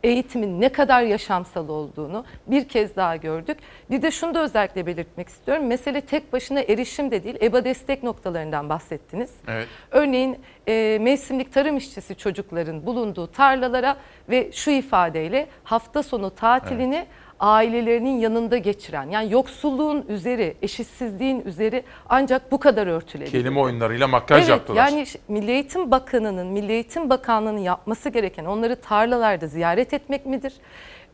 eğitimin 0.03 0.61
ne 0.61 0.69
kadar 0.69 1.01
yaşamsal 1.01 1.69
olduğunu 1.69 2.25
bir 2.47 2.67
kez 2.67 2.95
daha 2.95 3.15
gördük. 3.15 3.57
Bir 3.89 4.01
de 4.01 4.11
şunu 4.11 4.35
da 4.35 4.43
özellikle 4.43 4.85
belirtmek 4.85 5.29
istiyorum. 5.29 5.67
Mesele 5.67 6.01
tek 6.01 6.33
başına 6.33 6.59
erişim 6.59 7.11
de 7.11 7.23
değil, 7.23 7.35
EBA 7.41 7.63
destek 7.65 8.03
noktalarından 8.03 8.69
bahsettiniz. 8.69 9.31
Evet. 9.47 9.67
Örneğin 9.91 10.39
e, 10.67 10.97
mevsimlik 11.01 11.53
tarım 11.53 11.77
işçisi 11.77 12.15
çocukların 12.15 12.85
bulunduğu 12.85 13.27
tarlalara 13.27 13.97
ve 14.29 14.51
şu 14.51 14.71
ifadeyle 14.71 15.47
hafta 15.63 16.03
sonu 16.03 16.35
tatilini 16.35 17.05
ailelerinin 17.39 18.19
yanında 18.19 18.57
geçiren 18.57 19.09
yani 19.09 19.31
yoksulluğun 19.31 20.05
üzeri, 20.09 20.55
eşitsizliğin 20.61 21.41
üzeri 21.45 21.83
ancak 22.09 22.51
bu 22.51 22.59
kadar 22.59 22.87
örtülebilir. 22.87 23.31
Kelime 23.31 23.59
oyunlarıyla 23.59 24.07
makyaj 24.07 24.39
evet, 24.39 24.49
yaptılar. 24.49 24.87
Yani 24.87 25.05
Milli 25.27 25.51
Eğitim 25.51 25.91
Bakanı'nın, 25.91 26.47
Milli 26.47 26.71
Eğitim 26.71 27.09
Bakanlığı'nın 27.09 27.59
yapması 27.59 28.09
gereken 28.09 28.45
onları 28.45 28.75
tarlalarda 28.75 29.47
ziyaret 29.47 29.93
etmek 29.93 30.25
midir? 30.25 30.53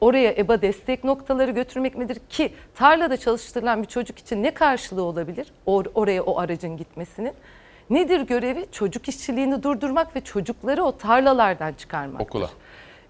Oraya 0.02 0.32
EBA 0.32 0.62
destek 0.62 1.04
noktaları 1.04 1.52
götürmek 1.52 1.98
midir 1.98 2.18
ki 2.30 2.54
tarlada 2.76 3.18
çalıştırılan 3.18 3.82
bir 3.82 3.88
çocuk 3.88 4.20
için 4.20 4.44
ne 4.44 4.52
karşılığı 4.52 5.04
olabilir 5.04 5.48
or- 5.68 5.92
oraya 5.96 6.24
o 6.24 6.40
aracın 6.40 6.78
gitmesinin? 6.78 7.34
Nedir 7.90 8.22
görevi? 8.22 8.66
Çocuk 8.72 9.10
işçiliğini 9.10 9.64
durdurmak 9.64 10.16
ve 10.16 10.22
çocukları 10.22 10.84
o 10.84 10.98
tarlalardan 10.98 11.74
çıkarmak. 11.74 12.22
Okula. 12.22 12.50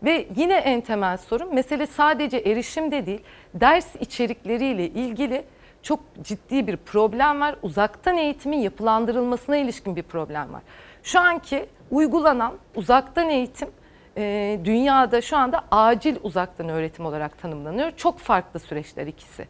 Ve 0.04 0.28
yine 0.36 0.54
en 0.54 0.82
temel 0.82 1.18
sorun 1.18 1.56
mesele 1.56 1.88
sadece 1.88 2.38
erişimde 2.38 3.06
değil, 3.06 3.22
ders 3.54 3.96
içerikleriyle 3.96 4.88
ilgili 4.88 5.44
çok 5.84 6.00
ciddi 6.22 6.68
bir 6.68 6.78
problem 6.78 7.42
var. 7.42 7.56
Uzaktan 7.62 8.18
eğitimin 8.18 8.58
yapılandırılmasına 8.58 9.58
ilişkin 9.58 9.96
bir 9.96 10.04
problem 10.04 10.54
var. 10.54 10.62
Şu 11.04 11.20
anki 11.20 11.66
uygulanan 11.92 12.54
uzaktan 12.76 13.30
eğitim 13.30 13.70
e, 14.18 14.60
dünyada 14.66 15.22
şu 15.22 15.38
anda 15.38 15.64
acil 15.72 16.16
uzaktan 16.24 16.70
öğretim 16.70 17.06
olarak 17.06 17.42
tanımlanıyor. 17.42 17.92
Çok 17.98 18.20
farklı 18.20 18.60
süreçler 18.60 19.08
ikisi. 19.08 19.48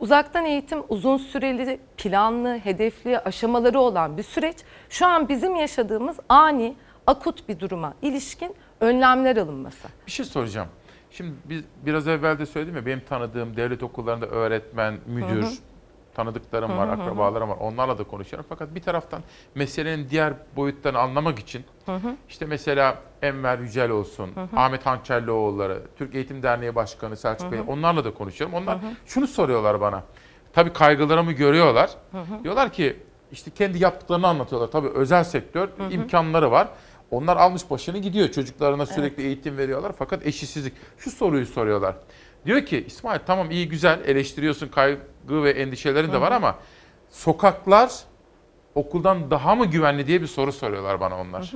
Uzaktan 0.00 0.44
eğitim 0.44 0.82
uzun 0.88 1.16
süreli, 1.16 1.80
planlı, 1.96 2.58
hedefli, 2.58 3.18
aşamaları 3.18 3.80
olan 3.80 4.16
bir 4.16 4.22
süreç. 4.22 4.56
Şu 4.90 5.06
an 5.06 5.28
bizim 5.28 5.56
yaşadığımız 5.56 6.16
ani, 6.28 6.74
akut 7.06 7.48
bir 7.48 7.60
duruma 7.60 7.94
ilişkin 8.02 8.54
önlemler 8.80 9.36
alınması. 9.36 9.88
Bir 10.06 10.12
şey 10.12 10.26
soracağım. 10.26 10.68
Şimdi 11.10 11.32
biz 11.44 11.62
biraz 11.86 12.08
evvel 12.08 12.38
de 12.38 12.46
söyledim 12.46 12.76
ya 12.76 12.86
benim 12.86 13.00
tanıdığım 13.00 13.56
devlet 13.56 13.82
okullarında 13.82 14.26
öğretmen, 14.26 14.98
müdür, 15.06 15.42
Hı 15.42 15.46
hı. 15.46 15.54
tanıdıklarım 16.14 16.76
var, 16.78 16.88
hı 16.88 16.92
hı. 16.92 17.02
akrabalarım 17.02 17.48
var. 17.48 17.56
Onlarla 17.60 17.98
da 17.98 18.04
konuşuyorum. 18.04 18.46
Fakat 18.48 18.74
bir 18.74 18.82
taraftan 18.82 19.22
meselenin 19.54 20.10
diğer 20.10 20.32
boyutlarını 20.56 20.98
anlamak 20.98 21.38
için 21.38 21.64
Hı 21.86 21.96
hı. 21.96 22.16
işte 22.28 22.46
mesela 22.46 22.98
Enver 23.22 23.58
Yücel 23.58 23.90
olsun, 23.90 24.30
Hı 24.34 24.40
hı. 24.40 24.60
Ahmet 24.60 24.86
Hançerlioğulları, 24.86 25.82
Türk 25.98 26.14
Eğitim 26.14 26.42
Derneği 26.42 26.74
Başkanı 26.74 27.16
Selçuk 27.16 27.46
Hı 27.46 27.52
Bey 27.52 27.58
hı. 27.58 27.62
onlarla 27.66 28.04
da 28.04 28.14
konuşuyorum. 28.14 28.56
Onlar 28.56 28.82
Hı 28.82 28.86
hı. 28.86 28.90
şunu 29.06 29.26
soruyorlar 29.26 29.80
bana. 29.80 30.02
Tabii 30.52 30.72
kaygılarımı 30.72 31.32
görüyorlar. 31.32 31.90
Hı 32.12 32.18
hı. 32.18 32.44
Diyorlar 32.44 32.72
ki 32.72 32.96
işte 33.32 33.50
kendi 33.50 33.82
yaptıklarını 33.82 34.26
anlatıyorlar. 34.26 34.70
Tabii 34.70 34.88
özel 34.88 35.24
sektör 35.24 35.68
Hı 35.78 35.84
hı. 35.86 35.92
imkanları 35.92 36.50
var. 36.50 36.68
Onlar 37.10 37.36
almış 37.36 37.70
başını 37.70 37.98
gidiyor. 37.98 38.28
Çocuklarına 38.30 38.86
sürekli 38.86 39.22
eğitim 39.22 39.58
veriyorlar 39.58 39.92
fakat 39.98 40.26
eşitsizlik. 40.26 40.72
Şu 40.98 41.10
soruyu 41.10 41.46
soruyorlar. 41.46 41.96
Diyor 42.46 42.66
ki 42.66 42.84
İsmail 42.86 43.20
tamam 43.26 43.50
iyi 43.50 43.68
güzel 43.68 44.00
eleştiriyorsun 44.06 44.68
kaygı 44.68 45.00
ve 45.28 45.50
endişelerin 45.50 46.12
de 46.12 46.16
Hı 46.16 46.20
var 46.20 46.30
hı. 46.30 46.36
ama 46.36 46.58
sokaklar 47.10 47.90
okuldan 48.74 49.30
daha 49.30 49.54
mı 49.54 49.66
güvenli 49.66 50.06
diye 50.06 50.22
bir 50.22 50.26
soru 50.26 50.52
soruyorlar 50.52 51.00
bana 51.00 51.20
onlar. 51.20 51.52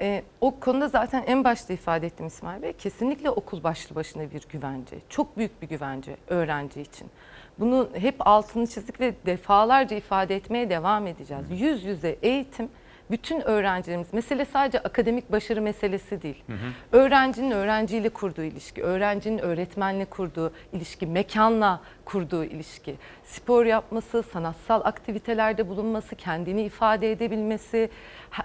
Ee, 0.00 0.22
o 0.40 0.60
konuda 0.60 0.88
zaten 0.88 1.24
en 1.26 1.44
başta 1.44 1.72
ifade 1.72 2.06
ettim 2.06 2.26
İsmail 2.26 2.62
Bey. 2.62 2.72
Kesinlikle 2.72 3.30
okul 3.30 3.62
başlı 3.62 3.94
başına 3.94 4.22
bir 4.30 4.42
güvence. 4.48 4.96
Çok 5.08 5.36
büyük 5.36 5.62
bir 5.62 5.68
güvence 5.68 6.16
öğrenci 6.28 6.80
için. 6.80 7.10
Bunu 7.58 7.88
hep 7.94 8.14
altını 8.18 8.66
çizdik 8.66 9.00
ve 9.00 9.14
defalarca 9.26 9.96
ifade 9.96 10.36
etmeye 10.36 10.70
devam 10.70 11.06
edeceğiz. 11.06 11.44
Yüz 11.50 11.84
yüze 11.84 12.16
eğitim 12.22 12.68
bütün 13.10 13.40
öğrencilerimiz, 13.40 14.12
mesele 14.12 14.44
sadece 14.44 14.78
akademik 14.80 15.32
başarı 15.32 15.62
meselesi 15.62 16.22
değil. 16.22 16.42
Öğrencinin 16.92 17.50
öğrenciyle 17.50 18.08
kurduğu 18.08 18.42
ilişki, 18.42 18.82
öğrencinin 18.82 19.38
öğretmenle 19.38 20.04
kurduğu 20.04 20.52
ilişki, 20.72 21.06
mekanla 21.06 21.80
kurduğu 22.04 22.44
ilişki, 22.44 22.96
spor 23.24 23.66
yapması, 23.66 24.22
sanatsal 24.22 24.80
aktivitelerde 24.84 25.68
bulunması, 25.68 26.16
kendini 26.16 26.62
ifade 26.62 27.12
edebilmesi, 27.12 27.90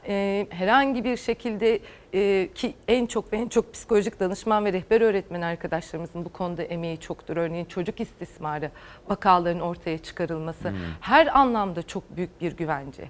e, 0.07 0.47
herhangi 0.49 1.03
bir 1.03 1.17
şekilde 1.17 1.79
e, 2.13 2.49
ki 2.55 2.73
en 2.87 3.05
çok 3.05 3.33
ve 3.33 3.37
en 3.37 3.47
çok 3.49 3.73
psikolojik 3.73 4.19
danışman 4.19 4.65
ve 4.65 4.73
rehber 4.73 5.01
öğretmen 5.01 5.41
arkadaşlarımızın 5.41 6.25
bu 6.25 6.29
konuda 6.29 6.63
emeği 6.63 6.99
çoktur. 6.99 7.37
Örneğin 7.37 7.65
çocuk 7.65 7.99
istismarı 7.99 8.71
vakaların 9.09 9.59
ortaya 9.59 9.97
çıkarılması 9.97 10.69
Hmm. 10.69 10.77
her 11.01 11.39
anlamda 11.39 11.83
çok 11.83 12.17
büyük 12.17 12.41
bir 12.41 12.51
güvence. 12.57 13.09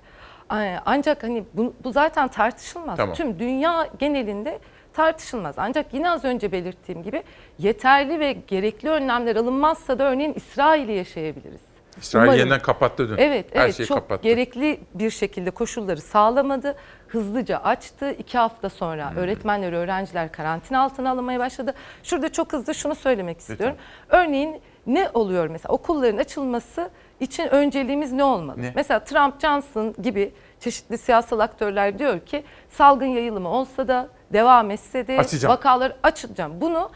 Ancak 0.85 1.23
hani 1.23 1.43
bu, 1.53 1.73
bu 1.83 1.91
zaten 1.91 2.27
tartışılmaz. 2.27 2.97
Tamam. 2.97 3.15
Tüm 3.15 3.39
dünya 3.39 3.87
genelinde 3.99 4.59
tartışılmaz. 4.93 5.55
Ancak 5.57 5.93
yine 5.93 6.11
az 6.11 6.25
önce 6.25 6.51
belirttiğim 6.51 7.03
gibi 7.03 7.23
yeterli 7.59 8.19
ve 8.19 8.31
gerekli 8.47 8.89
önlemler 8.89 9.35
alınmazsa 9.35 9.99
da 9.99 10.03
örneğin 10.03 10.33
İsrail'i 10.33 10.91
yaşayabiliriz. 10.93 11.61
İsrail 11.97 12.23
Umarım- 12.27 12.39
yeniden 12.39 12.59
kapattı 12.61 13.09
dün. 13.09 13.17
Evet, 13.17 13.55
Her 13.55 13.61
evet 13.65 13.75
şeyi 13.75 13.87
çok 13.87 13.97
kapattı. 13.97 14.23
gerekli 14.23 14.79
bir 14.93 15.09
şekilde 15.09 15.51
koşulları 15.51 16.01
sağlamadı. 16.01 16.75
Hızlıca 17.07 17.57
açtı. 17.57 18.11
İki 18.11 18.37
hafta 18.37 18.69
sonra 18.69 19.11
Hmm. 19.11 19.17
öğretmenler, 19.17 19.73
öğrenciler 19.73 20.31
karantina 20.31 20.81
altına 20.83 21.11
alınmaya 21.11 21.39
başladı. 21.39 21.73
Şurada 22.03 22.31
çok 22.31 22.53
hızlı 22.53 22.75
şunu 22.75 22.95
söylemek 22.95 23.39
istiyorum. 23.39 23.75
Örneğin 24.09 24.61
ne 24.87 25.09
oluyor 25.13 25.47
mesela 25.47 25.73
okulların 25.73 26.17
açılması 26.17 26.89
için 27.19 27.47
önceliğimiz 27.47 28.11
ne 28.11 28.23
olmalı? 28.23 28.61
Ne? 28.61 28.71
Mesela 28.75 28.99
Trump, 28.99 29.41
Johnson 29.41 29.95
gibi 30.01 30.33
çeşitli 30.59 30.97
siyasal 30.97 31.39
aktörler 31.39 31.99
diyor 31.99 32.19
ki 32.19 32.43
salgın 32.69 33.05
yayılımı 33.05 33.49
olsa 33.49 33.87
da 33.87 34.09
devam 34.33 34.71
etse 34.71 35.07
de 35.07 35.17
Açacağım. 35.17 35.53
vakaları 35.53 35.95
açacağım. 36.03 36.61
Bunu 36.61 36.91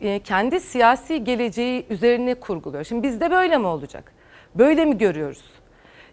e, 0.00 0.18
kendi 0.18 0.60
siyasi 0.60 1.24
geleceği 1.24 1.86
üzerine 1.90 2.34
kurguluyor. 2.34 2.84
Şimdi 2.84 3.02
bizde 3.02 3.30
böyle 3.30 3.58
mi 3.58 3.66
olacak? 3.66 4.12
Böyle 4.54 4.84
mi 4.84 4.98
görüyoruz? 4.98 5.44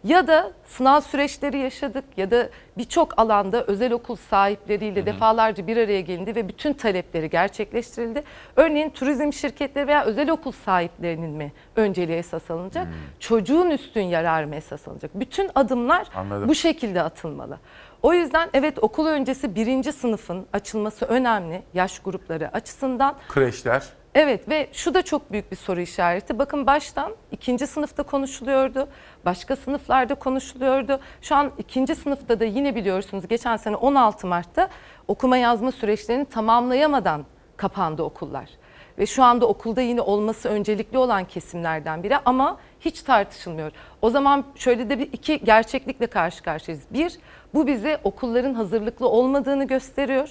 Ya 0.03 0.28
da 0.28 0.52
sınav 0.65 1.02
süreçleri 1.02 1.57
yaşadık 1.57 2.03
ya 2.18 2.32
da 2.32 2.49
birçok 2.78 3.19
alanda 3.19 3.64
özel 3.64 3.91
okul 3.94 4.15
sahipleriyle 4.15 5.06
defalarca 5.06 5.68
bir 5.68 5.78
araya 5.78 6.02
gelindi 6.02 6.36
ve 6.36 6.48
bütün 6.48 6.73
talepleri 6.73 7.30
gerçekleştirildi. 7.30 8.23
Örneğin 8.56 8.90
turizm 8.90 9.34
şirketleri 9.34 9.88
veya 9.88 10.03
özel 10.06 10.30
okul 10.30 10.52
sahiplerinin 10.52 11.30
mi 11.30 11.52
önceliği 11.76 12.18
esas 12.18 12.52
alınacak? 12.52 12.88
Çocuğun 13.19 13.69
üstün 13.69 14.02
yararı 14.02 14.48
mı 14.48 14.56
esas 14.56 14.88
alınacak? 14.88 15.11
Bütün 15.15 15.49
adımlar 15.56 16.07
Anladım. 16.15 16.49
bu 16.49 16.56
şekilde 16.56 17.02
atılmalı. 17.02 17.60
O 18.02 18.14
yüzden 18.14 18.49
evet 18.53 18.80
okul 18.84 19.07
öncesi 19.07 19.56
birinci 19.56 19.94
sınıfın 19.94 20.45
açılması 20.53 21.06
önemli 21.06 21.64
yaş 21.73 21.99
grupları 21.99 22.49
açısından. 22.53 23.15
Kreşler. 23.30 23.84
Evet 24.16 24.50
ve 24.50 24.68
şu 24.72 24.94
da 24.94 25.02
çok 25.02 25.32
büyük 25.32 25.52
bir 25.52 25.58
soru 25.58 25.82
işareti. 25.82 26.40
Bakın 26.40 26.68
baştan 26.68 27.16
ikinci 27.32 27.68
sınıfta 27.68 28.04
konuşuluyordu. 28.04 28.88
Başka 29.26 29.56
sınıflarda 29.56 30.16
konuşuluyordu. 30.16 31.00
Şu 31.22 31.36
an 31.36 31.52
ikinci 31.58 31.96
sınıfta 31.96 32.40
da 32.40 32.46
yine 32.46 32.76
biliyorsunuz 32.76 33.28
geçen 33.28 33.58
sene 33.58 33.76
16 33.76 34.28
Mart'ta 34.28 34.70
okuma 35.08 35.38
yazma 35.38 35.72
süreçlerini 35.72 36.26
tamamlayamadan 36.26 37.26
kapandı 37.58 38.04
okullar. 38.04 38.50
Ve 38.98 39.06
şu 39.06 39.24
anda 39.24 39.46
okulda 39.48 39.82
yine 39.82 40.02
olması 40.02 40.50
öncelikli 40.50 40.98
olan 40.98 41.26
kesimlerden 41.26 42.04
biri 42.04 42.18
ama 42.18 42.58
hiç 42.80 43.02
tartışılmıyor. 43.02 43.72
O 44.02 44.10
zaman 44.10 44.46
şöyle 44.56 44.90
de 44.90 45.00
bir 45.00 45.10
iki 45.14 45.40
gerçeklikle 45.44 46.08
karşı 46.08 46.44
karşıyayız. 46.44 46.86
Bir, 46.94 47.20
bu 47.54 47.68
bize 47.68 47.98
okulların 48.04 48.54
hazırlıklı 48.54 49.08
olmadığını 49.08 49.68
gösteriyor. 49.68 50.30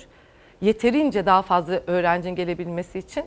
Yeterince 0.61 1.27
daha 1.27 1.43
fazla 1.43 1.81
öğrencinin 1.87 2.37
gelebilmesi 2.37 2.99
için. 2.99 3.25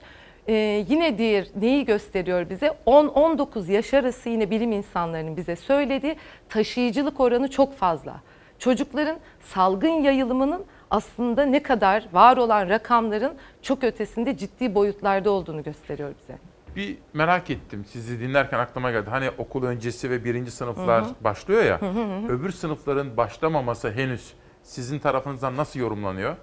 Ee, 0.48 0.86
yine 0.90 1.18
diğer 1.18 1.48
neyi 1.56 1.86
gösteriyor 1.86 2.50
bize? 2.50 2.78
10-19 2.86 3.72
yaş 3.72 3.94
arası 3.94 4.30
yine 4.30 4.50
bilim 4.50 4.72
insanlarının 4.72 5.38
bize 5.38 5.56
söylediği 5.56 6.16
taşıyıcılık 6.50 7.20
oranı 7.20 7.50
çok 7.50 7.78
fazla. 7.78 8.22
Çocukların 8.60 9.18
salgın 9.42 9.90
yayılımının 10.02 10.66
aslında 10.92 11.46
ne 11.46 11.64
kadar 11.64 12.06
var 12.14 12.38
olan 12.38 12.70
rakamların 12.70 13.34
çok 13.62 13.84
ötesinde 13.84 14.38
ciddi 14.38 14.76
boyutlarda 14.76 15.32
olduğunu 15.32 15.64
gösteriyor 15.64 16.14
bize. 16.22 16.38
Bir 16.76 16.98
merak 17.14 17.50
ettim 17.50 17.86
sizi 17.86 18.20
dinlerken 18.20 18.60
aklıma 18.60 18.92
geldi. 18.92 19.10
Hani 19.10 19.30
okul 19.38 19.64
öncesi 19.64 20.10
ve 20.10 20.24
birinci 20.24 20.52
sınıflar 20.52 21.04
Hı 21.04 21.08
hı. 21.08 21.14
başlıyor 21.22 21.64
ya. 21.64 21.82
Hı 21.82 21.86
hı 21.86 22.04
hı. 22.04 22.28
Öbür 22.28 22.52
sınıfların 22.52 23.18
başlamaması 23.18 23.92
henüz 23.92 24.34
sizin 24.64 25.00
tarafınızdan 25.00 25.58
nasıl 25.58 25.80
yorumlanıyor? 25.80 26.36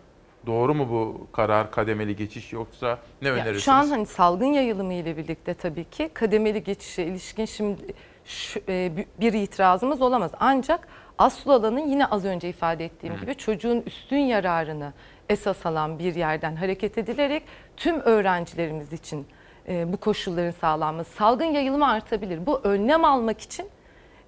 Doğru 0.46 0.74
mu 0.74 0.88
bu 0.90 1.26
karar 1.32 1.70
kademeli 1.70 2.16
geçiş 2.16 2.52
yoksa 2.52 2.98
ne 3.22 3.28
Ya 3.28 3.34
önerirsiniz? 3.34 3.64
şu 3.64 3.72
an 3.72 3.86
hani 3.86 4.06
salgın 4.06 4.46
yayılımı 4.46 4.92
ile 4.94 5.16
birlikte 5.16 5.54
tabii 5.54 5.84
ki 5.84 6.10
kademeli 6.14 6.64
geçişe 6.64 7.02
ilişkin 7.04 7.44
şimdi 7.44 7.82
şu- 8.24 8.60
e, 8.68 8.96
bi- 8.96 9.06
bir 9.20 9.32
itirazımız 9.32 10.02
olamaz. 10.02 10.30
Ancak 10.40 10.88
asıl 11.18 11.50
alanın 11.50 11.88
yine 11.88 12.06
az 12.06 12.24
önce 12.24 12.48
ifade 12.48 12.84
ettiğim 12.84 13.16
gibi 13.20 13.34
çocuğun 13.34 13.82
üstün 13.86 14.16
yararını 14.18 14.92
esas 15.28 15.66
alan 15.66 15.98
bir 15.98 16.14
yerden 16.14 16.56
hareket 16.56 16.98
edilerek 16.98 17.42
tüm 17.76 18.00
öğrencilerimiz 18.00 18.92
için 18.92 19.26
e, 19.68 19.92
bu 19.92 19.96
koşulların 19.96 20.50
sağlanması, 20.50 21.12
salgın 21.12 21.44
yayılımı 21.44 21.88
artabilir. 21.88 22.46
Bu 22.46 22.60
önlem 22.64 23.04
almak 23.04 23.40
için 23.40 23.66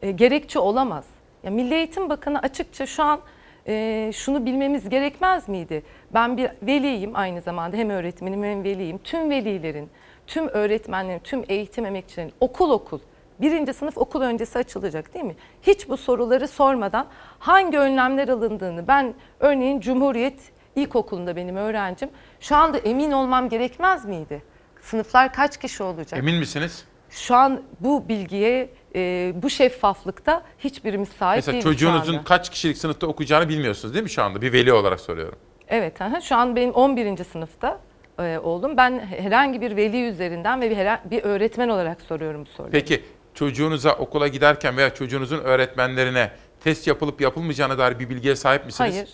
e, 0.03 0.11
gerekçe 0.11 0.59
olamaz. 0.59 1.05
Ya 1.43 1.51
Milli 1.51 1.75
Eğitim 1.75 2.09
Bakanı 2.11 2.39
açıkça 2.39 2.87
şu 2.87 3.03
an 3.03 3.21
e, 3.67 4.11
şunu 4.15 4.47
bilmemiz 4.47 4.89
gerekmez 4.89 5.49
miydi? 5.49 5.83
Ben 6.15 6.37
bir 6.37 6.51
veliyim 6.63 7.11
aynı 7.15 7.41
zamanda 7.41 7.77
hem 7.77 7.91
öğretmenim 7.91 8.45
hem 8.45 8.65
veliyim. 8.65 8.99
Tüm 8.99 9.31
velilerin, 9.31 9.91
tüm 10.27 10.49
öğretmenlerin, 10.49 11.19
tüm 11.19 11.45
eğitim 11.49 11.87
emekçilerin 11.87 12.33
okul 12.41 12.71
okul 12.71 12.99
birinci 13.41 13.73
sınıf 13.73 13.99
okul 13.99 14.21
öncesi 14.21 14.59
açılacak 14.59 15.15
değil 15.15 15.25
mi? 15.25 15.37
Hiç 15.63 15.89
bu 15.89 15.97
soruları 15.97 16.49
sormadan 16.49 17.07
hangi 17.39 17.79
önlemler 17.79 18.29
alındığını 18.29 18.89
ben 18.89 19.15
örneğin 19.41 19.81
Cumhuriyet 19.81 20.41
İlkokulu'nda 20.77 21.37
benim 21.37 21.57
öğrencim 21.57 22.11
şu 22.41 22.57
anda 22.57 22.79
emin 22.79 23.13
olmam 23.13 23.49
gerekmez 23.49 24.05
miydi? 24.05 24.43
Sınıflar 24.81 25.33
kaç 25.33 25.57
kişi 25.57 25.83
olacak? 25.83 26.19
Emin 26.19 26.35
misiniz? 26.35 26.85
Şu 27.11 27.35
an 27.35 27.63
bu 27.81 28.09
bilgiye, 28.09 28.71
e, 28.95 29.33
bu 29.43 29.51
şeffaflıkta 29.51 30.43
hiçbirimiz 30.59 31.09
sahip 31.09 31.37
Mesela 31.39 31.53
değiliz 31.53 31.65
şu 31.65 31.71
çocuğunuzun 31.73 32.13
anda. 32.15 32.25
kaç 32.25 32.51
kişilik 32.51 32.79
sınıfta 32.79 33.07
okuyacağını 33.07 33.49
bilmiyorsunuz 33.49 33.95
değil 33.95 34.03
mi 34.05 34.11
şu 34.11 34.23
anda? 34.23 34.43
Bir 34.43 34.53
veli 34.53 34.73
olarak 34.73 35.01
soruyorum. 35.01 35.39
Evet, 35.69 36.01
aha, 36.01 36.21
şu 36.21 36.37
an 36.37 36.57
benim 36.57 36.71
11. 36.71 37.25
sınıfta 37.25 37.81
e, 38.19 38.39
oğlum. 38.39 38.77
Ben 38.77 38.99
herhangi 38.99 39.61
bir 39.61 39.77
veli 39.77 40.03
üzerinden 40.09 40.61
ve 40.61 40.71
bir, 40.71 40.77
hera- 40.77 41.11
bir 41.11 41.23
öğretmen 41.25 41.69
olarak 41.69 42.01
soruyorum 42.01 42.41
bu 42.45 42.49
soruları. 42.51 42.73
Peki 42.73 43.05
çocuğunuza 43.35 43.93
okula 43.93 44.29
giderken 44.29 44.77
veya 44.77 44.95
çocuğunuzun 44.95 45.39
öğretmenlerine 45.39 46.31
test 46.65 46.87
yapılıp 46.87 47.21
yapılmayacağına 47.21 47.79
dair 47.79 47.99
bir 47.99 48.11
bilgiye 48.11 48.37
sahip 48.37 48.67
misiniz? 48.67 48.95
Hayır. 48.95 49.09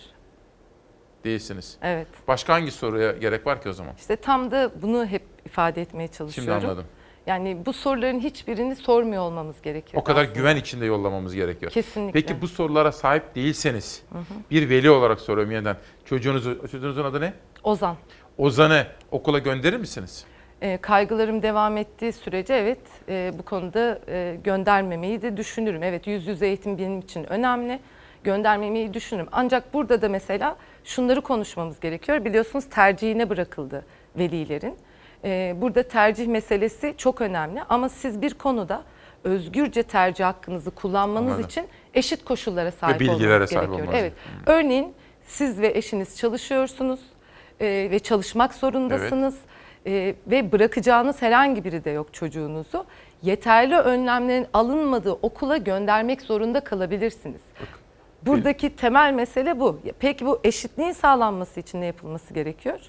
Değilsiniz. 1.23 1.77
Evet. 1.81 2.07
Başka 2.27 2.53
hangi 2.53 2.71
soruya 2.71 3.11
gerek 3.11 3.45
var 3.47 3.61
ki 3.61 3.69
o 3.69 3.73
zaman? 3.73 3.93
İşte 3.99 4.15
tam 4.15 4.51
da 4.51 4.71
bunu 4.81 5.05
hep 5.05 5.23
ifade 5.45 5.81
etmeye 5.81 6.07
çalışıyorum. 6.07 6.53
anladım. 6.65 6.85
Yani 7.29 7.65
bu 7.65 7.73
soruların 7.73 8.19
hiçbirini 8.19 8.75
sormuyor 8.75 9.23
olmamız 9.23 9.61
gerekiyor. 9.61 10.01
O 10.01 10.03
kadar 10.03 10.21
aslında. 10.21 10.39
güven 10.39 10.55
içinde 10.55 10.85
yollamamız 10.85 11.35
gerekiyor. 11.35 11.71
Kesinlikle. 11.71 12.21
Peki 12.21 12.41
bu 12.41 12.47
sorulara 12.47 12.91
sahip 12.91 13.35
değilseniz 13.35 14.01
Hı 14.11 14.19
hı. 14.19 14.23
bir 14.51 14.69
veli 14.69 14.89
olarak 14.89 15.19
soruyorum 15.21 15.51
yeniden. 15.51 15.77
Çocuğunuzu, 16.05 16.67
çocuğunuzun 16.71 17.03
adı 17.03 17.21
ne? 17.21 17.33
Ozan. 17.63 17.95
Ozan'ı 18.37 18.87
okula 19.11 19.39
gönderir 19.39 19.77
misiniz? 19.77 20.25
E, 20.61 20.77
kaygılarım 20.77 21.41
devam 21.41 21.77
ettiği 21.77 22.13
sürece 22.13 22.53
evet 22.53 22.81
e, 23.09 23.31
bu 23.39 23.43
konuda 23.43 23.99
e, 24.07 24.37
göndermemeyi 24.43 25.21
de 25.21 25.37
düşünürüm. 25.37 25.83
Evet 25.83 26.07
yüz 26.07 26.27
yüze 26.27 26.47
eğitim 26.47 26.77
benim 26.77 26.99
için 26.99 27.23
önemli. 27.23 27.79
Göndermemeyi 28.23 28.93
düşünürüm. 28.93 29.27
Ancak 29.31 29.73
burada 29.73 30.01
da 30.01 30.09
mesela 30.09 30.57
şunları 30.83 31.21
konuşmamız 31.21 31.79
gerekiyor. 31.79 32.25
Biliyorsunuz 32.25 32.65
tercihine 32.69 33.29
bırakıldı 33.29 33.85
velilerin. 34.17 34.75
E, 35.23 35.55
burada 35.61 35.83
tercih 35.83 36.27
meselesi 36.27 36.93
çok 36.97 37.21
önemli 37.21 37.61
ama 37.69 37.89
siz 37.89 38.21
bir 38.21 38.33
konuda 38.33 38.83
özgürce 39.23 39.83
tercih 39.83 40.25
hakkınızı 40.25 40.71
kullanmanız 40.71 41.31
Anladım. 41.31 41.45
için 41.45 41.67
eşit 41.93 42.25
koşullara 42.25 42.71
sahip 42.71 42.99
bilgilere 42.99 43.33
olmanız 43.33 43.49
sahip 43.49 43.69
gerekiyor. 43.69 43.87
olmanız. 43.87 44.01
Evet. 44.01 44.13
Örneğin 44.45 44.93
siz 45.27 45.61
ve 45.61 45.67
eşiniz 45.77 46.17
çalışıyorsunuz 46.17 46.99
e, 47.59 47.87
ve 47.91 47.99
çalışmak 47.99 48.53
zorundasınız 48.53 49.37
e, 49.87 50.15
ve 50.27 50.51
bırakacağınız 50.51 51.21
herhangi 51.21 51.63
biri 51.63 51.83
de 51.85 51.89
yok 51.89 52.13
çocuğunuzu. 52.13 52.85
Yeterli 53.21 53.75
önlemlerin 53.75 54.47
alınmadığı 54.53 55.11
okula 55.11 55.57
göndermek 55.57 56.21
zorunda 56.21 56.59
kalabilirsiniz. 56.59 57.41
Buradaki 58.21 58.75
temel 58.75 59.13
mesele 59.13 59.59
bu. 59.59 59.79
Peki 59.99 60.25
bu 60.25 60.39
eşitliğin 60.43 60.91
sağlanması 60.91 61.59
için 61.59 61.81
ne 61.81 61.85
yapılması 61.85 62.33
gerekiyor? 62.33 62.79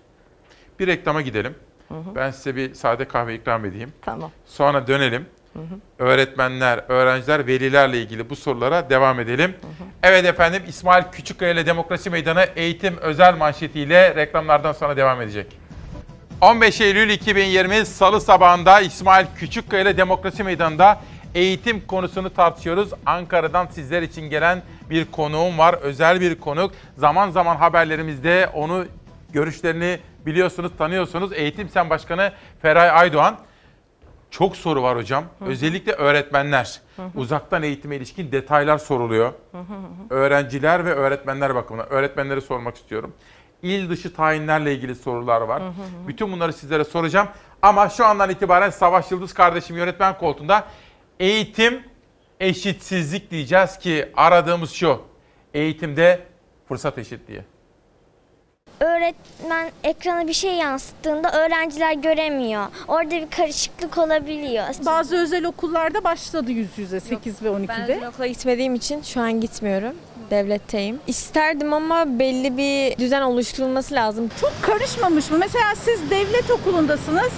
Bir 0.78 0.86
reklama 0.86 1.22
gidelim. 1.22 1.54
Hı. 1.94 2.14
Ben 2.14 2.30
size 2.30 2.56
bir 2.56 2.74
sade 2.74 3.04
kahve 3.04 3.34
ikram 3.34 3.64
edeyim. 3.64 3.92
Tamam. 4.02 4.30
Sonra 4.46 4.86
dönelim. 4.86 5.26
Hı 5.52 5.58
hı. 5.58 6.04
Öğretmenler, 6.04 6.84
öğrenciler, 6.88 7.46
velilerle 7.46 7.98
ilgili 8.00 8.30
bu 8.30 8.36
sorulara 8.36 8.90
devam 8.90 9.20
edelim. 9.20 9.54
Evet 10.02 10.24
efendim 10.24 10.62
İsmail 10.68 11.04
Küçükkaya 11.12 11.52
ile 11.52 11.66
Demokrasi 11.66 12.10
Meydanı 12.10 12.46
eğitim 12.56 12.96
özel 12.96 13.36
manşetiyle 13.36 14.14
reklamlardan 14.14 14.72
sonra 14.72 14.96
devam 14.96 15.20
edecek. 15.20 15.46
15 16.40 16.80
Eylül 16.80 17.10
2020 17.10 17.86
Salı 17.86 18.20
sabahında 18.20 18.80
İsmail 18.80 19.26
Küçükkaya 19.36 19.82
ile 19.82 19.96
Demokrasi 19.96 20.44
Meydanı'nda 20.44 21.00
eğitim 21.34 21.86
konusunu 21.86 22.34
tartışıyoruz. 22.34 22.90
Ankara'dan 23.06 23.66
sizler 23.66 24.02
için 24.02 24.30
gelen 24.30 24.62
bir 24.90 25.04
konuğum 25.04 25.58
var. 25.58 25.74
Özel 25.74 26.20
bir 26.20 26.34
konuk. 26.34 26.72
Zaman 26.96 27.30
zaman 27.30 27.56
haberlerimizde 27.56 28.50
onu 28.54 28.86
görüşlerini 29.32 29.98
biliyorsunuz, 30.26 30.72
tanıyorsunuz. 30.78 31.32
Eğitim 31.32 31.68
Sen 31.68 31.90
Başkanı 31.90 32.32
Feray 32.62 32.90
Aydoğan. 32.90 33.38
Çok 34.30 34.56
soru 34.56 34.82
var 34.82 34.96
hocam. 34.96 35.24
Hı 35.38 35.44
hı. 35.44 35.48
Özellikle 35.48 35.92
öğretmenler. 35.92 36.80
Hı 36.96 37.02
hı. 37.02 37.08
Uzaktan 37.14 37.62
eğitime 37.62 37.96
ilişkin 37.96 38.32
detaylar 38.32 38.78
soruluyor. 38.78 39.32
Öğrenciler 40.10 40.84
ve 40.84 40.94
öğretmenler 40.94 41.54
bakımından. 41.54 41.92
Öğretmenleri 41.92 42.40
sormak 42.40 42.76
istiyorum. 42.76 43.14
İl 43.62 43.90
dışı 43.90 44.14
tayinlerle 44.14 44.74
ilgili 44.74 44.94
sorular 44.94 45.40
var. 45.40 45.62
Hı 45.62 45.66
hı 45.66 45.70
hı. 45.70 46.08
Bütün 46.08 46.32
bunları 46.32 46.52
sizlere 46.52 46.84
soracağım. 46.84 47.28
Ama 47.62 47.88
şu 47.88 48.04
andan 48.04 48.30
itibaren 48.30 48.70
Savaş 48.70 49.10
Yıldız 49.10 49.34
kardeşim 49.34 49.76
yönetmen 49.76 50.18
koltuğunda 50.18 50.64
eğitim 51.20 51.82
eşitsizlik 52.40 53.30
diyeceğiz 53.30 53.78
ki 53.78 54.08
aradığımız 54.16 54.70
şu. 54.70 55.02
Eğitimde 55.54 56.26
fırsat 56.68 56.98
eşitliği. 56.98 57.42
Öğretmen 58.80 59.70
ekrana 59.84 60.28
bir 60.28 60.32
şey 60.32 60.54
yansıttığında 60.54 61.32
öğrenciler 61.32 61.92
göremiyor. 61.92 62.66
Orada 62.88 63.10
bir 63.10 63.30
karışıklık 63.30 63.98
olabiliyor. 63.98 64.64
Bazı 64.86 65.16
özel 65.16 65.44
okullarda 65.44 66.04
başladı 66.04 66.50
yüz 66.50 66.68
yüze 66.76 67.00
8 67.00 67.42
ve 67.42 67.48
12'de. 67.48 67.68
Ben 67.68 67.82
özel 67.82 68.08
okula 68.08 68.26
gitmediğim 68.26 68.74
için 68.74 69.02
şu 69.02 69.20
an 69.20 69.40
gitmiyorum. 69.40 69.94
Devletteyim. 70.30 70.98
İsterdim 71.06 71.72
ama 71.72 72.18
belli 72.18 72.56
bir 72.56 72.96
düzen 72.98 73.22
oluşturulması 73.22 73.94
lazım. 73.94 74.30
Çok 74.40 74.52
karışmamış 74.62 75.30
mı? 75.30 75.38
Mesela 75.38 75.74
siz 75.84 76.10
devlet 76.10 76.50
okulundasınız. 76.50 77.32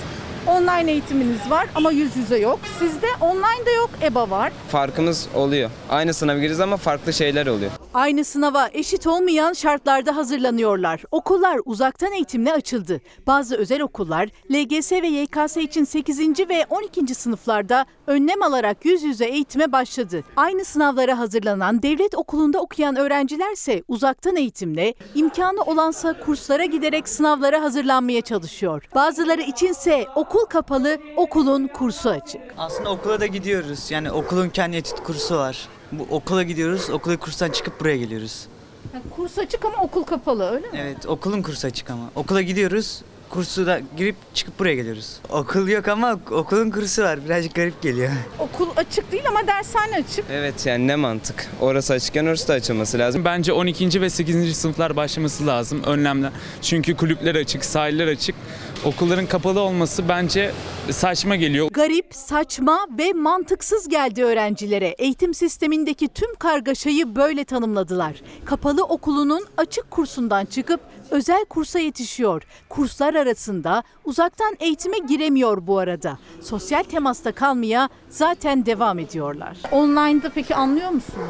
Online 0.47 0.90
eğitiminiz 0.90 1.51
var 1.51 1.66
ama 1.74 1.90
yüz 1.93 2.16
yüze 2.16 2.39
yok. 2.39 2.60
Sizde 2.78 3.06
online 3.20 3.66
de 3.66 3.70
yok, 3.70 3.90
EBA 4.02 4.31
var. 4.31 4.52
Farkımız 4.69 5.28
oluyor. 5.35 5.70
Aynı 5.90 6.14
sınava 6.14 6.36
gireceğiz 6.36 6.60
ama 6.60 6.77
farklı 6.77 7.12
şeyler 7.12 7.47
oluyor. 7.47 7.70
Aynı 7.94 8.24
sınava 8.24 8.69
eşit 8.73 9.06
olmayan 9.06 9.52
şartlarda 9.52 10.16
hazırlanıyorlar. 10.16 11.02
Okullar 11.10 11.60
uzaktan 11.64 12.12
eğitimle 12.12 12.52
açıldı. 12.52 13.01
Bazı 13.27 13.56
özel 13.56 13.82
okullar 13.82 14.28
LGS 14.52 14.93
ve 14.93 15.06
YKS 15.06 15.56
için 15.56 15.85
8. 15.85 16.19
ve 16.48 16.66
12. 16.70 17.14
sınıflarda 17.14 17.86
önlem 18.06 18.43
alarak 18.43 18.85
yüz 18.85 19.02
yüze 19.02 19.24
eğitime 19.24 19.73
başladı. 19.73 20.24
Aynı 20.36 20.64
sınavlara 20.64 21.19
hazırlanan 21.19 21.82
devlet 21.82 22.14
okulunda 22.14 22.60
okuyan 22.60 22.97
öğrencilerse 22.97 23.82
uzaktan 23.89 24.36
eğitimle 24.36 24.94
imkanı 25.14 25.62
olansa 25.62 26.20
kurslara 26.20 26.64
giderek 26.64 27.09
sınavlara 27.09 27.62
hazırlanmaya 27.62 28.20
çalışıyor. 28.20 28.89
Bazıları 28.94 29.43
içinse 29.43 30.06
okul 30.14 30.44
kapalı, 30.44 30.98
okulun 31.16 31.66
kursu 31.66 32.10
açık. 32.10 32.40
Aslında 32.59 32.90
okula 32.90 33.20
da 33.20 33.27
gidiyoruz. 33.27 33.90
Yani 33.90 34.12
okulun 34.12 34.48
kendi 34.48 34.77
etüt 34.77 35.02
kursu 35.02 35.36
var. 35.36 35.69
Bu 35.93 36.06
okula 36.10 36.43
gidiyoruz, 36.43 36.90
okula 36.90 37.16
kurstan 37.16 37.51
çıkıp 37.51 37.81
buraya 37.81 37.97
geliyoruz. 37.97 38.47
Yani 38.94 39.05
kurs 39.16 39.39
açık 39.39 39.64
ama 39.64 39.77
okul 39.82 40.02
kapalı 40.02 40.51
öyle 40.51 40.66
mi? 40.70 40.78
Evet, 40.82 41.06
okulun 41.06 41.43
kursu 41.43 41.66
açık 41.66 41.90
ama. 41.90 42.10
Okula 42.14 42.43
gidiyoruz, 42.43 43.02
kursu 43.31 43.66
da 43.66 43.81
girip 43.97 44.16
çıkıp 44.35 44.59
buraya 44.59 44.74
geliyoruz. 44.74 45.16
Okul 45.31 45.69
yok 45.69 45.89
ama 45.89 46.19
okulun 46.31 46.70
kursu 46.70 47.02
var. 47.02 47.24
Birazcık 47.24 47.55
garip 47.55 47.82
geliyor. 47.82 48.10
Okul 48.39 48.69
açık 48.77 49.12
değil 49.12 49.24
ama 49.28 49.47
dershane 49.47 49.97
açık. 49.97 50.24
Evet 50.31 50.66
yani 50.66 50.86
ne 50.86 50.97
mantık? 50.97 51.48
Orası 51.60 51.93
açıkken 51.93 52.27
orası 52.27 52.48
da 52.48 52.52
açılması 52.52 52.98
lazım. 52.98 53.24
Bence 53.24 53.52
12. 53.52 54.01
ve 54.01 54.10
8. 54.10 54.56
sınıflar 54.56 54.97
başlaması 54.97 55.47
lazım 55.47 55.82
önlemler. 55.82 56.31
Çünkü 56.62 56.97
kulüpler 56.97 57.35
açık, 57.35 57.64
sahiller 57.64 58.06
açık. 58.06 58.35
Okulların 58.84 59.26
kapalı 59.26 59.60
olması 59.60 60.09
bence 60.09 60.52
saçma 60.90 61.36
geliyor. 61.36 61.68
Garip, 61.72 62.06
saçma 62.10 62.86
ve 62.98 63.12
mantıksız 63.12 63.88
geldi 63.88 64.24
öğrencilere. 64.24 64.86
Eğitim 64.98 65.34
sistemindeki 65.34 66.09
tüm 66.09 66.34
kargaşayı 66.34 67.16
böyle 67.16 67.44
tanımladılar. 67.44 68.12
Kapalı 68.44 68.84
okulunun 68.84 69.44
açık 69.56 69.90
kursundan 69.90 70.44
çıkıp 70.44 70.80
özel 71.10 71.44
kursa 71.44 71.78
yetişiyor. 71.78 72.42
Kurslar 72.68 73.14
arasında 73.14 73.82
uzaktan 74.04 74.56
eğitime 74.60 74.98
giremiyor 74.98 75.66
bu 75.66 75.78
arada. 75.78 76.18
Sosyal 76.42 76.82
temasta 76.82 77.32
kalmaya 77.32 77.88
zaten 78.10 78.66
devam 78.66 78.98
ediyorlar. 78.98 79.56
Online'da 79.72 80.30
peki 80.34 80.54
anlıyor 80.54 80.90
musunuz? 80.90 81.28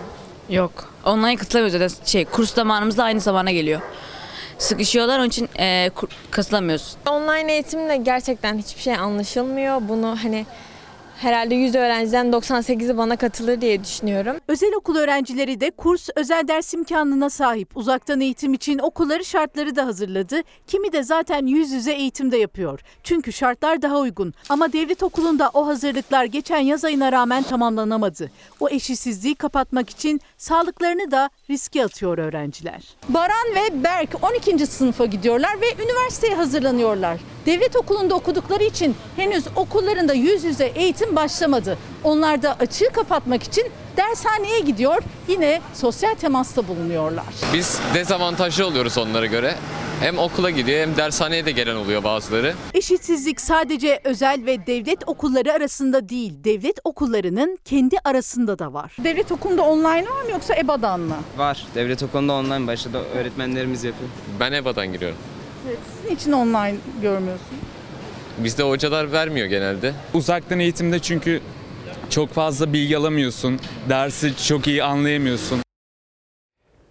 Yok. 0.50 0.72
Online 1.04 1.36
katılamıyoruz 1.36 1.78
zaten. 1.90 2.04
Şey, 2.06 2.24
kurs 2.24 2.54
zamanımızda 2.54 3.04
aynı 3.04 3.20
zamana 3.20 3.50
geliyor. 3.50 3.80
Sıkışıyorlar 4.62 5.18
onun 5.18 5.28
için 5.28 5.48
e, 5.58 5.90
katılamıyoruz. 6.30 6.96
Online 7.10 7.52
eğitimle 7.52 7.96
gerçekten 7.96 8.58
hiçbir 8.58 8.80
şey 8.82 8.94
anlaşılmıyor. 8.94 9.88
Bunu 9.88 10.16
hani 10.22 10.46
herhalde 11.22 11.54
100 11.54 11.74
öğrenciden 11.74 12.26
98'i 12.26 12.96
bana 12.96 13.16
katılır 13.16 13.60
diye 13.60 13.84
düşünüyorum. 13.84 14.36
Özel 14.48 14.74
okul 14.74 14.96
öğrencileri 14.96 15.60
de 15.60 15.70
kurs 15.70 16.08
özel 16.16 16.48
ders 16.48 16.74
imkanına 16.74 17.30
sahip. 17.30 17.76
Uzaktan 17.76 18.20
eğitim 18.20 18.54
için 18.54 18.78
okulları 18.78 19.24
şartları 19.24 19.76
da 19.76 19.86
hazırladı. 19.86 20.40
Kimi 20.66 20.92
de 20.92 21.02
zaten 21.02 21.46
yüz 21.46 21.70
yüze 21.70 21.92
eğitimde 21.92 22.36
yapıyor. 22.36 22.80
Çünkü 23.02 23.32
şartlar 23.32 23.82
daha 23.82 23.98
uygun. 23.98 24.34
Ama 24.48 24.72
devlet 24.72 25.02
okulunda 25.02 25.50
o 25.54 25.66
hazırlıklar 25.66 26.24
geçen 26.24 26.58
yaz 26.58 26.84
ayına 26.84 27.12
rağmen 27.12 27.42
tamamlanamadı. 27.42 28.30
O 28.60 28.68
eşitsizliği 28.68 29.34
kapatmak 29.34 29.90
için 29.90 30.20
sağlıklarını 30.38 31.10
da 31.10 31.30
riske 31.50 31.84
atıyor 31.84 32.18
öğrenciler. 32.18 32.82
Baran 33.08 33.54
ve 33.54 33.84
Berk 33.84 34.10
12. 34.22 34.66
sınıfa 34.66 35.04
gidiyorlar 35.06 35.60
ve 35.60 35.84
üniversiteye 35.84 36.34
hazırlanıyorlar. 36.34 37.18
Devlet 37.46 37.76
okulunda 37.76 38.14
okudukları 38.14 38.64
için 38.64 38.94
henüz 39.16 39.44
okullarında 39.56 40.14
yüz 40.14 40.44
yüze 40.44 40.66
eğitim 40.66 41.11
başlamadı. 41.16 41.78
Onlar 42.04 42.42
da 42.42 42.56
açığı 42.60 42.88
kapatmak 42.92 43.42
için 43.42 43.64
dershaneye 43.96 44.60
gidiyor. 44.60 45.02
Yine 45.28 45.60
sosyal 45.74 46.14
temasta 46.14 46.68
bulunuyorlar. 46.68 47.24
Biz 47.54 47.80
dezavantajlı 47.94 48.66
oluyoruz 48.66 48.98
onlara 48.98 49.26
göre. 49.26 49.54
Hem 50.00 50.18
okula 50.18 50.50
gidiyor 50.50 50.80
hem 50.80 50.96
dershaneye 50.96 51.46
de 51.46 51.50
gelen 51.52 51.76
oluyor 51.76 52.04
bazıları. 52.04 52.54
Eşitsizlik 52.74 53.40
sadece 53.40 54.00
özel 54.04 54.46
ve 54.46 54.66
devlet 54.66 55.08
okulları 55.08 55.52
arasında 55.52 56.08
değil, 56.08 56.34
devlet 56.44 56.76
okullarının 56.84 57.58
kendi 57.64 57.96
arasında 58.04 58.58
da 58.58 58.72
var. 58.72 58.96
Devlet 59.04 59.32
okulunda 59.32 59.62
online 59.62 59.86
var 60.10 60.22
mı 60.24 60.30
yoksa 60.30 60.54
EBA'dan 60.56 61.00
mı? 61.00 61.16
Var. 61.36 61.66
Devlet 61.74 62.02
okulunda 62.02 62.32
online 62.32 62.66
başladı. 62.66 62.98
Öğretmenlerimiz 63.16 63.84
yapıyor. 63.84 64.10
Ben 64.40 64.52
EBA'dan 64.52 64.92
giriyorum. 64.92 65.18
Evet, 65.66 65.78
sizin 66.02 66.16
için 66.16 66.32
online 66.32 66.74
görmüyorsunuz. 67.02 67.60
Bizde 68.38 68.62
hocalar 68.62 69.12
vermiyor 69.12 69.46
genelde. 69.46 69.94
Uzaktan 70.14 70.60
eğitimde 70.60 70.98
çünkü 70.98 71.40
çok 72.10 72.30
fazla 72.30 72.72
bilgi 72.72 72.96
alamıyorsun. 72.98 73.60
Dersi 73.88 74.46
çok 74.46 74.66
iyi 74.66 74.84
anlayamıyorsun. 74.84 75.62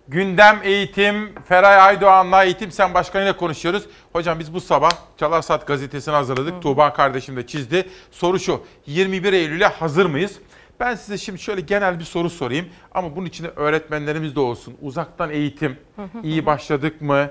Gündem 0.07 0.59
eğitim, 0.63 1.29
Feray 1.47 1.75
Aydoğan'la 1.81 2.43
Eğitim 2.43 2.71
Sen 2.71 2.93
Başkanı 2.93 3.23
ile 3.23 3.37
konuşuyoruz. 3.37 3.83
Hocam 4.13 4.39
biz 4.39 4.53
bu 4.53 4.61
sabah 4.61 4.91
Çalar 5.17 5.41
Saat 5.41 5.67
gazetesini 5.67 6.13
hazırladık. 6.15 6.61
Tuğba 6.61 6.93
kardeşim 6.93 7.35
de 7.35 7.47
çizdi. 7.47 7.89
Soru 8.11 8.39
şu, 8.39 8.63
21 8.85 9.33
Eylül'e 9.33 9.67
hazır 9.67 10.05
mıyız? 10.05 10.39
Ben 10.79 10.95
size 10.95 11.17
şimdi 11.17 11.39
şöyle 11.39 11.61
genel 11.61 11.99
bir 11.99 12.03
soru 12.03 12.29
sorayım. 12.29 12.65
Ama 12.91 13.15
bunun 13.15 13.25
içinde 13.25 13.47
öğretmenlerimiz 13.55 14.35
de 14.35 14.39
olsun. 14.39 14.77
Uzaktan 14.81 15.29
eğitim, 15.29 15.77
iyi 16.23 16.45
başladık 16.45 17.01
mı? 17.01 17.29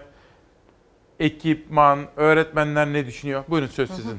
Ekipman, 1.21 1.99
öğretmenler 2.17 2.87
ne 2.87 3.07
düşünüyor? 3.07 3.45
Buyurun 3.49 3.67
söz 3.67 3.91
sizin. 3.91 4.19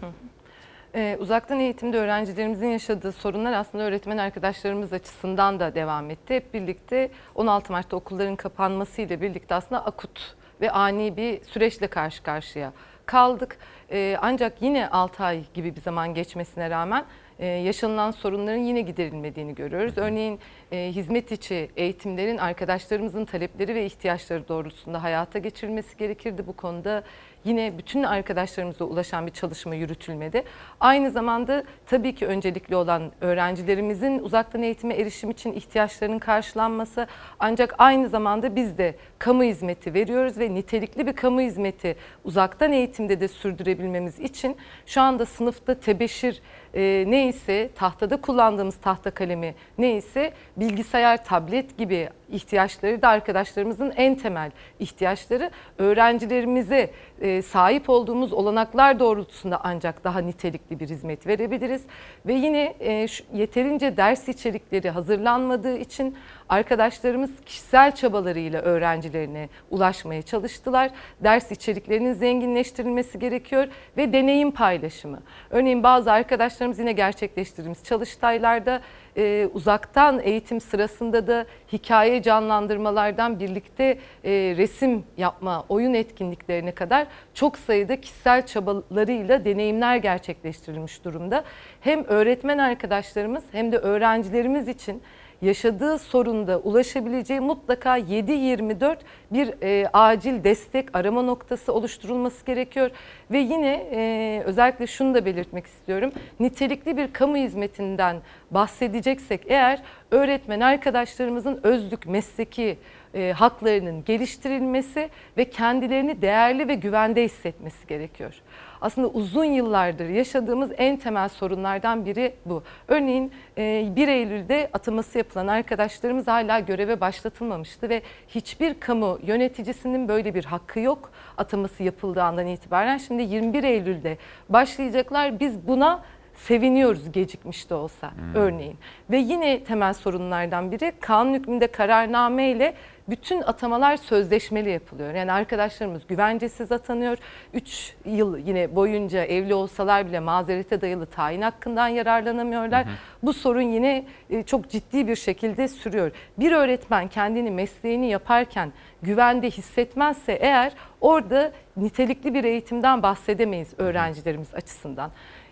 Ee, 0.96 1.18
uzaktan 1.20 1.60
eğitimde 1.60 1.98
öğrencilerimizin 1.98 2.68
yaşadığı 2.68 3.12
sorunlar 3.12 3.54
aslında 3.54 3.84
öğretmen 3.84 4.18
arkadaşlarımız 4.18 4.94
açısından 4.94 5.60
da 5.60 5.76
devam 5.76 6.10
etti. 6.10 6.34
Hep 6.34 6.54
birlikte 6.54 7.12
16 7.36 7.72
Mart'ta 7.72 7.98
okulların 7.98 8.36
kapanması 8.36 9.02
ile 9.02 9.22
birlikte 9.22 9.56
aslında 9.56 9.86
akut 9.86 10.36
ve 10.62 10.72
ani 10.72 11.18
bir 11.18 11.44
süreçle 11.44 11.88
karşı 11.88 12.24
karşıya 12.24 12.74
kaldık. 13.06 13.58
Ee, 13.92 14.18
ancak 14.22 14.62
yine 14.62 14.90
6 14.90 15.24
ay 15.24 15.44
gibi 15.54 15.76
bir 15.76 15.82
zaman 15.82 16.14
geçmesine 16.14 16.70
rağmen 16.70 17.06
yaşanılan 17.46 18.12
sorunların 18.12 18.60
yine 18.60 18.82
giderilmediğini 18.82 19.56
görüyoruz. 19.56 19.98
Örneğin 19.98 20.40
e, 20.72 20.92
hizmet 20.96 21.32
içi 21.32 21.70
eğitimlerin 21.78 22.38
arkadaşlarımızın 22.38 23.26
talepleri 23.26 23.76
ve 23.76 23.86
ihtiyaçları 23.86 24.48
doğrultusunda 24.48 25.04
hayata 25.04 25.40
geçirilmesi 25.40 25.98
gerekirdi. 25.98 26.48
Bu 26.48 26.54
konuda 26.54 27.04
yine 27.46 27.78
bütün 27.78 28.04
arkadaşlarımıza 28.04 28.86
ulaşan 28.86 29.28
bir 29.28 29.32
çalışma 29.32 29.76
yürütülmedi. 29.76 30.44
Aynı 30.80 31.12
zamanda 31.12 31.64
tabii 31.86 32.16
ki 32.16 32.28
öncelikli 32.28 32.76
olan 32.76 33.12
öğrencilerimizin 33.22 34.20
uzaktan 34.20 34.64
eğitime 34.64 34.94
erişim 34.94 35.30
için 35.30 35.54
ihtiyaçlarının 35.54 36.20
karşılanması 36.20 37.08
ancak 37.40 37.76
aynı 37.78 38.10
zamanda 38.10 38.56
biz 38.56 38.78
de 38.78 38.96
kamu 39.20 39.44
hizmeti 39.44 39.94
veriyoruz 39.94 40.38
ve 40.38 40.54
nitelikli 40.54 41.08
bir 41.08 41.14
kamu 41.14 41.42
hizmeti 41.42 41.96
uzaktan 42.24 42.72
eğitimde 42.72 43.20
de 43.20 43.28
sürdürebilmemiz 43.28 44.20
için 44.20 44.58
şu 44.86 45.02
anda 45.02 45.26
sınıfta 45.26 45.80
tebeşir 45.80 46.42
e, 46.76 47.04
neyse 47.08 47.70
tahtada 47.76 48.22
kullandığımız 48.22 48.76
tahta 48.76 49.12
kalemi 49.12 49.56
neyse 49.78 50.34
bilgisayar, 50.58 51.26
tablet 51.26 51.78
gibi 51.78 52.10
ihtiyaçları 52.32 53.02
da 53.02 53.10
arkadaşlarımızın 53.10 53.94
en 53.96 54.16
temel 54.16 54.52
ihtiyaçları 54.80 55.52
öğrencilerimize 55.78 56.90
e, 57.22 57.42
sahip 57.42 57.90
olduğumuz 57.90 58.34
olanaklar 58.34 59.00
doğrultusunda 59.00 59.60
ancak 59.64 60.04
daha 60.04 60.20
nitelikli 60.20 60.80
bir 60.80 60.90
hizmet 60.90 61.28
verebiliriz. 61.28 61.82
Ve 62.26 62.34
yine 62.34 62.76
e, 62.80 63.08
yeterince 63.34 63.98
ders 63.98 64.28
içerikleri 64.28 64.90
hazırlanmadığı 64.90 65.78
için 65.78 66.18
arkadaşlarımız 66.50 67.32
kişisel 67.46 67.96
çabalarıyla 67.96 68.62
öğrencilerine 68.62 69.50
ulaşmaya 69.70 70.22
çalıştılar. 70.22 70.92
Ders 71.24 71.52
içeriklerinin 71.52 72.14
zenginleştirilmesi 72.14 73.20
gerekiyor 73.20 73.68
ve 73.98 74.14
deneyim 74.14 74.52
paylaşımı. 74.52 75.20
Örneğin 75.50 75.84
bazı 75.84 76.12
arkadaşlarımız 76.12 76.80
yine 76.80 76.92
gerçekleştirdiğimiz 76.92 77.84
çalıştaylarda 77.84 78.82
e, 79.18 79.50
uzaktan 79.54 80.20
eğitim 80.24 80.62
sırasında 80.62 81.28
da 81.28 81.46
hikaye 81.74 82.22
canlandırmalardan 82.22 83.40
birlikte 83.40 83.84
e, 84.24 84.32
resim 84.58 85.04
yapma, 85.18 85.66
oyun 85.70 85.94
etkinliklerine 85.94 86.72
kadar 86.72 87.08
çok 87.34 87.58
sayıda 87.58 88.02
kişisel 88.02 88.46
çabalarıyla 88.46 89.46
deneyimler 89.46 89.96
gerçekleştirilmiş 89.96 91.06
durumda. 91.06 91.44
Hem 91.82 92.06
öğretmen 92.06 92.58
arkadaşlarımız 92.58 93.44
hem 93.52 93.72
de 93.72 93.78
öğrencilerimiz 93.78 94.68
için 94.68 95.02
yaşadığı 95.42 96.00
sorunda 96.00 96.60
ulaşabileceği 96.60 97.40
mutlaka 97.40 98.00
7-24 98.00 98.98
bir 99.32 99.54
e, 99.64 99.88
acil 99.94 100.44
destek 100.44 100.96
arama 100.96 101.22
noktası 101.22 101.74
oluşturulması 101.74 102.46
gerekiyor. 102.46 102.92
Ve 103.32 103.38
yine 103.38 103.88
e, 103.92 104.44
özellikle 104.46 104.88
şunu 104.88 105.14
da 105.14 105.26
belirtmek 105.26 105.66
istiyorum. 105.66 106.12
Nitelikli 106.40 106.98
bir 106.98 107.14
kamu 107.14 107.38
hizmetinden 107.38 108.18
bahsedeceksek 108.52 109.42
eğer 109.48 109.82
öğretmen 110.12 110.60
arkadaşlarımızın 110.60 111.60
özlük 111.64 112.08
mesleki 112.08 112.78
e, 113.14 113.32
haklarının 113.32 114.04
geliştirilmesi 114.06 115.10
ve 115.38 115.46
kendilerini 115.50 116.22
değerli 116.22 116.68
ve 116.68 116.76
güvende 116.76 117.24
hissetmesi 117.24 117.88
gerekiyor. 117.88 118.42
Aslında 118.82 119.08
uzun 119.08 119.46
yıllardır 119.46 120.10
yaşadığımız 120.10 120.72
en 120.78 120.98
temel 120.98 121.30
sorunlardan 121.30 122.06
biri 122.06 122.36
bu. 122.46 122.64
Örneğin 122.88 123.32
e, 123.58 123.92
1 123.96 124.08
Eylül'de 124.08 124.70
ataması 124.74 125.18
yapılan 125.18 125.48
arkadaşlarımız 125.48 126.28
hala 126.28 126.60
göreve 126.60 127.02
başlatılmamıştı 127.02 127.90
ve 127.90 128.02
hiçbir 128.28 128.80
kamu 128.80 129.20
yöneticisinin 129.24 130.08
böyle 130.08 130.36
bir 130.36 130.46
hakkı 130.46 130.80
yok 130.80 131.12
ataması 131.38 131.84
yapıldığı 131.84 132.24
andan 132.24 132.48
itibaren. 132.48 132.98
Şimdi 132.98 133.24
21 133.24 133.64
Eylül'de 133.64 134.18
başlayacaklar. 134.50 135.40
Biz 135.40 135.68
buna 135.68 136.04
seviniyoruz 136.36 137.12
gecikmiş 137.12 137.70
de 137.70 137.74
olsa 137.74 138.12
örneğin. 138.36 138.78
Ve 139.10 139.18
yine 139.18 139.64
temel 139.64 139.94
sorunlardan 139.94 140.72
biri 140.72 140.94
kanun 141.00 141.34
hükmünde 141.34 141.68
kararname 141.68 142.52
ile 142.52 142.74
bütün 143.10 143.42
atamalar 143.42 143.98
sözleşmeli 143.98 144.70
yapılıyor. 144.70 145.14
Yani 145.14 145.32
arkadaşlarımız 145.32 146.08
güvencesiz 146.08 146.72
atanıyor. 146.72 147.18
3 147.54 147.96
yıl 148.06 148.38
yine 148.38 148.76
boyunca 148.76 149.24
evli 149.24 149.54
olsalar 149.54 150.08
bile 150.08 150.20
mazerete 150.20 150.82
dayalı 150.82 151.06
tayin 151.06 151.42
hakkından 151.42 151.88
yararlanamıyorlar. 151.88 152.86
Bu 153.24 153.34
sorun 153.34 153.62
yine 153.62 154.06
e, 154.30 154.44
çok 154.44 154.70
ciddi 154.70 155.08
bir 155.08 155.16
şekilde 155.16 155.68
sürüyor. 155.68 156.12
Bir 156.40 156.52
öğretmen 156.52 157.08
kendini 157.08 157.52
mesleğini 157.52 158.10
yaparken 158.10 158.72
güvende 159.02 159.50
hissetmezse 159.50 160.34
eğer 160.34 160.74
orada 161.02 161.52
nitelikli 161.78 162.34
bir 162.34 162.44
eğitimden 162.44 163.04
bahsedemeyiz 163.04 163.74
öğrencilerimiz 163.78 164.54
açısından. 164.54 165.12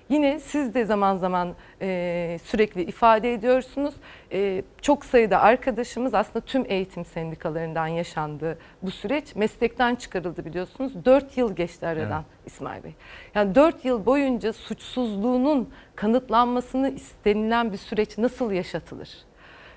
Yine 0.10 0.40
siz 0.40 0.74
de 0.74 0.86
zaman 0.86 1.18
zaman 1.18 1.56
e, 1.82 2.40
sürekli 2.44 2.82
ifade 2.82 3.34
ediyorsunuz. 3.34 3.96
E, 4.32 4.64
çok 4.82 5.06
sayıda 5.06 5.42
arkadaşımız 5.42 6.14
aslında 6.14 6.46
tüm 6.46 6.66
eğitim 6.68 7.06
sendikalarından 7.06 7.88
yaşandı 7.88 8.58
bu 8.82 8.92
süreç. 8.92 9.36
Meslekten 9.36 9.96
çıkarıldı 9.96 10.46
biliyorsunuz. 10.46 11.06
4 11.06 11.38
yıl 11.38 11.56
geçti 11.56 11.88
aradan 11.88 12.24
İsmail 12.46 12.84
Bey. 12.84 12.94
Yani 13.36 13.56
4 13.56 13.86
yıl 13.86 14.06
boyunca 14.06 14.54
suçsuzluğunun 14.54 15.70
kanıtlanmasını 15.96 16.90
istenilen 16.90 17.72
bir 17.72 17.78
süreç 17.78 18.18
nasıl 18.18 18.52
yaşatılır? 18.52 19.29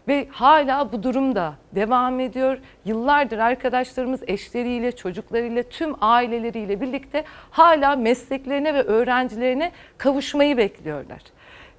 Ve 0.08 0.26
hala 0.30 0.92
bu 0.92 1.02
durum 1.02 1.34
da 1.34 1.54
devam 1.74 2.20
ediyor. 2.20 2.58
Yıllardır 2.84 3.38
arkadaşlarımız 3.38 4.20
eşleriyle, 4.26 4.92
çocuklarıyla, 4.92 5.62
tüm 5.62 5.94
aileleriyle 6.00 6.80
birlikte 6.80 7.24
hala 7.50 7.96
mesleklerine 7.96 8.74
ve 8.74 8.82
öğrencilerine 8.82 9.72
kavuşmayı 9.98 10.56
bekliyorlar. 10.56 11.20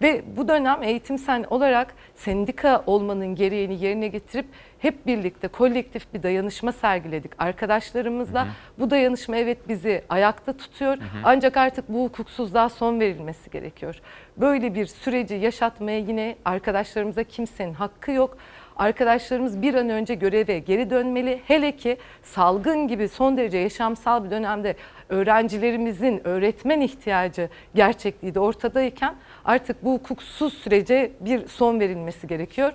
Ve 0.01 0.23
bu 0.37 0.47
dönem 0.47 0.83
eğitim 0.83 1.17
sen 1.17 1.45
olarak 1.49 1.95
sendika 2.15 2.83
olmanın 2.85 3.35
gereğini 3.35 3.83
yerine 3.83 4.07
getirip 4.07 4.45
hep 4.84 5.07
birlikte 5.07 5.47
kolektif 5.47 6.14
bir 6.14 6.23
dayanışma 6.23 6.72
sergiledik 6.72 7.31
arkadaşlarımızla. 7.38 8.47
Bu 8.80 8.89
dayanışma 8.89 9.38
evet 9.38 9.68
bizi 9.68 10.03
ayakta 10.10 10.53
tutuyor 10.53 10.97
ancak 11.23 11.57
artık 11.57 11.89
bu 11.89 12.03
hukuksuzluğa 12.03 12.69
son 12.69 12.99
verilmesi 12.99 13.49
gerekiyor. 13.51 14.01
Böyle 14.38 14.76
bir 14.76 14.85
süreci 14.85 15.35
yaşatmaya 15.35 15.99
yine 15.99 16.35
arkadaşlarımıza 16.45 17.23
kimsenin 17.23 17.73
hakkı 17.73 18.11
yok. 18.11 18.38
Arkadaşlarımız 18.76 19.61
bir 19.61 19.73
an 19.73 19.89
önce 19.89 20.15
göreve 20.15 20.60
geri 20.60 20.89
dönmeli. 20.89 21.41
Hele 21.47 21.76
ki 21.76 21.97
salgın 22.23 22.88
gibi 22.88 23.07
son 23.07 23.38
derece 23.38 23.57
yaşamsal 23.57 24.23
bir 24.23 24.31
dönemde 24.31 24.76
öğrencilerimizin 25.10 26.27
öğretmen 26.27 26.81
ihtiyacı 26.81 27.49
gerçekliği 27.76 28.35
de 28.35 28.39
ortadayken 28.39 29.15
artık 29.45 29.85
bu 29.85 29.93
hukuksuz 29.93 30.53
sürece 30.53 31.11
bir 31.19 31.47
son 31.47 31.80
verilmesi 31.80 32.27
gerekiyor. 32.27 32.73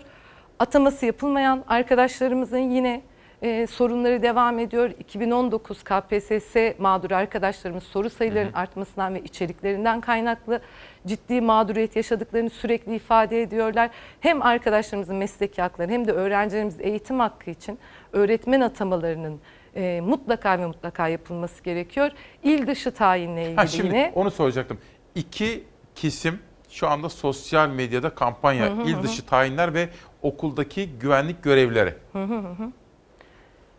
Ataması 0.59 1.07
yapılmayan 1.07 1.65
arkadaşlarımızın 1.69 2.59
yine 2.59 3.03
e, 3.43 3.67
sorunları 3.67 4.23
devam 4.23 4.59
ediyor. 4.59 4.91
2019 4.99 5.83
KPSS 5.83 6.57
mağdur 6.79 7.11
arkadaşlarımız 7.11 7.83
soru 7.83 8.11
sayılarının 8.11 8.53
artmasından 8.53 9.15
ve 9.15 9.21
içeriklerinden 9.21 10.01
kaynaklı 10.01 10.61
ciddi 11.07 11.41
mağduriyet 11.41 11.97
yaşadıklarını 11.97 12.51
sürekli 12.51 12.95
ifade 12.95 13.43
ediyorlar. 13.43 13.91
Hem 14.21 14.43
arkadaşlarımızın 14.43 15.17
mesleki 15.17 15.63
hakları 15.63 15.93
hem 15.93 16.07
de 16.07 16.13
öğrencilerimizin 16.13 16.83
eğitim 16.83 17.21
hakkı 17.21 17.51
için 17.51 17.79
öğretmen 18.13 18.61
atamalarının 18.61 19.41
e, 19.77 20.01
mutlaka 20.01 20.59
ve 20.59 20.67
mutlaka 20.67 21.09
yapılması 21.09 21.63
gerekiyor. 21.63 22.11
İl 22.43 22.67
dışı 22.67 22.91
tayinle 22.91 23.43
ilgili 23.43 23.57
Ha, 23.57 23.67
şimdi 23.67 23.87
yine. 23.87 24.13
onu 24.15 24.31
soracaktım. 24.31 24.79
İki 25.15 25.65
kesim 25.95 26.39
şu 26.71 26.89
anda 26.89 27.09
sosyal 27.09 27.69
medyada 27.69 28.11
kampanya, 28.15 28.67
Hı 28.67 28.71
hı 28.71 28.83
il 28.83 29.03
dışı 29.03 29.27
tayinler 29.27 29.75
ve 29.75 29.89
okuldaki 30.23 30.89
güvenlik 31.01 31.43
görevlileri. 31.43 31.95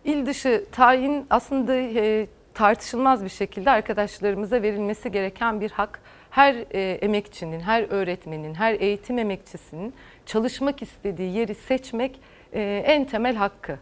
İl 0.05 0.25
dışı 0.25 0.65
tayin 0.71 1.25
aslında 1.29 1.75
e, 1.75 2.27
tartışılmaz 2.53 3.23
bir 3.23 3.29
şekilde 3.29 3.71
arkadaşlarımıza 3.71 4.61
verilmesi 4.61 5.11
gereken 5.11 5.61
bir 5.61 5.71
hak. 5.71 6.01
Her 6.29 6.55
e, 6.71 6.91
emekçinin, 6.91 7.59
her 7.59 7.83
öğretmenin, 7.89 8.53
her 8.53 8.73
eğitim 8.73 9.17
emekçisinin 9.17 9.93
çalışmak 10.25 10.81
istediği 10.81 11.37
yeri 11.37 11.55
seçmek 11.55 12.19
e, 12.53 12.83
en 12.85 13.05
temel 13.05 13.35
hakkı. 13.35 13.79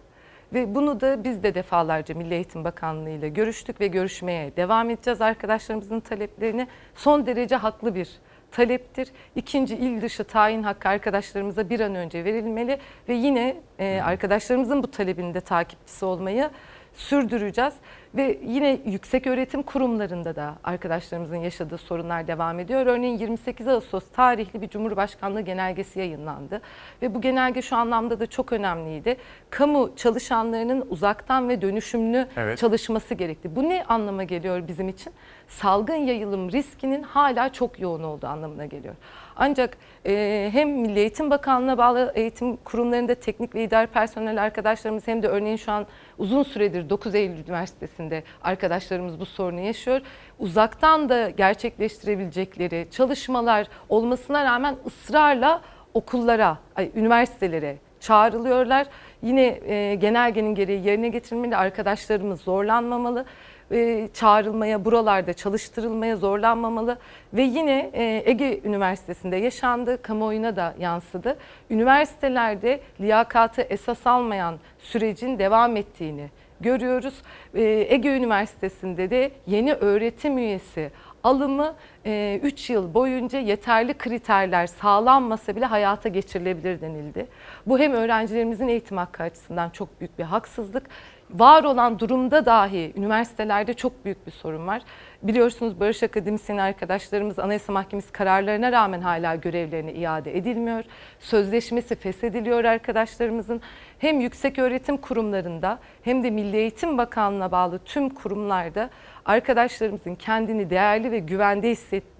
Ve 0.53 0.75
bunu 0.75 1.01
da 1.01 1.23
biz 1.23 1.43
de 1.43 1.55
defalarca 1.55 2.15
Milli 2.15 2.33
Eğitim 2.33 2.63
Bakanlığı 2.63 3.09
ile 3.09 3.29
görüştük 3.29 3.81
ve 3.81 3.87
görüşmeye 3.87 4.55
devam 4.57 4.89
edeceğiz 4.89 5.21
arkadaşlarımızın 5.21 5.99
taleplerini. 5.99 6.67
Son 6.95 7.25
derece 7.25 7.55
haklı 7.55 7.95
bir 7.95 8.09
taleptir. 8.51 9.07
İkinci 9.35 9.75
il 9.75 10.01
dışı 10.01 10.23
tayin 10.23 10.63
hakkı 10.63 10.89
arkadaşlarımıza 10.89 11.69
bir 11.69 11.79
an 11.79 11.95
önce 11.95 12.25
verilmeli 12.25 12.79
ve 13.09 13.13
yine 13.13 13.57
e, 13.79 14.01
arkadaşlarımızın 14.03 14.83
bu 14.83 14.91
talebinde 14.91 15.41
takipçisi 15.41 16.05
olmayı 16.05 16.49
sürdüreceğiz. 16.97 17.73
Ve 18.15 18.39
yine 18.45 18.79
yüksek 18.85 19.27
öğretim 19.27 19.63
kurumlarında 19.63 20.35
da 20.35 20.55
arkadaşlarımızın 20.63 21.35
yaşadığı 21.35 21.77
sorunlar 21.77 22.27
devam 22.27 22.59
ediyor. 22.59 22.85
Örneğin 22.85 23.17
28 23.17 23.67
Ağustos 23.67 24.03
tarihli 24.11 24.61
bir 24.61 24.69
Cumhurbaşkanlığı 24.69 25.41
genelgesi 25.41 25.99
yayınlandı. 25.99 26.61
Ve 27.01 27.13
bu 27.13 27.21
genelge 27.21 27.61
şu 27.61 27.75
anlamda 27.75 28.19
da 28.19 28.25
çok 28.25 28.53
önemliydi. 28.53 29.17
Kamu 29.49 29.95
çalışanlarının 29.95 30.85
uzaktan 30.89 31.49
ve 31.49 31.61
dönüşümlü 31.61 32.27
Evet. 32.37 32.57
çalışması 32.57 33.13
gerekti. 33.13 33.55
Bu 33.55 33.69
ne 33.69 33.83
anlama 33.83 34.23
geliyor 34.23 34.67
bizim 34.67 34.89
için? 34.89 35.13
Salgın 35.47 35.95
yayılım 35.95 36.51
riskinin 36.51 37.03
hala 37.03 37.53
çok 37.53 37.79
yoğun 37.79 38.03
olduğu 38.03 38.27
anlamına 38.27 38.65
geliyor. 38.65 38.95
Ancak 39.35 39.77
e, 40.05 40.49
hem 40.53 40.69
Milli 40.69 40.99
Eğitim 40.99 41.29
Bakanlığı'na 41.29 41.77
bağlı 41.77 42.11
eğitim 42.15 42.55
kurumlarında 42.55 43.15
teknik 43.15 43.55
ve 43.55 43.63
idari 43.63 43.87
personel 43.87 44.43
arkadaşlarımız 44.43 45.07
hem 45.07 45.23
de 45.23 45.27
örneğin 45.27 45.57
şu 45.57 45.71
an 45.71 45.85
uzun 46.17 46.43
süredir 46.43 46.89
9 46.89 47.15
Eylül 47.15 47.37
Üniversitesi'nde 47.37 48.23
arkadaşlarımız 48.43 49.19
bu 49.19 49.25
sorunu 49.25 49.59
yaşıyor. 49.59 50.01
Uzaktan 50.39 51.09
da 51.09 51.29
gerçekleştirebilecekleri 51.29 52.87
çalışmalar 52.91 53.67
olmasına 53.89 54.43
rağmen 54.43 54.75
ısrarla 54.85 55.61
okullara, 55.93 56.57
üniversitelere 56.95 57.77
çağrılıyorlar. 57.99 58.87
Yine 59.21 59.45
e, 59.45 59.95
genelgenin 59.95 60.55
gereği 60.55 60.85
yerine 60.85 61.09
getirilmeli. 61.09 61.57
Arkadaşlarımız 61.57 62.41
zorlanmamalı. 62.41 63.25
E, 63.71 64.09
çağrılmaya, 64.13 64.85
buralarda 64.85 65.33
çalıştırılmaya 65.33 66.17
zorlanmamalı. 66.17 66.97
Ve 67.33 67.41
yine 67.41 67.91
e, 67.93 68.23
Ege 68.25 68.61
Üniversitesi'nde 68.63 69.35
yaşandı, 69.35 70.01
kamuoyuna 70.01 70.55
da 70.55 70.75
yansıdı. 70.79 71.37
Üniversitelerde 71.69 72.79
liyakatı 73.01 73.61
esas 73.61 74.07
almayan 74.07 74.55
sürecin 74.79 75.39
devam 75.39 75.75
ettiğini 75.77 76.29
görüyoruz. 76.61 77.13
Ee, 77.55 77.87
Ege 77.89 78.17
Üniversitesi'nde 78.17 79.09
de 79.09 79.31
yeni 79.47 79.73
öğretim 79.73 80.37
üyesi 80.37 80.91
alımı 81.23 81.75
3 82.05 82.69
yıl 82.69 82.93
boyunca 82.93 83.39
yeterli 83.39 83.93
kriterler 83.93 84.67
sağlanmasa 84.67 85.55
bile 85.55 85.65
hayata 85.65 86.09
geçirilebilir 86.09 86.81
denildi. 86.81 87.27
Bu 87.65 87.79
hem 87.79 87.93
öğrencilerimizin 87.93 88.67
eğitim 88.67 88.97
hakkı 88.97 89.23
açısından 89.23 89.69
çok 89.69 89.99
büyük 89.99 90.19
bir 90.19 90.23
haksızlık. 90.23 90.83
Var 91.31 91.63
olan 91.63 91.99
durumda 91.99 92.45
dahi 92.45 92.93
üniversitelerde 92.95 93.73
çok 93.73 94.05
büyük 94.05 94.27
bir 94.27 94.31
sorun 94.31 94.67
var. 94.67 94.81
Biliyorsunuz 95.23 95.79
Barış 95.79 96.03
Akademisyeni 96.03 96.61
arkadaşlarımız 96.61 97.39
Anayasa 97.39 97.73
Mahkemesi 97.73 98.11
kararlarına 98.11 98.71
rağmen 98.71 99.01
hala 99.01 99.35
görevlerine 99.35 99.93
iade 99.93 100.37
edilmiyor. 100.37 100.83
Sözleşmesi 101.19 101.95
feshediliyor 101.95 102.63
arkadaşlarımızın. 102.63 103.61
Hem 103.99 104.19
yüksek 104.19 104.59
öğretim 104.59 104.97
kurumlarında 104.97 105.79
hem 106.01 106.23
de 106.23 106.29
Milli 106.29 106.57
Eğitim 106.57 106.97
Bakanlığı'na 106.97 107.51
bağlı 107.51 107.79
tüm 107.79 108.09
kurumlarda 108.09 108.89
arkadaşlarımızın 109.27 110.15
kendini 110.15 110.69
değerli 110.69 111.11
ve 111.11 111.19
güvende 111.19 111.75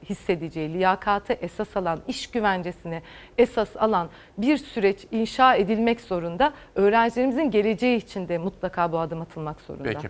hissedeceği, 0.09 0.73
liyakata 0.73 1.33
esas 1.33 1.77
alan, 1.77 1.99
iş 2.07 2.31
güvencesine 2.31 3.01
esas 3.37 3.75
alan 3.75 4.09
bir 4.37 4.57
süreç 4.57 5.07
inşa 5.11 5.55
edilmek 5.55 6.01
zorunda. 6.01 6.53
Öğrencilerimizin 6.75 7.51
geleceği 7.51 7.97
için 7.97 8.27
de 8.27 8.37
mutlaka 8.37 8.91
bu 8.91 8.99
adım 8.99 9.21
atılmak 9.21 9.61
zorunda. 9.61 9.83
Peki. 9.83 10.09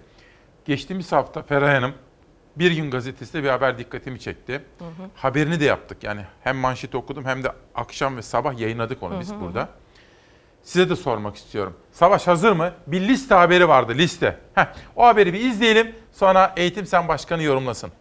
Geçtiğimiz 0.65 1.11
hafta 1.11 1.41
Feray 1.43 1.75
Hanım 1.75 1.93
Bir 2.55 2.71
Gün 2.71 2.91
Gazetesi'de 2.91 3.43
bir 3.43 3.49
haber 3.49 3.77
dikkatimi 3.77 4.19
çekti. 4.19 4.53
Hı 4.79 4.85
hı. 4.85 5.09
Haberini 5.15 5.59
de 5.59 5.65
yaptık. 5.65 6.03
Yani 6.03 6.21
hem 6.43 6.57
manşeti 6.57 6.97
okudum 6.97 7.25
hem 7.25 7.43
de 7.43 7.51
akşam 7.75 8.17
ve 8.17 8.21
sabah 8.21 8.59
yayınladık 8.59 9.03
onu 9.03 9.11
hı 9.13 9.15
hı. 9.15 9.19
biz 9.19 9.35
burada. 9.41 9.69
Size 10.67 10.89
de 10.89 10.95
sormak 10.95 11.35
istiyorum. 11.35 11.77
Savaş 11.91 12.27
hazır 12.27 12.51
mı? 12.51 12.73
Bir 12.87 13.01
liste 13.01 13.35
haberi 13.35 13.67
vardı, 13.67 13.93
liste. 13.97 14.39
Heh, 14.55 14.65
o 14.95 15.05
haberi 15.05 15.33
bir 15.33 15.39
izleyelim. 15.39 15.95
Sonra 16.13 16.53
Eğitim 16.57 16.85
Sen 16.85 17.07
Başkanı 17.07 17.43
yorumlasın. 17.43 17.91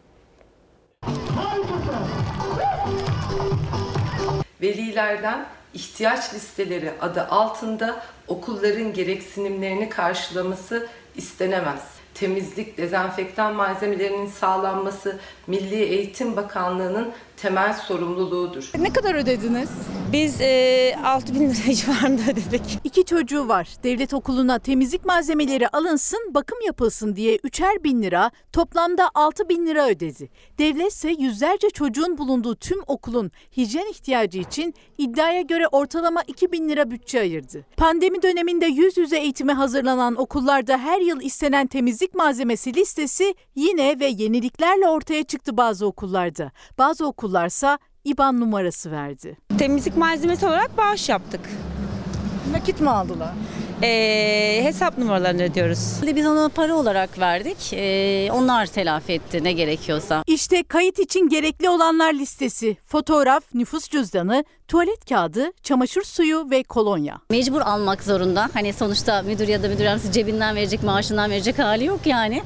Velilerden 4.63 5.47
ihtiyaç 5.75 6.35
listeleri 6.35 6.93
adı 7.01 7.23
altında 7.23 8.03
okulların 8.29 8.93
gereksinimlerini 8.93 9.89
karşılaması 9.89 10.89
istenemez 11.15 11.97
temizlik, 12.17 12.79
dezenfektan 12.79 13.55
malzemelerinin 13.55 14.27
sağlanması 14.27 15.19
Milli 15.47 15.83
Eğitim 15.83 16.37
Bakanlığı'nın 16.37 17.13
temel 17.37 17.73
sorumluluğudur. 17.73 18.71
Ne 18.79 18.93
kadar 18.93 19.15
ödediniz? 19.15 19.69
Biz 20.13 20.41
e, 20.41 20.97
6 21.05 21.35
bin 21.35 21.51
lira 21.51 21.75
civarında 21.75 22.23
ödedik. 22.23 22.79
İki 22.85 23.05
çocuğu 23.05 23.49
var. 23.49 23.69
Devlet 23.83 24.15
okuluna 24.15 24.59
temizlik 24.59 25.05
malzemeleri 25.05 25.69
alınsın, 25.69 26.35
bakım 26.35 26.59
yapılsın 26.67 27.17
diye 27.17 27.39
üçer 27.45 27.85
bin 27.85 28.03
lira, 28.03 28.31
toplamda 28.53 29.11
6 29.15 29.49
bin 29.49 29.67
lira 29.67 29.89
ödedi. 29.89 30.29
Devlet 30.59 30.93
ise 30.93 31.11
yüzlerce 31.19 31.71
çocuğun 31.71 32.19
bulunduğu 32.19 32.57
tüm 32.57 32.79
okulun 32.87 33.31
hijyen 33.57 33.91
ihtiyacı 33.91 34.39
için 34.39 34.75
iddiaya 34.99 35.43
göre 35.43 35.67
ortalama 35.67 36.23
2 36.27 36.53
bin 36.53 36.69
lira 36.69 36.91
bütçe 36.91 37.21
ayırdı. 37.21 37.65
Pandemi 37.77 38.23
döneminde 38.23 38.67
yüz 38.67 38.97
yüze 38.97 39.19
eğitime 39.19 39.53
hazırlanan 39.53 40.17
okullarda 40.17 40.79
her 40.79 41.01
yıl 41.01 41.21
istenen 41.21 41.67
temizlik 41.67 42.15
malzemesi 42.15 42.75
listesi 42.75 43.35
yine 43.55 44.01
ve 44.01 44.07
yeniliklerle 44.07 44.89
ortaya 44.89 45.25
çıktı 45.25 45.57
bazı 45.57 45.87
okullarda. 45.87 46.53
Bazı 46.79 47.07
okullarda 47.07 47.26
okullarsa 47.27 47.79
IBAN 48.05 48.41
numarası 48.41 48.91
verdi. 48.91 49.37
Temizlik 49.59 49.97
malzemesi 49.97 50.47
olarak 50.47 50.79
bağış 50.79 51.09
yaptık. 51.09 51.41
Nakit 52.53 52.81
mi 52.81 52.91
aldılar? 52.91 53.31
Ee, 53.83 54.61
hesap 54.63 54.99
numaralarını 54.99 55.43
ödüyoruz. 55.43 55.95
Biz 56.17 56.27
ona 56.27 56.49
para 56.49 56.75
olarak 56.75 57.19
verdik. 57.19 57.73
Ee, 57.73 58.29
onlar 58.33 58.67
telafi 58.67 59.13
etti 59.13 59.45
ne 59.45 59.53
gerekiyorsa. 59.53 60.23
İşte 60.27 60.63
kayıt 60.63 60.99
için 60.99 61.29
gerekli 61.29 61.69
olanlar 61.69 62.13
listesi. 62.15 62.77
Fotoğraf, 62.87 63.45
nüfus 63.55 63.89
cüzdanı, 63.89 64.45
tuvalet 64.69 65.09
kağıdı, 65.09 65.53
çamaşır 65.63 66.03
suyu 66.03 66.51
ve 66.51 66.63
kolonya. 66.63 67.21
Mecbur 67.31 67.61
almak 67.61 68.03
zorunda. 68.03 68.49
Hani 68.55 68.73
sonuçta 68.73 69.23
müdür 69.23 69.49
ya 69.49 69.63
da 69.63 69.69
müdür 69.69 69.85
yardımcısı 69.85 70.13
cebinden 70.13 70.57
verecek, 70.57 70.83
maaşından 70.83 71.31
verecek 71.31 71.59
hali 71.59 71.85
yok 71.85 72.01
yani. 72.07 72.43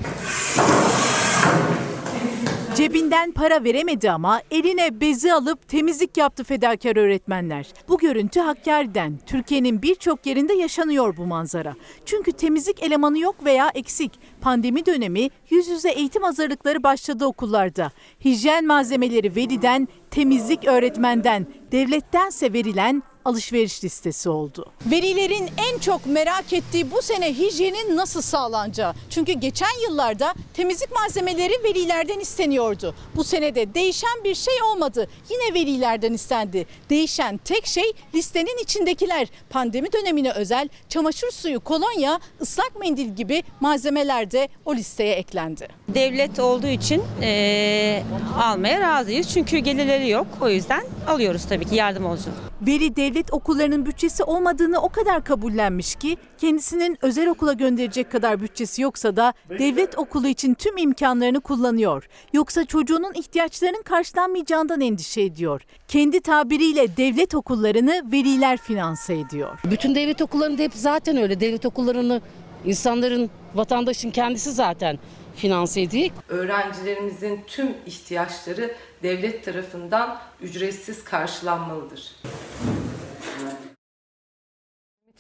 Cebinden 2.77 3.33
para 3.33 3.65
veremedi 3.65 4.11
ama 4.11 4.41
eline 4.51 5.01
bezi 5.01 5.33
alıp 5.33 5.69
temizlik 5.69 6.17
yaptı 6.17 6.45
fedakar 6.45 6.97
öğretmenler. 6.97 7.67
Bu 7.89 7.99
görüntü 7.99 8.41
Hakkari'den. 8.41 9.19
Türkiye'nin 9.27 9.83
birçok 9.83 10.27
yerinde 10.27 10.55
yaşanıyor 10.55 11.17
bu 11.17 11.27
manzara. 11.27 11.75
Çünkü 12.07 12.33
temizlik 12.33 12.83
elemanı 12.83 13.19
yok 13.19 13.45
veya 13.45 13.71
eksik. 13.75 14.13
Pandemi 14.41 14.87
dönemi 14.87 15.31
yüz 15.51 15.69
yüze 15.69 15.91
eğitim 15.91 16.23
hazırlıkları 16.23 16.83
başladı 16.83 17.27
okullarda. 17.27 17.91
Hijyen 18.25 18.67
malzemeleri 18.67 19.37
veliden, 19.37 19.89
temizlik 20.11 20.65
öğretmenden, 20.65 21.47
devlettense 21.73 22.53
verilen 22.53 23.03
alışveriş 23.25 23.85
listesi 23.85 24.29
oldu. 24.29 24.67
Velilerin 24.87 25.51
en 25.73 25.79
çok 25.79 26.07
merak 26.07 26.53
ettiği 26.53 26.91
bu 26.91 27.03
sene 27.03 27.35
hijyenin 27.39 27.97
nasıl 27.97 28.23
sağlanacağı. 28.23 28.95
Çünkü 29.11 29.33
geçen 29.33 29.83
yıllarda 29.89 30.35
temizlik 30.55 30.93
malzemeleri 30.93 31.53
velilerden 31.65 32.21
isteniyordu. 32.21 32.95
Bu 33.17 33.25
sene 33.25 33.55
de 33.55 33.75
değişen 33.75 34.25
bir 34.25 34.35
şey 34.35 34.55
olmadı. 34.73 35.09
Yine 35.31 35.55
velilerden 35.55 36.13
istendi. 36.13 36.67
Değişen 36.91 37.37
tek 37.37 37.67
şey 37.67 37.93
listenin 38.15 38.63
içindekiler. 38.63 39.29
Pandemi 39.51 39.93
dönemine 39.93 40.33
özel 40.33 40.69
çamaşır 40.89 41.31
suyu, 41.31 41.61
kolonya, 41.61 42.21
ıslak 42.41 42.81
mendil 42.81 43.09
gibi 43.17 43.43
malzemeler 43.61 44.31
de 44.31 44.49
o 44.65 44.75
listeye 44.75 45.15
eklendi. 45.15 45.69
Devlet 45.89 46.39
olduğu 46.39 46.67
için 46.67 47.03
e, 47.23 48.03
almaya 48.43 48.81
razıyız. 48.81 49.29
Çünkü 49.29 49.59
gelirleri 49.59 50.09
yok. 50.09 50.27
O 50.41 50.49
yüzden 50.49 50.85
alıyoruz 51.07 51.45
tabii 51.45 51.65
ki 51.65 51.75
yardım 51.75 52.07
olsun. 52.07 52.33
Veli 52.63 52.97
devlet 52.97 53.33
okullarının 53.33 53.87
bütçesi 53.87 54.25
olmadığını 54.25 54.81
o 54.81 54.89
kadar 54.89 55.25
kabullenmiş 55.25 55.95
ki 55.95 56.17
kendisinin 56.39 56.99
özel 57.03 57.29
okula 57.29 57.53
gönderecek 57.53 58.13
kadar 58.13 58.41
bütçesi 58.41 58.83
yoksa 58.83 59.17
da 59.17 59.33
devlet 59.49 59.99
okulu 59.99 60.29
için 60.29 60.55
tüm 60.55 60.77
imkanlarını 60.77 61.41
kullanıyor. 61.41 62.09
Yoksa 62.33 62.65
çocuğunun 62.65 63.13
ihtiyaçlarının 63.15 63.83
karşılanmayacağından 63.83 64.81
endişe 64.81 65.21
ediyor. 65.23 65.63
Kendi 65.89 66.21
tabiriyle 66.21 66.97
devlet 66.97 67.35
okullarını 67.35 68.03
veliler 68.13 68.57
finanse 68.57 69.15
ediyor. 69.15 69.59
Bütün 69.71 69.95
devlet 69.95 70.23
okullarında 70.23 70.63
hep 70.63 70.73
zaten 70.75 71.17
öyle. 71.17 71.41
Devlet 71.41 71.67
okullarını 71.67 72.21
insanların, 72.65 73.31
vatandaşın 73.55 74.11
kendisi 74.11 74.53
zaten 74.53 74.99
finanse 75.41 75.81
ediyor. 75.81 76.11
Öğrencilerimizin 76.29 77.45
tüm 77.47 77.75
ihtiyaçları 77.87 78.75
devlet 79.03 79.45
tarafından 79.45 80.21
ücretsiz 80.41 81.05
karşılanmalıdır. 81.05 82.17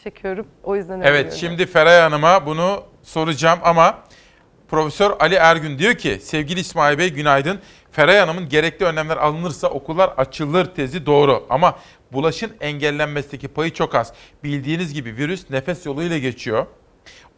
Çekiyorum. 0.04 0.46
O 0.62 0.76
yüzden 0.76 1.00
Evet, 1.00 1.32
şimdi 1.32 1.66
Feray 1.66 2.00
Hanım'a 2.00 2.46
bunu 2.46 2.82
soracağım 3.02 3.58
ama 3.62 4.04
Profesör 4.68 5.10
Ali 5.20 5.34
Ergün 5.34 5.78
diyor 5.78 5.94
ki, 5.94 6.18
sevgili 6.22 6.60
İsmail 6.60 6.98
Bey 6.98 7.10
günaydın. 7.12 7.60
Feray 7.92 8.18
Hanım'ın 8.18 8.48
gerekli 8.48 8.86
önlemler 8.86 9.16
alınırsa 9.16 9.68
okullar 9.68 10.08
açılır 10.08 10.64
tezi 10.64 11.06
doğru. 11.06 11.46
Ama 11.50 11.78
bulaşın 12.12 12.52
engellenmesindeki 12.60 13.48
payı 13.48 13.72
çok 13.72 13.94
az. 13.94 14.12
Bildiğiniz 14.44 14.94
gibi 14.94 15.16
virüs 15.16 15.50
nefes 15.50 15.86
yoluyla 15.86 16.18
geçiyor. 16.18 16.66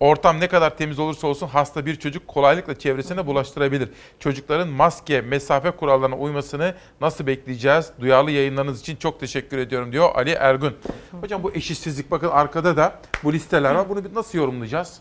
Ortam 0.02 0.40
ne 0.40 0.48
kadar 0.48 0.76
temiz 0.76 0.98
olursa 0.98 1.26
olsun 1.26 1.46
hasta 1.46 1.86
bir 1.86 1.96
çocuk 1.96 2.28
kolaylıkla 2.28 2.78
çevresine 2.78 3.26
bulaştırabilir. 3.26 3.90
Çocukların 4.18 4.68
maske, 4.68 5.20
mesafe 5.20 5.70
kurallarına 5.70 6.16
uymasını 6.16 6.74
nasıl 7.00 7.26
bekleyeceğiz? 7.26 7.92
Duyarlı 8.00 8.30
yayınlarınız 8.30 8.80
için 8.80 8.96
çok 8.96 9.20
teşekkür 9.20 9.58
ediyorum 9.58 9.92
diyor 9.92 10.10
Ali 10.14 10.30
Ergün. 10.30 10.76
Hocam 11.20 11.42
bu 11.42 11.52
eşitsizlik 11.52 12.10
bakın 12.10 12.28
arkada 12.28 12.76
da 12.76 12.98
bu 13.24 13.32
listeler 13.32 13.74
var. 13.74 13.88
Bunu 13.88 14.14
nasıl 14.14 14.38
yorumlayacağız? 14.38 15.00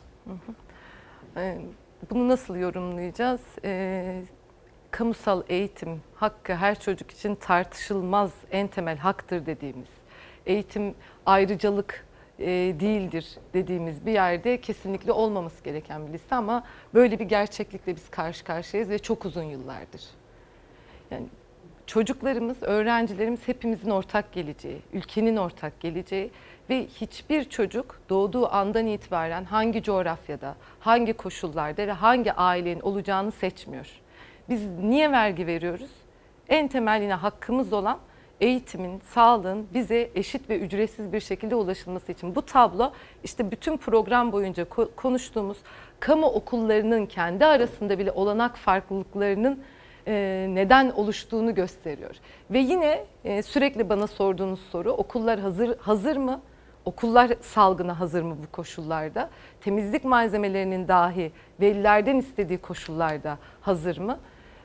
Ee, 1.38 1.58
bunu 2.10 2.28
nasıl 2.28 2.56
yorumlayacağız? 2.56 3.42
Ee, 3.66 4.24
kamusal 4.92 5.42
eğitim 5.50 6.02
hakkı 6.16 6.56
her 6.56 6.80
çocuk 6.80 7.12
için 7.12 7.36
tartışılmaz 7.36 8.32
en 8.52 8.68
temel 8.68 8.98
haktır 8.98 9.46
dediğimiz. 9.46 9.90
Eğitim 10.46 10.96
ayrıcalık 11.26 12.06
e, 12.42 12.80
değildir 12.80 13.38
dediğimiz 13.54 14.06
bir 14.06 14.12
yerde 14.12 14.62
kesinlikle 14.62 15.12
olmaması 15.12 15.64
gereken 15.64 16.08
bir 16.08 16.14
liste 16.14 16.36
ama 16.36 16.64
böyle 16.94 17.20
bir 17.20 17.26
gerçeklikle 17.26 17.96
biz 17.96 18.10
karşı 18.10 18.44
karşıyayız 18.44 18.90
ve 18.90 19.00
çok 19.00 19.26
uzun 19.26 19.44
yıllardır. 19.44 20.02
Yani 21.12 21.26
çocuklarımız, 21.88 22.64
öğrencilerimiz 22.64 23.48
hepimizin 23.48 23.90
ortak 23.90 24.32
geleceği, 24.32 24.82
ülkenin 24.94 25.38
ortak 25.38 25.80
geleceği 25.80 26.32
ve 26.70 26.88
hiçbir 26.88 27.44
çocuk 27.44 28.00
doğduğu 28.10 28.54
andan 28.54 28.88
itibaren 28.88 29.44
hangi 29.44 29.84
coğrafyada, 29.84 30.56
hangi 30.80 31.14
koşullarda 31.14 31.88
ve 31.88 31.92
hangi 31.92 32.34
ailenin 32.34 32.82
olacağını 32.82 33.32
seçmiyor. 33.32 33.88
Biz 34.50 34.70
niye 34.70 35.12
vergi 35.12 35.48
veriyoruz? 35.48 35.92
En 36.50 36.68
temel 36.68 37.02
yine 37.02 37.14
hakkımız 37.14 37.74
olan 37.74 38.00
eğitimin, 38.42 39.02
sağlığın 39.14 39.68
bize 39.74 40.10
eşit 40.16 40.50
ve 40.50 40.60
ücretsiz 40.60 41.14
bir 41.14 41.20
şekilde 41.20 41.56
ulaşılması 41.56 42.12
için. 42.12 42.36
Bu 42.36 42.42
tablo 42.42 42.92
işte 43.24 43.52
bütün 43.52 43.78
program 43.78 44.32
boyunca 44.32 44.66
konuştuğumuz 44.96 45.58
kamu 46.00 46.28
okullarının 46.28 47.06
kendi 47.06 47.46
arasında 47.46 48.00
bile 48.00 48.12
olanak 48.12 48.58
farklılıklarının 48.58 49.60
e, 50.08 50.48
neden 50.50 50.90
oluştuğunu 50.90 51.56
gösteriyor. 51.56 52.16
Ve 52.52 52.60
yine 52.60 53.06
e, 53.24 53.42
sürekli 53.42 53.90
bana 53.90 54.08
sorduğunuz 54.08 54.60
soru 54.60 54.92
okullar 54.92 55.40
hazır 55.40 55.78
hazır 55.78 56.18
mı? 56.18 56.42
Okullar 56.86 57.32
salgına 57.42 58.00
hazır 58.00 58.22
mı 58.22 58.38
bu 58.44 58.52
koşullarda? 58.52 59.30
Temizlik 59.62 60.04
malzemelerinin 60.04 60.88
dahi 60.88 61.32
velilerden 61.60 62.16
istediği 62.16 62.58
koşullarda 62.58 63.38
hazır 63.62 63.98
mı? 63.98 64.20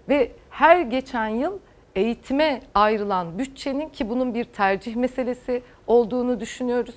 Ve 0.09 0.33
her 0.51 0.81
geçen 0.81 1.29
yıl 1.29 1.59
eğitime 1.97 2.61
ayrılan 2.75 3.39
bütçenin 3.39 3.89
ki 3.89 4.09
bunun 4.09 4.35
bir 4.35 4.45
tercih 4.45 4.97
meselesi 4.97 5.63
olduğunu 5.87 6.41
düşünüyoruz. 6.41 6.95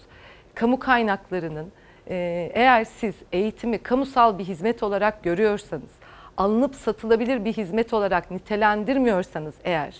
Kamu 0.55 0.79
kaynaklarının 0.79 1.71
e, 2.07 2.51
eğer 2.53 2.83
siz 2.83 3.15
eğitimi 3.31 3.77
kamusal 3.77 4.37
bir 4.37 4.43
hizmet 4.43 4.83
olarak 4.83 5.23
görüyorsanız, 5.23 5.91
alınıp 6.37 6.75
satılabilir 6.75 7.45
bir 7.45 7.53
hizmet 7.53 7.93
olarak 7.93 8.31
nitelendirmiyorsanız 8.31 9.55
eğer 9.63 9.95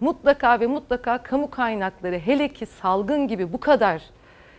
mutlaka 0.00 0.60
ve 0.60 0.66
mutlaka 0.66 1.22
kamu 1.22 1.50
kaynakları 1.50 2.18
hele 2.18 2.48
ki 2.48 2.66
salgın 2.66 3.28
gibi 3.28 3.52
bu 3.52 3.60
kadar 3.60 4.02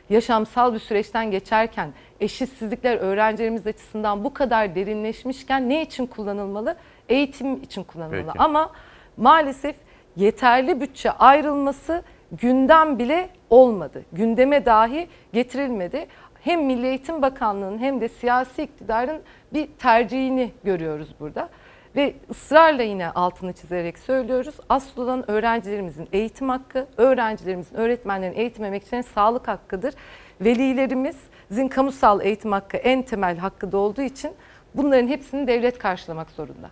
yaşamsal 0.10 0.74
bir 0.74 0.80
süreçten 0.80 1.32
geçerken 1.32 1.94
eşitsizlikler 2.20 2.98
öğrencilerimiz 2.98 3.68
açısından 3.68 4.24
bu 4.24 4.34
kadar 4.34 4.76
derinleşmişken 4.76 5.70
ne 5.70 5.82
için 5.82 6.06
kullanılmalı? 6.06 6.76
Eğitim 7.10 7.64
için 7.64 7.84
kullanılmalı. 7.84 8.26
Peki. 8.26 8.40
Ama 8.40 8.72
maalesef 9.18 9.76
yeterli 10.16 10.82
bütçe 10.82 11.12
ayrılması 11.12 12.04
gündem 12.32 13.00
bile 13.00 13.30
olmadı. 13.50 14.06
Gündeme 14.12 14.66
dahi 14.66 15.08
getirilmedi. 15.34 16.08
Hem 16.42 16.66
Milli 16.66 16.88
Eğitim 16.88 17.22
Bakanlığı'nın 17.22 17.78
hem 17.78 18.02
de 18.02 18.10
siyasi 18.10 18.64
iktidarın 18.64 19.22
bir 19.54 19.68
tercihini 19.68 20.52
görüyoruz 20.64 21.16
burada. 21.20 21.50
Ve 21.96 22.14
ısrarla 22.30 22.84
yine 22.84 23.10
altını 23.10 23.54
çizerek 23.54 24.00
söylüyoruz. 24.00 24.56
Asıl 24.70 25.24
öğrencilerimizin 25.28 26.08
eğitim 26.14 26.50
hakkı, 26.50 26.88
öğrencilerimizin, 26.98 27.76
öğretmenlerin 27.76 28.38
eğitim 28.38 28.66
emekçilerin 28.66 29.02
sağlık 29.02 29.48
hakkıdır. 29.48 29.94
Velilerimizin 30.42 31.68
kamusal 31.68 32.22
eğitim 32.22 32.52
hakkı 32.52 32.78
en 32.78 33.02
temel 33.02 33.38
hakkı 33.38 33.72
da 33.72 33.78
olduğu 33.78 34.02
için 34.02 34.32
bunların 34.76 35.08
hepsini 35.08 35.48
devlet 35.48 35.80
karşılamak 35.80 36.30
zorunda. 36.30 36.70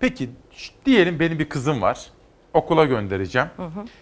Peki 0.00 0.30
diyelim 0.86 1.20
benim 1.20 1.38
bir 1.38 1.48
kızım 1.48 1.82
var. 1.82 2.06
Okula 2.54 2.84
göndereceğim. 2.84 3.48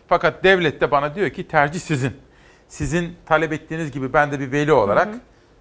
Fakat 0.09 0.45
devlet 0.45 0.81
de 0.81 0.91
bana 0.91 1.15
diyor 1.15 1.31
ki 1.31 1.49
tercih 1.49 1.81
sizin. 1.81 2.13
Sizin 2.69 3.17
talep 3.27 3.53
ettiğiniz 3.53 3.93
gibi 3.93 4.13
ben 4.13 4.33
de 4.33 4.41
bir 4.41 4.53
veli 4.53 4.73
olarak 4.73 5.09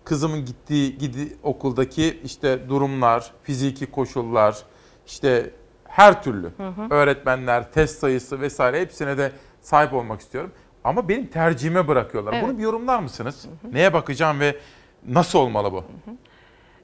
kızımın 0.04 0.46
gittiği 0.46 0.98
gidi 0.98 1.38
okuldaki 1.44 2.20
işte 2.24 2.70
durumlar, 2.70 3.32
fiziki 3.44 3.86
koşullar, 3.86 4.58
işte 5.08 5.50
her 5.88 6.24
türlü 6.24 6.52
Hı 6.58 6.68
hı. 6.68 6.88
öğretmenler, 6.90 7.72
test 7.72 8.00
sayısı 8.00 8.42
vesaire 8.42 8.82
hepsine 8.82 9.18
de 9.18 9.32
sahip 9.62 9.94
olmak 9.94 10.22
istiyorum. 10.22 10.52
Ama 10.84 11.10
benim 11.10 11.28
tercihime 11.28 11.88
bırakıyorlar. 11.88 12.34
Evet. 12.34 12.44
Bunu 12.44 12.58
bir 12.58 12.64
yorumlar 12.64 13.00
mısınız? 13.00 13.46
Neye 13.72 13.94
bakacağım 13.94 14.40
ve 14.40 14.56
nasıl 15.08 15.40
olmalı 15.40 15.72
bu? 15.72 15.84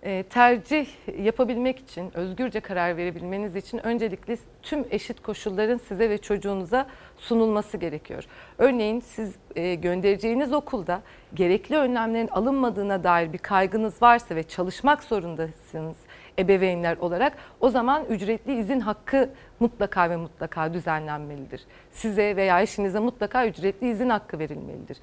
E, 0.04 0.24
tercih 0.24 0.88
yapabilmek 1.20 1.80
için, 1.80 2.18
özgürce 2.18 2.60
karar 2.60 2.98
verebilmeniz 2.98 3.56
için 3.56 3.86
öncelikle 3.86 4.38
tüm 4.64 4.86
eşit 4.92 5.22
koşulların 5.22 5.78
size 5.78 6.10
ve 6.10 6.18
çocuğunuza 6.18 6.88
sunulması 7.18 7.78
gerekiyor. 7.78 8.26
Örneğin 8.58 9.00
siz 9.00 9.36
e, 9.56 9.76
göndereceğiniz 9.76 10.54
okulda 10.54 11.02
gerekli 11.34 11.78
önlemlerin 11.78 12.28
alınmadığına 12.28 13.04
dair 13.04 13.34
bir 13.34 13.38
kaygınız 13.38 14.02
varsa 14.02 14.36
ve 14.36 14.44
çalışmak 14.44 15.04
zorundasınız 15.04 15.98
ebeveynler 16.40 16.98
olarak 16.98 17.38
o 17.60 17.70
zaman 17.70 18.06
ücretli 18.06 18.60
izin 18.60 18.80
hakkı 18.80 19.30
mutlaka 19.60 20.10
ve 20.10 20.16
mutlaka 20.16 20.74
düzenlenmelidir. 20.74 21.62
Size 21.92 22.36
veya 22.36 22.62
eşinize 22.62 23.00
mutlaka 23.00 23.48
ücretli 23.48 23.92
izin 23.92 24.10
hakkı 24.10 24.40
verilmelidir. 24.40 24.98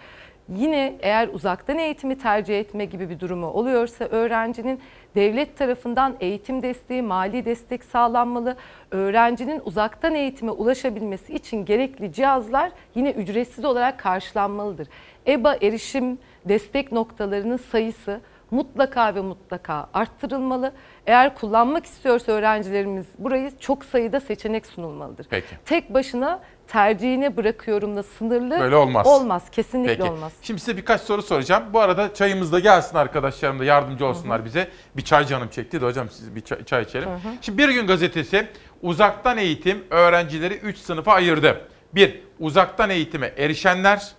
Yine 0.49 0.97
eğer 1.01 1.29
uzaktan 1.29 1.79
eğitimi 1.79 2.19
tercih 2.19 2.61
etme 2.61 2.85
gibi 2.85 3.11
bir 3.11 3.21
durumu 3.21 3.47
oluyorsa 3.47 4.05
öğrencinin 4.05 4.81
devlet 5.15 5.59
tarafından 5.59 6.17
eğitim 6.21 6.63
desteği, 6.63 7.03
mali 7.03 7.45
destek 7.45 7.85
sağlanmalı. 7.85 8.57
Öğrencinin 8.91 9.63
uzaktan 9.65 10.15
eğitime 10.15 10.51
ulaşabilmesi 10.51 11.35
için 11.35 11.65
gerekli 11.65 12.13
cihazlar 12.13 12.73
yine 12.95 13.11
ücretsiz 13.11 13.65
olarak 13.65 13.99
karşılanmalıdır. 13.99 14.89
EBA 15.27 15.57
erişim 15.63 16.19
destek 16.45 16.93
noktalarının 16.93 17.57
sayısı 17.57 18.21
mutlaka 18.51 19.15
ve 19.15 19.21
mutlaka 19.21 19.89
arttırılmalı. 19.95 20.73
Eğer 21.07 21.35
kullanmak 21.35 21.87
istiyorsa 21.87 22.33
öğrencilerimiz 22.33 23.07
burayı 23.19 23.59
çok 23.59 23.85
sayıda 23.85 24.21
seçenek 24.21 24.67
sunulmalıdır. 24.67 25.27
Peki. 25.31 25.47
Tek 25.65 25.95
başına 25.95 26.41
tercihine 26.69 27.37
bırakıyorumla 27.37 28.03
sınırlı 28.03 28.61
Böyle 28.61 28.77
olmaz. 28.77 29.07
Olmaz, 29.07 29.51
kesinlikle 29.51 29.97
Peki. 29.97 30.11
olmaz. 30.11 30.33
Şimdi 30.43 30.61
size 30.61 30.77
birkaç 30.77 31.01
soru 31.01 31.23
soracağım. 31.23 31.65
Bu 31.73 31.81
arada 31.81 32.15
çayımız 32.15 32.53
da 32.53 32.59
gelsin 32.61 32.97
arkadaşlarım 32.97 33.59
da 33.59 33.65
yardımcı 33.65 34.07
olsunlar 34.07 34.45
bize. 34.45 34.69
Bir 34.97 35.03
çay 35.03 35.27
canım 35.27 35.49
çekti 35.49 35.81
de 35.81 35.87
hocam 35.87 36.11
siz 36.11 36.35
bir 36.35 36.41
çay, 36.41 36.65
çay 36.65 36.83
içelim. 36.83 37.09
Hı 37.09 37.15
hı. 37.15 37.19
Şimdi 37.41 37.59
Bir 37.59 37.69
Gün 37.69 37.87
Gazetesi 37.87 38.49
uzaktan 38.83 39.39
eğitim 39.39 39.85
öğrencileri 39.91 40.55
3 40.55 40.79
sınıfa 40.79 41.13
ayırdı. 41.13 41.61
1. 41.95 42.23
Uzaktan 42.41 42.91
eğitime 42.91 43.33
erişenler. 43.37 44.13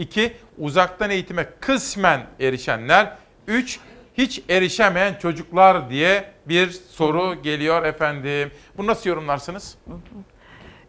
2. 0.00 0.32
Uzaktan 0.58 1.10
eğitime 1.10 1.46
kısmen 1.60 2.20
erişenler. 2.40 3.16
3. 3.46 3.80
Hiç 4.14 4.42
erişemeyen 4.48 5.14
çocuklar 5.14 5.90
diye 5.90 6.24
bir 6.46 6.70
soru 6.70 7.42
geliyor 7.42 7.84
efendim. 7.84 8.50
Bunu 8.78 8.86
nasıl 8.86 9.10
yorumlarsınız? 9.10 9.78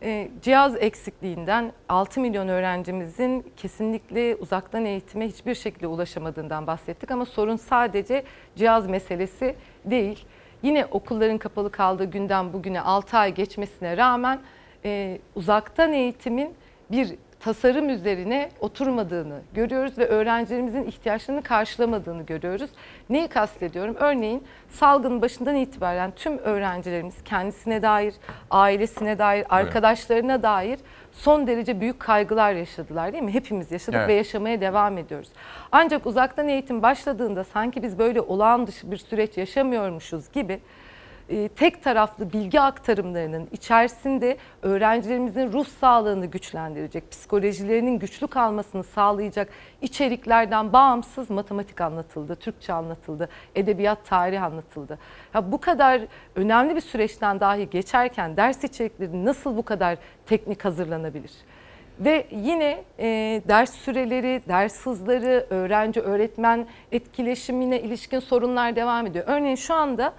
E, 0.04 0.30
cihaz 0.42 0.76
eksikliğinden 0.76 1.72
6 1.90 2.20
milyon 2.20 2.48
öğrencimizin 2.48 3.54
kesinlikle 3.58 4.36
uzaktan 4.36 4.86
eğitime 4.86 5.28
hiçbir 5.28 5.56
şekilde 5.56 5.88
ulaşamadığından 5.88 6.68
bahsettik 6.68 7.12
ama 7.12 7.26
sorun 7.26 7.56
sadece 7.56 8.24
cihaz 8.56 8.88
meselesi 8.88 9.56
değil. 9.86 10.26
Yine 10.64 10.86
okulların 10.86 11.38
kapalı 11.38 11.72
kaldığı 11.72 12.06
günden 12.06 12.54
bugüne 12.54 12.82
6 12.82 13.18
ay 13.18 13.34
geçmesine 13.34 13.98
rağmen 13.98 14.40
e, 14.86 15.20
uzaktan 15.36 15.94
eğitimin 15.94 16.54
bir 16.92 17.16
tasarım 17.44 17.90
üzerine 17.90 18.50
oturmadığını 18.60 19.40
görüyoruz 19.54 19.98
ve 19.98 20.08
öğrencilerimizin 20.08 20.84
ihtiyaçlarını 20.84 21.44
karşılamadığını 21.44 22.24
görüyoruz. 22.24 22.70
Neyi 23.10 23.28
kastediyorum? 23.28 23.96
Örneğin 24.00 24.44
salgın 24.70 25.22
başından 25.22 25.56
itibaren 25.56 26.12
tüm 26.16 26.38
öğrencilerimiz 26.38 27.24
kendisine 27.26 27.82
dair, 27.82 28.14
ailesine 28.52 29.20
dair, 29.20 29.46
arkadaşlarına 29.50 30.44
dair 30.44 30.80
son 31.12 31.48
derece 31.48 31.82
büyük 31.82 32.00
kaygılar 32.00 32.54
yaşadılar 32.54 33.14
değil 33.14 33.24
mi? 33.24 33.34
Hepimiz 33.34 33.72
yaşadık 33.72 34.00
Evet. 34.00 34.10
ve 34.10 34.14
yaşamaya 34.14 34.62
devam 34.62 34.98
ediyoruz. 34.98 35.30
Ancak 35.72 36.06
uzaktan 36.06 36.48
eğitim 36.48 36.82
başladığında 36.82 37.44
sanki 37.44 37.84
biz 37.84 38.00
böyle 38.00 38.22
olağan 38.22 38.68
dışı 38.68 38.92
bir 38.92 38.98
süreç 38.98 39.38
yaşamıyormuşuz 39.38 40.32
gibi 40.32 40.60
e, 41.32 41.48
tek 41.48 41.84
taraflı 41.84 42.34
bilgi 42.34 42.62
aktarımlarının 42.62 43.48
içerisinde 43.52 44.38
öğrencilerimizin 44.62 45.53
ruh 45.53 45.66
sağlığını 45.66 46.26
güçlendirecek, 46.26 47.12
psikolojilerinin 47.12 47.99
güçlü 47.99 48.28
kalmasını 48.28 48.84
sağlayacak 48.84 49.49
içeriklerden 49.82 50.74
bağımsız 50.74 51.30
matematik 51.30 51.82
anlatıldı, 51.82 52.36
Türkçe 52.36 52.74
anlatıldı, 52.74 53.30
edebiyat, 53.56 54.06
tarih 54.06 54.44
anlatıldı. 54.44 54.99
Ya 55.34 55.52
bu 55.52 55.62
kadar 55.62 56.02
önemli 56.36 56.76
bir 56.76 56.82
süreçten 56.82 57.40
dahi 57.40 57.70
geçerken 57.70 58.38
ders 58.38 58.64
içerikleri 58.64 59.26
nasıl 59.26 59.58
bu 59.58 59.64
kadar 59.64 59.98
teknik 60.26 60.66
hazırlanabilir? 60.66 61.32
Ve 61.99 62.28
yine 62.32 62.84
e, 62.99 63.41
ders 63.48 63.74
süreleri, 63.74 64.41
ders 64.48 64.86
hızları, 64.86 65.45
öğrenci 65.49 66.02
öğretmen 66.02 66.68
etkileşimine 66.91 67.82
ilişkin 67.82 68.20
sorunlar 68.20 68.76
devam 68.76 69.08
ediyor. 69.08 69.26
Örneğin 69.28 69.56
şu 69.56 69.74
anda 69.74 70.14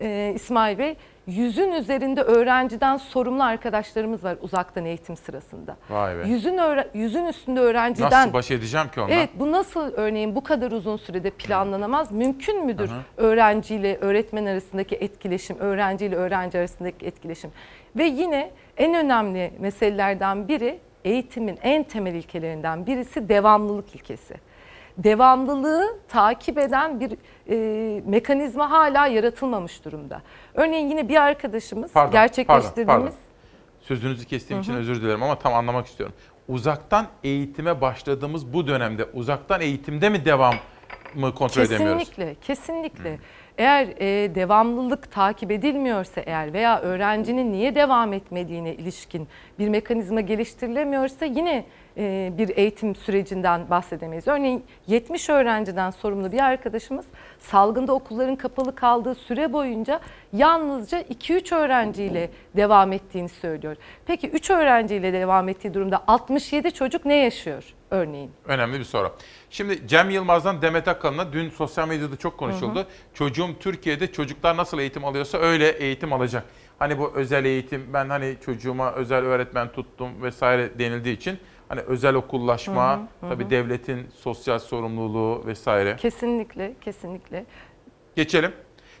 e, 0.00 0.32
İsmail 0.34 0.78
Bey 0.78 0.96
yüzün 1.26 1.72
üzerinde 1.72 2.22
öğrenciden 2.22 2.96
sorumlu 2.96 3.42
arkadaşlarımız 3.42 4.24
var 4.24 4.36
uzaktan 4.40 4.84
eğitim 4.84 5.16
sırasında. 5.16 5.76
Vay 5.90 6.18
be. 6.18 6.28
Yüzün 6.28 6.60
yüzün 6.94 7.26
üstünde 7.26 7.60
öğrenciden 7.60 8.10
Nasıl 8.10 8.32
baş 8.32 8.50
edeceğim 8.50 8.88
ki 8.88 9.00
onunla? 9.00 9.14
Evet 9.14 9.30
bu 9.34 9.52
nasıl 9.52 9.92
örneğin 9.92 10.34
bu 10.34 10.44
kadar 10.44 10.72
uzun 10.72 10.96
sürede 10.96 11.30
planlanamaz? 11.30 12.12
Mümkün 12.12 12.66
müdür 12.66 12.88
hı. 12.88 12.94
öğrenciyle 13.16 13.96
öğretmen 13.96 14.46
arasındaki 14.46 14.96
etkileşim, 14.96 15.58
öğrenciyle 15.58 16.16
öğrenci 16.16 16.58
arasındaki 16.58 17.06
etkileşim? 17.06 17.50
Ve 17.96 18.04
yine 18.04 18.50
en 18.76 18.94
önemli 18.94 19.52
meselelerden 19.58 20.48
biri 20.48 20.78
eğitimin 21.04 21.58
en 21.62 21.82
temel 21.82 22.14
ilkelerinden 22.14 22.86
birisi 22.86 23.28
devamlılık 23.28 23.94
ilkesi. 23.94 24.34
Devamlılığı 24.98 25.98
takip 26.08 26.58
eden 26.58 27.00
bir 27.00 27.12
e, 27.50 28.02
mekanizma 28.06 28.70
hala 28.70 29.06
yaratılmamış 29.06 29.84
durumda. 29.84 30.22
Örneğin 30.54 30.88
yine 30.88 31.08
bir 31.08 31.16
arkadaşımız 31.16 31.92
Pardon, 31.92 32.12
gerçekleştirdiğimiz 32.12 32.86
pardon, 32.86 33.04
pardon. 33.04 33.18
Sözünüzü 33.80 34.26
kestiğim 34.26 34.58
Hı 34.58 34.62
için 34.62 34.74
özür 34.74 35.02
dilerim 35.02 35.22
ama 35.22 35.38
tam 35.38 35.54
anlamak 35.54 35.86
istiyorum. 35.86 36.16
Uzaktan 36.48 37.06
eğitime 37.24 37.80
başladığımız 37.80 38.52
bu 38.52 38.66
dönemde 38.66 39.04
uzaktan 39.04 39.60
eğitimde 39.60 40.08
mi 40.08 40.24
devam 40.24 40.54
mı 41.14 41.34
kontrol 41.34 41.62
edemiyoruz? 41.62 41.98
Kesinlikle, 41.98 42.34
kesinlikle. 42.34 43.18
Eğer 43.58 43.88
e, 44.00 44.34
devamlılık 44.34 45.12
takip 45.12 45.50
edilmiyorsa 45.50 46.20
eğer 46.20 46.52
veya 46.52 46.80
öğrencinin 46.80 47.52
niye 47.52 47.74
devam 47.74 48.12
etmediğine 48.12 48.74
ilişkin 48.74 49.28
bir 49.58 49.68
mekanizma 49.68 50.20
geliştirilemiyorsa 50.20 51.24
yine 51.24 51.64
bir 52.38 52.56
eğitim 52.56 52.94
sürecinden 52.94 53.70
bahsedemeyiz. 53.70 54.28
Örneğin 54.28 54.64
70 54.86 55.28
öğrenciden 55.28 55.90
sorumlu 55.90 56.32
bir 56.32 56.38
arkadaşımız 56.38 57.06
salgında 57.38 57.92
okulların 57.92 58.36
kapalı 58.36 58.74
kaldığı 58.74 59.14
süre 59.14 59.52
boyunca 59.52 60.00
yalnızca 60.32 61.00
2-3 61.00 61.54
öğrenciyle 61.54 62.30
devam 62.56 62.92
ettiğini 62.92 63.28
söylüyor. 63.28 63.76
Peki 64.06 64.28
3 64.28 64.50
öğrenciyle 64.50 65.12
devam 65.12 65.48
ettiği 65.48 65.74
durumda 65.74 66.04
67 66.06 66.74
çocuk 66.74 67.04
ne 67.04 67.14
yaşıyor 67.14 67.74
örneğin? 67.90 68.30
Önemli 68.44 68.78
bir 68.78 68.84
soru. 68.84 69.12
Şimdi 69.50 69.88
Cem 69.88 70.10
Yılmaz'dan 70.10 70.62
Demet 70.62 70.88
Akalın'a 70.88 71.32
dün 71.32 71.50
sosyal 71.50 71.88
medyada 71.88 72.16
çok 72.16 72.38
konuşuldu. 72.38 72.78
Hı 72.78 72.82
hı. 72.82 72.86
Çocuğum 73.14 73.48
Türkiye'de 73.60 74.12
çocuklar 74.12 74.56
nasıl 74.56 74.78
eğitim 74.78 75.04
alıyorsa 75.04 75.38
öyle 75.38 75.68
eğitim 75.68 76.12
alacak. 76.12 76.44
Hani 76.78 76.98
bu 76.98 77.12
özel 77.14 77.44
eğitim 77.44 77.86
ben 77.92 78.08
hani 78.08 78.36
çocuğuma 78.44 78.92
özel 78.92 79.24
öğretmen 79.24 79.72
tuttum 79.72 80.22
vesaire 80.22 80.78
denildiği 80.78 81.16
için 81.16 81.38
hani 81.68 81.80
özel 81.80 82.14
okullaşma, 82.14 82.96
Hı 82.96 83.00
hı, 83.26 83.30
tabii 83.30 83.44
hı. 83.44 83.50
devletin 83.50 84.06
sosyal 84.16 84.58
sorumluluğu 84.58 85.46
vesaire. 85.46 85.96
Kesinlikle, 85.96 86.74
kesinlikle. 86.80 87.44
Geçelim. 88.16 88.52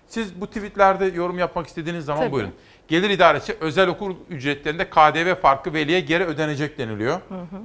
Siz 0.06 0.40
bu 0.40 0.46
tweetlerde 0.46 1.04
yorum 1.04 1.38
yapmak 1.38 1.66
istediğiniz 1.66 2.04
zaman 2.04 2.22
Tabii. 2.22 2.32
buyurun. 2.32 2.52
Gelir 2.88 3.10
idaresi 3.10 3.56
özel 3.60 3.88
okul 3.88 4.14
ücretlerinde 4.30 4.90
KDV 4.90 5.34
farkı 5.34 5.72
veliye 5.72 6.00
geri 6.00 6.24
ödenecek 6.24 6.78
deniliyor. 6.78 7.20
Hı 7.28 7.34
hı. 7.34 7.62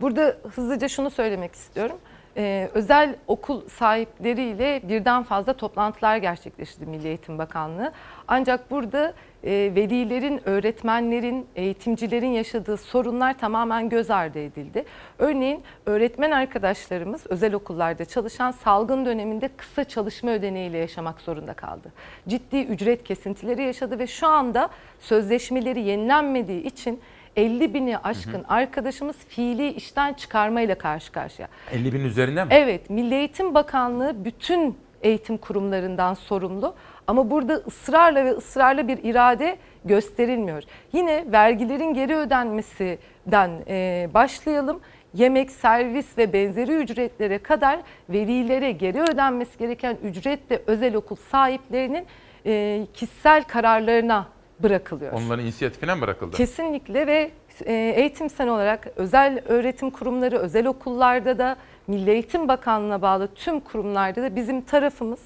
Burada 0.00 0.36
hızlıca 0.54 0.88
şunu 0.88 1.10
söylemek 1.10 1.54
istiyorum. 1.54 1.96
Ee, 2.36 2.70
özel 2.74 3.16
okul 3.26 3.68
sahipleriyle 3.68 4.80
birden 4.88 5.22
fazla 5.22 5.52
toplantılar 5.52 6.16
gerçekleştirdi 6.16 6.90
Milli 6.90 7.08
Eğitim 7.08 7.38
Bakanlığı. 7.38 7.92
Ancak 8.28 8.70
burada 8.70 9.14
e, 9.44 9.50
velilerin, 9.50 10.48
öğretmenlerin, 10.48 11.46
eğitimcilerin 11.56 12.32
yaşadığı 12.32 12.76
sorunlar 12.76 13.38
tamamen 13.38 13.88
göz 13.88 14.10
ardı 14.10 14.38
edildi. 14.38 14.84
Örneğin 15.18 15.62
öğretmen 15.86 16.30
arkadaşlarımız 16.30 17.26
özel 17.26 17.54
okullarda 17.54 18.04
çalışan 18.04 18.50
salgın 18.50 19.06
döneminde 19.06 19.50
kısa 19.56 19.84
çalışma 19.84 20.30
ödeneğiyle 20.30 20.78
yaşamak 20.78 21.20
zorunda 21.20 21.54
kaldı. 21.54 21.92
Ciddi 22.28 22.60
ücret 22.60 23.04
kesintileri 23.04 23.62
yaşadı 23.62 23.98
ve 23.98 24.06
şu 24.06 24.26
anda 24.26 24.68
sözleşmeleri 25.00 25.80
yenilenmediği 25.80 26.62
için 26.62 27.00
50 27.38 27.74
bini 27.74 27.98
aşkın 27.98 28.44
arkadaşımız 28.48 29.16
fiili 29.16 29.72
işten 29.72 30.12
çıkarmayla 30.14 30.78
karşı 30.78 31.12
karşıya. 31.12 31.48
50 31.72 31.92
bin 31.92 32.04
üzerinde 32.04 32.44
mi? 32.44 32.50
Evet, 32.52 32.90
Milli 32.90 33.14
Eğitim 33.14 33.54
Bakanlığı 33.54 34.24
bütün 34.24 34.78
eğitim 35.02 35.38
kurumlarından 35.38 36.14
sorumlu 36.14 36.74
ama 37.06 37.30
burada 37.30 37.54
ısrarla 37.54 38.24
ve 38.24 38.30
ısrarla 38.30 38.88
bir 38.88 38.98
irade 39.02 39.56
gösterilmiyor. 39.84 40.62
Yine 40.92 41.24
vergilerin 41.32 41.94
geri 41.94 42.16
ödenmesinden 42.16 43.50
e, 43.68 44.08
başlayalım. 44.14 44.80
Yemek, 45.14 45.50
servis 45.50 46.18
ve 46.18 46.32
benzeri 46.32 46.72
ücretlere 46.72 47.38
kadar 47.38 47.80
velilere 48.10 48.72
geri 48.72 49.00
ödenmesi 49.00 49.58
gereken 49.58 49.96
ücret 50.02 50.50
de 50.50 50.62
özel 50.66 50.94
okul 50.94 51.16
sahiplerinin 51.16 52.06
e, 52.46 52.86
kişisel 52.94 53.42
kararlarına 53.42 54.26
bırakılıyor. 54.62 55.12
Onların 55.12 55.44
inisiyatifine 55.44 55.94
mi 55.94 56.00
bırakıldı? 56.00 56.36
Kesinlikle 56.36 57.06
ve 57.06 57.30
e, 57.64 57.72
eğitimsel 57.74 58.48
olarak 58.48 58.88
özel 58.96 59.42
öğretim 59.48 59.90
kurumları, 59.90 60.38
özel 60.38 60.66
okullarda 60.66 61.38
da 61.38 61.56
Milli 61.86 62.10
Eğitim 62.10 62.48
Bakanlığı'na 62.48 63.02
bağlı 63.02 63.28
tüm 63.34 63.60
kurumlarda 63.60 64.22
da 64.22 64.36
bizim 64.36 64.60
tarafımız 64.60 65.20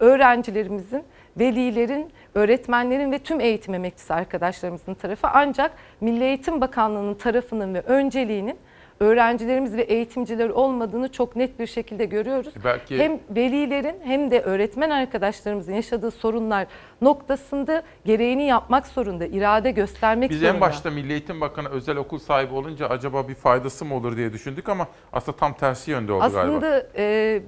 öğrencilerimizin, 0.00 1.04
velilerin, 1.38 2.12
öğretmenlerin 2.34 3.12
ve 3.12 3.18
tüm 3.18 3.40
eğitim 3.40 3.74
emekçisi 3.74 4.14
arkadaşlarımızın 4.14 4.94
tarafı. 4.94 5.28
Ancak 5.28 5.72
Milli 6.00 6.24
Eğitim 6.24 6.60
Bakanlığı'nın 6.60 7.14
tarafının 7.14 7.74
ve 7.74 7.80
önceliğinin 7.80 8.58
öğrencilerimiz 9.00 9.76
ve 9.76 9.82
eğitimciler 9.82 10.48
olmadığını 10.48 11.12
çok 11.12 11.36
net 11.36 11.58
bir 11.58 11.66
şekilde 11.66 12.04
görüyoruz. 12.04 12.54
Belki- 12.64 12.98
Hem 12.98 13.20
velilerin 13.30 13.96
hem 14.04 14.30
de 14.30 14.40
öğretmen 14.40 14.90
arkadaşlarımızın 14.90 15.72
yaşadığı 15.74 16.10
sorunlar 16.10 16.66
noktasında 17.00 17.82
gereğini 18.04 18.46
yapmak 18.46 18.86
zorunda, 18.86 19.26
irade 19.26 19.70
göstermek 19.70 20.30
Biz 20.30 20.40
zorunda. 20.40 20.54
en 20.54 20.60
başta 20.60 20.90
Milli 20.90 21.12
Eğitim 21.12 21.40
Bakanı 21.40 21.68
özel 21.68 21.96
okul 21.96 22.18
sahibi 22.18 22.54
olunca 22.54 22.88
acaba 22.88 23.28
bir 23.28 23.34
faydası 23.34 23.84
mı 23.84 23.94
olur 23.94 24.16
diye 24.16 24.32
düşündük 24.32 24.68
ama 24.68 24.88
aslında 25.12 25.36
tam 25.38 25.54
tersi 25.54 25.90
yönde 25.90 26.12
oldu 26.12 26.20
galiba. 26.32 26.40
Aslında 26.56 26.86
e, 26.96 27.40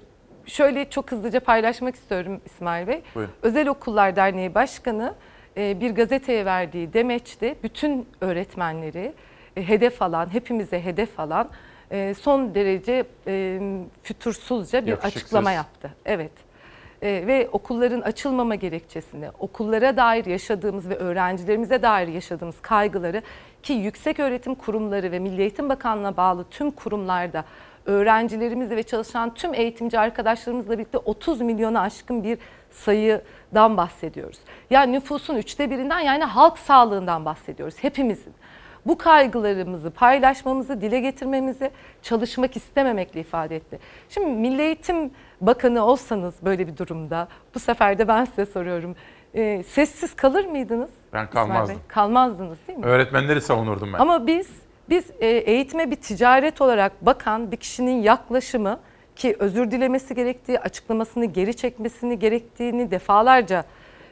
şöyle 0.47 0.91
çok 0.91 1.13
hızlıca 1.13 1.41
paylaşmak 1.41 1.95
istiyorum 1.95 2.41
İsmail 2.47 2.87
Bey. 2.87 3.03
Buyurun. 3.15 3.33
Özel 3.43 3.69
Okullar 3.69 4.17
Derneği 4.17 4.55
Başkanı 4.55 5.15
e, 5.57 5.81
bir 5.81 5.91
gazeteye 5.95 6.45
verdiği 6.45 6.93
demeçte 6.93 7.55
bütün 7.63 8.07
öğretmenleri 8.21 8.99
e, 8.99 9.13
hedef 9.63 10.03
alan, 10.03 10.33
hepimize 10.33 10.85
hedef 10.85 11.21
alan 11.21 11.49
e, 11.91 12.15
son 12.15 12.55
derece 12.55 13.05
e, 13.27 13.61
fütursuzca 14.03 14.87
bir 14.87 14.91
Yakışıksız. 14.91 15.23
açıklama 15.23 15.53
yaptı. 15.53 15.91
Evet. 16.05 16.33
E, 17.03 17.27
ve 17.27 17.49
okulların 17.53 18.01
açılmama 18.01 18.55
gerekçesini, 18.55 19.31
okullara 19.39 19.97
dair 19.97 20.25
yaşadığımız 20.25 20.89
ve 20.89 20.97
öğrencilerimize 20.97 21.83
dair 21.83 22.09
yaşadığımız 22.09 22.61
kaygıları 22.61 23.23
ki 23.63 23.73
yüksek 23.73 24.21
öğretim 24.21 24.55
kurumları 24.55 25.13
ve 25.13 25.19
Milli 25.19 25.41
Eğitim 25.41 25.69
Bakanlığı'na 25.69 26.17
bağlı 26.17 26.45
tüm 26.51 26.71
kurumlarda 26.71 27.45
öğrencilerimizle 27.87 28.77
ve 28.77 28.83
çalışan 28.83 29.35
tüm 29.35 29.55
eğitimci 29.55 29.99
arkadaşlarımızla 29.99 30.79
birlikte 30.79 30.99
30 30.99 31.41
milyona 31.41 31.81
aşkın 31.81 32.25
bir 32.25 32.39
sayıdan 32.71 33.77
bahsediyoruz. 33.77 34.39
Yani 34.71 34.93
nüfusun 34.93 35.37
üçte 35.37 35.71
birinden 35.71 36.01
yani 36.01 36.25
halk 36.25 36.59
sağlığından 36.59 37.25
bahsediyoruz 37.25 37.75
hepimizin. 37.79 38.35
Bu 38.87 38.99
kaygılarımızı 38.99 39.91
paylaşmamızı, 39.91 40.81
dile 40.81 41.01
getirmemizi 41.01 41.71
çalışmak 42.03 42.57
istememekle 42.57 43.21
ifade 43.21 43.57
etti. 43.57 43.79
Şimdi 44.09 44.27
Milli 44.31 44.63
Eğitim 44.63 45.11
Bakanı 45.41 45.85
olsanız 45.85 46.35
böyle 46.43 46.67
bir 46.67 46.77
durumda 46.77 47.29
bu 47.55 47.59
sefer 47.59 47.99
de 47.99 48.09
ben 48.09 48.25
size 48.25 48.47
soruyorum. 48.47 48.97
e, 49.35 49.63
sessiz 49.63 50.17
kalır 50.17 50.45
mıydınız? 50.45 50.91
Ben 51.13 51.31
kalmazdım. 51.31 51.77
Kalmazdınız 51.89 52.59
değil 52.69 52.79
mi? 52.79 52.85
Öğretmenleri 52.87 53.41
savunurdum 53.41 53.93
ben. 53.93 53.99
Ama 53.99 54.27
biz 54.27 54.49
biz 54.89 55.11
e, 55.21 55.27
eğitime 55.27 55.91
bir 55.91 55.97
ticaret 55.97 56.61
olarak 56.61 57.07
bakan 57.07 57.53
bir 57.53 57.57
kişinin 57.57 58.03
yaklaşımı 58.03 58.81
ki 59.17 59.37
özür 59.39 59.71
dilemesi 59.71 60.15
gerektiği, 60.15 60.61
açıklamasını 60.61 61.25
geri 61.25 61.57
çekmesini 61.57 62.19
gerektiğini 62.19 62.91
defalarca 62.91 63.65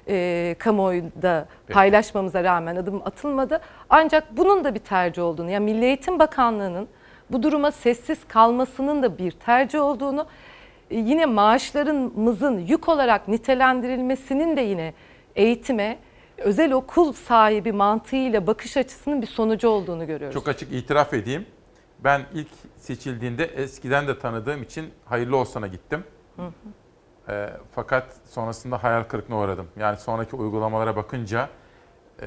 e, 0.08 0.56
kamuoyunda 0.58 1.48
paylaşmamıza 1.68 2.44
rağmen 2.44 2.76
adım 2.76 3.02
atılmadı. 3.04 3.60
Ancak 3.90 4.36
bunun 4.36 4.64
da 4.64 4.74
bir 4.74 4.80
tercih 4.80 5.22
olduğunu, 5.22 5.50
yani 5.50 5.64
Milli 5.64 5.84
Eğitim 5.84 6.18
Bakanlığı'nın 6.18 6.88
bu 7.30 7.42
duruma 7.42 7.70
sessiz 7.70 8.18
kalmasının 8.28 9.02
da 9.02 9.18
bir 9.18 9.30
tercih 9.30 9.80
olduğunu, 9.80 10.26
e, 10.90 10.96
yine 10.96 11.26
maaşlarımızın 11.26 12.58
yük 12.58 12.88
olarak 12.88 13.28
nitelendirilmesinin 13.28 14.56
de 14.56 14.60
yine 14.60 14.94
eğitime 15.36 15.98
özel 16.38 16.72
okul 16.72 17.12
sahibi 17.12 17.72
mantığıyla 17.72 18.46
bakış 18.46 18.76
açısının 18.76 19.22
bir 19.22 19.26
sonucu 19.26 19.68
olduğunu 19.68 20.06
görüyoruz. 20.06 20.34
Çok 20.34 20.48
açık 20.48 20.72
itiraf 20.72 21.14
edeyim. 21.14 21.46
Ben 21.98 22.22
ilk 22.34 22.48
seçildiğinde 22.76 23.44
eskiden 23.44 24.08
de 24.08 24.18
tanıdığım 24.18 24.62
için 24.62 24.90
hayırlı 25.04 25.36
olsana 25.36 25.66
gittim. 25.66 26.04
Hı 26.36 26.42
hı. 26.42 26.50
E, 27.28 27.50
fakat 27.74 28.06
sonrasında 28.30 28.84
hayal 28.84 29.02
kırıklığına 29.02 29.38
uğradım. 29.40 29.68
Yani 29.76 29.96
sonraki 29.96 30.36
uygulamalara 30.36 30.96
bakınca 30.96 31.48
e, 32.22 32.24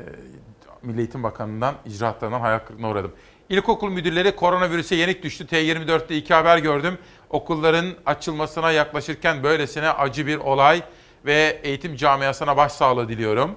Milli 0.83 0.99
Eğitim 0.99 1.23
Bakanı'ndan, 1.23 1.75
icraatlarından 1.85 2.39
hayal 2.39 2.59
kırıklığına 2.59 2.89
uğradım. 2.89 3.11
İlkokul 3.49 3.89
müdürleri 3.89 4.35
koronavirüse 4.35 4.95
yenik 4.95 5.23
düştü. 5.23 5.45
T24'te 5.45 6.17
iki 6.17 6.33
haber 6.33 6.57
gördüm. 6.57 6.97
Okulların 7.29 7.93
açılmasına 8.05 8.71
yaklaşırken 8.71 9.43
böylesine 9.43 9.89
acı 9.89 10.27
bir 10.27 10.37
olay 10.37 10.81
ve 11.25 11.59
eğitim 11.63 11.95
camiasına 11.95 12.57
başsağlığı 12.57 13.09
diliyorum. 13.09 13.55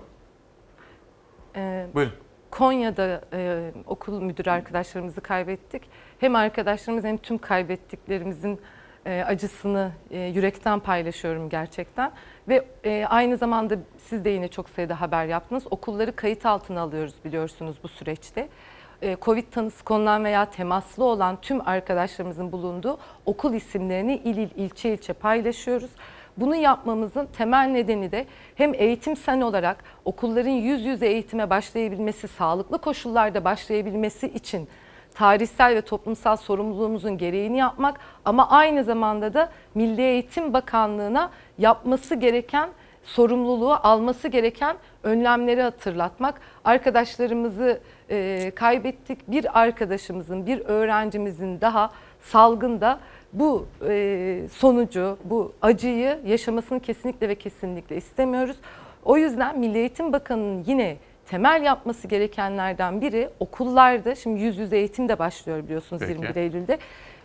Ee, 1.57 1.87
Buyurun. 1.95 2.13
Konya'da 2.51 3.21
e, 3.33 3.71
okul 3.87 4.21
müdürü 4.21 4.51
arkadaşlarımızı 4.51 5.21
kaybettik. 5.21 5.83
Hem 6.19 6.37
arkadaşlarımız 6.37 7.05
hem 7.05 7.19
tüm 7.19 7.39
kaybettiklerimizin 7.39 8.61
e, 9.07 9.25
acısını 9.27 9.93
e, 10.11 10.19
yürekten 10.19 10.79
paylaşıyorum 10.79 11.49
gerçekten. 11.49 12.13
Ve 12.49 12.65
e, 12.85 13.05
aynı 13.09 13.37
zamanda 13.37 13.75
siz 13.99 14.25
de 14.25 14.31
yine 14.31 14.49
çok 14.49 14.69
sayıda 14.69 15.01
haber 15.01 15.27
yaptınız. 15.27 15.65
Okulları 15.71 16.17
kayıt 16.17 16.47
altına 16.47 16.81
alıyoruz 16.81 17.15
biliyorsunuz 17.25 17.77
bu 17.83 17.89
süreçte. 17.89 18.49
E, 19.03 19.17
Covid 19.23 19.45
tanısı 19.51 19.85
konulan 19.85 20.25
veya 20.25 20.45
temaslı 20.45 21.05
olan 21.05 21.41
tüm 21.41 21.69
arkadaşlarımızın 21.69 22.53
bulunduğu 22.53 22.99
okul 23.27 23.55
isimlerini 23.55 24.17
il 24.17 24.37
il 24.37 24.51
ilçe 24.57 24.93
ilçe 24.93 25.13
paylaşıyoruz. 25.13 25.91
Bunu 26.37 26.57
yapmamızın 26.57 27.27
temel 27.27 27.69
nedeni 27.69 28.13
de 28.13 28.27
hem 28.55 28.75
eğitimsel 28.75 29.43
olarak 29.43 29.85
okulların 30.05 30.51
yüz 30.51 30.85
yüze 30.85 31.07
eğitime 31.07 31.51
başlayabilmesi, 31.51 32.29
sağlıklı 32.29 32.79
koşullarda 32.79 33.45
başlayabilmesi 33.45 34.27
için 34.27 34.69
tarihsel 35.15 35.75
ve 35.75 35.83
toplumsal 35.83 36.37
sorumluluğumuzun 36.37 37.19
gereğini 37.19 37.59
yapmak 37.59 38.01
ama 38.25 38.51
aynı 38.51 38.85
zamanda 38.85 39.35
da 39.35 39.49
Milli 39.75 40.03
Eğitim 40.03 40.53
Bakanlığı'na 40.53 41.31
yapması 41.59 42.15
gereken 42.15 42.69
sorumluluğu 43.05 43.73
alması 43.73 44.29
gereken 44.29 44.77
önlemleri 45.03 45.63
hatırlatmak. 45.63 46.41
Arkadaşlarımızı 46.65 47.81
e, 48.11 48.53
kaybettik. 48.55 49.31
Bir 49.31 49.61
arkadaşımızın, 49.61 50.47
bir 50.47 50.61
öğrencimizin 50.61 51.61
daha 51.61 51.91
salgında 52.21 53.01
bu 53.33 53.67
e, 53.89 54.49
sonucu, 54.53 55.19
bu 55.25 55.53
acıyı 55.63 56.19
yaşamasını 56.27 56.81
kesinlikle 56.81 57.29
ve 57.29 57.35
kesinlikle 57.35 57.97
istemiyoruz. 57.97 58.57
O 59.05 59.17
yüzden 59.17 59.59
Milli 59.59 59.79
Eğitim 59.79 60.13
Bakanı'nın 60.13 60.65
yine 60.67 60.97
temel 61.33 61.63
yapması 61.63 62.09
gerekenlerden 62.09 63.01
biri 63.01 63.31
okullarda, 63.41 64.15
şimdi 64.15 64.41
yüz 64.41 64.59
yüze 64.59 64.77
eğitim 64.77 65.09
de 65.09 65.19
başlıyor 65.19 65.65
biliyorsunuz 65.65 66.03
Peki. 66.07 66.13
21 66.13 66.37
Eylül'de. 66.37 66.79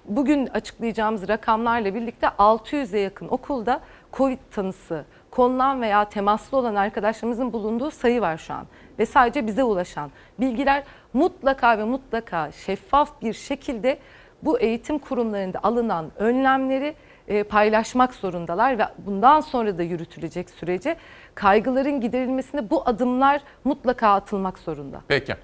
Bugün 0.06 0.48
açıklayacağımız 0.48 1.28
rakamlarla 1.28 1.96
birlikte 1.96 2.28
600'e 2.28 3.00
yakın 3.00 3.28
okulda 3.28 3.82
COVID 4.14 4.38
tanısı 4.52 5.06
konulan 5.32 5.82
veya 5.82 6.10
temaslı 6.10 6.58
olan 6.58 6.76
arkadaşlarımızın 6.76 7.54
bulunduğu 7.54 7.92
sayı 7.92 8.22
var 8.22 8.38
şu 8.38 8.54
an. 8.54 8.66
Ve 9.00 9.06
sadece 9.06 9.48
bize 9.48 9.64
ulaşan 9.64 10.12
bilgiler 10.40 10.84
mutlaka 11.14 11.78
ve 11.78 11.84
mutlaka 11.84 12.52
şeffaf 12.52 13.22
bir 13.22 13.34
şekilde 13.34 13.98
bu 14.44 14.60
eğitim 14.60 15.00
kurumlarında 15.00 15.60
alınan 15.64 16.12
önlemleri 16.18 16.96
e, 17.28 17.44
paylaşmak 17.44 18.14
zorundalar 18.14 18.80
ve 18.80 18.88
bundan 18.98 19.42
sonra 19.42 19.78
da 19.78 19.84
yürütülecek 19.84 20.50
sürece 20.50 20.98
kaygıların 21.36 22.02
giderilmesinde 22.02 22.70
bu 22.70 22.90
adımlar 22.90 23.42
mutlaka 23.64 24.14
atılmak 24.14 24.60
zorunda. 24.60 25.02
Peki. 25.08 25.36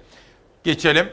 Geçelim. 0.64 1.08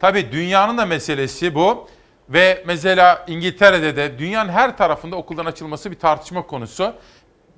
Tabii 0.00 0.32
dünyanın 0.32 0.78
da 0.78 0.86
meselesi 0.86 1.54
bu. 1.54 1.88
Ve 2.28 2.64
mesela 2.66 3.24
İngiltere'de 3.26 3.96
de 3.96 4.18
dünyanın 4.18 4.48
her 4.48 4.76
tarafında 4.76 5.16
okuldan 5.16 5.46
açılması 5.46 5.90
bir 5.90 5.98
tartışma 5.98 6.46
konusu. 6.46 6.94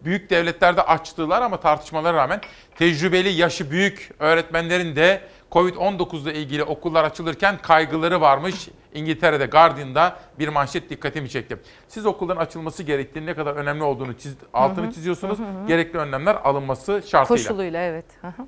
Büyük 0.05 0.31
devletlerde 0.31 0.83
açtılar 0.83 1.43
ama 1.43 1.61
tartışmalara 1.61 2.17
rağmen 2.17 2.41
tecrübeli, 2.77 3.29
yaşı 3.29 3.71
büyük 3.71 4.11
öğretmenlerin 4.19 4.97
de 4.97 5.21
Covid-19 5.53 6.23
ile 6.23 6.35
ilgili 6.35 6.65
okullar 6.65 7.05
açılırken 7.05 7.59
kaygıları 7.59 8.21
varmış. 8.21 8.69
İngiltere'de 8.95 9.47
Guardian'da 9.47 10.17
bir 10.39 10.49
manşet 10.49 10.91
dikkatimi 10.91 11.31
çekti. 11.31 11.57
Siz 11.89 12.07
okulların 12.07 12.41
açılması 12.41 12.83
gerektiğini 12.83 13.27
ne 13.27 13.35
kadar 13.35 13.55
önemli 13.57 13.83
olduğunu 13.83 14.19
çiz, 14.19 14.37
altını 14.53 14.85
Hı 14.85 14.89
hı. 14.89 14.93
çiziyorsunuz. 14.95 15.39
Hı 15.39 15.43
hı. 15.43 15.67
Gerekli 15.67 15.99
önlemler 15.99 16.35
alınması 16.35 17.03
şartıyla. 17.07 17.43
Koşuluyla 17.43 17.83
evet. 17.83 18.05
Hı 18.21 18.27
hı. 18.27 18.47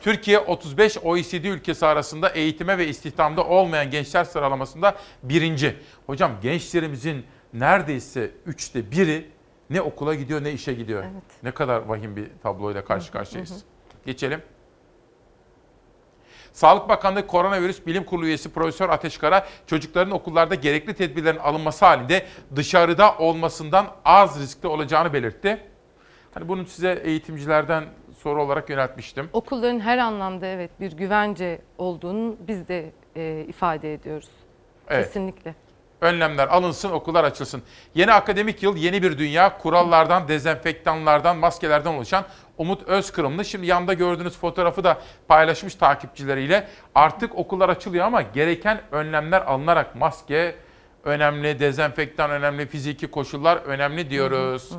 Türkiye 0.00 0.38
35 0.38 0.98
OECD 0.98 1.44
ülkesi 1.44 1.86
arasında 1.86 2.28
eğitime 2.28 2.78
ve 2.78 2.88
istihdamda 2.88 3.44
olmayan 3.44 3.90
gençler 3.90 4.24
sıralamasında 4.24 4.96
birinci. 5.22 5.76
Hocam 6.06 6.32
gençlerimizin 6.42 7.24
neredeyse 7.52 8.30
üçte 8.46 8.90
biri 8.90 9.30
ne 9.70 9.80
okula 9.80 10.14
gidiyor 10.14 10.44
ne 10.44 10.52
işe 10.52 10.74
gidiyor. 10.74 11.02
Evet. 11.02 11.22
Ne 11.42 11.50
kadar 11.50 11.82
vahim 11.82 12.16
bir 12.16 12.26
tabloyla 12.42 12.84
karşı 12.84 13.12
karşıyayız. 13.12 13.50
hı 13.50 13.54
hı. 13.54 13.60
Geçelim. 14.06 14.42
Sağlık 16.58 16.88
Bakanlığı 16.88 17.26
Koronavirüs 17.26 17.86
Bilim 17.86 18.04
Kurulu 18.04 18.26
üyesi 18.26 18.52
Profesör 18.52 18.88
Ateşkara 18.88 19.46
çocukların 19.66 20.10
okullarda 20.10 20.54
gerekli 20.54 20.94
tedbirlerin 20.94 21.38
alınması 21.38 21.84
halinde 21.84 22.26
dışarıda 22.56 23.18
olmasından 23.18 23.86
az 24.04 24.40
riskli 24.40 24.66
olacağını 24.66 25.12
belirtti. 25.12 25.60
Hani 26.34 26.48
bunu 26.48 26.66
size 26.66 26.92
eğitimcilerden 27.04 27.84
soru 28.18 28.42
olarak 28.42 28.70
yöneltmiştim. 28.70 29.28
Okulların 29.32 29.80
her 29.80 29.98
anlamda 29.98 30.46
evet 30.46 30.70
bir 30.80 30.92
güvence 30.92 31.60
olduğunu 31.78 32.36
biz 32.48 32.68
de 32.68 32.90
e, 33.16 33.44
ifade 33.48 33.94
ediyoruz. 33.94 34.30
Evet. 34.88 35.06
Kesinlikle. 35.06 35.54
Önlemler 36.00 36.48
alınsın, 36.48 36.90
okullar 36.90 37.24
açılsın. 37.24 37.62
Yeni 37.94 38.12
akademik 38.12 38.62
yıl 38.62 38.76
yeni 38.76 39.02
bir 39.02 39.18
dünya. 39.18 39.58
Kurallardan, 39.58 40.28
dezenfektanlardan, 40.28 41.36
maskelerden 41.36 41.94
oluşan 41.94 42.24
Umut 42.58 42.82
Özkırımlı. 42.82 43.44
Şimdi 43.44 43.66
yanda 43.66 43.92
gördüğünüz 43.92 44.38
fotoğrafı 44.38 44.84
da 44.84 44.98
paylaşmış 45.28 45.74
takipçileriyle. 45.74 46.68
Artık 46.94 47.34
okullar 47.34 47.68
açılıyor 47.68 48.06
ama 48.06 48.22
gereken 48.22 48.80
önlemler 48.92 49.40
alınarak 49.40 49.96
maske 49.96 50.54
önemli, 51.04 51.58
dezenfektan 51.58 52.30
önemli, 52.30 52.66
fiziki 52.66 53.06
koşullar 53.06 53.56
önemli 53.56 54.10
diyoruz. 54.10 54.72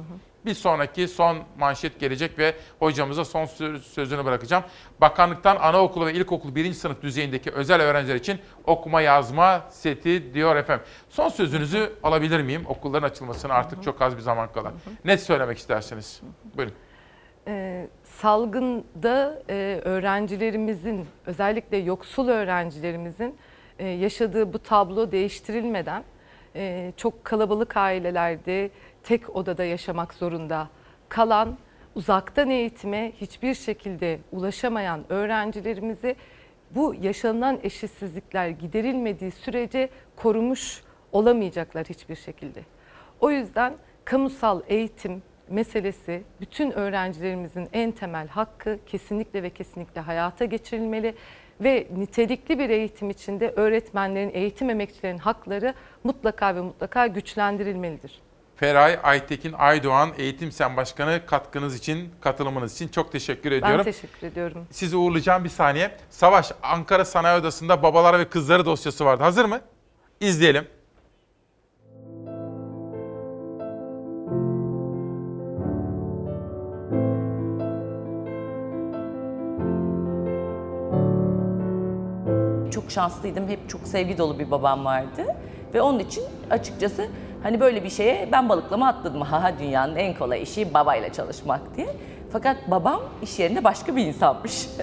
Bir 0.50 0.54
sonraki 0.54 1.08
son 1.08 1.38
manşet 1.60 2.00
gelecek 2.00 2.40
ve 2.40 2.56
hocamıza 2.80 3.26
son 3.26 3.46
sö- 3.46 3.80
sözünü 3.80 4.26
bırakacağım. 4.26 4.64
Bakanlıktan 5.02 5.56
anaokulu 5.56 6.06
ve 6.06 6.14
ilkokul 6.14 6.56
birinci 6.56 6.78
sınıf 6.78 7.02
düzeyindeki 7.02 7.52
özel 7.52 7.82
öğrenciler 7.82 8.16
için 8.16 8.40
okuma 8.66 9.02
yazma 9.02 9.62
seti 9.70 10.34
diyor 10.34 10.56
efendim. 10.56 10.86
Son 11.10 11.30
sözünüzü 11.30 11.94
alabilir 12.04 12.42
miyim? 12.42 12.64
Okulların 12.68 13.08
açılmasına 13.08 13.54
artık 13.54 13.84
çok 13.84 14.02
az 14.02 14.18
bir 14.18 14.22
zaman 14.22 14.52
kala. 14.52 14.74
Ne 15.06 15.18
söylemek 15.18 15.58
istersiniz? 15.58 16.22
Buyurun. 16.58 16.74
Ee, 17.48 17.88
salgında 18.04 19.44
e, 19.50 19.82
öğrencilerimizin 19.84 21.06
özellikle 21.26 21.78
yoksul 21.78 22.28
öğrencilerimizin 22.28 23.36
e, 23.80 23.88
yaşadığı 23.88 24.54
bu 24.54 24.60
tablo 24.60 25.12
değiştirilmeden 25.12 26.04
e, 26.56 26.94
çok 26.98 27.26
kalabalık 27.26 27.78
ailelerde 27.78 28.70
tek 29.10 29.36
odada 29.36 29.64
yaşamak 29.64 30.14
zorunda 30.14 30.69
kalan 31.10 31.57
uzaktan 31.95 32.49
eğitime 32.49 33.11
hiçbir 33.22 33.53
şekilde 33.53 34.19
ulaşamayan 34.31 35.03
öğrencilerimizi 35.10 36.15
bu 36.72 36.95
yaşanılan 37.02 37.60
eşitsizlikler 37.64 38.48
giderilmediği 38.49 39.31
sürece 39.31 39.90
korumuş 40.15 40.84
olamayacaklar 41.11 41.86
hiçbir 41.86 42.15
şekilde. 42.15 42.61
O 43.19 43.31
yüzden 43.31 43.73
kamusal 44.06 44.61
eğitim 44.68 45.23
meselesi 45.49 46.23
bütün 46.41 46.72
öğrencilerimizin 46.72 47.69
en 47.73 47.91
temel 47.91 48.27
hakkı 48.27 48.80
kesinlikle 48.86 49.44
ve 49.44 49.49
kesinlikle 49.49 50.02
hayata 50.02 50.45
geçirilmeli 50.45 51.15
ve 51.61 51.88
nitelikli 51.98 52.60
bir 52.60 52.69
eğitim 52.69 53.10
içinde 53.10 53.53
öğretmenlerin, 53.56 54.31
eğitim 54.34 54.69
emekçilerin 54.69 55.18
hakları 55.18 55.73
mutlaka 56.03 56.56
ve 56.56 56.61
mutlaka 56.61 57.07
güçlendirilmelidir. 57.07 58.28
Feray 58.60 58.99
Aytekin 59.03 59.53
Aydoğan 59.53 60.10
Eğitim 60.18 60.52
Sen 60.52 60.77
Başkanı 60.77 61.22
katkınız 61.26 61.76
için, 61.76 62.10
katılımınız 62.22 62.73
için 62.73 62.88
çok 62.88 63.11
teşekkür 63.11 63.52
ediyorum. 63.52 63.77
Ben 63.77 63.84
teşekkür 63.84 64.27
ediyorum. 64.27 64.68
Sizi 64.72 64.98
uğurlayacağım 64.98 65.44
bir 65.44 65.49
saniye. 65.49 65.91
Savaş 66.10 66.52
Ankara 66.64 67.06
Sanayi 67.06 67.40
Odası'nda 67.40 67.84
babalar 67.84 68.19
ve 68.19 68.30
kızları 68.30 68.65
dosyası 68.65 69.06
vardı. 69.06 69.23
Hazır 69.23 69.45
mı? 69.45 69.61
İzleyelim. 70.19 70.68
Çok 82.72 82.91
şanslıydım. 82.91 83.48
Hep 83.48 83.69
çok 83.69 83.81
sevgi 83.88 84.18
dolu 84.18 84.40
bir 84.40 84.52
babam 84.52 84.86
vardı. 84.86 85.36
Ve 85.73 85.81
onun 85.81 85.99
için 85.99 86.23
açıkçası 86.49 87.07
hani 87.44 87.60
böyle 87.60 87.84
bir 87.84 87.90
şeye 87.90 88.30
ben 88.32 88.49
balıklama 88.49 88.88
atladım. 88.88 89.22
Ha 89.30 89.52
dünyanın 89.60 89.95
en 89.95 90.14
kolay 90.14 90.41
işi 90.44 90.74
babayla 90.74 91.14
çalışmak 91.14 91.78
diye. 91.78 91.88
Fakat 92.32 92.57
babam 92.72 93.02
iş 93.22 93.40
yerinde 93.40 93.64
başka 93.64 93.95
bir 93.95 94.06
insanmış. 94.06 94.70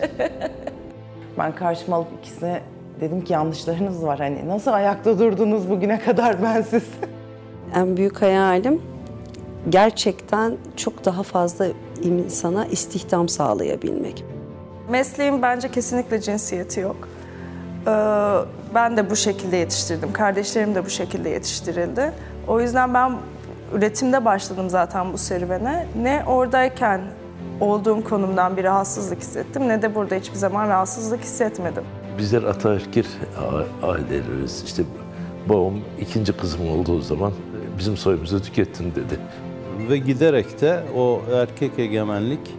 Ben 1.39 1.55
karşıma 1.55 1.97
alıp 1.97 2.09
ikisine 2.20 2.61
dedim 3.01 3.24
ki 3.24 3.33
yanlışlarınız 3.33 4.03
var. 4.05 4.19
Hani 4.19 4.49
nasıl 4.49 4.73
ayakta 4.73 5.19
durdunuz 5.19 5.70
bugüne 5.70 5.99
kadar 5.99 6.43
bensiz? 6.43 6.85
En 7.74 7.97
büyük 7.97 8.23
hayalim 8.23 8.83
gerçekten 9.69 10.57
çok 10.77 11.05
daha 11.05 11.23
fazla 11.23 11.66
insana 12.03 12.66
istihdam 12.66 13.28
sağlayabilmek. 13.28 14.24
Mesleğin 14.91 15.43
bence 15.43 15.70
kesinlikle 15.70 16.20
cinsiyeti 16.20 16.81
yok. 16.81 16.97
Ee, 17.87 17.91
Ben 18.74 18.97
de 18.97 19.11
bu 19.11 19.16
şekilde 19.16 19.57
yetiştirdim. 19.57 20.12
Kardeşlerim 20.12 20.74
de 20.74 20.85
bu 20.85 20.91
şekilde 20.91 21.28
yetiştirildi. 21.28 22.12
O 22.48 22.60
yüzden 22.60 22.94
ben 22.94 23.12
üretimde 23.74 24.24
başladım 24.24 24.70
zaten 24.70 25.12
bu 25.12 25.18
serüvene. 25.18 25.86
Ne 26.02 26.24
oradayken 26.27 27.01
olduğum 27.60 28.05
konumdan 28.05 28.56
bir 28.56 28.64
rahatsızlık 28.64 29.20
hissettim 29.20 29.68
ne 29.68 29.82
de 29.82 29.94
burada 29.94 30.14
hiçbir 30.14 30.36
zaman 30.36 30.68
rahatsızlık 30.68 31.20
hissetmedim. 31.20 31.82
Bizler 32.18 32.43
ataerkil 32.43 33.05
a- 33.82 33.86
aileleriz. 33.86 34.62
İşte 34.66 34.82
babam 35.48 35.74
ikinci 36.01 36.32
kızım 36.32 36.70
olduğu 36.70 37.01
zaman 37.01 37.32
bizim 37.78 37.97
soyumuzu 37.97 38.43
tükettin 38.43 38.90
dedi. 38.90 39.18
Ve 39.90 39.98
giderek 39.98 40.60
de 40.60 40.81
o 40.97 41.20
erkek 41.35 41.78
egemenlik 41.78 42.55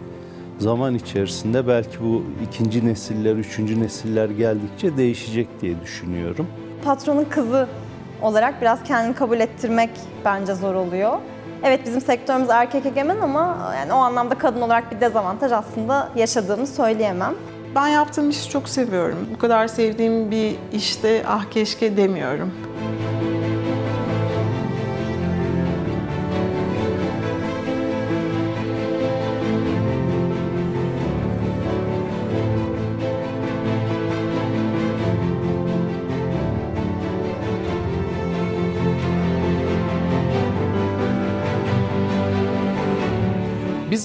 zaman 0.58 0.94
içerisinde 0.94 1.66
belki 1.68 2.00
bu 2.00 2.22
ikinci 2.48 2.86
nesiller, 2.86 3.36
üçüncü 3.36 3.80
nesiller 3.80 4.28
geldikçe 4.30 4.96
değişecek 4.96 5.48
diye 5.60 5.80
düşünüyorum. 5.82 6.46
Patronun 6.84 7.24
kızı 7.24 7.68
olarak 8.22 8.60
biraz 8.60 8.82
kendimi 8.82 9.14
kabul 9.14 9.40
ettirmek 9.40 9.90
bence 10.24 10.54
zor 10.54 10.74
oluyor. 10.74 11.18
Evet 11.62 11.80
bizim 11.86 12.00
sektörümüz 12.00 12.50
erkek 12.50 12.86
egemen 12.86 13.18
ama 13.18 13.72
yani 13.76 13.92
o 13.92 13.96
anlamda 13.96 14.34
kadın 14.34 14.60
olarak 14.60 14.92
bir 14.92 15.00
dezavantaj 15.00 15.52
aslında 15.52 16.08
yaşadığımı 16.16 16.66
söyleyemem. 16.66 17.34
Ben 17.74 17.88
yaptığım 17.88 18.30
işi 18.30 18.50
çok 18.50 18.68
seviyorum. 18.68 19.28
Bu 19.34 19.38
kadar 19.38 19.68
sevdiğim 19.68 20.30
bir 20.30 20.56
işte 20.72 21.22
ah 21.28 21.44
keşke 21.50 21.96
demiyorum. 21.96 22.52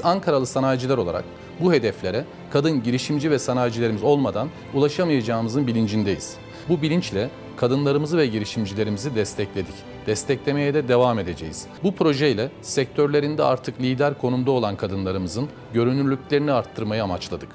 Ankaralı 0.03 0.45
sanayiciler 0.45 0.97
olarak 0.97 1.23
bu 1.59 1.73
hedeflere 1.73 2.25
kadın 2.51 2.83
girişimci 2.83 3.31
ve 3.31 3.39
sanayicilerimiz 3.39 4.03
olmadan 4.03 4.49
ulaşamayacağımızın 4.73 5.67
bilincindeyiz. 5.67 6.37
Bu 6.69 6.81
bilinçle 6.81 7.29
kadınlarımızı 7.57 8.17
ve 8.17 8.27
girişimcilerimizi 8.27 9.15
destekledik. 9.15 9.75
Desteklemeye 10.07 10.73
de 10.73 10.87
devam 10.87 11.19
edeceğiz. 11.19 11.67
Bu 11.83 11.95
projeyle 11.95 12.51
sektörlerinde 12.61 13.43
artık 13.43 13.81
lider 13.81 14.17
konumda 14.17 14.51
olan 14.51 14.75
kadınlarımızın 14.75 15.49
görünürlüklerini 15.73 16.51
arttırmayı 16.51 17.03
amaçladık. 17.03 17.49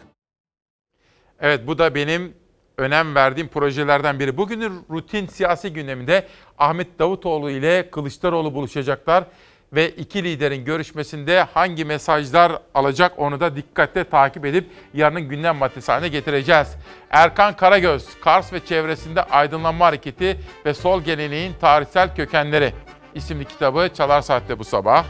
Evet 1.40 1.66
bu 1.66 1.78
da 1.78 1.94
benim 1.94 2.34
önem 2.76 3.14
verdiğim 3.14 3.48
projelerden 3.48 4.18
biri. 4.18 4.36
Bugünün 4.36 4.72
rutin 4.90 5.26
siyasi 5.26 5.72
gündeminde 5.72 6.26
Ahmet 6.58 6.98
Davutoğlu 6.98 7.50
ile 7.50 7.90
Kılıçdaroğlu 7.90 8.54
buluşacaklar 8.54 9.24
ve 9.72 9.90
iki 9.90 10.24
liderin 10.24 10.64
görüşmesinde 10.64 11.42
hangi 11.42 11.84
mesajlar 11.84 12.52
alacak 12.74 13.18
onu 13.18 13.40
da 13.40 13.56
dikkatle 13.56 14.04
takip 14.04 14.44
edip 14.44 14.70
yarının 14.94 15.22
gündem 15.22 15.56
maddesi 15.56 15.92
haline 15.92 16.08
getireceğiz. 16.08 16.68
Erkan 17.10 17.56
Karagöz, 17.56 18.06
Kars 18.20 18.52
ve 18.52 18.64
çevresinde 18.64 19.22
aydınlanma 19.22 19.86
hareketi 19.86 20.40
ve 20.66 20.74
sol 20.74 21.02
geleneğin 21.02 21.52
tarihsel 21.60 22.16
kökenleri 22.16 22.72
isimli 23.14 23.44
kitabı 23.44 23.88
Çalar 23.94 24.20
Saat'te 24.20 24.58
bu 24.58 24.64
sabah. 24.64 25.04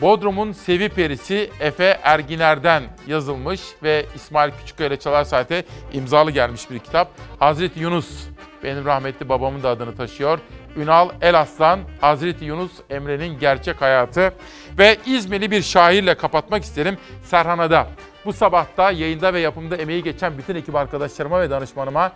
Bodrum'un 0.00 0.52
Sevi 0.52 0.88
Perisi 0.88 1.50
Efe 1.60 2.00
Erginer'den 2.02 2.82
yazılmış 3.06 3.60
ve 3.82 4.06
İsmail 4.14 4.52
Küçükkaya 4.60 4.88
ile 4.88 4.98
Çalar 4.98 5.24
Saat'e 5.24 5.64
imzalı 5.92 6.30
gelmiş 6.30 6.70
bir 6.70 6.78
kitap. 6.78 7.08
Hazreti 7.38 7.80
Yunus, 7.80 8.26
benim 8.62 8.84
rahmetli 8.84 9.28
babamın 9.28 9.62
da 9.62 9.68
adını 9.68 9.96
taşıyor. 9.96 10.38
Ünal 10.76 11.10
El 11.20 11.40
Aslan, 11.40 11.80
Hazreti 12.00 12.44
Yunus 12.44 12.72
Emre'nin 12.90 13.38
gerçek 13.38 13.80
hayatı 13.80 14.32
ve 14.78 14.96
İzmirli 15.06 15.50
bir 15.50 15.62
şairle 15.62 16.14
kapatmak 16.14 16.64
isterim 16.64 16.98
Serhana'da. 17.24 17.86
Bu 18.24 18.32
sabahta 18.32 18.90
yayında 18.90 19.34
ve 19.34 19.40
yapımda 19.40 19.76
emeği 19.76 20.02
geçen 20.02 20.38
bütün 20.38 20.54
ekip 20.54 20.74
arkadaşlarıma 20.74 21.40
ve 21.40 21.50
danışmanıma 21.50 22.12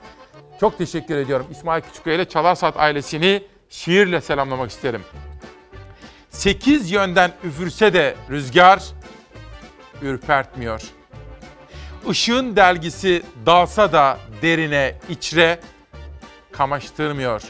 çok 0.60 0.78
teşekkür 0.78 1.16
ediyorum. 1.16 1.46
İsmail 1.50 1.82
Küçükkaya 1.82 2.16
ile 2.16 2.24
Çalar 2.24 2.58
ailesini 2.76 3.42
şiirle 3.68 4.20
selamlamak 4.20 4.70
isterim. 4.70 5.02
Sekiz 6.30 6.90
yönden 6.90 7.32
üfürse 7.44 7.94
de 7.94 8.14
rüzgar 8.30 8.82
ürpertmiyor. 10.02 10.82
Işığın 12.10 12.56
delgisi 12.56 13.22
dalsa 13.46 13.92
da 13.92 14.18
derine, 14.42 14.94
içre 15.08 15.60
kamaştırmıyor. 16.52 17.42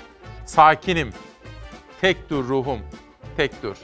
Sakinim, 0.46 1.12
tek 2.00 2.30
dur 2.30 2.48
ruhum, 2.48 2.80
tek 3.36 3.62
dur. 3.62 3.76